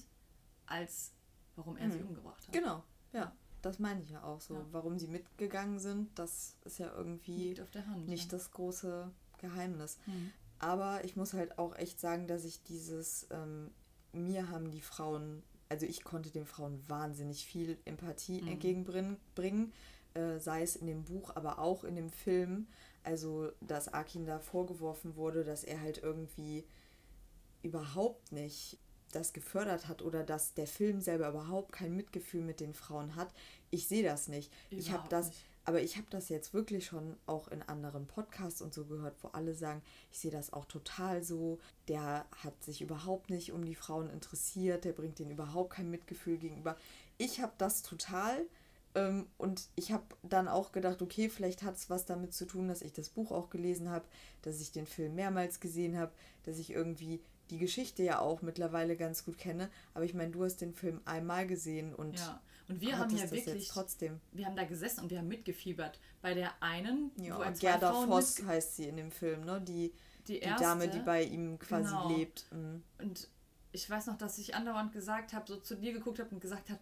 als 0.65 1.14
warum 1.56 1.78
er 1.78 1.88
mhm. 1.88 1.91
sie 1.91 1.99
umgebracht 2.02 2.48
hat. 2.48 2.53
Genau, 2.53 2.84
ja. 3.11 3.34
Das 3.61 3.78
meine 3.78 4.02
ich 4.02 4.10
ja 4.10 4.23
auch 4.23 4.41
so. 4.41 4.56
Ja. 4.56 4.65
Warum 4.72 4.98
sie 4.98 5.07
mitgegangen 5.07 5.80
sind, 5.80 6.18
das 6.18 6.56
ist 6.65 6.80
ja 6.80 6.91
irgendwie 6.95 7.56
Hand, 7.88 8.07
nicht 8.07 8.32
ja. 8.32 8.38
das 8.38 8.52
große 8.52 9.11
Geheimnis. 9.38 9.99
Mhm. 10.06 10.32
Aber 10.61 11.03
ich 11.03 11.15
muss 11.15 11.33
halt 11.33 11.57
auch 11.57 11.75
echt 11.75 11.99
sagen, 11.99 12.27
dass 12.27 12.45
ich 12.45 12.61
dieses, 12.61 13.25
ähm, 13.31 13.71
mir 14.13 14.49
haben 14.49 14.69
die 14.69 14.81
Frauen, 14.81 15.41
also 15.69 15.88
ich 15.88 16.03
konnte 16.03 16.29
den 16.29 16.45
Frauen 16.45 16.79
wahnsinnig 16.88 17.45
viel 17.45 17.79
Empathie 17.83 18.43
mhm. 18.43 18.47
entgegenbringen, 18.47 19.73
äh, 20.13 20.38
sei 20.38 20.61
es 20.61 20.75
in 20.75 20.85
dem 20.85 21.03
Buch, 21.03 21.31
aber 21.35 21.57
auch 21.57 21.83
in 21.83 21.95
dem 21.95 22.11
Film. 22.11 22.67
Also, 23.03 23.51
dass 23.61 23.91
Akin 23.91 24.27
da 24.27 24.38
vorgeworfen 24.38 25.15
wurde, 25.15 25.43
dass 25.43 25.63
er 25.63 25.81
halt 25.81 25.97
irgendwie 26.03 26.63
überhaupt 27.63 28.31
nicht 28.31 28.77
das 29.11 29.33
gefördert 29.33 29.88
hat 29.88 30.03
oder 30.03 30.23
dass 30.23 30.53
der 30.53 30.67
Film 30.67 31.01
selber 31.01 31.29
überhaupt 31.29 31.71
kein 31.71 31.95
Mitgefühl 31.95 32.41
mit 32.41 32.59
den 32.59 32.75
Frauen 32.75 33.15
hat. 33.15 33.33
Ich 33.71 33.88
sehe 33.88 34.03
das 34.03 34.27
nicht. 34.27 34.53
Überhaupt 34.69 34.85
ich 34.85 34.91
habe 34.91 35.09
das, 35.09 35.27
nicht. 35.29 35.45
Aber 35.63 35.81
ich 35.81 35.97
habe 35.97 36.07
das 36.09 36.29
jetzt 36.29 36.53
wirklich 36.53 36.85
schon 36.85 37.15
auch 37.27 37.47
in 37.47 37.61
anderen 37.61 38.07
Podcasts 38.07 38.61
und 38.61 38.73
so 38.73 38.85
gehört, 38.85 39.15
wo 39.21 39.27
alle 39.29 39.53
sagen, 39.53 39.83
ich 40.11 40.19
sehe 40.19 40.31
das 40.31 40.53
auch 40.53 40.65
total 40.65 41.23
so. 41.23 41.59
Der 41.88 42.25
hat 42.43 42.63
sich 42.63 42.81
überhaupt 42.81 43.29
nicht 43.29 43.51
um 43.51 43.63
die 43.63 43.75
Frauen 43.75 44.09
interessiert, 44.09 44.85
der 44.85 44.93
bringt 44.93 45.19
denen 45.19 45.31
überhaupt 45.31 45.73
kein 45.73 45.91
Mitgefühl 45.91 46.38
gegenüber. 46.38 46.77
Ich 47.17 47.41
habe 47.41 47.53
das 47.57 47.83
total. 47.83 48.45
Ähm, 48.95 49.27
und 49.38 49.69
ich 49.75 49.91
habe 49.91 50.03
dann 50.23 50.47
auch 50.47 50.71
gedacht, 50.71 51.01
okay, 51.01 51.29
vielleicht 51.29 51.63
hat 51.63 51.75
es 51.75 51.89
was 51.89 52.05
damit 52.05 52.33
zu 52.33 52.45
tun, 52.45 52.67
dass 52.67 52.81
ich 52.81 52.93
das 52.93 53.09
Buch 53.09 53.31
auch 53.31 53.49
gelesen 53.49 53.89
habe, 53.89 54.05
dass 54.41 54.59
ich 54.59 54.71
den 54.71 54.88
Film 54.88 55.15
mehrmals 55.15 55.59
gesehen 55.59 55.97
habe, 55.97 56.11
dass 56.43 56.57
ich 56.57 56.71
irgendwie 56.71 57.21
die 57.51 57.57
Geschichte 57.59 58.01
ja 58.01 58.19
auch 58.19 58.41
mittlerweile 58.41 58.97
ganz 58.97 59.23
gut 59.23 59.38
kenne. 59.38 59.69
Aber 59.93 60.05
ich 60.05 60.13
meine, 60.13 60.31
du 60.31 60.43
hast 60.43 60.57
den 60.57 60.73
Film 60.73 61.01
einmal 61.05 61.45
gesehen 61.45 61.93
und 61.93 62.17
ja. 62.17 62.41
Und 62.72 62.80
wir 62.80 62.98
haben 62.98 63.15
ja 63.15 63.30
wirklich 63.30 63.68
trotzdem. 63.68 64.22
Wir 64.31 64.45
haben 64.45 64.56
da 64.56 64.64
gesessen 64.64 65.02
und 65.02 65.10
wir 65.10 65.18
haben 65.18 65.27
mitgefiebert. 65.27 65.99
Bei 66.22 66.34
der 66.34 66.52
einen, 66.61 67.11
ja, 67.18 67.38
wo 67.38 67.60
Gerda 67.60 67.91
Voss 68.06 68.41
heißt 68.43 68.77
sie 68.77 68.85
in 68.85 68.95
dem 68.95 69.11
Film, 69.11 69.43
ne? 69.43 69.60
Die, 69.60 69.91
die, 70.27 70.39
die 70.39 70.56
Dame, 70.57 70.88
die 70.88 70.99
bei 70.99 71.23
ihm 71.23 71.60
quasi 71.60 71.89
genau. 71.89 72.15
lebt. 72.15 72.45
Mhm. 72.52 72.81
Und 72.99 73.27
ich 73.73 73.89
weiß 73.89 74.07
noch, 74.07 74.18
dass 74.18 74.38
ich 74.38 74.56
andauernd 74.56 74.93
gesagt 74.93 75.34
habe, 75.34 75.45
so 75.48 75.57
zu 75.57 75.76
dir 75.76 75.91
geguckt 75.91 76.19
habe 76.19 76.30
und 76.30 76.39
gesagt 76.39 76.69
habe, 76.69 76.80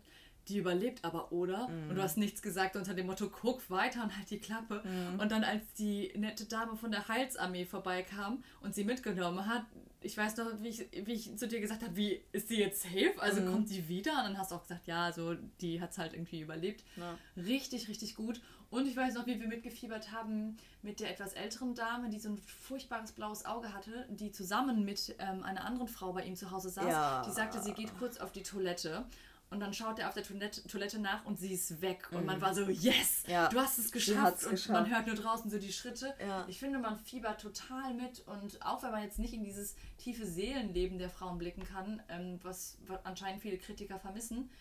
die 0.49 0.57
überlebt 0.57 1.05
aber, 1.05 1.31
oder? 1.31 1.67
Mm. 1.67 1.89
Und 1.89 1.95
du 1.95 2.01
hast 2.01 2.17
nichts 2.17 2.41
gesagt 2.41 2.75
unter 2.75 2.93
dem 2.93 3.05
Motto, 3.07 3.29
guck 3.29 3.69
weiter 3.69 4.03
und 4.03 4.15
halt 4.15 4.29
die 4.29 4.39
Klappe. 4.39 4.83
Mm. 4.83 5.19
Und 5.19 5.31
dann, 5.31 5.43
als 5.43 5.63
die 5.77 6.11
nette 6.17 6.45
Dame 6.45 6.75
von 6.75 6.91
der 6.91 7.07
Heilsarmee 7.07 7.65
vorbeikam 7.65 8.43
und 8.61 8.75
sie 8.75 8.83
mitgenommen 8.83 9.45
hat, 9.45 9.63
ich 10.01 10.17
weiß 10.17 10.37
noch, 10.37 10.47
wie 10.61 10.69
ich, 10.69 10.87
wie 11.05 11.13
ich 11.13 11.37
zu 11.37 11.47
dir 11.47 11.59
gesagt 11.59 11.83
habe, 11.83 11.95
wie 11.95 12.21
ist 12.31 12.47
sie 12.47 12.59
jetzt 12.59 12.83
safe? 12.83 13.13
Also 13.19 13.41
mm. 13.41 13.51
kommt 13.51 13.69
die 13.69 13.87
wieder? 13.87 14.11
Und 14.11 14.23
dann 14.23 14.37
hast 14.37 14.51
du 14.51 14.55
auch 14.55 14.61
gesagt, 14.63 14.87
ja, 14.87 15.05
also 15.05 15.35
die 15.61 15.81
hat 15.81 15.91
es 15.91 15.97
halt 15.97 16.13
irgendwie 16.13 16.41
überlebt. 16.41 16.83
Ja. 16.95 17.17
Richtig, 17.35 17.87
richtig 17.87 18.15
gut. 18.15 18.41
Und 18.71 18.87
ich 18.87 18.95
weiß 18.95 19.15
noch, 19.15 19.25
wie 19.25 19.39
wir 19.39 19.47
mitgefiebert 19.47 20.11
haben 20.11 20.57
mit 20.83 20.99
der 20.99 21.09
etwas 21.09 21.33
älteren 21.33 21.73
Dame, 21.73 22.09
die 22.09 22.19
so 22.19 22.29
ein 22.29 22.37
furchtbares 22.37 23.13
blaues 23.13 23.45
Auge 23.45 23.73
hatte, 23.73 24.05
die 24.09 24.31
zusammen 24.31 24.85
mit 24.85 25.15
ähm, 25.17 25.43
einer 25.43 25.65
anderen 25.65 25.87
Frau 25.87 26.13
bei 26.13 26.23
ihm 26.23 26.35
zu 26.35 26.51
Hause 26.51 26.69
saß. 26.69 26.85
Ja. 26.85 27.23
Die 27.27 27.31
sagte, 27.31 27.61
sie 27.61 27.73
geht 27.73 27.97
kurz 27.97 28.17
auf 28.17 28.31
die 28.31 28.43
Toilette 28.43 29.05
und 29.51 29.59
dann 29.59 29.73
schaut 29.73 29.97
er 29.97 30.07
auf 30.09 30.13
der 30.13 30.23
Toilette, 30.23 30.65
Toilette 30.67 30.99
nach 30.99 31.25
und 31.25 31.39
sie 31.39 31.53
ist 31.53 31.81
weg. 31.81 32.07
Und 32.11 32.25
man 32.25 32.39
war 32.39 32.53
so, 32.53 32.69
yes, 32.69 33.23
Ja. 33.27 33.49
du 33.49 33.59
hast 33.59 33.79
es 33.79 33.91
geschafft. 33.91 34.43
und 34.43 34.51
geschafft. 34.51 34.69
man 34.69 34.89
hört 34.89 35.07
nur 35.07 35.15
draußen 35.15 35.49
so 35.49 35.57
die 35.57 35.73
Schritte. 35.73 36.13
Ja. 36.19 36.45
Ich 36.47 36.59
finde, 36.59 36.77
man 36.77 36.99
fiebert 36.99 37.41
total 37.41 37.95
mit. 37.95 38.27
Und 38.27 38.63
auch 38.63 38.83
wenn 38.83 38.91
man 38.91 39.01
jetzt 39.01 39.17
nicht 39.17 39.33
in 39.33 39.43
dieses 39.43 39.75
tiefe 39.97 40.27
Seelenleben 40.27 40.99
der 40.99 41.09
Frauen 41.09 41.39
blicken 41.39 41.63
kann, 41.63 42.01
ähm, 42.09 42.39
was, 42.43 42.77
was 42.85 43.03
anscheinend 43.05 43.41
viele 43.41 43.57
Kritiker 43.57 43.99
vermissen, 43.99 44.51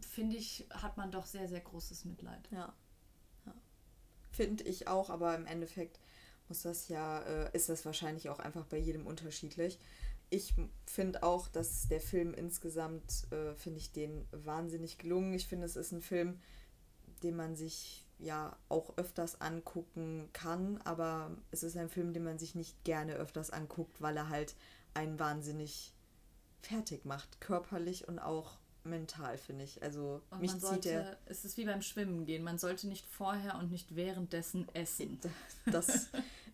finde 0.00 0.36
ich, 0.36 0.66
hat 0.70 0.96
man 0.96 1.10
doch 1.10 1.26
sehr, 1.26 1.48
sehr 1.48 1.60
großes 1.60 2.04
Mitleid. 2.04 2.48
Ja. 2.52 2.72
ja. 3.46 3.54
Finde 4.30 4.62
ich 4.62 4.86
auch, 4.86 5.10
aber 5.10 5.34
im 5.34 5.46
Endeffekt 5.46 5.98
muss 6.48 6.62
das 6.62 6.88
ja, 6.88 7.20
äh, 7.22 7.50
ist 7.52 7.68
das 7.68 7.84
wahrscheinlich 7.84 8.28
auch 8.28 8.38
einfach 8.38 8.64
bei 8.66 8.78
jedem 8.78 9.08
unterschiedlich. 9.08 9.80
Ich 10.30 10.54
finde 10.86 11.22
auch, 11.22 11.48
dass 11.48 11.88
der 11.88 12.00
Film 12.00 12.34
insgesamt, 12.34 13.30
äh, 13.30 13.54
finde 13.54 13.78
ich 13.78 13.92
den 13.92 14.26
wahnsinnig 14.32 14.98
gelungen. 14.98 15.34
Ich 15.34 15.46
finde, 15.46 15.66
es 15.66 15.76
ist 15.76 15.92
ein 15.92 16.00
Film, 16.00 16.40
den 17.22 17.36
man 17.36 17.56
sich 17.56 18.04
ja 18.18 18.56
auch 18.68 18.96
öfters 18.96 19.40
angucken 19.40 20.28
kann, 20.32 20.80
aber 20.82 21.30
es 21.50 21.62
ist 21.62 21.76
ein 21.76 21.88
Film, 21.88 22.12
den 22.12 22.24
man 22.24 22.38
sich 22.38 22.54
nicht 22.54 22.82
gerne 22.84 23.14
öfters 23.14 23.50
anguckt, 23.50 24.00
weil 24.00 24.16
er 24.16 24.28
halt 24.28 24.54
einen 24.94 25.18
wahnsinnig 25.18 25.92
fertig 26.62 27.04
macht, 27.04 27.40
körperlich 27.40 28.08
und 28.08 28.18
auch 28.18 28.58
mental, 28.84 29.36
finde 29.36 29.64
ich. 29.64 29.82
Also 29.82 30.22
Und 30.30 30.40
mich 30.40 30.52
man 30.52 30.60
zieht 30.60 30.84
der 30.84 31.04
sollte, 31.04 31.18
es 31.26 31.44
ist 31.44 31.56
wie 31.56 31.64
beim 31.64 31.82
Schwimmen 31.82 32.24
gehen. 32.24 32.42
Man 32.42 32.58
sollte 32.58 32.88
nicht 32.88 33.06
vorher 33.06 33.58
und 33.58 33.70
nicht 33.70 33.94
währenddessen 33.94 34.66
essen. 34.74 35.18
Das, 35.66 36.08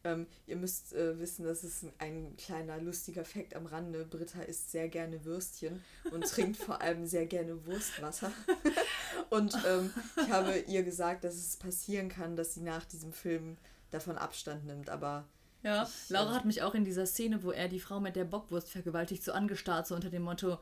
ähm, 0.05 0.27
ihr 0.47 0.57
müsst 0.57 0.93
äh, 0.95 1.19
wissen, 1.19 1.45
das 1.45 1.65
ist 1.65 1.85
ein, 1.85 1.93
ein 1.99 2.37
kleiner 2.37 2.79
lustiger 2.81 3.25
Fakt 3.25 3.55
am 3.55 3.67
Rande. 3.67 4.05
Britta 4.05 4.43
isst 4.43 4.71
sehr 4.71 4.89
gerne 4.89 5.25
Würstchen 5.25 5.83
und 6.11 6.25
trinkt 6.27 6.57
vor 6.57 6.81
allem 6.81 7.07
sehr 7.07 7.27
gerne 7.27 7.65
Wurstwasser. 7.67 8.33
und 9.31 9.55
ähm, 9.67 9.91
ich 10.17 10.31
habe 10.31 10.59
ihr 10.61 10.83
gesagt, 10.83 11.25
dass 11.25 11.35
es 11.35 11.57
passieren 11.57 12.09
kann, 12.09 12.37
dass 12.37 12.55
sie 12.55 12.61
nach 12.63 12.85
diesem 12.85 13.13
Film 13.13 13.57
davon 13.91 14.17
Abstand 14.19 14.65
nimmt. 14.67 14.91
Aber 14.91 15.25
Ja, 15.63 15.85
Ich, 15.85 16.11
Laura 16.11 16.31
ähm, 16.31 16.35
hat 16.37 16.45
mich 16.45 16.63
auch 16.63 16.75
in 16.75 16.85
dieser 16.85 17.07
Szene, 17.07 17.43
wo 17.43 17.51
er 17.51 17.69
die 17.69 17.81
Frau 17.81 18.01
mit 18.01 18.17
der 18.17 18.25
Bockwurst 18.25 18.71
vergewaltigt, 18.71 19.23
so 19.23 19.33
angestarrt, 19.33 19.87
so 19.87 19.95
unter 19.95 20.11
dem 20.11 20.23
Motto, 20.23 20.59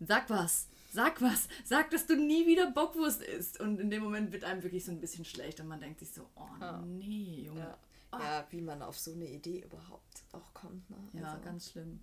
sag 0.00 0.28
was, 0.28 0.66
sag 0.92 1.22
was, 1.22 1.48
sag, 1.64 1.90
dass 1.90 2.06
du 2.06 2.16
nie 2.16 2.46
wieder 2.46 2.70
Bockwurst 2.72 3.22
isst. 3.22 3.58
Und 3.60 3.80
in 3.80 3.88
dem 3.90 4.02
Moment 4.02 4.32
wird 4.32 4.44
einem 4.44 4.62
wirklich 4.62 4.84
so 4.84 4.90
ein 4.92 5.00
bisschen 5.00 5.24
schlecht 5.24 5.60
und 5.60 5.68
man 5.68 5.80
denkt 5.80 6.00
sich 6.00 6.10
so, 6.10 6.28
oh 6.36 6.48
Ja. 6.60 6.82
nee, 6.82 7.44
Junge. 7.46 7.60
ja, 7.60 7.78
Ah. 8.12 8.20
ja, 8.22 8.46
wie 8.50 8.60
man 8.60 8.82
auf 8.82 8.98
so 8.98 9.12
eine 9.12 9.26
Idee 9.28 9.60
überhaupt 9.60 10.24
auch 10.32 10.52
kommt. 10.54 10.88
Ne? 10.90 10.96
Ja, 11.14 11.32
Also, 11.32 11.42
ganz 11.44 11.70
schlimm. 11.70 12.00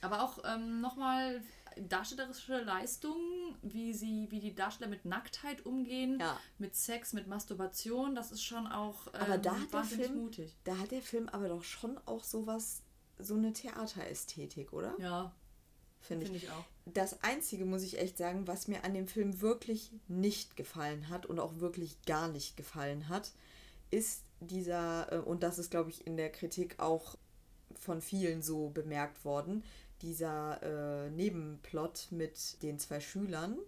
Aber 0.00 0.24
auch 0.24 0.38
ähm, 0.44 0.80
nochmal 0.80 1.40
darstellerische 1.76 2.60
Leistung, 2.60 3.16
wie 3.62 3.92
sie, 3.94 4.26
wie 4.30 4.40
die 4.40 4.54
Darsteller 4.54 4.90
mit 4.90 5.04
Nacktheit 5.04 5.64
umgehen, 5.64 6.18
Ja. 6.20 6.38
mit 6.58 6.74
Sex, 6.74 7.12
mit 7.12 7.28
Masturbation, 7.28 8.14
das 8.14 8.32
ist 8.32 8.42
schon 8.42 8.66
auch 8.66 9.06
ähm, 9.08 9.20
Aber 9.20 9.38
da 9.38 9.58
hat 9.60 9.72
der 9.72 9.84
Film- 9.84 10.16
mutig. 10.22 10.56
Da 10.64 10.76
hat 10.78 10.90
der 10.90 11.02
Film 11.02 11.28
aber 11.28 11.48
doch 11.48 11.62
schon 11.62 11.98
auch 12.06 12.24
sowas, 12.24 12.82
so 13.18 13.34
eine 13.34 13.52
Theaterästhetik, 13.52 14.72
oder? 14.72 14.94
Ja, 14.98 15.32
Finde 16.00 16.24
ich. 16.24 16.30
finde 16.32 16.46
ich 16.46 16.50
auch. 16.50 16.64
Das 16.86 17.22
Einzige, 17.22 17.64
muss 17.64 17.82
ich 17.84 17.98
echt 17.98 18.18
sagen, 18.18 18.48
was 18.48 18.66
mir 18.66 18.82
an 18.84 18.92
dem 18.94 19.06
Film 19.06 19.40
wirklich 19.40 19.92
nicht 20.08 20.56
gefallen 20.56 21.08
hat 21.08 21.26
und 21.26 21.38
auch 21.38 21.60
wirklich 21.60 22.02
gar 22.06 22.26
nicht 22.26 22.56
gefallen 22.56 23.08
hat, 23.08 23.30
ist 23.92 24.24
dieser, 24.42 25.12
äh, 25.12 25.18
und 25.18 25.42
das 25.42 25.58
ist, 25.58 25.70
glaube 25.70 25.90
ich, 25.90 26.06
in 26.06 26.16
der 26.16 26.30
Kritik 26.30 26.78
auch 26.78 27.16
von 27.74 28.00
vielen 28.00 28.42
so 28.42 28.70
bemerkt 28.70 29.24
worden, 29.24 29.64
dieser 30.02 30.62
äh, 30.62 31.10
Nebenplot 31.10 32.08
mit 32.10 32.62
den 32.62 32.78
zwei 32.78 33.00
Schülern. 33.00 33.58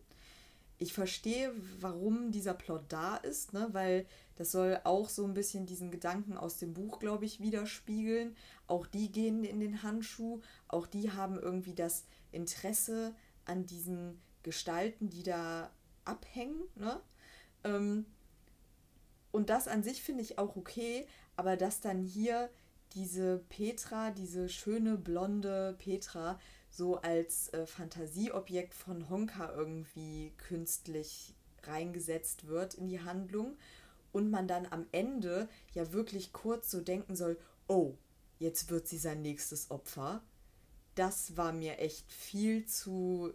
Ich 0.78 0.92
verstehe, 0.92 1.52
warum 1.80 2.32
dieser 2.32 2.54
Plot 2.54 2.82
da 2.88 3.16
ist, 3.16 3.52
ne? 3.52 3.68
weil 3.72 4.06
das 4.36 4.50
soll 4.50 4.80
auch 4.82 5.08
so 5.08 5.24
ein 5.24 5.34
bisschen 5.34 5.66
diesen 5.66 5.92
Gedanken 5.92 6.36
aus 6.36 6.58
dem 6.58 6.74
Buch, 6.74 6.98
glaube 6.98 7.24
ich, 7.24 7.40
widerspiegeln. 7.40 8.36
Auch 8.66 8.86
die 8.86 9.12
gehen 9.12 9.44
in 9.44 9.60
den 9.60 9.84
Handschuh, 9.84 10.40
auch 10.66 10.86
die 10.86 11.12
haben 11.12 11.38
irgendwie 11.38 11.74
das 11.74 12.04
Interesse 12.32 13.14
an 13.44 13.66
diesen 13.66 14.20
Gestalten, 14.42 15.10
die 15.10 15.22
da 15.22 15.70
abhängen. 16.04 16.62
Ne? 16.74 17.00
Ähm, 17.62 18.06
und 19.34 19.50
das 19.50 19.66
an 19.66 19.82
sich 19.82 20.00
finde 20.00 20.22
ich 20.22 20.38
auch 20.38 20.54
okay, 20.54 21.08
aber 21.34 21.56
dass 21.56 21.80
dann 21.80 22.04
hier 22.04 22.50
diese 22.92 23.38
Petra, 23.48 24.12
diese 24.12 24.48
schöne 24.48 24.96
blonde 24.96 25.74
Petra, 25.76 26.38
so 26.70 26.98
als 26.98 27.48
äh, 27.48 27.66
Fantasieobjekt 27.66 28.74
von 28.74 29.10
Honka 29.10 29.52
irgendwie 29.52 30.32
künstlich 30.36 31.34
reingesetzt 31.64 32.46
wird 32.46 32.74
in 32.74 32.86
die 32.86 33.00
Handlung 33.00 33.56
und 34.12 34.30
man 34.30 34.46
dann 34.46 34.66
am 34.70 34.86
Ende 34.92 35.48
ja 35.72 35.92
wirklich 35.92 36.32
kurz 36.32 36.70
so 36.70 36.80
denken 36.80 37.16
soll, 37.16 37.36
oh, 37.66 37.94
jetzt 38.38 38.70
wird 38.70 38.86
sie 38.86 38.98
sein 38.98 39.20
nächstes 39.20 39.68
Opfer. 39.72 40.22
Das 40.94 41.36
war 41.36 41.52
mir 41.52 41.80
echt 41.80 42.12
viel 42.12 42.66
zu, 42.66 43.34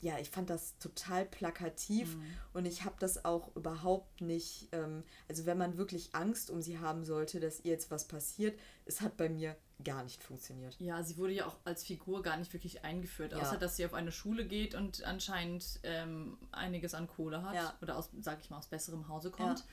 ja, 0.00 0.18
ich 0.18 0.30
fand 0.30 0.50
das 0.50 0.76
total 0.78 1.24
plakativ 1.24 2.16
und 2.52 2.66
ich 2.66 2.84
habe 2.84 2.96
das 2.98 3.24
auch 3.24 3.54
überhaupt 3.56 4.20
nicht, 4.20 4.68
ähm, 4.72 5.02
also 5.28 5.46
wenn 5.46 5.58
man 5.58 5.78
wirklich 5.78 6.14
Angst 6.14 6.50
um 6.50 6.60
sie 6.62 6.78
haben 6.78 7.04
sollte, 7.04 7.40
dass 7.40 7.60
ihr 7.60 7.72
jetzt 7.72 7.90
was 7.90 8.06
passiert, 8.06 8.58
es 8.84 9.00
hat 9.00 9.16
bei 9.16 9.28
mir 9.28 9.56
gar 9.84 10.04
nicht 10.04 10.22
funktioniert. 10.22 10.76
Ja, 10.80 11.02
sie 11.02 11.16
wurde 11.18 11.32
ja 11.32 11.46
auch 11.46 11.56
als 11.64 11.84
Figur 11.84 12.22
gar 12.22 12.36
nicht 12.36 12.52
wirklich 12.52 12.84
eingeführt, 12.84 13.32
Ja. 13.32 13.38
außer 13.38 13.56
dass 13.58 13.76
sie 13.76 13.84
auf 13.84 13.94
eine 13.94 14.12
Schule 14.12 14.46
geht 14.46 14.74
und 14.74 15.02
anscheinend 15.04 15.80
ähm, 15.82 16.38
einiges 16.52 16.94
an 16.94 17.06
Kohle 17.08 17.42
hat 17.42 17.54
Ja. 17.54 17.74
oder 17.82 17.96
aus, 17.96 18.10
sag 18.20 18.40
ich 18.40 18.48
mal, 18.50 18.58
aus 18.58 18.68
besserem 18.68 19.08
Hause 19.08 19.30
kommt. 19.30 19.60
Ja. 19.60 19.64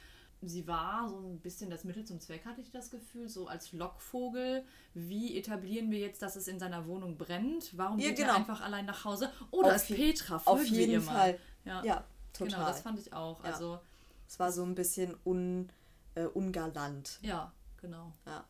Sie 0.47 0.67
war 0.67 1.09
so 1.09 1.17
ein 1.17 1.39
bisschen 1.39 1.69
das 1.69 1.83
Mittel 1.83 2.05
zum 2.05 2.19
Zweck, 2.19 2.45
hatte 2.45 2.61
ich 2.61 2.71
das 2.71 2.89
Gefühl, 2.91 3.29
so 3.29 3.47
als 3.47 3.71
Lockvogel. 3.71 4.63
Wie 4.93 5.37
etablieren 5.37 5.89
wir 5.91 5.99
jetzt, 5.99 6.21
dass 6.21 6.35
es 6.35 6.47
in 6.47 6.59
seiner 6.59 6.85
Wohnung 6.87 7.17
brennt? 7.17 7.77
Warum 7.77 7.99
Ja, 7.99 8.09
geht 8.09 8.17
genau. 8.17 8.29
er 8.29 8.35
einfach 8.35 8.61
allein 8.61 8.85
nach 8.85 9.05
Hause? 9.05 9.31
Oh, 9.51 9.61
da 9.61 9.69
Auf 9.69 9.75
ist 9.75 9.87
Petra, 9.95 10.41
Auf 10.45 10.63
jeden. 10.65 11.01
Fall. 11.01 11.39
Ja, 11.65 11.83
Ja, 11.83 12.03
total. 12.33 12.47
genau, 12.53 12.67
das 12.67 12.81
fand 12.81 12.99
ich 12.99 13.13
auch. 13.13 13.43
Ja. 13.43 13.51
Also, 13.51 13.79
es 14.27 14.39
war 14.39 14.51
so 14.51 14.63
ein 14.63 14.75
bisschen 14.75 15.15
un, 15.25 15.69
äh, 16.15 16.25
ungalant. 16.25 17.19
ja, 17.21 17.51
genau. 17.81 18.13
Ja. 18.25 18.45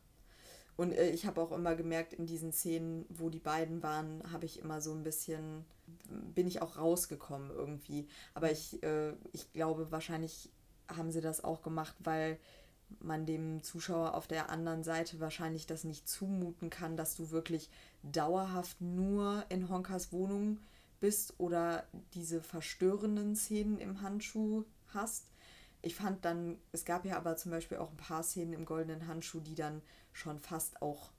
Und 0.76 0.92
äh, 0.94 1.12
ich 1.12 1.28
habe 1.28 1.40
auch 1.40 1.52
immer 1.52 1.76
gemerkt, 1.76 2.14
in 2.14 2.26
diesen 2.26 2.52
Szenen, 2.52 3.06
wo 3.10 3.30
die 3.30 3.40
beiden 3.40 3.84
waren, 3.84 4.24
habe 4.32 4.46
ich 4.46 4.58
immer 4.60 4.82
so 4.82 4.92
ein 4.92 5.04
bisschen, 5.04 5.66
bin 6.34 6.48
ich 6.48 6.64
auch 6.64 6.78
rausgekommen 6.78 7.52
irgendwie. 7.52 8.08
Aber 8.34 8.52
ich, 8.52 8.82
äh, 8.82 9.14
ich 9.34 9.52
glaube, 9.54 9.92
wahrscheinlich 9.92 10.50
haben 10.88 11.12
sie 11.12 11.22
das 11.22 11.44
auch 11.44 11.62
gemacht, 11.62 11.96
weil 12.00 12.40
man 13.00 13.26
dem 13.26 13.64
Zuschauer 13.64 14.14
auf 14.14 14.28
der 14.28 14.50
anderen 14.50 14.84
Seite 14.84 15.20
wahrscheinlich 15.20 15.66
das 15.66 15.84
nicht 15.84 16.08
zumuten 16.08 16.70
kann, 16.70 16.98
dass 16.98 17.16
du 17.16 17.32
wirklich 17.32 17.70
dauerhaft 18.04 18.80
nur 18.82 19.46
in 19.50 19.70
Honkas 19.70 20.12
Wohnung 20.12 20.60
bist 21.00 21.34
oder 21.38 21.86
diese 22.14 22.42
verstörenden 22.42 23.36
Szenen 23.36 23.80
im 23.80 24.02
Handschuh 24.02 24.64
hast. 24.88 25.26
Ich 25.82 25.96
fand 25.96 26.24
dann, 26.24 26.58
es 26.72 26.86
gab 26.86 27.06
ja 27.06 27.18
aber 27.18 27.36
zum 27.36 27.52
Beispiel 27.52 27.78
auch 27.78 27.92
ein 27.92 27.98
paar 27.98 28.24
Szenen 28.24 28.54
im 28.54 28.66
goldenen 28.66 29.08
Handschuh, 29.08 29.42
die 29.42 29.56
dann 29.56 29.82
schon 30.14 30.40
fast 30.40 30.82
auch 30.82 31.12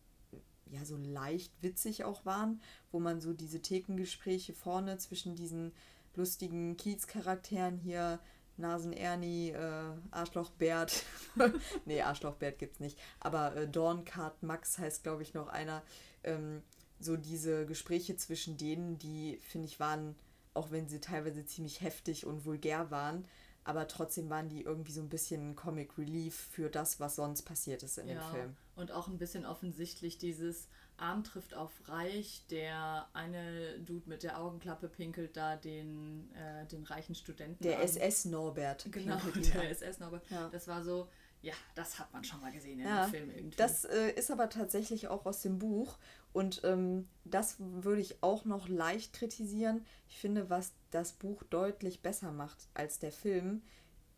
ja 0.71 0.85
so 0.85 0.97
leicht 0.97 1.53
witzig 1.63 2.05
auch 2.05 2.25
waren, 2.25 2.61
wo 2.91 3.01
man 3.01 3.21
so 3.21 3.35
diese 3.35 3.61
Thekengespräche 3.61 4.55
vorne 4.55 4.97
zwischen 4.99 5.37
diesen 5.37 5.73
lustigen 6.15 6.77
Kiez-Charakteren 6.77 7.77
hier 7.77 8.21
Nasen 8.57 8.93
Ernie, 8.93 9.51
äh, 9.51 9.93
Arschloch 10.11 10.51
Bert. 10.51 11.05
nee, 11.85 12.01
Arschloch 12.03 12.37
Bert 12.37 12.59
gibt's 12.59 12.81
nicht. 12.81 12.99
Aber 13.21 13.57
äh, 13.57 13.69
Dornkart 13.69 14.43
Max 14.43 14.79
heißt, 14.79 15.03
glaube 15.03 15.23
ich, 15.23 15.35
noch 15.35 15.49
einer. 15.49 15.83
Ähm, 16.23 16.63
so 17.01 17.17
diese 17.17 17.67
Gespräche 17.67 18.17
zwischen 18.17 18.57
denen, 18.57 18.99
die, 18.99 19.39
finde 19.43 19.67
ich, 19.67 19.81
waren, 19.81 20.15
auch 20.55 20.71
wenn 20.71 20.89
sie 20.89 21.01
teilweise 21.01 21.45
ziemlich 21.45 21.81
heftig 21.81 22.25
und 22.25 22.45
vulgär 22.45 22.91
waren, 22.91 23.27
aber 23.65 23.89
trotzdem 23.89 24.29
waren 24.29 24.49
die 24.49 24.63
irgendwie 24.63 24.93
so 24.93 25.01
ein 25.01 25.09
bisschen 25.09 25.57
Comic 25.57 25.97
Relief 25.99 26.35
für 26.53 26.69
das, 26.69 27.01
was 27.01 27.17
sonst 27.17 27.43
passiert 27.43 27.83
ist 27.83 27.99
in 27.99 28.07
dem 28.07 28.21
Film. 28.31 28.57
Und 28.77 28.93
auch 28.93 29.09
ein 29.09 29.19
bisschen 29.19 29.47
offensichtlich 29.47 30.19
dieses 30.19 30.69
Arm 30.97 31.25
trifft 31.25 31.55
auf 31.55 31.73
Reich, 31.87 32.45
der 32.51 33.09
eine 33.13 33.79
Dude 33.81 34.09
mit 34.09 34.23
der 34.23 34.41
Augenklappe 34.41 34.89
pinkelt 34.89 35.37
da 35.37 35.57
den, 35.57 36.33
äh, 36.35 36.67
den 36.67 36.85
reichen 36.85 37.15
Studenten 37.15 37.63
Der 37.63 37.79
an. 37.79 37.83
SS 37.83 38.27
Norbert. 38.27 38.87
Genau, 38.91 39.17
der 39.17 39.61
an. 39.61 39.67
SS 39.67 39.99
Norbert. 39.99 40.31
Ja. 40.31 40.49
Das 40.51 40.69
war 40.69 40.85
so, 40.85 41.09
ja, 41.43 41.55
das 41.75 41.99
hat 41.99 42.13
man 42.13 42.25
schon 42.25 42.41
mal 42.41 42.53
gesehen 42.53 42.81
in 42.81 42.87
Ja, 42.87 43.07
dem 43.07 43.11
Film 43.11 43.31
irgendwie. 43.31 43.57
Das 43.57 43.85
äh, 43.85 44.11
ist 44.13 44.31
aber 44.31 44.49
tatsächlich 44.49 45.09
auch 45.09 45.27
aus 45.27 45.43
dem 45.43 45.59
Buch 45.59 45.99
und 46.33 46.63
ähm, 46.65 47.09
das 47.25 47.57
würde 47.59 48.01
ich 48.01 48.23
auch 48.23 48.45
noch 48.45 48.69
leicht 48.69 49.13
kritisieren. 49.13 49.85
Ich 50.09 50.19
finde, 50.19 50.49
was 50.49 50.73
das 50.91 51.13
Buch 51.13 51.43
deutlich 51.45 52.03
besser 52.03 52.33
macht 52.33 52.69
als 52.73 52.99
der 52.99 53.13
Film, 53.13 53.63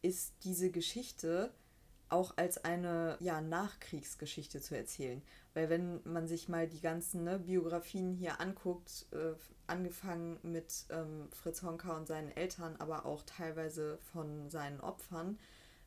ist 0.03 0.35
diese 0.45 0.71
Geschichte 0.71 1.53
auch 2.09 2.37
als 2.37 2.65
eine 2.65 3.17
ja, 3.21 3.41
Nachkriegsgeschichte 3.41 4.61
zu 4.61 4.77
erzählen. 4.77 5.23
Weil 5.57 5.71
wenn 5.71 6.03
man 6.05 6.29
sich 6.29 6.51
mal 6.51 6.69
die 6.69 6.83
ganzen 6.83 7.25
ne, 7.25 7.39
Biografien 7.39 8.13
hier 8.13 8.43
anguckt, 8.43 9.07
äh, 9.13 9.33
angefangen 9.67 10.39
mit 10.43 10.85
ähm, 10.91 11.31
Fritz 11.33 11.63
Honka 11.63 11.97
und 11.97 12.07
seinen 12.07 12.31
Eltern, 12.31 12.77
aber 12.77 13.07
auch 13.07 13.23
teilweise 13.23 13.97
von 14.13 14.51
seinen 14.51 14.81
Opfern, 14.81 15.39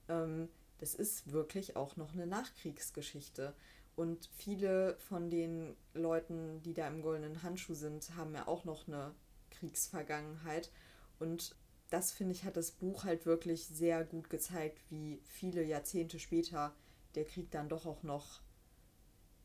ähm, 0.08 0.50
das 0.80 0.96
ist 0.96 1.32
wirklich 1.32 1.76
auch 1.76 1.98
noch 1.98 2.14
eine 2.14 2.26
Nachkriegsgeschichte. 2.26 3.54
Und 3.96 4.32
viele 4.34 4.98
von 4.98 5.30
den 5.30 5.76
Leuten, 5.94 6.64
die 6.64 6.74
da 6.74 6.88
im 6.88 7.04
goldenen 7.04 7.44
Handschuh 7.44 7.76
sind, 7.76 8.16
haben 8.16 8.34
ja 8.34 8.48
auch 8.48 8.66
noch 8.66 8.88
eine 8.88 9.14
Kriegsvergangenheit. 9.52 10.72
Und 11.20 11.56
das, 11.92 12.12
finde 12.12 12.34
ich, 12.34 12.44
hat 12.44 12.58
das 12.58 12.72
Buch 12.72 13.04
halt 13.04 13.28
wirklich 13.28 13.68
sehr 13.68 14.04
gut 14.04 14.32
gezeigt, 14.32 14.80
wie 14.90 15.22
viele 15.26 15.64
Jahrzehnte 15.64 16.18
später 16.18 16.74
der 17.14 17.26
Krieg 17.26 17.52
dann 17.52 17.70
doch 17.70 17.86
auch 17.86 18.02
noch 18.02 18.42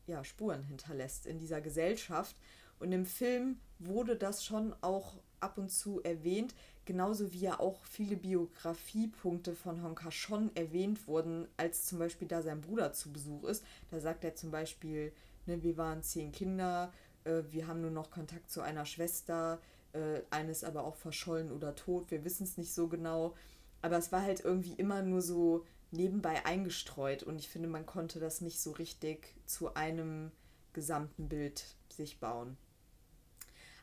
ja, 0.07 0.23
Spuren 0.23 0.63
hinterlässt 0.63 1.25
in 1.25 1.39
dieser 1.39 1.61
Gesellschaft. 1.61 2.35
Und 2.79 2.91
im 2.91 3.05
Film 3.05 3.59
wurde 3.79 4.15
das 4.15 4.43
schon 4.43 4.75
auch 4.81 5.15
ab 5.39 5.57
und 5.57 5.69
zu 5.69 6.01
erwähnt, 6.03 6.53
genauso 6.85 7.31
wie 7.31 7.39
ja 7.39 7.59
auch 7.59 7.83
viele 7.85 8.15
Biografiepunkte 8.15 9.55
von 9.55 9.83
Honka 9.83 10.11
schon 10.11 10.55
erwähnt 10.55 11.07
wurden, 11.07 11.47
als 11.57 11.85
zum 11.85 11.99
Beispiel 11.99 12.27
da 12.27 12.41
sein 12.41 12.61
Bruder 12.61 12.93
zu 12.93 13.11
Besuch 13.11 13.43
ist. 13.45 13.63
Da 13.91 13.99
sagt 13.99 14.23
er 14.23 14.35
zum 14.35 14.51
Beispiel, 14.51 15.11
ne, 15.45 15.61
wir 15.63 15.77
waren 15.77 16.03
zehn 16.03 16.31
Kinder, 16.31 16.91
äh, 17.23 17.43
wir 17.49 17.67
haben 17.67 17.81
nur 17.81 17.91
noch 17.91 18.11
Kontakt 18.11 18.49
zu 18.49 18.61
einer 18.61 18.85
Schwester, 18.85 19.59
äh, 19.93 20.21
eines 20.29 20.63
aber 20.63 20.83
auch 20.83 20.95
verschollen 20.95 21.51
oder 21.51 21.75
tot, 21.75 22.11
wir 22.11 22.23
wissen 22.23 22.43
es 22.43 22.57
nicht 22.57 22.73
so 22.73 22.87
genau. 22.87 23.35
Aber 23.81 23.97
es 23.97 24.11
war 24.11 24.21
halt 24.21 24.43
irgendwie 24.43 24.73
immer 24.73 25.01
nur 25.01 25.21
so 25.21 25.65
nebenbei 25.95 26.45
eingestreut 26.45 27.23
und 27.23 27.39
ich 27.39 27.49
finde, 27.49 27.67
man 27.67 27.85
konnte 27.85 28.19
das 28.19 28.41
nicht 28.41 28.59
so 28.59 28.71
richtig 28.71 29.33
zu 29.45 29.73
einem 29.73 30.31
gesamten 30.73 31.29
Bild 31.29 31.63
sich 31.89 32.19
bauen. 32.19 32.57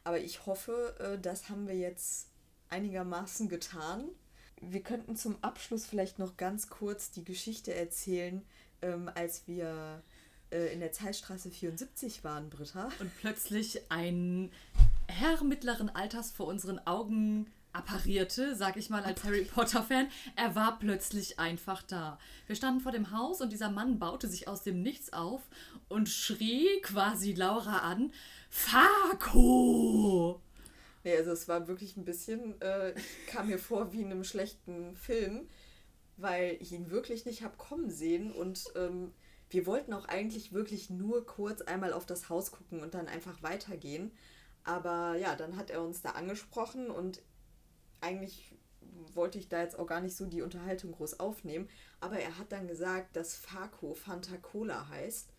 Aber 0.04 0.20
ich 0.20 0.46
hoffe, 0.46 0.94
äh, 0.98 1.18
das 1.18 1.48
haben 1.48 1.66
wir 1.66 1.76
jetzt 1.76 2.28
einigermaßen 2.68 3.48
getan. 3.48 4.08
Wir 4.60 4.82
könnten 4.82 5.16
zum 5.16 5.42
Abschluss 5.42 5.86
vielleicht 5.86 6.18
noch 6.18 6.36
ganz 6.36 6.68
kurz 6.68 7.10
die 7.10 7.24
Geschichte 7.24 7.74
erzählen, 7.74 8.42
ähm, 8.80 9.10
als 9.14 9.46
wir 9.46 10.02
äh, 10.50 10.72
in 10.72 10.80
der 10.80 10.92
Zeitstraße 10.92 11.50
74 11.50 12.24
waren, 12.24 12.50
Britta. 12.50 12.90
Und 13.00 13.10
plötzlich 13.18 13.90
ein 13.90 14.50
Herr 15.08 15.42
mittleren 15.44 15.88
Alters 15.90 16.30
vor 16.30 16.46
unseren 16.46 16.78
Augen 16.80 17.50
apparierte, 17.72 18.54
sag 18.54 18.76
ich 18.76 18.90
mal 18.90 19.04
als 19.04 19.24
Harry 19.24 19.44
Potter-Fan. 19.44 20.08
Er 20.36 20.54
war 20.54 20.78
plötzlich 20.78 21.38
einfach 21.38 21.82
da. 21.82 22.18
Wir 22.46 22.56
standen 22.56 22.80
vor 22.80 22.92
dem 22.92 23.10
Haus 23.10 23.40
und 23.40 23.52
dieser 23.52 23.70
Mann 23.70 23.98
baute 23.98 24.28
sich 24.28 24.48
aus 24.48 24.62
dem 24.62 24.82
Nichts 24.82 25.12
auf 25.12 25.42
und 25.88 26.08
schrie 26.08 26.80
quasi 26.82 27.32
Laura 27.32 27.78
an: 27.78 28.12
Fako! 28.50 30.40
Nee, 31.04 31.16
also 31.16 31.32
es 31.32 31.48
war 31.48 31.66
wirklich 31.66 31.96
ein 31.96 32.04
bisschen, 32.04 32.60
äh, 32.60 32.94
kam 33.26 33.48
mir 33.48 33.58
vor 33.58 33.92
wie 33.92 34.02
in 34.02 34.10
einem 34.10 34.24
schlechten 34.24 34.94
Film, 34.94 35.48
weil 36.16 36.56
ich 36.60 36.72
ihn 36.72 36.90
wirklich 36.90 37.24
nicht 37.24 37.42
habe 37.42 37.56
kommen 37.56 37.90
sehen 37.90 38.30
und 38.30 38.64
ähm, 38.76 39.12
wir 39.50 39.66
wollten 39.66 39.92
auch 39.92 40.06
eigentlich 40.06 40.52
wirklich 40.52 40.90
nur 40.90 41.26
kurz 41.26 41.60
einmal 41.60 41.92
auf 41.92 42.06
das 42.06 42.28
Haus 42.28 42.52
gucken 42.52 42.80
und 42.80 42.94
dann 42.94 43.08
einfach 43.08 43.42
weitergehen. 43.42 44.12
Aber 44.64 45.16
ja, 45.16 45.34
dann 45.34 45.56
hat 45.56 45.70
er 45.70 45.82
uns 45.82 46.02
da 46.02 46.10
angesprochen 46.10 46.90
und 46.90 47.20
eigentlich 48.02 48.54
wollte 49.14 49.38
ich 49.38 49.48
da 49.48 49.62
jetzt 49.62 49.78
auch 49.78 49.86
gar 49.86 50.00
nicht 50.00 50.16
so 50.16 50.26
die 50.26 50.42
Unterhaltung 50.42 50.92
groß 50.92 51.20
aufnehmen. 51.20 51.68
Aber 52.00 52.18
er 52.18 52.38
hat 52.38 52.52
dann 52.52 52.68
gesagt, 52.68 53.16
dass 53.16 53.34
Faco 53.34 53.94
Fanta 53.94 54.36
Cola 54.36 54.88
heißt. 54.88 55.30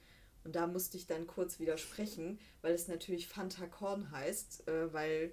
Und 0.43 0.55
da 0.55 0.67
musste 0.67 0.97
ich 0.97 1.07
dann 1.07 1.27
kurz 1.27 1.59
widersprechen, 1.59 2.39
weil 2.61 2.73
es 2.73 2.87
natürlich 2.87 3.27
Fanta 3.27 3.65
Korn 3.65 4.11
heißt, 4.11 4.67
äh, 4.67 4.93
weil 4.93 5.31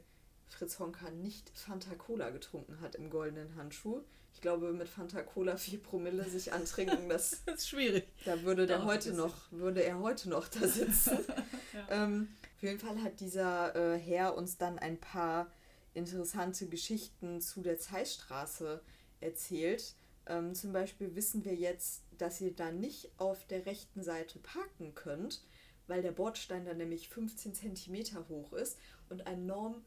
Fritz 0.48 0.78
Honka 0.78 1.10
nicht 1.10 1.50
Fanta 1.54 1.94
Cola 1.94 2.30
getrunken 2.30 2.80
hat 2.80 2.94
im 2.94 3.10
goldenen 3.10 3.56
Handschuh. 3.56 4.02
Ich 4.32 4.40
glaube, 4.40 4.72
mit 4.72 4.88
Fanta 4.88 5.22
Cola 5.22 5.56
4 5.56 5.82
Promille 5.82 6.28
sich 6.28 6.52
antrinken, 6.52 7.08
das, 7.08 7.42
das 7.46 7.56
ist 7.56 7.68
schwierig. 7.68 8.06
Da 8.24 8.42
würde, 8.42 8.66
der 8.66 8.84
heute 8.84 9.12
noch, 9.12 9.50
würde 9.50 9.82
er 9.82 9.98
heute 9.98 10.28
noch 10.28 10.46
da 10.46 10.66
sitzen. 10.66 11.18
ja. 11.72 12.04
ähm, 12.04 12.28
auf 12.56 12.62
jeden 12.62 12.78
Fall 12.78 13.02
hat 13.02 13.18
dieser 13.18 13.74
äh, 13.74 13.98
Herr 13.98 14.36
uns 14.36 14.58
dann 14.58 14.78
ein 14.78 14.98
paar 14.98 15.50
interessante 15.94 16.68
Geschichten 16.68 17.40
zu 17.40 17.62
der 17.62 17.78
Zeissstraße 17.78 18.82
erzählt. 19.20 19.94
Ähm, 20.26 20.54
zum 20.54 20.72
Beispiel 20.72 21.14
wissen 21.14 21.44
wir 21.44 21.54
jetzt, 21.54 22.02
dass 22.18 22.40
ihr 22.40 22.54
da 22.54 22.70
nicht 22.70 23.10
auf 23.18 23.46
der 23.46 23.66
rechten 23.66 24.02
Seite 24.02 24.38
parken 24.38 24.94
könnt, 24.94 25.42
weil 25.86 26.02
der 26.02 26.12
Bordstein 26.12 26.64
dann 26.64 26.76
nämlich 26.76 27.08
15 27.08 27.54
cm 27.54 28.28
hoch 28.28 28.52
ist 28.52 28.78
und 29.08 29.26
ein 29.26 29.46
Norm 29.46 29.82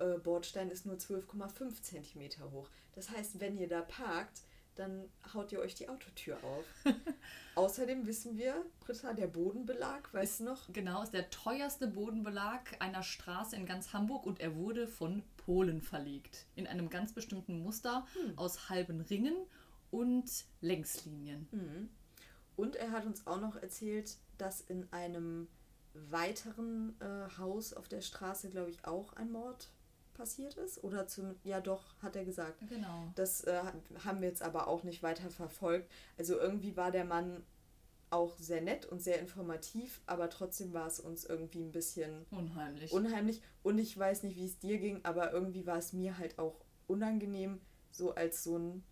äh, 0.00 0.18
Bordstein 0.18 0.70
ist 0.70 0.86
nur 0.86 0.96
12,5 0.96 1.82
cm 1.82 2.52
hoch. 2.52 2.70
Das 2.94 3.10
heißt, 3.10 3.40
wenn 3.40 3.58
ihr 3.58 3.68
da 3.68 3.82
parkt, 3.82 4.42
dann 4.74 5.08
haut 5.32 5.52
ihr 5.52 5.60
euch 5.60 5.74
die 5.74 5.88
Autotür 5.88 6.36
auf. 6.42 6.64
Außerdem 7.54 8.06
wissen 8.06 8.36
wir, 8.36 8.64
Britta, 8.80 9.12
der 9.12 9.28
Bodenbelag, 9.28 10.12
weißt 10.12 10.40
du 10.40 10.44
noch? 10.44 10.72
Genau, 10.72 11.02
ist 11.02 11.12
der 11.12 11.30
teuerste 11.30 11.86
Bodenbelag 11.86 12.60
einer 12.80 13.02
Straße 13.02 13.54
in 13.56 13.66
ganz 13.66 13.92
Hamburg 13.92 14.26
und 14.26 14.40
er 14.40 14.56
wurde 14.56 14.88
von 14.88 15.22
Polen 15.36 15.80
verlegt. 15.80 16.46
In 16.56 16.66
einem 16.66 16.90
ganz 16.90 17.12
bestimmten 17.12 17.62
Muster 17.62 18.06
hm. 18.14 18.36
aus 18.36 18.68
halben 18.68 19.00
Ringen 19.00 19.36
und 19.90 20.28
Längslinien. 20.60 21.46
Hm. 21.50 21.90
Und 22.56 22.76
er 22.76 22.90
hat 22.90 23.06
uns 23.06 23.26
auch 23.26 23.40
noch 23.40 23.56
erzählt, 23.56 24.16
dass 24.38 24.60
in 24.60 24.92
einem 24.92 25.48
weiteren 25.94 27.00
äh, 27.00 27.38
Haus 27.38 27.72
auf 27.72 27.88
der 27.88 28.00
Straße, 28.00 28.50
glaube 28.50 28.70
ich, 28.70 28.84
auch 28.84 29.12
ein 29.14 29.30
Mord 29.30 29.70
passiert 30.14 30.54
ist. 30.54 30.82
Oder 30.82 31.06
zum, 31.06 31.34
ja 31.44 31.60
doch, 31.60 31.82
hat 32.00 32.16
er 32.16 32.24
gesagt. 32.24 32.66
Genau. 32.68 33.08
Das 33.14 33.42
äh, 33.44 33.60
haben 34.04 34.20
wir 34.20 34.28
jetzt 34.28 34.42
aber 34.42 34.68
auch 34.68 34.82
nicht 34.84 35.02
weiter 35.02 35.30
verfolgt. 35.30 35.90
Also 36.16 36.38
irgendwie 36.38 36.76
war 36.76 36.90
der 36.90 37.04
Mann 37.04 37.44
auch 38.10 38.38
sehr 38.38 38.60
nett 38.60 38.86
und 38.86 39.02
sehr 39.02 39.18
informativ, 39.18 40.00
aber 40.06 40.30
trotzdem 40.30 40.72
war 40.72 40.86
es 40.86 41.00
uns 41.00 41.24
irgendwie 41.24 41.60
ein 41.60 41.72
bisschen 41.72 42.24
unheimlich. 42.30 42.92
Unheimlich. 42.92 43.42
Und 43.62 43.78
ich 43.78 43.98
weiß 43.98 44.22
nicht, 44.22 44.36
wie 44.36 44.46
es 44.46 44.58
dir 44.58 44.78
ging, 44.78 45.00
aber 45.04 45.32
irgendwie 45.32 45.66
war 45.66 45.78
es 45.78 45.92
mir 45.92 46.16
halt 46.16 46.38
auch 46.38 46.60
unangenehm, 46.86 47.60
so 47.90 48.14
als 48.14 48.44
so 48.44 48.56
ein 48.56 48.84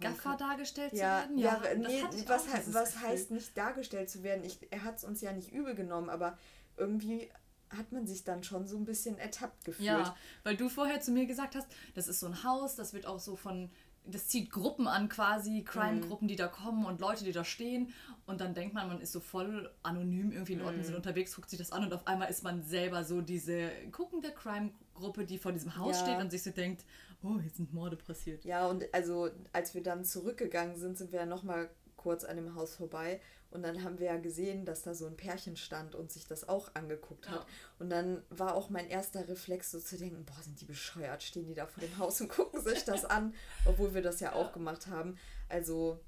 Gaffer 0.00 0.36
dargestellt 0.36 0.92
ja, 0.92 1.22
zu 1.22 1.36
werden? 1.36 1.38
Ja, 1.38 1.62
ja 1.64 1.74
nee, 1.74 2.02
was, 2.26 2.46
was 2.72 3.00
heißt 3.00 3.30
nicht 3.30 3.56
dargestellt 3.56 4.10
zu 4.10 4.22
werden? 4.22 4.44
Ich, 4.44 4.58
er 4.70 4.84
hat 4.84 4.98
es 4.98 5.04
uns 5.04 5.20
ja 5.20 5.32
nicht 5.32 5.52
übel 5.52 5.74
genommen, 5.74 6.10
aber 6.10 6.36
irgendwie 6.76 7.30
hat 7.70 7.92
man 7.92 8.06
sich 8.06 8.24
dann 8.24 8.42
schon 8.42 8.66
so 8.66 8.76
ein 8.76 8.84
bisschen 8.84 9.18
ertappt 9.18 9.64
gefühlt. 9.64 9.86
Ja, 9.86 10.16
weil 10.44 10.56
du 10.56 10.68
vorher 10.68 11.00
zu 11.00 11.10
mir 11.10 11.26
gesagt 11.26 11.54
hast, 11.54 11.66
das 11.94 12.08
ist 12.08 12.20
so 12.20 12.26
ein 12.26 12.44
Haus, 12.44 12.76
das 12.76 12.92
wird 12.92 13.06
auch 13.06 13.18
so 13.18 13.36
von, 13.36 13.70
das 14.04 14.28
zieht 14.28 14.50
Gruppen 14.50 14.86
an 14.86 15.08
quasi, 15.08 15.62
Crime-Gruppen, 15.64 16.28
die 16.28 16.36
da 16.36 16.46
kommen 16.46 16.84
und 16.84 17.00
Leute, 17.00 17.24
die 17.24 17.32
da 17.32 17.44
stehen. 17.44 17.92
Und 18.24 18.40
dann 18.40 18.54
denkt 18.54 18.74
man, 18.74 18.88
man 18.88 19.00
ist 19.00 19.12
so 19.12 19.20
voll 19.20 19.70
anonym 19.82 20.32
irgendwie 20.32 20.54
in 20.54 20.62
Orten, 20.62 20.80
mm. 20.80 20.84
sind 20.84 20.94
unterwegs, 20.94 21.34
guckt 21.34 21.50
sich 21.50 21.58
das 21.58 21.72
an 21.72 21.84
und 21.84 21.92
auf 21.92 22.06
einmal 22.06 22.30
ist 22.30 22.42
man 22.42 22.62
selber 22.62 23.04
so 23.04 23.20
diese 23.20 23.70
guckende 23.90 24.30
Crime-Gruppe, 24.30 25.24
die 25.24 25.38
vor 25.38 25.52
diesem 25.52 25.76
Haus 25.76 26.00
ja. 26.00 26.06
steht 26.06 26.20
und 26.20 26.30
sich 26.30 26.42
so 26.42 26.50
denkt, 26.50 26.84
oh, 27.22 27.38
hier 27.40 27.50
sind 27.50 27.72
Morde 27.72 27.96
passiert. 27.96 28.44
Ja, 28.44 28.66
und 28.66 28.84
also 28.92 29.30
als 29.52 29.74
wir 29.74 29.82
dann 29.82 30.04
zurückgegangen 30.04 30.76
sind, 30.76 30.98
sind 30.98 31.12
wir 31.12 31.20
ja 31.20 31.26
nochmal 31.26 31.70
kurz 32.06 32.22
an 32.22 32.36
dem 32.36 32.54
Haus 32.54 32.76
vorbei 32.76 33.20
und 33.50 33.64
dann 33.64 33.82
haben 33.82 33.98
wir 33.98 34.06
ja 34.06 34.16
gesehen, 34.16 34.64
dass 34.64 34.82
da 34.82 34.94
so 34.94 35.06
ein 35.06 35.16
Pärchen 35.16 35.56
stand 35.56 35.96
und 35.96 36.12
sich 36.12 36.28
das 36.28 36.48
auch 36.48 36.70
angeguckt 36.74 37.28
hat. 37.28 37.40
Ja. 37.40 37.46
Und 37.80 37.90
dann 37.90 38.22
war 38.30 38.54
auch 38.54 38.70
mein 38.70 38.88
erster 38.88 39.26
Reflex 39.28 39.72
so 39.72 39.80
zu 39.80 39.98
denken, 39.98 40.24
boah, 40.24 40.40
sind 40.40 40.60
die 40.60 40.66
bescheuert, 40.66 41.24
stehen 41.24 41.48
die 41.48 41.54
da 41.54 41.66
vor 41.66 41.80
dem 41.80 41.98
Haus 41.98 42.20
und 42.20 42.28
gucken 42.36 42.62
sich 42.62 42.84
das 42.84 43.04
an, 43.04 43.34
obwohl 43.64 43.92
wir 43.92 44.02
das 44.02 44.20
ja, 44.20 44.30
ja. 44.30 44.36
auch 44.36 44.52
gemacht 44.52 44.86
haben. 44.86 45.18
Also. 45.48 45.98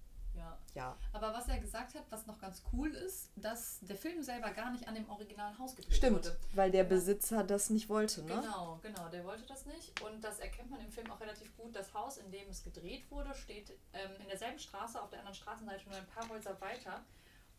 Ja. 0.74 0.96
Aber 1.12 1.32
was 1.32 1.48
er 1.48 1.58
gesagt 1.58 1.94
hat, 1.94 2.04
was 2.10 2.26
noch 2.26 2.38
ganz 2.38 2.62
cool 2.72 2.94
ist, 2.94 3.30
dass 3.36 3.80
der 3.80 3.96
Film 3.96 4.22
selber 4.22 4.50
gar 4.50 4.70
nicht 4.70 4.86
an 4.88 4.94
dem 4.94 5.08
originalen 5.08 5.58
Haus 5.58 5.74
gedreht 5.76 5.96
Stimmt, 5.96 6.24
wurde. 6.26 6.36
weil 6.54 6.70
der 6.70 6.84
Besitzer 6.84 7.44
das 7.44 7.70
nicht 7.70 7.88
wollte, 7.88 8.22
ne? 8.22 8.40
Genau, 8.40 8.78
genau, 8.82 9.08
der 9.08 9.24
wollte 9.24 9.44
das 9.46 9.66
nicht. 9.66 10.00
Und 10.02 10.22
das 10.22 10.38
erkennt 10.40 10.70
man 10.70 10.80
im 10.80 10.90
Film 10.90 11.10
auch 11.10 11.20
relativ 11.20 11.56
gut. 11.56 11.74
Das 11.74 11.92
Haus, 11.94 12.18
in 12.18 12.30
dem 12.30 12.48
es 12.48 12.62
gedreht 12.62 13.10
wurde, 13.10 13.34
steht 13.34 13.70
ähm, 13.92 14.10
in 14.20 14.28
derselben 14.28 14.58
Straße, 14.58 15.00
auf 15.00 15.10
der 15.10 15.20
anderen 15.20 15.36
Straßenseite 15.36 15.88
nur 15.88 15.98
ein 15.98 16.06
paar 16.06 16.28
Häuser 16.28 16.60
weiter 16.60 17.04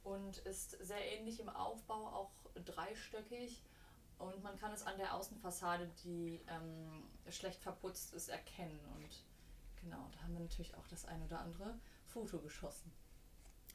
und 0.04 0.38
ist 0.40 0.72
sehr 0.72 1.18
ähnlich 1.18 1.40
im 1.40 1.50
Aufbau, 1.50 2.08
auch 2.08 2.32
dreistöckig. 2.66 3.62
Und 4.18 4.44
man 4.44 4.58
kann 4.60 4.74
es 4.74 4.84
an 4.84 4.98
der 4.98 5.16
Außenfassade, 5.16 5.90
die 6.04 6.42
ähm, 6.48 7.04
schlecht 7.30 7.62
verputzt 7.62 8.14
ist, 8.14 8.28
erkennen. 8.28 8.80
Und 8.96 9.24
genau, 9.82 10.10
da 10.12 10.24
haben 10.24 10.34
wir 10.34 10.42
natürlich 10.42 10.76
auch 10.76 10.88
das 10.88 11.06
ein 11.06 11.24
oder 11.24 11.40
andere 11.40 11.80
Foto 12.14 12.40
geschossen. 12.40 12.92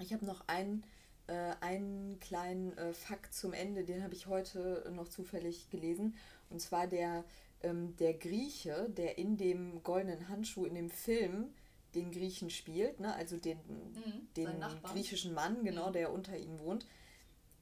Ich 0.00 0.12
habe 0.12 0.24
noch 0.24 0.46
einen, 0.48 0.84
äh, 1.26 1.54
einen 1.60 2.18
kleinen 2.20 2.76
äh, 2.76 2.92
Fakt 2.92 3.34
zum 3.34 3.52
Ende, 3.52 3.84
den 3.84 4.02
habe 4.02 4.14
ich 4.14 4.26
heute 4.26 4.90
noch 4.94 5.08
zufällig 5.08 5.70
gelesen. 5.70 6.16
Und 6.50 6.60
zwar 6.60 6.86
der, 6.86 7.24
ähm, 7.62 7.96
der 7.96 8.14
Grieche, 8.14 8.90
der 8.90 9.18
in 9.18 9.36
dem 9.36 9.82
goldenen 9.82 10.28
Handschuh 10.28 10.64
in 10.64 10.74
dem 10.74 10.90
Film 10.90 11.54
den 11.94 12.10
Griechen 12.10 12.50
spielt, 12.50 13.00
ne? 13.00 13.14
also 13.14 13.36
den, 13.36 13.58
mhm, 13.58 14.28
den 14.36 14.64
griechischen 14.82 15.32
Mann, 15.32 15.64
genau, 15.64 15.88
mhm. 15.88 15.92
der 15.92 16.12
unter 16.12 16.36
ihm 16.36 16.58
wohnt, 16.58 16.86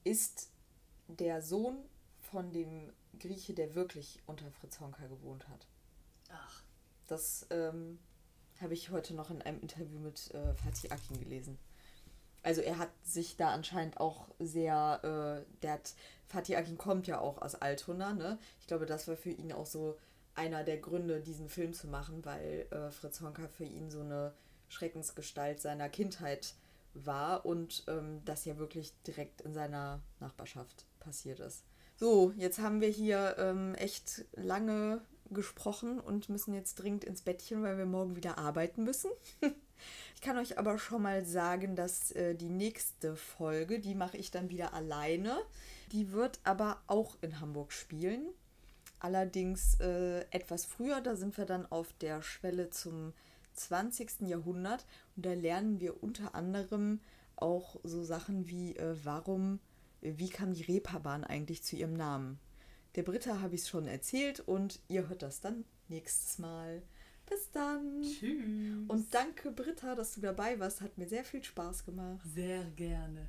ist 0.03 0.49
der 1.07 1.41
Sohn 1.41 1.77
von 2.19 2.51
dem 2.51 2.91
Grieche, 3.19 3.53
der 3.53 3.75
wirklich 3.75 4.21
unter 4.25 4.49
Fritz 4.51 4.79
Honka 4.79 5.05
gewohnt 5.07 5.47
hat. 5.49 5.67
Ach. 6.29 6.63
Das 7.07 7.45
ähm, 7.51 7.99
habe 8.61 8.73
ich 8.73 8.91
heute 8.91 9.13
noch 9.13 9.29
in 9.29 9.41
einem 9.41 9.59
Interview 9.61 9.99
mit 9.99 10.31
äh, 10.31 10.53
Fatih 10.55 10.91
Akin 10.91 11.19
gelesen. 11.19 11.57
Also 12.41 12.61
er 12.61 12.77
hat 12.77 12.89
sich 13.03 13.37
da 13.37 13.51
anscheinend 13.51 13.99
auch 13.99 14.27
sehr, 14.39 14.99
äh, 15.45 15.59
der 15.61 15.73
hat, 15.73 15.93
Fatih 16.27 16.57
Akin 16.57 16.77
kommt 16.77 17.07
ja 17.07 17.19
auch 17.19 17.41
aus 17.41 17.55
Altona, 17.55 18.13
ne? 18.13 18.37
Ich 18.59 18.67
glaube, 18.67 18.85
das 18.85 19.07
war 19.07 19.15
für 19.15 19.31
ihn 19.31 19.53
auch 19.53 19.65
so 19.65 19.97
einer 20.35 20.63
der 20.63 20.77
Gründe, 20.77 21.21
diesen 21.21 21.47
Film 21.47 21.73
zu 21.73 21.87
machen, 21.87 22.25
weil 22.25 22.67
äh, 22.71 22.91
Fritz 22.91 23.21
Honka 23.21 23.47
für 23.47 23.65
ihn 23.65 23.89
so 23.89 24.01
eine 24.01 24.33
Schreckensgestalt 24.67 25.61
seiner 25.61 25.89
Kindheit 25.89 26.55
war 26.93 27.45
und 27.45 27.83
ähm, 27.87 28.21
das 28.25 28.45
ja 28.45 28.57
wirklich 28.57 28.93
direkt 29.03 29.41
in 29.41 29.53
seiner 29.53 30.01
Nachbarschaft 30.19 30.85
passiert 30.99 31.39
ist. 31.39 31.63
So, 31.95 32.33
jetzt 32.37 32.59
haben 32.59 32.81
wir 32.81 32.89
hier 32.89 33.35
ähm, 33.37 33.75
echt 33.75 34.25
lange 34.33 35.01
gesprochen 35.29 35.99
und 35.99 36.29
müssen 36.29 36.53
jetzt 36.53 36.75
dringend 36.75 37.03
ins 37.03 37.21
Bettchen, 37.21 37.63
weil 37.63 37.77
wir 37.77 37.85
morgen 37.85 38.15
wieder 38.15 38.37
arbeiten 38.37 38.83
müssen. 38.83 39.11
ich 40.15 40.21
kann 40.21 40.37
euch 40.37 40.57
aber 40.57 40.79
schon 40.79 41.03
mal 41.03 41.25
sagen, 41.25 41.75
dass 41.75 42.11
äh, 42.11 42.35
die 42.35 42.49
nächste 42.49 43.15
Folge, 43.15 43.79
die 43.79 43.95
mache 43.95 44.17
ich 44.17 44.31
dann 44.31 44.49
wieder 44.49 44.73
alleine. 44.73 45.37
Die 45.91 46.11
wird 46.11 46.39
aber 46.43 46.81
auch 46.87 47.17
in 47.21 47.39
Hamburg 47.39 47.71
spielen. 47.71 48.27
Allerdings 48.99 49.79
äh, 49.79 50.21
etwas 50.31 50.65
früher, 50.65 51.01
da 51.01 51.15
sind 51.15 51.37
wir 51.37 51.45
dann 51.45 51.69
auf 51.71 51.93
der 51.99 52.21
Schwelle 52.21 52.69
zum 52.69 53.13
20. 53.53 54.21
Jahrhundert 54.21 54.85
und 55.15 55.25
da 55.25 55.33
lernen 55.33 55.79
wir 55.79 56.01
unter 56.01 56.33
anderem 56.33 57.01
auch 57.35 57.79
so 57.83 58.03
Sachen 58.03 58.47
wie, 58.47 58.75
äh, 58.77 58.95
warum, 59.03 59.59
wie 60.03 60.29
kam 60.29 60.53
die 60.53 60.63
Reeperbahn 60.63 61.23
eigentlich 61.23 61.63
zu 61.63 61.75
ihrem 61.75 61.93
Namen? 61.93 62.39
Der 62.95 63.03
Britta 63.03 63.39
habe 63.39 63.55
ich 63.55 63.61
es 63.61 63.69
schon 63.69 63.87
erzählt 63.87 64.39
und 64.41 64.79
ihr 64.87 65.07
hört 65.09 65.23
das 65.23 65.39
dann 65.39 65.65
nächstes 65.87 66.37
Mal. 66.37 66.83
Bis 67.29 67.49
dann. 67.51 68.01
Tschüss. 68.01 68.87
Und 68.87 69.13
danke, 69.13 69.51
Britta, 69.51 69.95
dass 69.95 70.13
du 70.15 70.21
dabei 70.21 70.59
warst. 70.59 70.81
Hat 70.81 70.97
mir 70.97 71.07
sehr 71.07 71.23
viel 71.23 71.43
Spaß 71.43 71.85
gemacht. 71.85 72.19
Sehr 72.25 72.65
gerne. 72.71 73.27